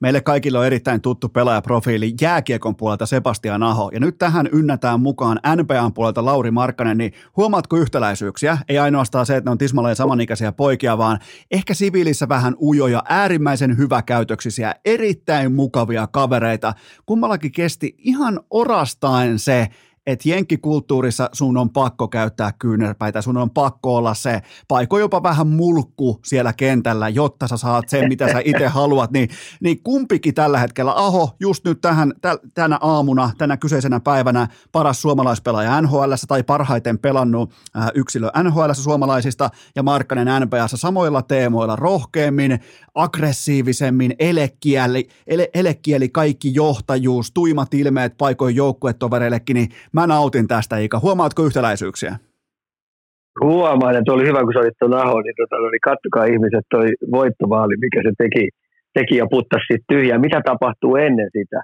meille 0.00 0.20
kaikille 0.20 0.58
on 0.58 0.66
erittäin 0.66 1.00
tuttu 1.00 1.28
pelaajaprofiili 1.28 2.14
jääkiekon 2.20 2.76
puolelta 2.76 3.06
Sebastian 3.06 3.62
Aho, 3.62 3.90
ja 3.94 4.00
nyt 4.00 4.18
tähän 4.18 4.48
ynnätään 4.52 5.00
mukaan 5.00 5.40
NBAn 5.56 5.92
puolelta 5.92 6.24
Lauri 6.24 6.50
Markkanen, 6.50 6.98
niin 6.98 7.12
huomaatko 7.36 7.76
yhtäläisyyksiä? 7.76 8.58
Ei 8.68 8.78
ainoastaan 8.78 9.26
se, 9.26 9.36
että 9.36 9.50
ne 9.50 9.52
on 9.52 9.58
tismalleen 9.58 9.96
samanikäisiä 9.96 10.52
poikia, 10.52 10.98
vaan 10.98 11.18
ehkä 11.50 11.74
siviilissä 11.74 12.28
vähän 12.28 12.54
ujoja, 12.60 13.02
äärimmäisen 13.08 13.76
hyväkäytöksisiä, 13.76 14.74
erittäin 14.84 15.52
mukavia 15.52 16.06
kavereita. 16.06 16.74
Kummallakin 17.06 17.52
kesti 17.52 17.94
ihan 17.98 18.40
orastaen 18.50 19.38
se, 19.38 19.68
että 20.06 20.28
jenkkikulttuurissa 20.28 21.30
sun 21.32 21.56
on 21.56 21.70
pakko 21.70 22.08
käyttää 22.08 22.52
kyynärpäitä, 22.58 23.22
sun 23.22 23.36
on 23.36 23.50
pakko 23.50 23.96
olla 23.96 24.14
se 24.14 24.42
paiko 24.68 24.98
jopa 24.98 25.22
vähän 25.22 25.46
mulkku 25.46 26.20
siellä 26.24 26.52
kentällä, 26.52 27.08
jotta 27.08 27.48
sä 27.48 27.56
saat 27.56 27.88
sen, 27.88 28.08
mitä 28.08 28.32
sä 28.32 28.40
itse 28.44 28.66
haluat, 28.78 29.10
niin, 29.10 29.28
niin 29.60 29.82
kumpikin 29.82 30.34
tällä 30.34 30.58
hetkellä, 30.58 30.92
Aho, 30.96 31.36
just 31.40 31.64
nyt 31.64 31.80
tähän, 31.80 32.12
tä, 32.20 32.38
tänä 32.54 32.78
aamuna, 32.80 33.30
tänä 33.38 33.56
kyseisenä 33.56 34.00
päivänä 34.00 34.48
paras 34.72 35.02
suomalaispelaaja 35.02 35.80
NHL 35.80 36.12
tai 36.28 36.42
parhaiten 36.42 36.98
pelannut 36.98 37.52
äh, 37.76 37.90
yksilö 37.94 38.30
NHL 38.42 38.72
suomalaisista 38.72 39.50
ja 39.76 39.82
Markkanen 39.82 40.42
NBAssa 40.42 40.76
samoilla 40.76 41.22
teemoilla 41.22 41.76
rohkeammin, 41.76 42.58
aggressiivisemmin, 42.94 44.14
elekieli, 44.18 45.08
ele, 45.26 45.50
elekieli 45.54 46.08
kaikki 46.08 46.54
johtajuus, 46.54 47.32
tuimat 47.32 47.74
ilmeet 47.74 48.16
paikoin 48.18 48.56
joukkuetovereillekin, 48.56 49.54
niin 49.54 49.68
mä 49.96 50.06
nautin 50.06 50.48
tästä, 50.48 50.78
Ika. 50.78 50.98
Huomaatko 51.06 51.40
yhtäläisyyksiä? 51.46 52.12
Huomaan, 53.44 53.96
että 53.96 54.12
oli 54.12 54.26
hyvä, 54.28 54.40
kun 54.44 54.52
sä 54.52 54.60
olit 54.60 54.78
tuon 54.80 54.94
Aho, 54.94 55.20
niin, 55.20 55.34
tota, 55.40 55.56
niin 55.56 55.88
kattokaa 55.90 56.24
ihmiset 56.24 56.64
toi 56.70 56.86
voittovaali, 57.16 57.74
mikä 57.84 58.00
se 58.06 58.12
teki, 58.22 58.44
teki 58.94 59.16
ja 59.16 59.26
puttasi 59.30 59.66
sitten 59.70 59.90
tyhjää. 59.92 60.18
Mitä 60.18 60.40
tapahtuu 60.50 60.96
ennen 60.96 61.30
sitä? 61.32 61.60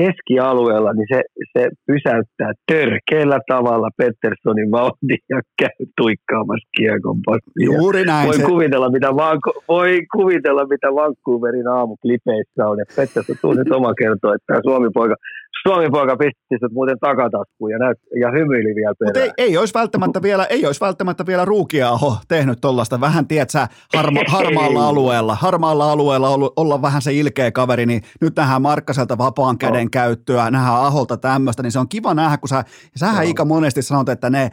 keskialueella, 0.00 0.92
niin 0.92 1.06
se, 1.14 1.22
se 1.52 1.68
pysäyttää 1.86 2.52
törkeällä 2.72 3.38
tavalla 3.48 3.88
Petterssonin 3.96 4.70
vauhdin 4.70 5.22
ja 5.30 5.40
käy 5.60 5.86
tuikkaamassa 5.96 6.68
kiekon 6.76 7.18
passia. 7.26 7.78
Juuri 7.78 8.04
näin. 8.04 8.26
Voi, 8.26 8.36
se... 8.36 8.42
kuvitella, 8.42 8.90
mitä 8.90 9.16
Vanko, 9.16 9.52
voi 9.68 10.02
kuvitella, 10.16 10.66
mitä 10.66 10.88
Vancouverin 10.94 11.68
aamuklipeissä 11.68 12.62
on. 12.70 12.78
Ja 12.78 12.84
Pettersson 12.96 13.36
tuu 13.40 13.52
nyt 13.52 13.72
oma 13.72 13.94
kertoo, 13.94 14.32
että 14.34 14.46
tämä 14.46 14.60
Suomi-poika, 14.64 15.16
Suomi-poika 15.62 16.16
pisti 16.16 16.56
sut 16.60 16.72
muuten 16.72 16.98
takataskuun 16.98 17.70
ja, 17.70 17.78
näyt, 17.78 17.98
ja 18.20 18.30
hymyili 18.30 18.74
vielä 18.74 18.94
perään. 18.98 19.08
Mutta 19.08 19.20
ei, 19.20 19.48
ei, 19.48 19.56
olisi 19.56 19.74
välttämättä 19.74 20.22
vielä, 20.22 20.44
ei 20.44 20.66
olisi 20.66 20.80
välttämättä 20.80 21.26
vielä 21.26 21.44
Ruukiaho 21.44 22.16
tehnyt 22.28 22.60
tuollaista 22.60 23.00
vähän, 23.00 23.28
tiedätkö, 23.28 23.58
harma, 23.96 24.20
harmaalla 24.28 24.88
alueella, 24.88 25.34
harmaalla 25.34 25.92
alueella 25.92 26.28
olla, 26.28 26.52
olla 26.56 26.82
vähän 26.82 27.02
se 27.02 27.12
ilkeä 27.12 27.52
kaveri, 27.52 27.86
niin 27.86 28.02
nyt 28.20 28.36
nähdään 28.36 28.62
Markkaselta 28.62 29.18
vapaan 29.18 29.58
käden 29.58 29.90
käyttöä, 29.90 30.50
nähdään 30.50 30.84
Aholta 30.84 31.16
tämmöistä, 31.16 31.62
niin 31.62 31.72
se 31.72 31.78
on 31.78 31.88
kiva 31.88 32.14
nähdä, 32.14 32.38
kun 32.38 32.48
sä, 32.48 32.64
sähän 32.96 33.26
Ika 33.26 33.44
monesti 33.44 33.82
sanot, 33.82 34.08
että 34.08 34.30
ne, 34.30 34.50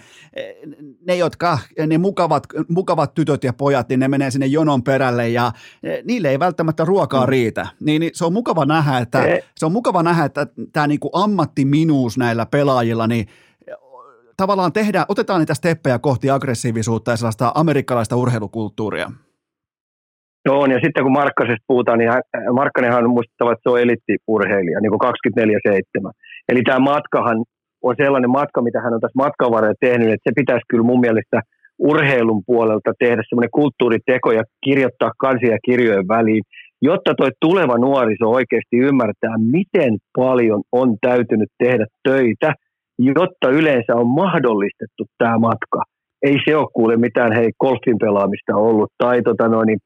ne 1.08 1.16
jotka, 1.16 1.60
ne 1.88 1.98
mukavat, 1.98 2.44
mukavat 2.70 3.14
tytöt 3.14 3.44
ja 3.44 3.54
pojat, 3.54 3.90
niin 3.90 4.00
ne 4.00 4.08
menee 4.08 4.32
sinne 4.32 4.46
jonon 4.46 4.84
perälle 4.84 5.30
ja 5.30 5.52
niille 6.04 6.30
ei 6.30 6.40
välttämättä 6.40 6.86
ruokaa 6.86 7.26
mm. 7.26 7.30
riitä. 7.30 7.68
Niin, 7.80 8.00
niin 8.00 8.12
se 8.14 8.26
on 8.26 8.34
mukava 8.34 8.66
nähdä, 8.66 8.98
että, 8.98 9.24
se 9.58 9.66
on 9.66 9.72
mukava 9.72 10.04
nähdä, 10.04 10.26
että 10.26 10.48
tämä 10.74 10.88
niinku 10.92 11.10
ammattiminuus 11.14 12.18
näillä 12.18 12.46
pelaajilla, 12.46 13.08
niin 13.08 13.26
tavallaan 14.38 14.74
tehdään, 14.74 15.06
otetaan 15.10 15.40
niitä 15.40 15.54
steppejä 15.54 16.00
kohti 16.00 16.30
aggressiivisuutta 16.30 17.12
ja 17.12 17.18
sellaista 17.18 17.52
amerikkalaista 17.56 18.16
urheilukulttuuria. 18.16 19.12
Joo, 20.46 20.66
ja 20.66 20.80
sitten 20.84 21.04
kun 21.04 21.12
Markkasesta 21.12 21.66
puhutaan, 21.68 22.00
niin 22.00 22.12
hän, 22.12 22.22
Markkanenhan 22.54 23.04
on 23.04 23.18
muistettava, 23.18 23.52
että 23.52 23.64
se 23.64 23.70
on 23.70 23.82
eliittiurheilija, 23.82 24.80
niin 24.80 24.94
kuin 24.94 25.06
24-7. 26.10 26.12
Eli 26.50 26.62
tämä 26.64 26.80
matkahan 26.80 27.38
on 27.82 27.96
sellainen 27.98 28.30
matka, 28.30 28.62
mitä 28.62 28.82
hän 28.82 28.94
on 28.94 29.02
tässä 29.02 29.22
matkan 29.24 29.76
tehnyt, 29.80 30.10
että 30.14 30.30
se 30.30 30.32
pitäisi 30.36 30.66
kyllä 30.70 30.84
mun 30.84 31.00
mielestä 31.00 31.42
urheilun 31.80 32.42
puolelta 32.46 32.92
tehdä 33.00 33.22
semmoinen 33.30 33.56
kulttuuriteko 33.60 34.32
ja 34.32 34.44
kirjoittaa 34.66 35.12
kansia 35.18 35.58
kirjojen 35.66 36.08
väliin, 36.08 36.44
jotta 36.82 37.14
tuo 37.18 37.30
tuleva 37.42 37.78
nuoriso 37.78 38.30
oikeasti 38.30 38.78
ymmärtää, 38.78 39.36
miten 39.38 39.98
paljon 40.18 40.62
on 40.72 40.98
täytynyt 41.02 41.50
tehdä 41.64 41.86
töitä, 42.10 42.54
jotta 43.00 43.50
yleensä 43.50 43.96
on 43.96 44.08
mahdollistettu 44.08 45.06
tämä 45.18 45.38
matka. 45.38 45.82
Ei 46.24 46.36
se 46.46 46.56
ole 46.56 46.68
kuule 46.74 46.98
mitään 46.98 47.32
hei 47.36 47.50
golfin 47.60 47.98
pelaamista 48.00 48.56
ollut 48.56 48.92
tai 48.98 49.22
tota 49.22 49.48
noin, 49.48 49.68
niin, 49.68 49.80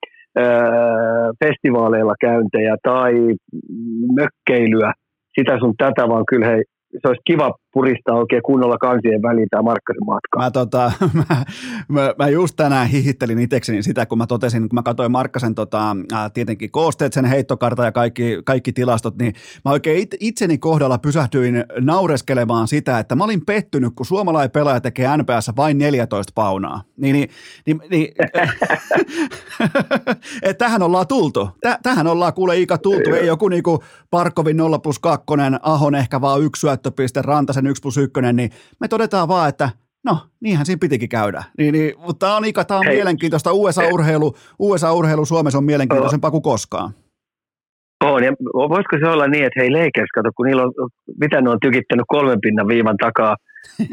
festivaaleilla 1.43 2.13
käyntejä 2.21 2.75
tai 2.83 3.13
mökkeilyä, 4.15 4.93
sitä 5.39 5.59
sun 5.59 5.73
tätä, 5.77 6.09
vaan 6.09 6.23
kyllä 6.29 6.47
hei, 6.47 6.63
se 6.91 7.07
olisi 7.07 7.21
kiva 7.25 7.51
puristaa 7.75 8.15
oikein 8.15 8.43
kunnolla 8.43 8.77
kansien 8.77 9.21
väliin 9.21 9.49
tämä 9.49 9.61
Markkasen 9.61 10.05
matka. 10.05 10.37
Mä, 10.37 10.51
tota, 10.51 10.91
mä, 11.29 11.45
mä, 11.87 12.13
mä, 12.17 12.27
just 12.27 12.55
tänään 12.55 12.87
hihittelin 12.87 13.39
itsekseni 13.39 13.83
sitä, 13.83 14.05
kun 14.05 14.17
mä 14.17 14.27
totesin, 14.27 14.69
kun 14.69 14.75
mä 14.75 14.83
katsoin 14.83 15.11
Markkasen 15.11 15.55
tota, 15.55 15.97
tietenkin 16.33 16.71
koosteet, 16.71 17.13
sen 17.13 17.25
heittokarta 17.25 17.85
ja 17.85 17.91
kaikki, 17.91 18.41
kaikki 18.45 18.73
tilastot, 18.73 19.17
niin 19.17 19.33
mä 19.65 19.71
oikein 19.71 19.99
it, 19.99 20.15
itseni 20.19 20.57
kohdalla 20.57 20.97
pysähtyin 20.97 21.63
naureskelemaan 21.79 22.67
sitä, 22.67 22.99
että 22.99 23.15
mä 23.15 23.23
olin 23.23 23.45
pettynyt, 23.45 23.93
kun 23.95 24.05
suomalainen 24.05 24.51
pelaaja 24.51 24.81
tekee 24.81 25.17
NPS 25.17 25.51
vain 25.57 25.77
14 25.77 26.31
paunaa. 26.35 26.81
Niin, 26.97 27.13
niin, 27.13 27.29
niin, 27.65 27.81
niin 27.89 28.07
että 30.43 30.65
tähän 30.65 30.81
ollaan 30.81 31.07
tultu. 31.07 31.49
Tähän 31.83 32.07
ollaan 32.07 32.33
kuule 32.33 32.57
Ika 32.57 32.77
tultu. 32.77 33.13
Ei 33.13 33.27
joku 33.27 33.47
niinku 33.47 33.83
Parkovin 34.11 34.57
0 34.57 34.79
plus 34.79 34.99
2, 34.99 35.25
Ahon 35.61 35.95
ehkä 35.95 36.21
vaan 36.21 36.41
yksi 36.41 36.59
syöttöpiste, 36.59 37.21
Rantasen 37.21 37.64
sen 37.65 37.71
1 37.71 37.81
plus 37.81 37.97
1, 37.97 38.21
niin 38.33 38.49
me 38.79 38.87
todetaan 38.87 39.27
vaan, 39.27 39.49
että 39.49 39.69
no, 40.05 40.17
niinhän 40.41 40.65
siinä 40.65 40.79
pitikin 40.79 41.09
käydä. 41.09 41.43
Niin, 41.57 41.73
niin, 41.73 41.93
mutta 41.97 42.25
tämä 42.25 42.37
on, 42.37 42.45
Ika, 42.45 42.63
tämä 42.63 42.79
on 42.79 42.85
Hei. 42.85 42.95
mielenkiintoista. 42.95 43.53
USA-urheilu, 43.53 44.35
USA-urheilu 44.59 45.25
Suomessa 45.25 45.57
on 45.57 45.63
mielenkiintoisempaa 45.63 46.31
kuin 46.31 46.43
koskaan. 46.43 46.93
On, 48.03 48.23
ja 48.23 48.31
voisiko 48.53 48.97
se 48.99 49.07
olla 49.07 49.27
niin, 49.27 49.45
että 49.45 49.59
hei 49.59 49.71
Lakers, 49.71 50.11
kato, 50.15 50.29
kun 50.35 50.45
niillä 50.45 50.63
on, 50.63 50.73
mitä 51.19 51.41
ne 51.41 51.49
on 51.49 51.59
tykittänyt 51.61 52.05
kolmen 52.07 52.41
pinnan 52.41 52.67
viivan 52.67 52.97
takaa 52.97 53.35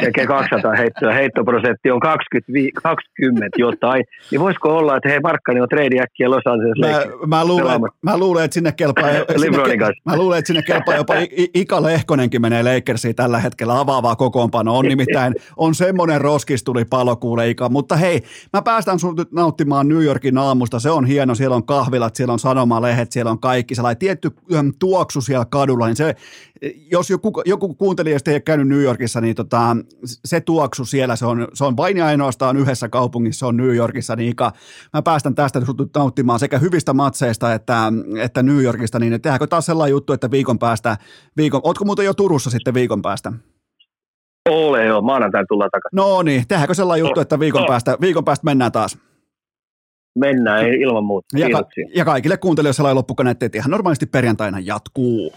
tekee 0.00 0.26
200 0.26 0.72
heittoa, 0.72 1.12
heittoprosentti 1.12 1.90
on 1.90 2.00
20, 2.00 2.80
20 2.82 3.48
jotain, 3.58 4.04
niin 4.30 4.40
voisiko 4.40 4.76
olla, 4.76 4.96
että 4.96 5.08
hei 5.08 5.20
Markkani 5.20 5.60
on 5.60 5.68
treidi 5.68 6.00
äkkiä 6.00 6.30
Los 6.30 6.46
Angeles 6.46 6.78
mä, 6.80 7.36
mä, 7.36 7.44
luulen, 7.44 7.80
mä 8.02 8.18
luulen, 8.18 8.44
että 8.44 8.54
sinne 8.54 8.72
kelpaa, 8.72 9.10
sinne, 9.36 9.58
mä 10.04 10.16
luulen, 10.16 10.38
että 10.38 10.46
sinne 10.46 10.62
kelpaa 10.62 10.94
jopa 10.94 11.14
Ika 11.54 11.82
Lehkonenkin 11.82 12.42
menee 12.42 12.62
Lakersiin 12.62 13.14
tällä 13.14 13.38
hetkellä 13.38 13.80
avaavaa 13.80 14.16
kokoonpano. 14.16 14.78
On 14.78 14.84
nimittäin, 14.84 15.34
on 15.56 15.74
semmoinen 15.74 16.20
roskistuli 16.20 16.84
palo 16.84 17.16
kuule 17.16 17.50
Ika, 17.50 17.68
mutta 17.68 17.96
hei, 17.96 18.22
mä 18.52 18.62
päästän 18.62 18.98
sun 18.98 19.16
nyt 19.16 19.32
nauttimaan 19.32 19.88
New 19.88 20.02
Yorkin 20.02 20.38
aamusta, 20.38 20.80
se 20.80 20.90
on 20.90 21.04
hieno, 21.04 21.34
siellä 21.34 21.56
on 21.56 21.66
kahvilat, 21.66 22.16
siellä 22.16 22.32
on 22.32 22.38
sanomalehdet, 22.38 23.12
siellä 23.12 23.30
on 23.30 23.40
kaikki, 23.40 23.74
sellainen 23.74 23.98
tietty 23.98 24.30
tuoksu 24.78 25.20
siellä 25.20 25.44
kadulla, 25.44 25.86
niin 25.86 25.96
se, 25.96 26.14
jos 26.90 27.10
joku, 27.10 27.42
joku 27.44 27.74
kuuntelijasta 27.74 28.30
ei 28.30 28.34
ole 28.34 28.40
käynyt 28.40 28.68
New 28.68 28.82
Yorkissa, 28.82 29.20
niin 29.20 29.34
tota, 29.34 29.61
se 30.24 30.40
tuoksu 30.40 30.84
siellä, 30.84 31.16
se 31.16 31.26
on, 31.26 31.48
se 31.54 31.64
on 31.64 31.76
vain 31.76 31.96
ja 31.96 32.06
ainoastaan 32.06 32.56
yhdessä 32.56 32.88
kaupungissa, 32.88 33.38
se 33.38 33.46
on 33.46 33.56
New 33.56 33.74
Yorkissa, 33.74 34.16
niin 34.16 34.30
Ika, 34.30 34.52
mä 34.92 35.02
päästän 35.02 35.34
tästä 35.34 35.60
nauttimaan 35.96 36.38
sekä 36.38 36.58
hyvistä 36.58 36.92
matseista 36.92 37.54
että, 37.54 37.92
että 38.20 38.42
New 38.42 38.62
Yorkista, 38.62 38.98
niin 38.98 39.22
tehdäänkö 39.22 39.46
taas 39.46 39.66
sellainen 39.66 39.90
juttu, 39.90 40.12
että 40.12 40.30
viikon 40.30 40.58
päästä, 40.58 40.96
viikon, 41.36 41.60
ootko 41.64 41.84
muuten 41.84 42.04
jo 42.04 42.14
Turussa 42.14 42.50
sitten 42.50 42.74
viikon 42.74 43.02
päästä? 43.02 43.32
Ole 44.48 44.84
joo, 44.84 45.02
maanantaina 45.02 45.46
tullaan 45.48 45.70
takaisin. 45.70 45.96
No 45.96 46.22
niin, 46.22 46.44
tehdäänkö 46.48 46.74
sellainen 46.74 47.06
juttu, 47.06 47.20
että 47.20 47.38
viikon, 47.38 47.64
päästä, 47.66 47.96
viikon 48.00 48.24
päästä 48.24 48.44
mennään 48.44 48.72
taas? 48.72 48.98
Mennään, 50.18 50.64
ei 50.64 50.80
ilman 50.80 51.04
muuta. 51.04 51.38
Ja, 51.38 51.50
ka- 51.50 51.68
ja 51.94 52.04
kaikille 52.04 52.36
kuuntelijoille 52.36 52.76
sellainen 52.76 52.96
loppukaneetti, 52.96 53.46
että 53.46 53.58
ihan 53.58 53.70
normaalisti 53.70 54.06
perjantaina 54.06 54.58
jatkuu. 54.60 55.32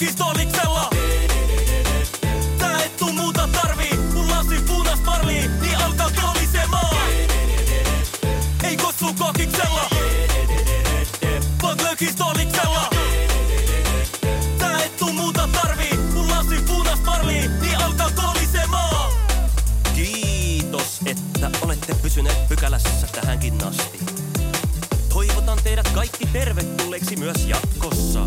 Lökistoliksella. 0.00 0.90
Tää 2.58 2.84
et 2.84 2.96
tuu 2.96 3.12
muuta 3.12 3.48
tarvii, 3.48 3.98
kun 4.12 4.30
lasin 4.30 4.62
punas 4.62 5.00
parlii, 5.00 5.48
niin 5.60 5.76
alkaa 5.76 6.10
kolisemaan. 6.22 6.96
Ei 8.64 8.76
kossu 8.76 9.14
kokiksella, 9.18 9.90
vaan 11.62 11.76
lökistoliksella. 11.82 12.90
Tää 14.58 14.82
et 14.84 14.96
tuu 14.96 15.12
muuta 15.12 15.48
tarvii, 15.52 15.98
kun 16.14 16.30
lasin 16.30 16.64
punas 16.64 17.00
parlii, 17.00 17.48
niin 17.60 17.76
alkaa 17.76 18.10
kolisemaan. 18.10 19.12
Kiitos, 19.94 21.00
että 21.06 21.50
olette 21.62 21.94
pysyneet 21.94 22.48
pykälässä 22.48 23.06
tähänkin 23.06 23.64
asti. 23.64 23.98
Toivotan 25.08 25.58
teidät 25.64 25.88
kaikki 25.88 26.26
tervetulleeksi 26.26 27.16
myös 27.16 27.46
jatkossa. 27.46 28.26